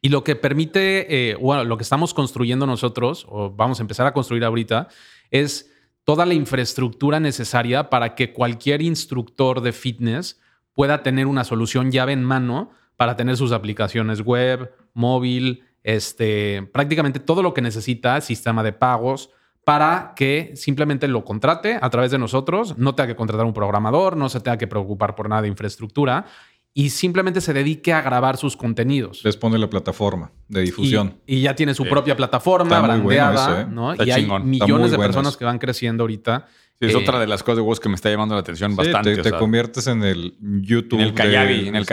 Y 0.00 0.08
lo 0.08 0.24
que 0.24 0.36
permite, 0.36 1.30
eh, 1.30 1.34
bueno, 1.36 1.64
lo 1.64 1.76
que 1.76 1.82
estamos 1.82 2.12
construyendo 2.12 2.66
nosotros, 2.66 3.26
o 3.28 3.50
vamos 3.50 3.78
a 3.80 3.82
empezar 3.82 4.06
a 4.06 4.12
construir 4.12 4.44
ahorita, 4.44 4.88
es 5.30 5.70
toda 6.04 6.26
la 6.26 6.34
infraestructura 6.34 7.20
necesaria 7.20 7.88
para 7.88 8.14
que 8.14 8.32
cualquier 8.32 8.82
instructor 8.82 9.60
de 9.62 9.72
fitness 9.72 10.40
pueda 10.74 11.02
tener 11.02 11.26
una 11.26 11.44
solución 11.44 11.90
llave 11.90 12.12
en 12.12 12.24
mano 12.24 12.70
para 12.96 13.16
tener 13.16 13.36
sus 13.36 13.52
aplicaciones 13.52 14.20
web, 14.20 14.72
móvil, 14.92 15.64
este, 15.82 16.68
prácticamente 16.72 17.20
todo 17.20 17.42
lo 17.42 17.54
que 17.54 17.62
necesita, 17.62 18.20
sistema 18.20 18.62
de 18.62 18.72
pagos, 18.72 19.30
para 19.64 20.12
que 20.14 20.52
simplemente 20.56 21.08
lo 21.08 21.24
contrate 21.24 21.78
a 21.80 21.90
través 21.90 22.10
de 22.10 22.18
nosotros, 22.18 22.76
no 22.76 22.94
tenga 22.94 23.08
que 23.08 23.16
contratar 23.16 23.46
un 23.46 23.54
programador, 23.54 24.16
no 24.16 24.28
se 24.28 24.40
tenga 24.40 24.58
que 24.58 24.66
preocupar 24.66 25.14
por 25.14 25.28
nada 25.28 25.42
de 25.42 25.48
infraestructura 25.48 26.26
y 26.74 26.90
simplemente 26.90 27.40
se 27.40 27.52
dedique 27.52 27.92
a 27.92 28.02
grabar 28.02 28.36
sus 28.36 28.56
contenidos. 28.56 29.24
Les 29.24 29.36
pone 29.36 29.58
la 29.58 29.70
plataforma 29.70 30.32
de 30.48 30.60
difusión. 30.62 31.14
Y, 31.26 31.40
ya 31.42 31.54
tiene 31.54 31.74
su 31.74 31.84
propia 31.84 32.16
plataforma 32.16 32.76
Está 32.76 32.80
muy 32.80 33.00
bueno 33.00 33.06
brandeada, 33.06 33.60
eso, 33.60 33.60
¿eh? 33.62 33.72
¿no? 33.72 33.92
Está 33.92 34.04
y 34.04 34.10
hay 34.10 34.22
chingón. 34.22 34.42
Está 34.42 34.46
muy 34.48 34.60
millones 34.60 34.90
de 34.90 34.98
personas 34.98 35.28
eso. 35.32 35.38
que 35.38 35.44
van 35.44 35.58
creciendo 35.58 36.02
ahorita. 36.04 36.46
Sí, 36.80 36.86
es 36.86 36.94
Eh, 36.94 36.96
otra 36.96 37.20
de 37.20 37.28
las 37.28 37.44
cosas 37.44 37.58
de 37.58 37.62
Woz 37.62 37.78
que 37.78 37.88
me 37.88 37.94
está 37.94 38.10
llamando 38.10 38.34
la 38.34 38.40
atención 38.40 38.72
Sí, 38.72 38.76
bastante. 38.76 39.16
te, 39.22 39.30
conviertes 39.30 39.86
en 39.86 40.02
el 40.02 40.34
YouTube. 40.40 40.98
en 40.98 41.06
el 41.06 41.10
de- 41.10 41.14
Kayabi, 41.14 41.68
en 41.68 41.76
el, 41.76 41.86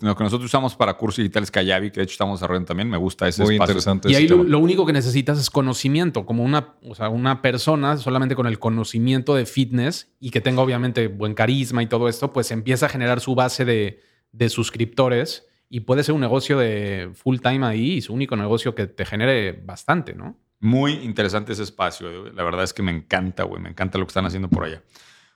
lo 0.00 0.16
que 0.16 0.24
nosotros 0.24 0.46
usamos 0.46 0.74
para 0.74 0.94
cursos 0.94 1.18
digitales 1.18 1.50
Kayabi, 1.50 1.90
que 1.90 2.00
de 2.00 2.04
hecho 2.04 2.12
estamos 2.12 2.40
desarrollando 2.40 2.66
también, 2.66 2.88
me 2.88 2.96
gusta 2.96 3.28
ese 3.28 3.42
Muy 3.42 3.56
espacio. 3.56 3.72
interesante. 3.72 4.10
Y 4.10 4.14
ahí 4.14 4.26
lo, 4.26 4.42
lo 4.42 4.58
único 4.58 4.86
que 4.86 4.94
necesitas 4.94 5.38
es 5.38 5.50
conocimiento, 5.50 6.24
como 6.24 6.44
una, 6.44 6.74
o 6.88 6.94
sea, 6.94 7.10
una 7.10 7.42
persona 7.42 7.98
solamente 7.98 8.34
con 8.34 8.46
el 8.46 8.58
conocimiento 8.58 9.34
de 9.34 9.44
fitness 9.44 10.10
y 10.18 10.30
que 10.30 10.40
tenga 10.40 10.62
obviamente 10.62 11.08
buen 11.08 11.34
carisma 11.34 11.82
y 11.82 11.86
todo 11.86 12.08
esto, 12.08 12.32
pues 12.32 12.50
empieza 12.52 12.86
a 12.86 12.88
generar 12.88 13.20
su 13.20 13.34
base 13.34 13.66
de, 13.66 14.00
de 14.32 14.48
suscriptores 14.48 15.46
y 15.74 15.80
puede 15.80 16.04
ser 16.04 16.14
un 16.14 16.20
negocio 16.20 16.58
de 16.58 17.12
full 17.14 17.38
time 17.38 17.64
ahí 17.64 17.92
y 17.92 18.00
su 18.02 18.12
único 18.12 18.36
negocio 18.36 18.74
que 18.74 18.86
te 18.86 19.06
genere 19.06 19.52
bastante, 19.52 20.12
¿no? 20.12 20.36
Muy 20.60 20.92
interesante 20.92 21.54
ese 21.54 21.62
espacio. 21.62 22.20
güey. 22.20 22.34
La 22.34 22.44
verdad 22.44 22.62
es 22.62 22.74
que 22.74 22.82
me 22.82 22.92
encanta, 22.92 23.44
güey. 23.44 23.62
Me 23.62 23.70
encanta 23.70 23.96
lo 23.96 24.04
que 24.04 24.10
están 24.10 24.26
haciendo 24.26 24.50
por 24.50 24.64
allá. 24.64 24.82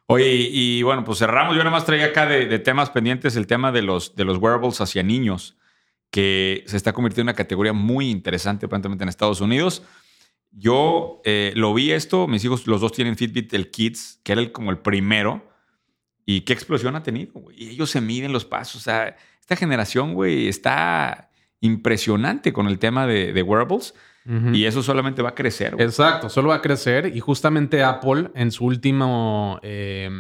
Oye, 0.05 0.29
y, 0.29 0.83
bueno, 0.83 1.05
pues 1.05 1.21
cerramos. 1.21 1.57
Yo 1.57 1.61
nada 1.61 1.71
más 1.71 1.87
traía 1.87 2.05
acá 2.05 2.27
de, 2.27 2.59
temas 2.59 2.91
pendientes 2.91 3.35
el 3.37 3.47
tema 3.47 3.73
de 3.73 3.81
los, 3.81 4.15
de 4.15 4.27
los 4.27 4.37
wearables 4.37 4.79
hacia 4.83 5.03
niños, 5.03 5.57
que 6.11 6.65
se 6.67 6.77
está 6.77 6.93
convirtiendo 6.93 7.31
en 7.31 7.35
una 7.35 7.37
categoría 7.37 7.73
muy 7.73 8.11
interesante 8.11 8.67
aparentemente 8.67 9.05
en 9.05 9.09
Estados 9.09 9.41
Unidos. 9.41 9.85
Yo 10.51 11.23
eh, 11.25 11.55
lo 11.57 11.73
vi 11.73 11.93
esto, 11.93 12.29
mis 12.29 12.45
hijos, 12.45 12.67
los 12.67 12.83
dos 12.83 12.93
tienen 12.93 13.17
Fitbit, 13.17 13.55
el 13.55 13.71
Kids, 13.71 14.21
que 14.23 14.33
era 14.33 14.43
el, 14.43 14.53
como 14.53 14.71
el 14.71 14.81
primero. 14.81 15.49
Y 16.27 16.43
qué 16.43 16.53
explosión 16.53 16.95
ha 16.95 17.03
tenido. 17.03 17.33
Y 17.57 17.71
ellos 17.71 17.89
se 17.89 18.03
miden 18.03 18.33
los 18.33 18.45
pasos. 18.45 18.83
O 18.83 18.85
sea, 18.85 19.17
esta 19.47 19.55
generación, 19.57 20.15
güey, 20.15 20.49
está 20.49 21.31
impresionante 21.61 22.53
con 22.53 22.67
el 22.67 22.79
tema 22.81 23.07
de, 23.07 23.33
de 23.33 23.43
wearables. 23.43 23.95
Y 24.53 24.65
eso 24.65 24.83
solamente 24.83 25.23
va 25.23 25.29
a 25.29 25.35
crecer. 25.37 25.75
güey. 25.77 25.87
Exacto, 25.87 26.29
solo 26.29 26.49
va 26.49 26.57
a 26.57 26.61
crecer 26.61 27.15
y 27.15 27.21
justamente 27.21 27.85
Apple 27.85 28.31
en 28.35 28.51
su 28.51 28.65
último, 28.65 29.61
eh, 29.63 30.11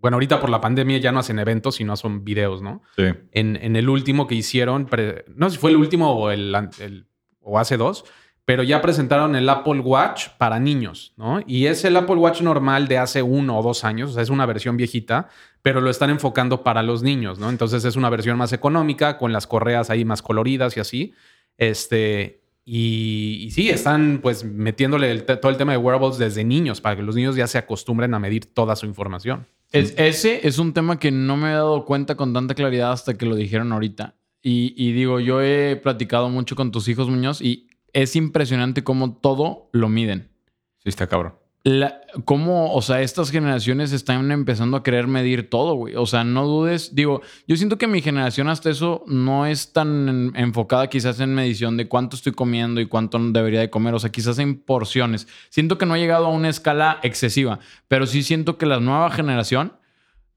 bueno, 0.00 0.14
ahorita 0.14 0.40
por 0.40 0.48
la 0.48 0.58
pandemia 0.62 0.96
ya 0.96 1.12
no 1.12 1.18
hacen 1.18 1.38
eventos, 1.38 1.74
sino 1.74 1.96
son 1.96 2.24
videos, 2.24 2.62
¿no? 2.62 2.80
Sí. 2.96 3.04
En, 3.32 3.56
en 3.56 3.76
el 3.76 3.90
último 3.90 4.26
que 4.26 4.36
hicieron, 4.36 4.88
no 5.34 5.50
sé 5.50 5.56
si 5.56 5.60
fue 5.60 5.70
el 5.70 5.76
último 5.76 6.12
o, 6.12 6.30
el- 6.30 7.06
o 7.42 7.58
hace 7.58 7.76
dos, 7.76 8.06
pero 8.46 8.62
ya 8.62 8.80
presentaron 8.80 9.36
el 9.36 9.46
Apple 9.50 9.80
Watch 9.80 10.28
para 10.38 10.58
niños, 10.58 11.12
¿no? 11.18 11.40
Y 11.46 11.66
es 11.66 11.84
el 11.84 11.94
Apple 11.98 12.14
Watch 12.16 12.40
normal 12.40 12.88
de 12.88 12.96
hace 12.96 13.20
uno 13.20 13.58
o 13.58 13.62
dos 13.62 13.84
años, 13.84 14.10
o 14.10 14.14
sea, 14.14 14.22
es 14.22 14.30
una 14.30 14.46
versión 14.46 14.78
viejita, 14.78 15.28
pero 15.66 15.80
lo 15.80 15.90
están 15.90 16.10
enfocando 16.10 16.62
para 16.62 16.80
los 16.84 17.02
niños, 17.02 17.40
¿no? 17.40 17.50
Entonces 17.50 17.84
es 17.84 17.96
una 17.96 18.08
versión 18.08 18.38
más 18.38 18.52
económica, 18.52 19.18
con 19.18 19.32
las 19.32 19.48
correas 19.48 19.90
ahí 19.90 20.04
más 20.04 20.22
coloridas 20.22 20.76
y 20.76 20.80
así. 20.80 21.12
Este, 21.58 22.40
y, 22.64 23.40
y 23.46 23.50
sí, 23.50 23.68
están 23.68 24.20
pues 24.22 24.44
metiéndole 24.44 25.10
el 25.10 25.24
todo 25.24 25.50
el 25.50 25.56
tema 25.56 25.72
de 25.72 25.78
wearables 25.78 26.18
desde 26.18 26.44
niños, 26.44 26.80
para 26.80 26.94
que 26.94 27.02
los 27.02 27.16
niños 27.16 27.34
ya 27.34 27.48
se 27.48 27.58
acostumbren 27.58 28.14
a 28.14 28.20
medir 28.20 28.46
toda 28.46 28.76
su 28.76 28.86
información. 28.86 29.44
Es- 29.72 29.92
ese 29.98 30.46
es 30.46 30.60
un 30.60 30.72
tema 30.72 31.00
que 31.00 31.10
no 31.10 31.36
me 31.36 31.48
he 31.50 31.54
dado 31.54 31.84
cuenta 31.84 32.14
con 32.14 32.32
tanta 32.32 32.54
claridad 32.54 32.92
hasta 32.92 33.14
que 33.18 33.26
lo 33.26 33.34
dijeron 33.34 33.72
ahorita. 33.72 34.14
Y, 34.42 34.72
y 34.76 34.92
digo, 34.92 35.18
yo 35.18 35.42
he 35.42 35.74
platicado 35.74 36.28
mucho 36.28 36.54
con 36.54 36.70
tus 36.70 36.86
hijos, 36.86 37.08
Muñoz, 37.08 37.40
y 37.42 37.66
es 37.92 38.14
impresionante 38.14 38.84
cómo 38.84 39.16
todo 39.16 39.68
lo 39.72 39.88
miden. 39.88 40.28
Sí, 40.78 40.90
está 40.90 41.08
cabrón. 41.08 41.34
La- 41.68 42.00
cómo, 42.24 42.72
o 42.72 42.80
sea, 42.80 43.02
estas 43.02 43.32
generaciones 43.32 43.90
están 43.90 44.30
empezando 44.30 44.76
a 44.76 44.84
querer 44.84 45.08
medir 45.08 45.50
todo, 45.50 45.74
güey. 45.74 45.96
O 45.96 46.06
sea, 46.06 46.22
no 46.22 46.46
dudes. 46.46 46.94
Digo, 46.94 47.22
yo 47.48 47.56
siento 47.56 47.76
que 47.76 47.88
mi 47.88 48.00
generación 48.02 48.48
hasta 48.48 48.70
eso 48.70 49.02
no 49.08 49.46
es 49.46 49.72
tan 49.72 50.08
en- 50.08 50.32
enfocada 50.36 50.88
quizás 50.88 51.18
en 51.18 51.34
medición 51.34 51.76
de 51.76 51.88
cuánto 51.88 52.14
estoy 52.14 52.34
comiendo 52.34 52.80
y 52.80 52.86
cuánto 52.86 53.18
debería 53.18 53.58
de 53.58 53.68
comer. 53.68 53.94
O 53.94 53.98
sea, 53.98 54.12
quizás 54.12 54.38
en 54.38 54.60
porciones. 54.60 55.26
Siento 55.48 55.76
que 55.76 55.86
no 55.86 55.94
ha 55.94 55.98
llegado 55.98 56.26
a 56.26 56.28
una 56.28 56.50
escala 56.50 57.00
excesiva, 57.02 57.58
pero 57.88 58.06
sí 58.06 58.22
siento 58.22 58.58
que 58.58 58.66
la 58.66 58.78
nueva 58.78 59.10
generación 59.10 59.72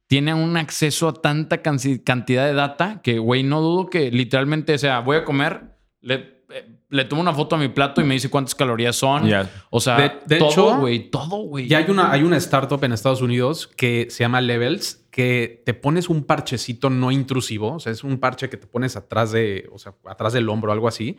tiene 0.07 0.33
un 0.33 0.57
acceso 0.57 1.09
a 1.09 1.13
tanta 1.13 1.61
cantidad 1.61 2.47
de 2.47 2.53
data 2.53 3.01
que, 3.03 3.19
güey, 3.19 3.43
no 3.43 3.61
dudo 3.61 3.91
que 3.91 4.09
literalmente, 4.09 4.73
o 4.73 4.77
sea, 4.79 5.01
voy 5.01 5.17
a 5.17 5.25
comer, 5.25 5.75
le, 6.01 6.38
le 6.89 7.05
tomo 7.05 7.21
una 7.21 7.33
foto 7.33 7.55
a 7.55 7.59
mi 7.59 7.67
plato 7.67 8.01
y 8.01 8.03
me 8.03 8.15
dice 8.15 8.29
cuántas 8.29 8.55
calorías 8.55 8.95
son. 8.95 9.29
O 9.69 9.79
sea, 9.79 9.97
De- 9.97 10.11
de 10.25 10.37
todo, 10.39 10.49
hecho, 10.49 10.77
güey, 10.79 11.09
todo, 11.11 11.37
güey. 11.43 11.67
Ya 11.67 11.77
hay 11.79 11.85
una, 11.89 12.11
hay 12.11 12.23
una 12.23 12.37
startup 12.37 12.83
en 12.83 12.91
Estados 12.93 13.21
Unidos 13.21 13.67
que 13.67 14.07
se 14.09 14.23
llama 14.23 14.41
Levels, 14.41 15.05
que 15.11 15.61
te 15.65 15.73
pones 15.73 16.09
un 16.09 16.23
parchecito 16.23 16.89
no 16.89 17.11
intrusivo, 17.11 17.73
o 17.75 17.79
sea, 17.79 17.91
es 17.91 18.03
un 18.03 18.17
parche 18.19 18.49
que 18.49 18.57
te 18.57 18.67
pones 18.67 18.95
atrás 18.95 19.31
de, 19.31 19.69
o 19.71 19.77
sea, 19.77 19.93
atrás 20.05 20.33
del 20.33 20.49
hombro, 20.49 20.71
algo 20.71 20.87
así, 20.87 21.17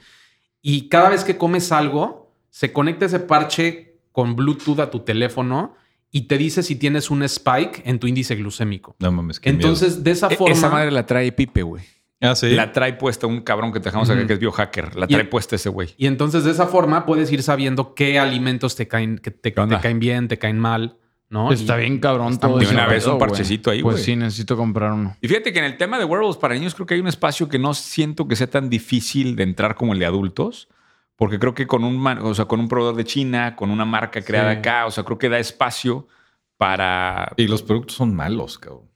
y 0.62 0.88
cada 0.88 1.08
vez 1.10 1.22
que 1.24 1.36
comes 1.38 1.70
algo, 1.72 2.34
se 2.50 2.72
conecta 2.72 3.06
ese 3.06 3.20
parche 3.20 3.98
con 4.12 4.34
Bluetooth 4.36 4.80
a 4.80 4.90
tu 4.90 5.00
teléfono 5.00 5.74
y 6.10 6.22
te 6.22 6.36
dice 6.38 6.64
si 6.64 6.74
tienes 6.74 7.10
un 7.10 7.22
spike 7.22 7.82
en 7.84 8.00
tu 8.00 8.08
índice 8.08 8.34
glucémico. 8.34 8.96
No 8.98 9.12
mames, 9.12 9.38
qué 9.38 9.52
miedo. 9.52 9.68
Entonces, 9.68 10.02
de 10.02 10.10
esa 10.10 10.26
E- 10.26 10.36
forma, 10.36 10.52
Esa 10.54 10.68
madre 10.68 10.90
la 10.90 11.06
trae 11.06 11.30
Pipe, 11.30 11.62
güey. 11.62 11.84
Ah, 12.20 12.34
sí. 12.34 12.50
La 12.50 12.72
trae 12.72 12.92
puesta 12.94 13.26
un 13.26 13.40
cabrón 13.40 13.72
que 13.72 13.80
te 13.80 13.86
dejamos 13.86 14.10
acá 14.10 14.26
que 14.26 14.34
es 14.34 14.38
biohacker. 14.38 14.94
La 14.96 15.06
Y- 15.08 15.14
trae 15.14 15.24
puesta 15.24 15.56
ese 15.56 15.68
güey. 15.70 15.94
y 15.96 16.06
entonces 16.06 16.44
de 16.44 16.50
esa 16.50 16.66
forma 16.66 17.06
puedes 17.06 17.32
ir 17.32 17.42
sabiendo 17.42 17.94
qué 17.94 18.18
alimentos 18.18 18.76
te 18.76 18.86
caen, 18.88 19.18
que 19.18 19.30
te, 19.30 19.52
¿Qué 19.54 19.60
onda? 19.60 19.76
te 19.78 19.82
caen 19.82 19.98
bien, 20.00 20.28
te 20.28 20.38
caen 20.38 20.58
mal, 20.58 20.98
¿no? 21.30 21.50
Está 21.50 21.76
Y- 21.76 21.80
bien 21.80 21.98
cabrón 21.98 22.32
está 22.34 22.48
todo 22.48 22.58
De 22.58 22.66
una 22.68 22.86
vez 22.86 23.06
un 23.06 23.18
parchecito 23.18 23.70
ahí, 23.70 23.82
Pues 23.82 23.94
güey. 23.96 24.04
sí, 24.04 24.16
necesito 24.16 24.56
comprar 24.56 24.92
uno. 24.92 25.16
Y 25.22 25.28
fíjate 25.28 25.52
que 25.52 25.60
en 25.60 25.64
el 25.64 25.76
tema 25.78 25.98
de 25.98 26.04
wearables 26.04 26.36
para 26.36 26.54
niños 26.54 26.74
creo 26.74 26.86
que 26.86 26.94
hay 26.94 27.00
un 27.00 27.08
espacio 27.08 27.48
que 27.48 27.58
no 27.58 27.72
siento 27.72 28.28
que 28.28 28.36
sea 28.36 28.50
tan 28.50 28.68
difícil 28.68 29.34
de 29.36 29.42
entrar 29.44 29.74
como 29.74 29.92
el 29.94 29.98
de 29.98 30.06
adultos. 30.06 30.68
Porque 31.16 31.38
creo 31.38 31.52
que 31.54 31.66
con 31.66 31.84
un, 31.84 31.98
man- 31.98 32.18
o 32.22 32.34
sea, 32.34 32.46
con 32.46 32.60
un 32.60 32.68
proveedor 32.68 32.96
de 32.96 33.04
China, 33.04 33.54
con 33.54 33.70
una 33.70 33.84
marca 33.84 34.22
creada 34.22 34.52
Sí. 34.54 34.58
acá, 34.60 34.86
o 34.86 34.90
sea, 34.90 35.04
creo 35.04 35.18
que 35.18 35.28
da 35.28 35.38
espacio 35.38 36.08
para... 36.56 37.32
Y 37.36 37.46
los 37.46 37.62
productos 37.62 37.96
son 37.96 38.14
malos, 38.14 38.58
cabrón. 38.58 38.89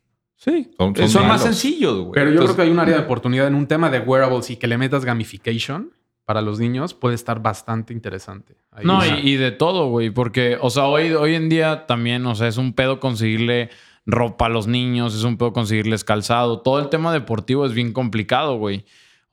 Sí, 0.45 0.70
Son- 0.76 0.95
son, 0.95 1.09
son 1.09 1.26
más 1.28 1.42
sencillos, 1.42 1.99
güey. 2.01 2.12
Pero 2.12 2.26
yo 2.26 2.32
Entonces, 2.32 2.55
creo 2.55 2.64
que 2.64 2.68
hay 2.68 2.74
un 2.74 2.78
área 2.80 2.97
de 2.99 3.03
oportunidad 3.05 3.47
en 3.47 3.55
un 3.55 3.66
tema 3.66 3.88
de 3.88 4.01
wearables 4.01 4.51
y 4.51 4.57
que 4.57 4.66
le 4.66 4.76
metas 4.76 5.05
gamification 5.07 5.92
para 6.26 6.42
los 6.42 6.59
niños 6.59 6.92
puede 6.92 7.14
estar 7.14 7.40
bastante 7.40 7.95
interesante. 7.95 8.55
Ahí. 8.70 8.84
No, 8.84 9.01
y, 9.07 9.11
y 9.26 9.36
de 9.36 9.53
todo, 9.53 9.88
güey. 9.88 10.11
Porque, 10.11 10.59
o 10.61 10.68
sea, 10.68 10.84
hoy, 10.86 11.12
hoy 11.12 11.34
en 11.34 11.49
día 11.49 11.86
también, 11.86 12.26
o 12.26 12.34
sea, 12.34 12.49
es 12.49 12.59
un 12.59 12.74
pedo 12.74 13.01
conseguirle 13.01 13.70
ropa 14.05 14.47
a 14.47 14.49
los 14.51 14.66
niños, 14.66 15.14
es 15.14 15.24
un 15.24 15.38
pedo 15.38 15.55
conseguirles 15.55 16.05
calzado. 16.05 16.61
Todo 16.61 16.78
el 16.78 16.90
tema 16.90 17.11
deportivo 17.12 17.64
es 17.64 17.72
bien 17.72 17.92
complicado, 17.95 18.59
güey. 18.59 18.84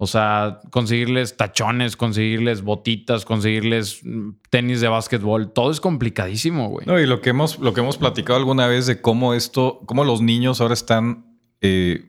O 0.04 0.08
sea, 0.08 0.62
conseguirles 0.72 1.38
tachones, 1.38 1.96
conseguirles 1.96 2.64
botitas, 2.64 3.24
conseguirles 3.24 4.02
tenis 4.50 4.82
de 4.82 4.88
básquetbol. 4.88 5.54
Todo 5.54 5.70
es 5.70 5.80
complicadísimo, 5.80 6.70
güey. 6.70 6.88
No, 6.88 7.00
y 7.00 7.06
lo 7.06 7.22
que 7.22 7.30
hemos, 7.30 7.60
lo 7.60 7.76
que 7.76 7.82
hemos 7.82 8.00
platicado 8.00 8.40
alguna 8.40 8.66
vez 8.66 8.88
de 8.88 9.00
cómo 9.00 9.36
esto, 9.36 9.80
cómo 9.86 10.04
los 10.04 10.22
niños 10.24 10.60
ahora 10.60 10.74
están 10.74 11.38
eh, 11.62 12.04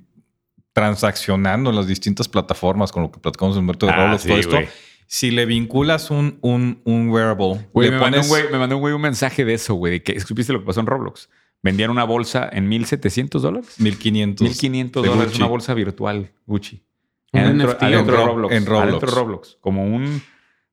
transaccionando 0.73 1.69
en 1.69 1.77
las 1.77 1.87
distintas 1.87 2.29
plataformas 2.29 2.93
con 2.93 3.03
lo 3.03 3.13
que 3.13 3.21
platicamos 3.21 3.57
en 3.57 3.61
Humberto 3.61 3.85
de 3.87 3.93
Ah, 3.93 4.17
sí, 4.19 4.29
todo 4.29 4.39
esto. 4.39 4.53
güey. 4.57 4.69
Si 5.07 5.31
le 5.31 5.45
vinculas 5.45 6.11
un, 6.11 6.39
un, 6.41 6.81
un 6.85 7.11
wearable, 7.11 7.69
Güey, 7.75 7.91
le 7.91 7.97
me, 7.97 8.01
mandó 8.01 8.21
un 8.23 8.29
güey, 8.29 8.45
me 8.51 8.59
mandó 8.59 8.77
un 8.77 8.81
güey 8.81 8.95
un 8.95 9.03
mensaje 9.03 9.45
de 9.45 9.53
eso, 9.53 9.75
güey, 9.75 9.93
de 9.93 10.03
que 10.03 10.19
¿supiste 10.19 10.55
lo 10.55 10.61
que 10.61 10.65
pasó 10.67 10.81
en 10.81 10.87
Roblox? 10.87 11.29
Vendían 11.63 11.91
una 11.91 12.05
bolsa 12.05 12.49
en 12.51 12.71
1.700 12.71 13.39
dólares. 13.41 13.79
1500. 13.79 14.49
1.500 14.49 15.03
de 15.03 15.09
dólares, 15.09 15.27
Gucci. 15.33 15.37
una 15.37 15.47
bolsa 15.49 15.75
virtual 15.75 16.33
Gucci. 16.47 16.83
Adentro, 17.33 17.69
NFT. 17.71 17.83
adentro 17.83 18.17
de 18.17 18.23
En 18.23 18.27
Ro- 18.27 18.27
Roblox. 18.33 18.55
en 18.55 18.67
Roblox. 18.67 18.89
Adentro 18.89 19.11
de 19.11 19.15
Roblox. 19.17 19.57
Como 19.61 19.85
un... 19.85 20.23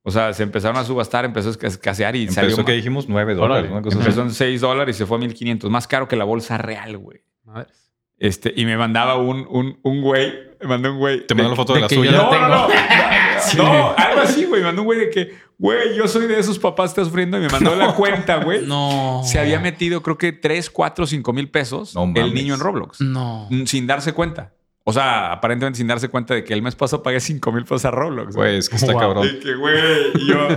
O 0.03 0.11
sea, 0.11 0.33
se 0.33 0.43
empezaron 0.43 0.77
a 0.77 0.83
subastar, 0.83 1.25
empezó 1.25 1.49
a 1.49 1.67
escasear 1.67 2.15
y 2.15 2.21
Empezó 2.21 2.41
salió... 2.41 2.55
que 2.57 2.71
ma- 2.71 2.75
dijimos 2.75 3.07
9 3.09 3.35
dólares. 3.35 3.69
Una 3.71 3.81
cosa 3.81 3.97
así. 3.97 4.05
Empezó 4.07 4.21
en 4.23 4.31
6 4.31 4.61
dólares 4.61 4.95
y 4.95 4.99
se 4.99 5.05
fue 5.05 5.17
a 5.17 5.21
1.500. 5.21 5.69
Más 5.69 5.87
caro 5.87 6.07
que 6.07 6.15
la 6.15 6.23
bolsa 6.25 6.57
real, 6.57 6.97
güey. 6.97 7.19
madres. 7.43 7.91
Este, 8.17 8.53
y 8.55 8.65
me 8.65 8.75
mandaba 8.75 9.15
un, 9.17 9.45
un, 9.49 9.79
un 9.81 10.01
güey, 10.01 10.33
me 10.61 10.67
mandó 10.67 10.91
un 10.91 10.97
güey. 10.99 11.25
Te 11.25 11.35
mandó 11.35 11.51
la 11.51 11.55
foto 11.55 11.73
de, 11.73 11.79
de 11.79 11.81
la 11.83 11.87
que 11.87 11.95
yo 11.95 12.01
suya. 12.03 12.11
la 12.11 12.17
No, 12.23 12.29
tengo. 12.29 12.47
no, 12.47 12.67
no. 13.57 13.63
No, 13.63 13.93
algo 13.95 14.21
así, 14.21 14.43
güey. 14.45 14.61
Me 14.61 14.67
mandó 14.67 14.81
un 14.81 14.85
güey 14.87 14.99
de 14.99 15.09
que, 15.09 15.33
güey, 15.57 15.95
yo 15.95 16.05
soy 16.07 16.27
de 16.27 16.37
esos 16.39 16.59
papás 16.59 16.89
que 16.89 16.99
estás 17.01 17.07
sufriendo 17.07 17.37
y 17.37 17.41
me 17.41 17.49
mandó 17.49 17.75
la 17.75 17.93
cuenta, 17.95 18.43
güey. 18.43 18.65
No. 18.65 19.21
Se 19.23 19.39
había 19.39 19.59
metido, 19.59 20.01
creo 20.03 20.17
que 20.17 20.33
3, 20.33 20.69
4, 20.69 21.07
5 21.07 21.31
mil 21.33 21.49
pesos 21.49 21.95
No 21.95 22.11
el 22.15 22.33
niño 22.33 22.55
en 22.55 22.59
Roblox. 22.59 22.99
No. 22.99 23.47
Sin 23.65 23.87
darse 23.87 24.11
cuenta. 24.13 24.53
O 24.89 24.93
sea, 24.93 25.31
aparentemente 25.31 25.77
sin 25.77 25.85
darse 25.85 26.09
cuenta 26.09 26.33
de 26.33 26.43
que 26.43 26.51
el 26.51 26.63
mes 26.63 26.75
pasado 26.75 27.03
pagué 27.03 27.19
5 27.19 27.51
mil 27.51 27.63
pesos 27.63 27.85
a 27.85 27.91
Roblox. 27.91 28.35
Güey, 28.35 28.57
es 28.57 28.69
que 28.69 28.75
está 28.75 28.91
Wow. 28.91 28.99
cabrón. 29.01 29.27
Y 29.27 29.39
que, 29.39 29.53
güey, 29.53 29.75
y 30.15 30.27
yo. 30.27 30.47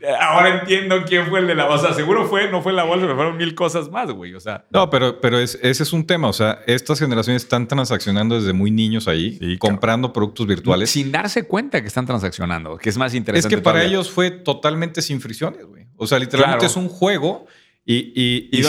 Ahora 0.20 0.60
entiendo 0.60 1.04
quién 1.06 1.26
fue 1.26 1.40
el 1.40 1.48
de 1.48 1.54
la 1.56 1.66
bolsa. 1.66 1.92
Seguro 1.92 2.26
fue, 2.26 2.48
no 2.50 2.62
fue 2.62 2.72
la 2.72 2.84
bolsa, 2.84 3.02
pero 3.02 3.16
fueron 3.16 3.36
mil 3.36 3.54
cosas 3.56 3.90
más, 3.90 4.10
güey. 4.12 4.34
O 4.34 4.40
sea. 4.40 4.64
No, 4.70 4.88
pero, 4.88 5.20
pero 5.20 5.38
ese 5.38 5.58
es 5.68 5.92
un 5.92 6.06
tema. 6.06 6.28
O 6.28 6.32
sea, 6.32 6.60
estas 6.66 7.00
generaciones 7.00 7.42
están 7.42 7.66
transaccionando 7.66 8.36
desde 8.36 8.52
muy 8.52 8.70
niños 8.70 9.08
ahí, 9.08 9.58
comprando 9.58 10.12
productos 10.12 10.46
virtuales. 10.46 10.88
Sin 10.88 11.10
darse 11.10 11.46
cuenta 11.46 11.82
que 11.82 11.88
están 11.88 12.06
transaccionando, 12.06 12.78
que 12.78 12.88
es 12.88 12.96
más 12.96 13.12
interesante. 13.12 13.54
Es 13.54 13.58
que 13.58 13.62
para 13.62 13.82
ellos 13.82 14.08
fue 14.10 14.30
totalmente 14.30 15.02
sin 15.02 15.20
fricciones, 15.20 15.66
güey. 15.66 15.86
O 15.96 16.06
sea, 16.06 16.18
literalmente 16.18 16.64
es 16.64 16.76
un 16.76 16.88
juego 16.88 17.46
y, 17.92 18.48
y, 18.52 18.62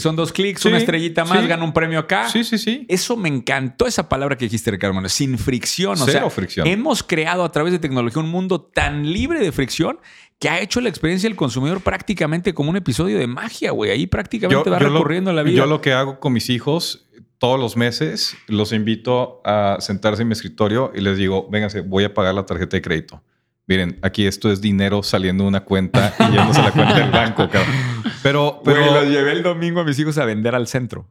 son 0.00 0.14
dos 0.14 0.32
clics, 0.32 0.64
una 0.64 0.78
estrellita 0.78 1.24
más, 1.24 1.46
gana 1.48 1.64
un 1.64 1.72
premio 1.72 1.98
acá. 1.98 2.28
Sí, 2.28 2.44
sí, 2.44 2.56
sí. 2.56 2.86
Eso 2.88 3.16
me 3.16 3.28
encantó, 3.28 3.86
esa 3.86 4.08
palabra 4.08 4.36
que 4.36 4.44
dijiste, 4.44 4.70
Ricardo, 4.70 5.08
sin 5.08 5.38
fricción. 5.38 6.00
O 6.00 6.06
Cero 6.06 6.30
fricción. 6.30 6.66
Hemos 6.66 7.02
creado 7.02 7.42
a 7.42 7.50
través 7.50 7.72
de 7.72 7.80
tecnología 7.80 8.22
un 8.22 8.28
mundo 8.28 8.60
tan 8.60 9.12
libre 9.12 9.40
de 9.40 9.50
fricción 9.50 9.98
que 10.38 10.48
ha 10.48 10.60
hecho 10.60 10.80
la 10.80 10.88
experiencia 10.88 11.28
del 11.28 11.36
consumidor 11.36 11.80
prácticamente 11.80 12.54
como 12.54 12.70
un 12.70 12.76
episodio 12.76 13.18
de 13.18 13.26
magia, 13.26 13.72
güey. 13.72 13.90
Ahí 13.90 14.06
prácticamente 14.06 14.70
va 14.70 14.78
recorriendo 14.78 15.32
la 15.32 15.42
vida. 15.42 15.56
Yo 15.56 15.66
lo 15.66 15.80
que 15.80 15.92
hago 15.92 16.20
con 16.20 16.32
mis 16.32 16.48
hijos 16.48 17.08
todos 17.38 17.58
los 17.58 17.76
meses, 17.76 18.36
los 18.46 18.72
invito 18.72 19.40
a 19.44 19.78
sentarse 19.80 20.22
en 20.22 20.28
mi 20.28 20.32
escritorio 20.32 20.92
y 20.94 21.00
les 21.00 21.16
digo, 21.16 21.48
vénganse, 21.50 21.80
voy 21.80 22.04
a 22.04 22.14
pagar 22.14 22.34
la 22.34 22.46
tarjeta 22.46 22.76
de 22.76 22.82
crédito. 22.82 23.22
Miren, 23.70 24.00
aquí 24.02 24.26
esto 24.26 24.50
es 24.50 24.60
dinero 24.60 25.04
saliendo 25.04 25.44
de 25.44 25.48
una 25.48 25.60
cuenta 25.60 26.12
y 26.18 26.32
yéndose 26.32 26.58
a 26.58 26.64
la 26.64 26.72
cuenta 26.72 26.94
del 26.98 27.12
banco, 27.12 27.48
cabrón. 27.48 27.72
Pero, 28.20 28.60
pero... 28.64 28.84
los 28.84 29.06
llevé 29.06 29.30
el 29.30 29.44
domingo 29.44 29.78
a 29.78 29.84
mis 29.84 29.96
hijos 30.00 30.18
a 30.18 30.24
vender 30.24 30.56
al 30.56 30.66
centro. 30.66 31.08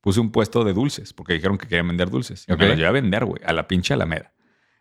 Puse 0.00 0.18
un 0.18 0.32
puesto 0.32 0.64
de 0.64 0.72
dulces 0.72 1.12
porque 1.12 1.34
dijeron 1.34 1.56
que 1.56 1.68
querían 1.68 1.86
vender 1.86 2.10
dulces. 2.10 2.46
Y 2.48 2.52
me 2.56 2.66
los 2.66 2.76
llevé 2.76 2.88
a 2.88 2.90
vender, 2.90 3.24
güey, 3.24 3.40
a 3.46 3.52
la 3.52 3.68
pinche 3.68 3.94
Alameda. 3.94 4.32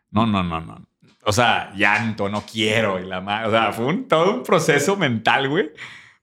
No, 0.09 0.25
no, 0.25 0.41
no, 0.41 0.59
no. 0.59 0.87
O 1.23 1.31
sea, 1.31 1.71
llanto, 1.75 2.29
no 2.29 2.43
quiero. 2.51 2.99
Y 2.99 3.05
la 3.05 3.19
o 3.45 3.51
sea, 3.51 3.73
fue 3.73 3.85
un, 3.85 4.07
todo 4.07 4.33
un 4.33 4.41
proceso 4.41 4.97
mental, 4.97 5.49
güey, 5.49 5.69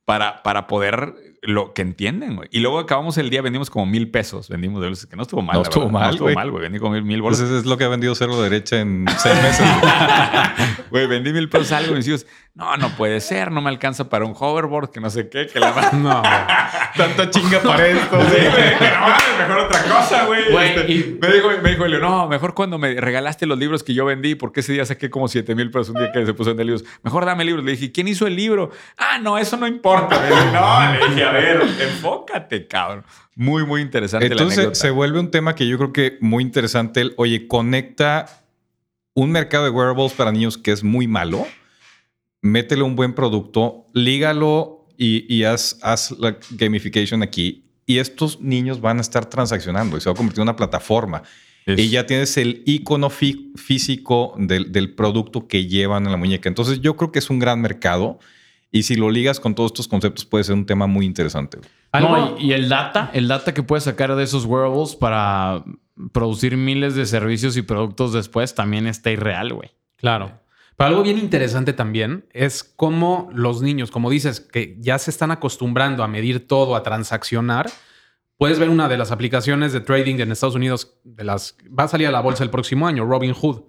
para, 0.04 0.42
para 0.42 0.66
poder 0.66 1.14
lo 1.47 1.72
que 1.72 1.82
entienden, 1.82 2.36
güey. 2.36 2.49
Y 2.53 2.61
luego 2.61 2.78
acabamos 2.78 3.16
el 3.18 3.30
día, 3.30 3.42
vendimos 3.42 3.70
como 3.70 3.86
mil 3.86 4.11
pesos. 4.11 4.49
Vendimos 4.49 4.80
de 4.82 5.09
que 5.09 5.16
no 5.16 5.22
estuvo 5.22 5.42
mal. 5.42 5.57
No 5.57 5.62
estuvo 5.62 5.88
mal, 5.88 6.09
No 6.09 6.11
estuvo 6.11 6.30
mal, 6.30 6.51
güey. 6.51 6.62
Vendí 6.62 6.78
como 6.78 6.92
mil, 6.92 7.05
mil 7.05 7.22
bolsas. 7.22 7.49
Pues 7.49 7.61
es 7.61 7.66
lo 7.66 7.76
que 7.76 7.84
ha 7.84 7.88
vendido 7.88 8.14
Cerro 8.14 8.40
Derecha 8.40 8.80
en 8.80 9.07
seis 9.18 9.42
meses. 9.42 9.66
Güey, 10.90 11.07
vendí 11.09 11.32
mil 11.32 11.49
pesos 11.49 11.72
algo 11.72 11.92
y 11.92 11.97
mis 11.97 12.09
hijos, 12.09 12.26
no, 12.55 12.76
no 12.76 12.88
puede 12.90 13.20
ser, 13.20 13.51
no 13.51 13.61
me 13.61 13.68
alcanza 13.68 14.09
para 14.09 14.24
un 14.24 14.34
hoverboard, 14.38 14.90
que 14.90 15.01
no 15.01 15.11
sé 15.11 15.28
qué, 15.28 15.47
que 15.47 15.61
la 15.61 15.90
No. 15.92 16.22
Tanta 16.97 17.28
chinga 17.28 17.61
para 17.61 17.86
esto. 17.86 18.18
Sí, 18.30 18.36
no, 18.47 19.47
mejor 19.47 19.59
otra 19.66 19.82
cosa, 19.82 20.24
güey. 20.24 20.57
Este, 20.57 21.18
me 21.20 21.34
dijo, 21.34 21.51
me 21.62 21.70
dijo 21.70 21.86
no, 21.88 22.28
mejor 22.28 22.55
cuando 22.55 22.78
me 22.78 22.99
regalaste 22.99 23.44
los 23.44 23.59
libros 23.59 23.82
que 23.82 23.92
yo 23.92 24.07
vendí, 24.07 24.34
porque 24.36 24.61
ese 24.61 24.72
día 24.72 24.86
saqué 24.86 25.11
como 25.11 25.28
siete 25.28 25.55
mil 25.55 25.70
pesos 25.70 25.90
un 25.90 26.01
día 26.01 26.11
que 26.12 26.24
se 26.24 26.32
puso 26.32 26.53
en 26.53 26.57
libros. 26.59 26.84
Mejor 27.03 27.26
dame 27.26 27.44
libros. 27.44 27.64
Le 27.64 27.72
dije, 27.72 27.92
¿quién 27.92 28.09
hizo 28.09 28.26
el 28.26 28.36
libro? 28.36 28.70
Ah, 28.97 29.18
no, 29.20 29.36
eso 29.36 29.57
no 29.59 29.66
importa. 29.66 30.18
Le 30.22 30.28
dije, 30.28 30.53
no, 30.53 30.92
le 30.92 31.09
dije, 31.09 31.24
a 31.24 31.32
ver, 31.37 31.62
enfócate, 31.80 32.66
cabrón. 32.66 33.05
Muy, 33.34 33.64
muy 33.66 33.82
interesante. 33.82 34.26
Entonces 34.26 34.78
se 34.78 34.91
vuelve 34.91 35.20
un 35.20 35.30
tema 35.30 35.55
que 35.55 35.66
yo 35.66 35.76
creo 35.76 35.93
que 35.93 36.18
muy 36.20 36.43
interesante. 36.43 37.01
El, 37.03 37.14
oye, 37.16 37.47
conecta 37.47 38.26
un 39.14 39.30
mercado 39.30 39.64
de 39.64 39.70
wearables 39.70 40.12
para 40.12 40.32
niños 40.32 40.59
que 40.59 40.72
es 40.72 40.84
muy 40.84 41.07
malo. 41.09 41.47
Métele 42.43 42.82
un 42.82 42.97
buen 42.97 43.14
producto, 43.14 43.87
lígalo 43.93 44.87
y, 44.97 45.43
haz, 45.45 45.76
la 46.18 46.39
gamification 46.51 47.22
aquí. 47.22 47.64
Y 47.87 47.99
estos 47.99 48.41
niños 48.41 48.80
van 48.80 48.99
a 48.99 49.01
estar 49.01 49.26
transaccionando 49.26 49.97
y 49.97 50.01
se 50.01 50.09
va 50.09 50.12
a 50.12 50.16
convertir 50.16 50.41
en 50.41 50.45
una 50.45 50.57
plataforma. 50.57 51.22
Y 51.66 51.89
ya 51.89 52.07
tienes 52.07 52.37
el 52.37 52.62
icono 52.64 53.11
físico 53.11 54.34
del, 54.39 54.70
del, 54.70 54.95
producto 54.95 55.49
que 55.49 55.66
llevan 55.66 56.05
en 56.05 56.12
la 56.12 56.16
muñeca. 56.16 56.49
Entonces 56.49 56.80
yo 56.80 56.97
creo 56.97 57.11
que 57.11 57.18
es 57.18 57.28
un 57.28 57.41
gran 57.41 57.61
mercado. 57.61 58.20
Y 58.70 58.82
si 58.82 58.96
lo 58.96 59.10
ligas 59.10 59.40
con 59.40 59.54
todos 59.54 59.70
estos 59.70 59.88
conceptos 59.88 60.24
puede 60.24 60.44
ser 60.44 60.54
un 60.54 60.66
tema 60.66 60.86
muy 60.86 61.06
interesante. 61.06 61.58
No, 61.92 62.36
y, 62.38 62.52
el 62.52 62.68
data, 62.68 63.10
el 63.14 63.28
data 63.28 63.54
que 63.54 63.62
puedes 63.62 63.84
sacar 63.84 64.14
de 64.14 64.22
esos 64.22 64.44
wearables 64.44 64.96
para 64.96 65.64
producir 66.12 66.56
miles 66.56 66.94
de 66.94 67.06
servicios 67.06 67.56
y 67.56 67.62
productos 67.62 68.12
después 68.12 68.54
también 68.54 68.86
está 68.86 69.10
irreal, 69.10 69.54
güey. 69.54 69.70
Claro. 69.96 70.40
Pero 70.76 70.88
algo 70.88 71.02
bien 71.02 71.18
interesante 71.18 71.72
también 71.72 72.26
es 72.32 72.62
cómo 72.62 73.30
los 73.32 73.62
niños, 73.62 73.90
como 73.90 74.10
dices, 74.10 74.40
que 74.40 74.76
ya 74.78 74.98
se 74.98 75.10
están 75.10 75.30
acostumbrando 75.30 76.02
a 76.04 76.08
medir 76.08 76.46
todo, 76.46 76.76
a 76.76 76.82
transaccionar. 76.82 77.70
Puedes 78.36 78.58
ver 78.58 78.68
una 78.68 78.86
de 78.88 78.98
las 78.98 79.10
aplicaciones 79.10 79.72
de 79.72 79.80
trading 79.80 80.16
en 80.16 80.32
Estados 80.32 80.54
Unidos, 80.54 80.98
de 81.02 81.24
las 81.24 81.56
va 81.66 81.84
a 81.84 81.88
salir 81.88 82.08
a 82.08 82.10
la 82.10 82.20
bolsa 82.20 82.44
el 82.44 82.50
próximo 82.50 82.86
año, 82.86 83.06
Robinhood, 83.06 83.62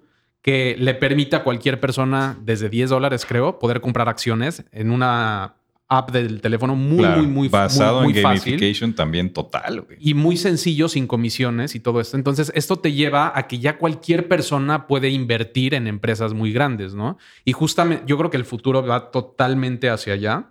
que 0.48 0.78
le 0.80 0.94
permite 0.94 1.36
a 1.36 1.44
cualquier 1.44 1.78
persona 1.78 2.38
desde 2.42 2.70
10 2.70 2.92
dólares, 2.92 3.26
creo, 3.26 3.60
poder 3.60 3.82
comprar 3.82 4.08
acciones 4.08 4.64
en 4.72 4.92
una 4.92 5.56
app 5.90 6.10
del 6.12 6.40
teléfono 6.40 6.74
muy, 6.74 7.06
muy, 7.06 7.28
muy 7.28 7.48
Basado 7.50 8.04
muy, 8.04 8.16
en 8.16 8.24
gamification 8.24 8.94
también 8.94 9.34
total, 9.34 9.82
güey. 9.82 9.98
Y 10.00 10.14
muy 10.14 10.38
sencillo, 10.38 10.88
sin 10.88 11.06
comisiones 11.06 11.76
y 11.76 11.82
todo 11.82 12.00
esto. 12.00 12.16
Entonces, 12.16 12.54
esto 12.56 12.78
te 12.78 12.94
lleva 12.94 13.34
a 13.36 13.46
que 13.50 13.60
ya 13.60 13.78
cualquier 13.78 14.30
persona 14.30 14.88
puede 14.88 15.10
invertir 15.10 15.74
en 15.74 15.86
empresas 15.86 16.34
muy 16.34 16.54
grandes, 16.54 16.94
¿no? 16.96 17.18
Y 17.44 17.52
justamente, 17.52 18.06
yo 18.08 18.18
creo 18.18 18.30
que 18.30 18.38
el 18.38 18.46
futuro 18.46 18.88
va 18.88 19.12
totalmente 19.12 19.90
hacia 19.90 20.14
allá. 20.14 20.46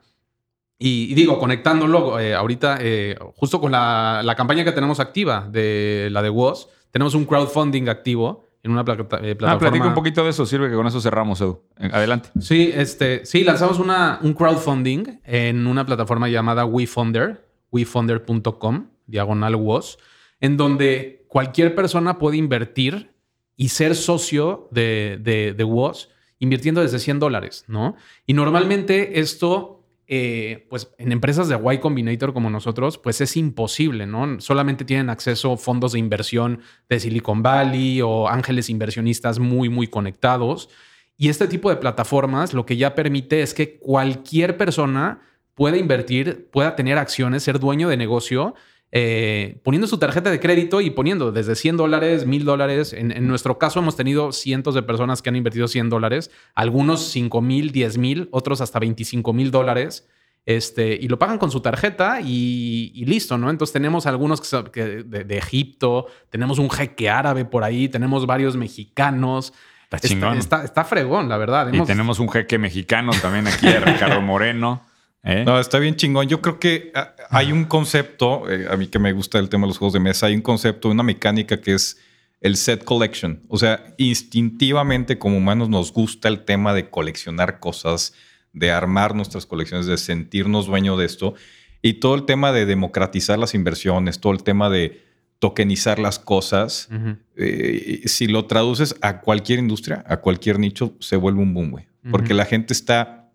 Y, 0.79 1.15
digo, 1.15 1.39
conectándolo 1.39 2.21
eh, 2.21 2.35
ahorita, 2.35 2.77
eh, 2.83 3.17
justo 3.35 3.63
con 3.63 3.73
la, 3.73 4.21
la, 4.23 4.35
campaña 4.35 4.63
que 4.63 4.73
tenemos 4.73 5.01
activa 5.01 5.49
de 5.51 6.11
la 6.13 6.21
de 6.21 6.29
WOS, 6.29 6.69
tenemos 6.91 7.15
un 7.15 7.25
crowdfunding 7.25 7.89
activo 7.89 8.46
en 8.67 8.73
una 8.73 8.83
eh, 8.83 8.85
plataforma. 8.85 9.53
Ah, 9.53 9.59
platica 9.59 9.87
un 9.87 9.95
poquito 9.95 10.25
de 10.25 10.31
eso, 10.31 10.45
sirve 10.45 10.69
que 10.69 10.75
con 10.75 10.87
eso 10.87 11.01
cerramos, 11.01 11.41
Edu. 11.41 11.63
Adelante. 11.79 12.31
Sí, 12.41 12.73
este, 12.75 13.25
sí, 13.25 13.45
lanzamos 13.45 13.79
una, 13.79 14.19
un 14.23 14.35
crowdfunding 14.35 15.21
en 15.25 15.67
una 15.67 15.87
plataforma 15.87 16.29
llamada 16.29 16.65
WeFunder, 16.65 17.47
wefunder.com, 17.71 18.89
diagonal 19.07 19.55
WOS, 19.55 19.99
en 20.41 20.57
donde 20.57 21.25
cualquier 21.29 21.75
persona 21.75 22.19
puede 22.19 22.37
invertir 22.37 23.13
y 23.57 23.69
ser 23.69 23.95
socio 23.95 24.69
de, 24.73 25.19
de, 25.23 25.55
de 25.57 25.65
WOS 25.65 26.11
invirtiendo 26.39 26.83
desde 26.83 26.99
100 26.99 27.19
dólares, 27.19 27.65
¿no? 27.67 27.97
Y 28.27 28.35
normalmente 28.35 29.21
esto 29.21 29.76
eh, 30.09 30.67
pues 30.71 30.93
en 30.99 31.11
empresas 31.11 31.49
de 31.49 31.57
Y 31.57 31.79
Combinator 31.79 32.33
como 32.33 32.49
nosotros, 32.49 32.97
pues 32.97 33.21
es 33.21 33.37
imposible, 33.37 34.07
¿no? 34.07 34.41
Solamente 34.41 34.85
tienen 34.85 35.11
acceso 35.11 35.57
fondos 35.57 35.93
de 35.93 35.99
inversión 35.99 36.61
de 36.89 37.01
Silicon 37.01 37.43
Valley 37.43 38.03
o 38.03 38.29
ángeles 38.29 38.71
inversionistas 38.71 39.39
muy, 39.39 39.69
muy 39.69 39.89
conectados. 39.89 40.69
Y 41.17 41.29
este 41.29 41.49
tipo 41.49 41.71
de 41.71 41.77
plataformas 41.77 42.55
lo 42.55 42.67
que 42.67 42.77
ya 42.77 42.95
permite 42.95 43.43
es 43.43 43.53
que 43.53 43.79
cualquier 43.79 44.57
persona 44.57 45.23
pueda 45.55 45.77
invertir, 45.77 46.49
pueda 46.53 46.77
tener 46.77 46.99
acciones, 46.99 47.43
ser 47.43 47.59
dueño 47.59 47.89
de 47.89 47.97
negocio 47.97 48.55
eh, 48.93 49.61
poniendo 49.65 49.87
su 49.89 49.99
tarjeta 49.99 50.31
de 50.31 50.39
crédito 50.39 50.81
y 50.81 50.91
poniendo 50.91 51.33
desde 51.33 51.57
100 51.57 51.77
dólares, 51.77 52.27
1000 52.27 52.45
dólares. 52.45 52.93
En, 52.93 53.27
nuestro 53.27 53.59
caso 53.59 53.81
hemos 53.81 53.97
tenido 53.97 54.33
cientos 54.33 54.75
de 54.75 54.83
personas 54.83 55.23
que 55.23 55.29
han 55.29 55.37
invertido 55.37 55.69
100 55.69 55.91
dólares, 55.91 56.31
algunos 56.55 57.09
5 57.09 57.43
mil, 57.43 57.73
10 57.73 57.99
mil, 57.99 58.29
otros 58.31 58.61
hasta 58.61 58.79
25 58.79 59.33
mil 59.33 59.51
dólares. 59.51 60.09
Este, 60.47 60.95
y 60.95 61.09
lo 61.09 61.19
pagan 61.19 61.39
con 61.39 61.51
su 61.51 61.61
tarjeta 61.61 62.21
y, 62.21 63.05
listo, 63.05 63.37
¿no? 63.37 63.51
Entonces 63.51 63.73
tenemos 63.73 64.07
algunos 64.07 64.41
que, 64.71 64.83
de, 65.05 65.37
Egipto, 65.37 66.07
tenemos 66.31 66.61
un 66.61 66.71
jeque 66.71 67.11
árabe 67.11 67.45
por 67.45 67.65
ahí, 67.65 67.89
tenemos 67.89 68.27
varios 68.27 68.57
mexicanos. 68.57 69.53
Está, 69.91 70.65
está, 70.65 70.85
fregón, 70.85 71.29
la 71.29 71.37
verdad. 71.37 71.73
Y 71.73 71.81
tenemos 71.83 72.21
un 72.21 72.29
jeque 72.29 72.59
mexicano 72.59 73.13
también 73.21 73.49
aquí, 73.49 73.69
Ricardo 73.69 74.21
Moreno. 74.23 74.83
¿Eh? 75.27 75.45
No, 75.45 75.59
está 75.59 75.81
bien 75.81 75.97
chingón. 75.97 76.29
Yo 76.29 76.41
creo 76.41 76.61
que 76.61 76.93
ah, 76.95 77.15
hay 77.31 77.51
un 77.51 77.65
concepto, 77.65 78.49
eh, 78.49 78.69
a 78.71 78.77
mí 78.77 78.87
que 78.87 79.01
me 79.01 79.13
gusta 79.13 79.41
el 79.41 79.49
tema 79.49 79.65
de 79.65 79.69
los 79.69 79.79
juegos 79.79 79.93
de 79.93 80.01
mesa, 80.01 80.27
hay 80.27 80.37
un 80.37 80.41
concepto, 80.41 80.89
una 80.89 81.03
mecánica 81.03 81.61
que 81.61 81.75
es 81.75 81.99
el 82.41 82.57
set 82.57 82.85
collection. 82.85 83.43
O 83.49 83.59
sea, 83.59 83.93
instintivamente 83.97 85.19
como 85.19 85.37
humanos 85.37 85.69
nos 85.69 85.93
gusta 85.93 86.29
el 86.29 86.45
tema 86.45 86.75
de 86.75 86.91
coleccionar 86.91 87.59
cosas, 87.59 88.15
de 88.53 88.71
armar 88.71 89.17
nuestras 89.17 89.47
colecciones, 89.47 89.87
de 89.87 89.99
sentirnos 89.99 90.67
dueños 90.67 90.97
de 90.97 91.07
esto. 91.07 91.35
Y 91.83 91.95
todo 91.95 92.15
el 92.15 92.25
tema 92.25 92.53
de 92.53 92.65
democratizar 92.65 93.37
las 93.37 93.55
inversiones, 93.55 94.21
todo 94.21 94.33
el 94.33 94.45
tema 94.45 94.71
de 94.71 95.05
tokenizar 95.41 95.99
las 95.99 96.21
cosas, 96.21 96.89
eh, 97.37 98.03
si 98.07 98.29
lo 98.29 98.47
traduces 98.47 98.95
a 99.03 99.21
cualquier 99.21 99.59
industria, 99.59 100.05
a 100.07 100.19
cualquier 100.19 100.61
nicho, 100.61 100.95
se 101.01 101.17
vuelve 101.17 101.41
un 101.41 101.53
boom, 101.53 101.71
güey. 101.73 101.87
Porque 102.11 102.33
la 102.33 102.45
gente 102.45 102.73
está 102.73 103.26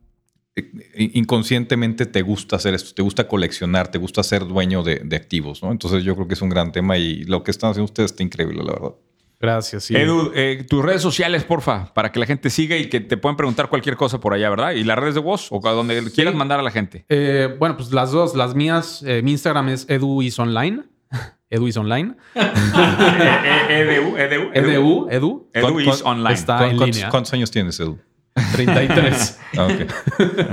inconscientemente 0.95 2.05
te 2.05 2.21
gusta 2.21 2.55
hacer 2.55 2.73
esto, 2.73 2.93
te 2.93 3.01
gusta 3.01 3.27
coleccionar, 3.27 3.89
te 3.89 3.97
gusta 3.97 4.23
ser 4.23 4.47
dueño 4.47 4.83
de, 4.83 5.15
activos, 5.15 5.61
¿no? 5.63 5.71
Entonces 5.71 6.03
yo 6.03 6.15
creo 6.15 6.27
que 6.27 6.33
es 6.33 6.41
un 6.41 6.49
gran 6.49 6.71
tema 6.71 6.97
y 6.97 7.23
lo 7.25 7.43
que 7.43 7.51
están 7.51 7.71
haciendo 7.71 7.85
ustedes 7.85 8.11
está 8.11 8.23
increíble, 8.23 8.63
la 8.63 8.73
verdad. 8.73 8.91
Gracias. 9.39 9.85
Sí. 9.85 9.95
Edu, 9.95 10.31
eh, 10.35 10.65
tus 10.69 10.85
redes 10.85 11.01
sociales, 11.01 11.43
porfa, 11.43 11.91
para 11.93 12.11
que 12.11 12.19
la 12.19 12.27
gente 12.27 12.51
siga 12.51 12.77
y 12.77 12.89
que 12.89 12.99
te 12.99 13.17
puedan 13.17 13.35
preguntar 13.35 13.69
cualquier 13.69 13.95
cosa 13.95 14.19
por 14.19 14.33
allá, 14.33 14.49
¿verdad? 14.51 14.71
Y 14.71 14.83
las 14.83 14.99
redes 14.99 15.15
de 15.15 15.21
voz 15.21 15.47
o 15.51 15.67
a 15.67 15.71
donde 15.71 16.11
quieras 16.11 16.35
mandar 16.35 16.59
a 16.59 16.63
la 16.63 16.69
gente. 16.69 17.05
Eh, 17.09 17.55
bueno, 17.57 17.75
pues 17.75 17.91
las 17.91 18.11
dos, 18.11 18.35
las 18.35 18.53
mías, 18.53 19.03
eh, 19.05 19.21
mi 19.23 19.31
Instagram 19.31 19.69
es 19.69 19.85
eduisonline. 19.89 20.83
Edu 21.51 21.67
is 21.67 21.75
online. 21.75 22.15
edu, 23.69 24.17
edu, 24.17 24.51
edu, 24.53 25.07
edu. 25.09 25.49
Edu 25.53 25.79
is 25.81 26.01
online. 26.01 26.33
Está 26.33 26.69
en 26.69 26.79
línea. 26.79 27.09
¿Cuántos 27.09 27.33
años 27.33 27.51
tienes, 27.51 27.77
Edu? 27.77 27.99
33. 28.55 29.37
Ah, 29.57 29.65
ok. 29.65 29.81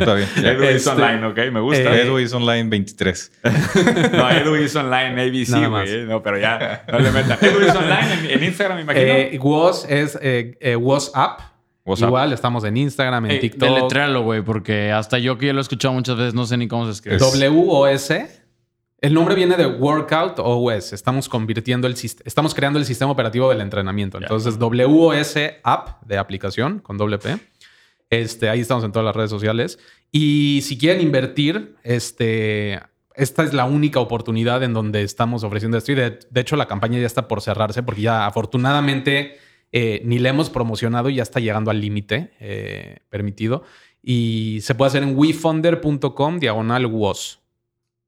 Está 0.01 0.15
bien. 0.15 0.29
Ya. 0.43 0.51
Edu 0.51 0.65
is 0.65 0.71
Este, 0.85 0.91
online, 0.91 1.25
ok, 1.25 1.37
me 1.53 1.61
gusta. 1.61 1.95
eh, 1.97 2.03
Edu 2.03 2.19
is 2.19 2.33
online 2.35 2.69
23. 2.69 3.33
no, 4.13 4.29
Edu 4.31 4.57
is 4.57 4.75
online, 4.75 5.23
ABC, 5.23 5.69
güey. 5.71 6.05
No, 6.05 6.21
pero 6.21 6.37
ya, 6.37 6.85
no 6.91 6.99
le 6.99 7.13
metan. 7.13 7.39
Edu 7.41 7.61
is 7.65 7.77
online 7.77 8.13
en, 8.25 8.31
en 8.39 8.43
Instagram, 8.45 8.77
me 8.79 8.83
imagino. 8.83 9.07
Eh, 9.07 9.39
Was 9.41 9.87
es 9.89 10.19
eh, 10.21 10.59
eh, 10.61 10.75
WhatsApp. 10.75 11.41
WhatsApp. 11.85 12.09
Igual 12.09 12.33
estamos 12.33 12.65
en 12.65 12.77
Instagram, 12.77 13.27
en 13.27 13.31
Eh, 13.31 13.39
TikTok. 13.39 13.69
deletréalo, 13.69 14.23
güey, 14.23 14.43
porque 14.43 14.91
hasta 14.91 15.19
yo 15.19 15.39
que 15.39 15.47
ya 15.47 15.53
lo 15.53 15.61
he 15.61 15.63
escuchado 15.63 15.95
muchas 15.95 16.17
veces 16.17 16.35
no 16.35 16.45
sé 16.45 16.57
ni 16.57 16.67
cómo 16.67 16.85
se 16.87 16.91
escribe. 16.91 17.17
Es- 17.17 17.23
W-O-S. 17.23 18.29
El 19.01 19.15
nombre 19.15 19.37
viene 19.37 19.57
de 19.57 19.65
Workout 19.67 20.41
OS. 20.41 20.93
Estamos 20.93 21.29
convirtiendo 21.29 21.87
el 21.87 21.95
sist- 21.95 22.21
estamos 22.25 22.53
creando 22.53 22.81
el 22.81 22.85
sistema 22.85 23.13
operativo 23.13 23.49
del 23.49 23.61
entrenamiento. 23.61 24.19
Entonces, 24.19 24.59
WOS 24.59 25.37
App 25.63 26.03
de 26.05 26.19
aplicación 26.19 26.81
con 26.81 26.99
doble 26.99 27.19
P. 27.19 27.37
Este, 28.11 28.49
ahí 28.49 28.61
estamos 28.61 28.85
en 28.85 28.93
todas 28.93 29.05
las 29.05 29.17
redes 29.17 29.31
sociales. 29.31 29.79
Y 30.11 30.61
si 30.63 30.79
quieren 30.79 31.03
invertir, 31.03 31.77
este, 31.83 32.81
esta 33.15 33.43
es 33.45 33.53
la 33.53 33.65
única 33.65 34.01
oportunidad 34.01 34.63
en 34.63 34.73
donde 34.73 35.03
estamos 35.03 35.45
ofreciendo 35.45 35.77
esto. 35.77 35.93
Y 35.93 35.97
de, 35.97 36.19
de 36.31 36.41
hecho, 36.41 36.57
la 36.57 36.67
campaña 36.67 36.99
ya 36.99 37.07
está 37.07 37.29
por 37.29 37.43
cerrarse 37.43 37.83
porque 37.83 38.03
ya 38.03 38.27
afortunadamente 38.27 39.39
eh, 39.71 40.01
ni 40.05 40.19
la 40.19 40.31
hemos 40.31 40.49
promocionado 40.49 41.11
y 41.11 41.17
ya 41.17 41.23
está 41.23 41.41
llegando 41.41 41.71
al 41.71 41.81
límite 41.81 42.33
eh, 42.41 42.99
permitido. 43.11 43.65
Y 44.03 44.61
se 44.63 44.75
puede 44.75 44.89
hacer 44.89 45.03
en 45.03 45.17
wefunder.com 45.17 46.39
diagonal 46.39 46.87
WOS. 46.87 47.41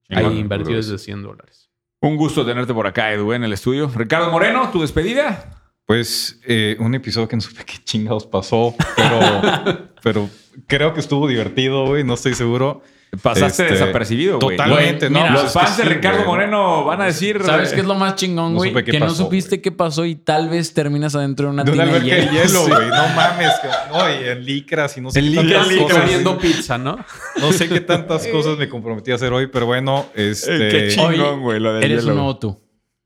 Ahí 0.09 0.39
invertir 0.39 0.77
desde 0.77 0.99
100 0.99 1.23
dólares. 1.23 1.71
Un 2.01 2.17
gusto 2.17 2.45
tenerte 2.45 2.73
por 2.73 2.87
acá, 2.87 3.13
Edu, 3.13 3.33
en 3.33 3.45
el 3.45 3.53
estudio. 3.53 3.89
Ricardo 3.95 4.31
Moreno, 4.31 4.71
tu 4.73 4.81
despedida. 4.81 5.60
Pues 5.91 6.39
eh, 6.47 6.77
un 6.79 6.95
episodio 6.95 7.27
que 7.27 7.35
no 7.35 7.43
supe 7.43 7.65
qué 7.65 7.75
chingados 7.83 8.25
pasó, 8.25 8.77
pero, 8.95 9.89
pero 10.05 10.31
creo 10.69 10.95
que 10.95 11.01
estuvo 11.01 11.27
divertido, 11.27 11.85
güey. 11.85 12.05
No 12.05 12.15
estoy 12.15 12.35
seguro. 12.35 12.81
Pasaste 13.21 13.65
Este, 13.65 13.75
desapercibido, 13.75 14.39
güey. 14.39 14.57
Totalmente, 14.57 15.11
¿no? 15.11 15.19
mira, 15.19 15.33
Los 15.33 15.53
fans 15.53 15.77
de 15.79 15.83
Ricardo. 15.83 16.25
Moreno 16.27 16.85
van 16.85 17.01
a 17.03 17.07
decir. 17.07 17.43
¿Sabes 17.45 17.73
eh, 17.73 17.75
qué 17.75 17.81
es 17.81 17.87
lo 17.89 17.97
más 17.97 18.15
chingón, 18.15 18.55
güey? 18.55 18.73
que 18.85 19.01
no 19.01 19.11
supiste 19.13 19.61
qué 19.61 19.73
pasó 19.73 20.05
y 20.05 20.15
tal 20.15 20.49
vez 20.49 20.73
terminas 20.75 21.17
adentro 21.17 21.49
de 21.49 21.55
una 21.55 21.65
De 21.65 21.73
una 21.73 21.83
tina 21.87 21.99
de 21.99 22.05
hielo. 22.07 22.31
hielo, 22.35 22.49
Sí. 22.67 22.71
güey. 22.71 22.89
No 22.89 23.09
mames. 23.17 23.51
No, 23.91 24.09
y 24.09 24.29
en 24.29 24.45
licras 24.45 24.97
y 24.97 25.01
no 25.01 25.11
sé 25.11 25.19
En 25.19 25.25
qué 25.25 25.31
licras, 25.43 25.67
tantas 25.67 25.73
licras. 25.73 25.99
comiendo 26.03 26.39
pizza, 26.39 26.79
¿no? 26.79 27.05
No 27.41 27.53
sé 27.53 27.69
qué 27.69 27.81
tantas 27.81 28.29
cosas 28.29 28.57
me 28.59 28.69
comprometí 28.69 29.11
a 29.11 29.17
hacer 29.17 29.33
hoy, 29.33 29.49
pero 29.49 29.67
bueno, 29.67 30.07
este. 30.15 30.69
qué 30.69 30.89
chingón, 30.95 31.41
güey, 31.43 31.59
lo 31.59 31.73
del 31.75 31.83
Eres 31.83 32.03
hielo. 32.03 32.13
un 32.13 32.17
nuevo 32.19 32.39
tú. 32.39 32.57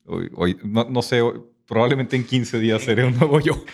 Hoy- 0.05 0.29
hoy- 0.35 0.59
no, 0.65 0.85
no 0.91 1.01
sé, 1.01 1.23
hoy- 1.23 1.41
probablemente 1.67 2.17
en 2.17 2.25
15 2.25 2.59
días 2.59 2.83
seré 2.83 3.05
un 3.05 3.17
nuevo 3.17 3.41
yo. 3.41 3.65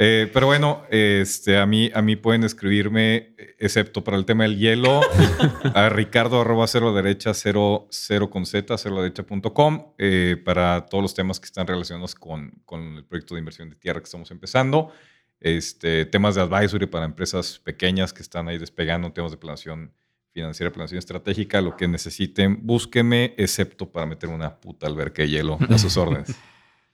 Eh, 0.00 0.30
pero 0.32 0.46
bueno, 0.46 0.84
este, 0.90 1.58
a, 1.58 1.66
mí, 1.66 1.90
a 1.92 2.02
mí 2.02 2.14
pueden 2.14 2.44
escribirme, 2.44 3.34
excepto 3.58 4.04
para 4.04 4.16
el 4.16 4.24
tema 4.24 4.44
del 4.44 4.56
hielo, 4.56 5.00
a 5.74 5.88
ricardo 5.88 6.40
arroba 6.40 6.68
cero 6.68 6.94
derecha 6.94 7.34
cero, 7.34 7.88
cero 7.90 8.30
con 8.30 8.46
z, 8.46 8.78
cero 8.78 9.02
derecha.com, 9.02 9.94
eh, 9.98 10.40
para 10.44 10.86
todos 10.86 11.02
los 11.02 11.14
temas 11.14 11.40
que 11.40 11.46
están 11.46 11.66
relacionados 11.66 12.14
con, 12.14 12.62
con 12.64 12.96
el 12.96 13.04
proyecto 13.04 13.34
de 13.34 13.40
inversión 13.40 13.70
de 13.70 13.74
tierra 13.74 13.98
que 13.98 14.04
estamos 14.04 14.30
empezando. 14.30 14.92
Este, 15.40 16.04
temas 16.04 16.36
de 16.36 16.42
advisory 16.42 16.86
para 16.86 17.04
empresas 17.04 17.58
pequeñas 17.58 18.12
que 18.12 18.22
están 18.22 18.48
ahí 18.48 18.58
despegando, 18.58 19.12
temas 19.12 19.32
de 19.32 19.36
planeación 19.36 19.92
financiera, 20.32 20.72
planeación 20.72 20.98
estratégica, 20.98 21.60
lo 21.60 21.76
que 21.76 21.88
necesiten, 21.88 22.60
búsqueme, 22.62 23.34
excepto 23.36 23.90
para 23.90 24.06
meter 24.06 24.28
una 24.30 24.60
puta 24.60 24.86
alberca 24.86 25.22
de 25.22 25.30
hielo 25.30 25.58
a 25.68 25.78
sus 25.78 25.96
órdenes. 25.96 26.36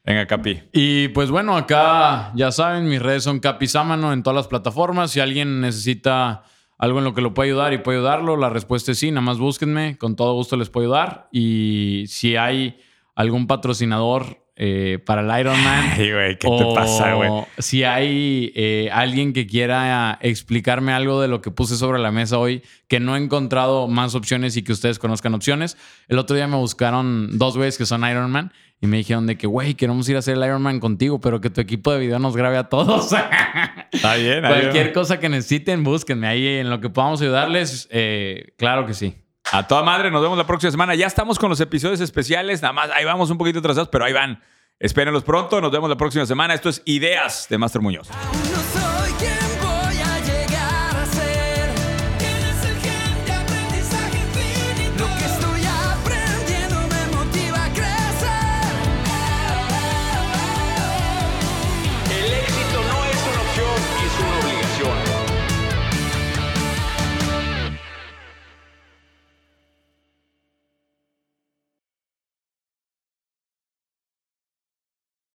Venga, 0.04 0.26
Capi. 0.26 0.62
Y 0.72 1.08
pues 1.08 1.30
bueno, 1.30 1.56
acá 1.56 2.30
ya 2.34 2.52
saben, 2.52 2.88
mis 2.88 3.00
redes 3.00 3.24
son 3.24 3.40
Capizámano 3.40 4.12
en 4.12 4.22
todas 4.22 4.36
las 4.36 4.48
plataformas. 4.48 5.10
Si 5.10 5.20
alguien 5.20 5.62
necesita 5.62 6.42
algo 6.76 6.98
en 6.98 7.04
lo 7.04 7.14
que 7.14 7.22
lo 7.22 7.32
pueda 7.32 7.46
ayudar 7.46 7.72
y 7.72 7.78
puede 7.78 7.98
ayudarlo, 7.98 8.36
la 8.36 8.50
respuesta 8.50 8.92
es 8.92 8.98
sí, 8.98 9.10
nada 9.10 9.22
más 9.22 9.38
búsquenme, 9.38 9.96
con 9.96 10.14
todo 10.14 10.34
gusto 10.34 10.56
les 10.58 10.68
puedo 10.68 10.86
ayudar. 10.86 11.28
Y 11.32 12.04
si 12.08 12.36
hay 12.36 12.78
algún 13.14 13.46
patrocinador 13.46 14.43
eh, 14.56 14.98
para 15.04 15.22
el 15.22 15.40
Ironman. 15.40 15.92
Ay, 15.98 16.12
güey, 16.12 16.38
¿qué 16.38 16.48
te 16.48 16.64
pasa, 16.74 17.14
güey? 17.14 17.30
Si 17.58 17.84
hay 17.84 18.52
eh, 18.54 18.88
alguien 18.92 19.32
que 19.32 19.46
quiera 19.46 20.18
explicarme 20.20 20.92
algo 20.92 21.20
de 21.20 21.28
lo 21.28 21.40
que 21.40 21.50
puse 21.50 21.76
sobre 21.76 21.98
la 21.98 22.12
mesa 22.12 22.38
hoy, 22.38 22.62
que 22.88 23.00
no 23.00 23.16
he 23.16 23.18
encontrado 23.18 23.88
más 23.88 24.14
opciones 24.14 24.56
y 24.56 24.62
que 24.62 24.72
ustedes 24.72 24.98
conozcan 24.98 25.34
opciones. 25.34 25.76
El 26.08 26.18
otro 26.18 26.36
día 26.36 26.46
me 26.46 26.56
buscaron 26.56 27.36
dos 27.38 27.56
güeyes 27.56 27.78
que 27.78 27.86
son 27.86 28.08
Ironman 28.08 28.52
y 28.80 28.86
me 28.86 28.98
dijeron 28.98 29.26
de 29.26 29.36
que, 29.36 29.46
güey, 29.46 29.74
queremos 29.74 30.08
ir 30.08 30.16
a 30.16 30.18
hacer 30.20 30.36
el 30.36 30.44
Ironman 30.44 30.78
contigo, 30.78 31.20
pero 31.20 31.40
que 31.40 31.50
tu 31.50 31.60
equipo 31.60 31.92
de 31.92 32.00
video 32.00 32.18
nos 32.18 32.36
grabe 32.36 32.56
a 32.56 32.64
todos. 32.64 33.12
Está 33.92 34.16
bien, 34.16 34.40
Cualquier 34.40 34.92
cosa 34.92 35.18
que 35.18 35.28
necesiten, 35.28 35.82
búsquenme 35.84 36.26
ahí 36.26 36.46
en 36.46 36.70
lo 36.70 36.80
que 36.80 36.90
podamos 36.90 37.20
ayudarles. 37.22 37.88
eh, 37.90 38.52
claro 38.56 38.86
que 38.86 38.94
sí. 38.94 39.14
A 39.52 39.66
toda 39.66 39.82
madre, 39.82 40.10
nos 40.10 40.22
vemos 40.22 40.38
la 40.38 40.46
próxima 40.46 40.70
semana. 40.70 40.94
Ya 40.94 41.06
estamos 41.06 41.38
con 41.38 41.50
los 41.50 41.60
episodios 41.60 42.00
especiales. 42.00 42.62
Nada 42.62 42.72
más, 42.72 42.90
ahí 42.90 43.04
vamos 43.04 43.30
un 43.30 43.38
poquito 43.38 43.58
atrasados, 43.58 43.88
pero 43.88 44.04
ahí 44.04 44.12
van. 44.12 44.42
Espérenlos 44.78 45.22
pronto. 45.22 45.60
Nos 45.60 45.70
vemos 45.70 45.88
la 45.88 45.96
próxima 45.96 46.26
semana. 46.26 46.54
Esto 46.54 46.68
es 46.68 46.82
Ideas 46.84 47.46
de 47.48 47.58
Master 47.58 47.80
Muñoz. 47.80 48.08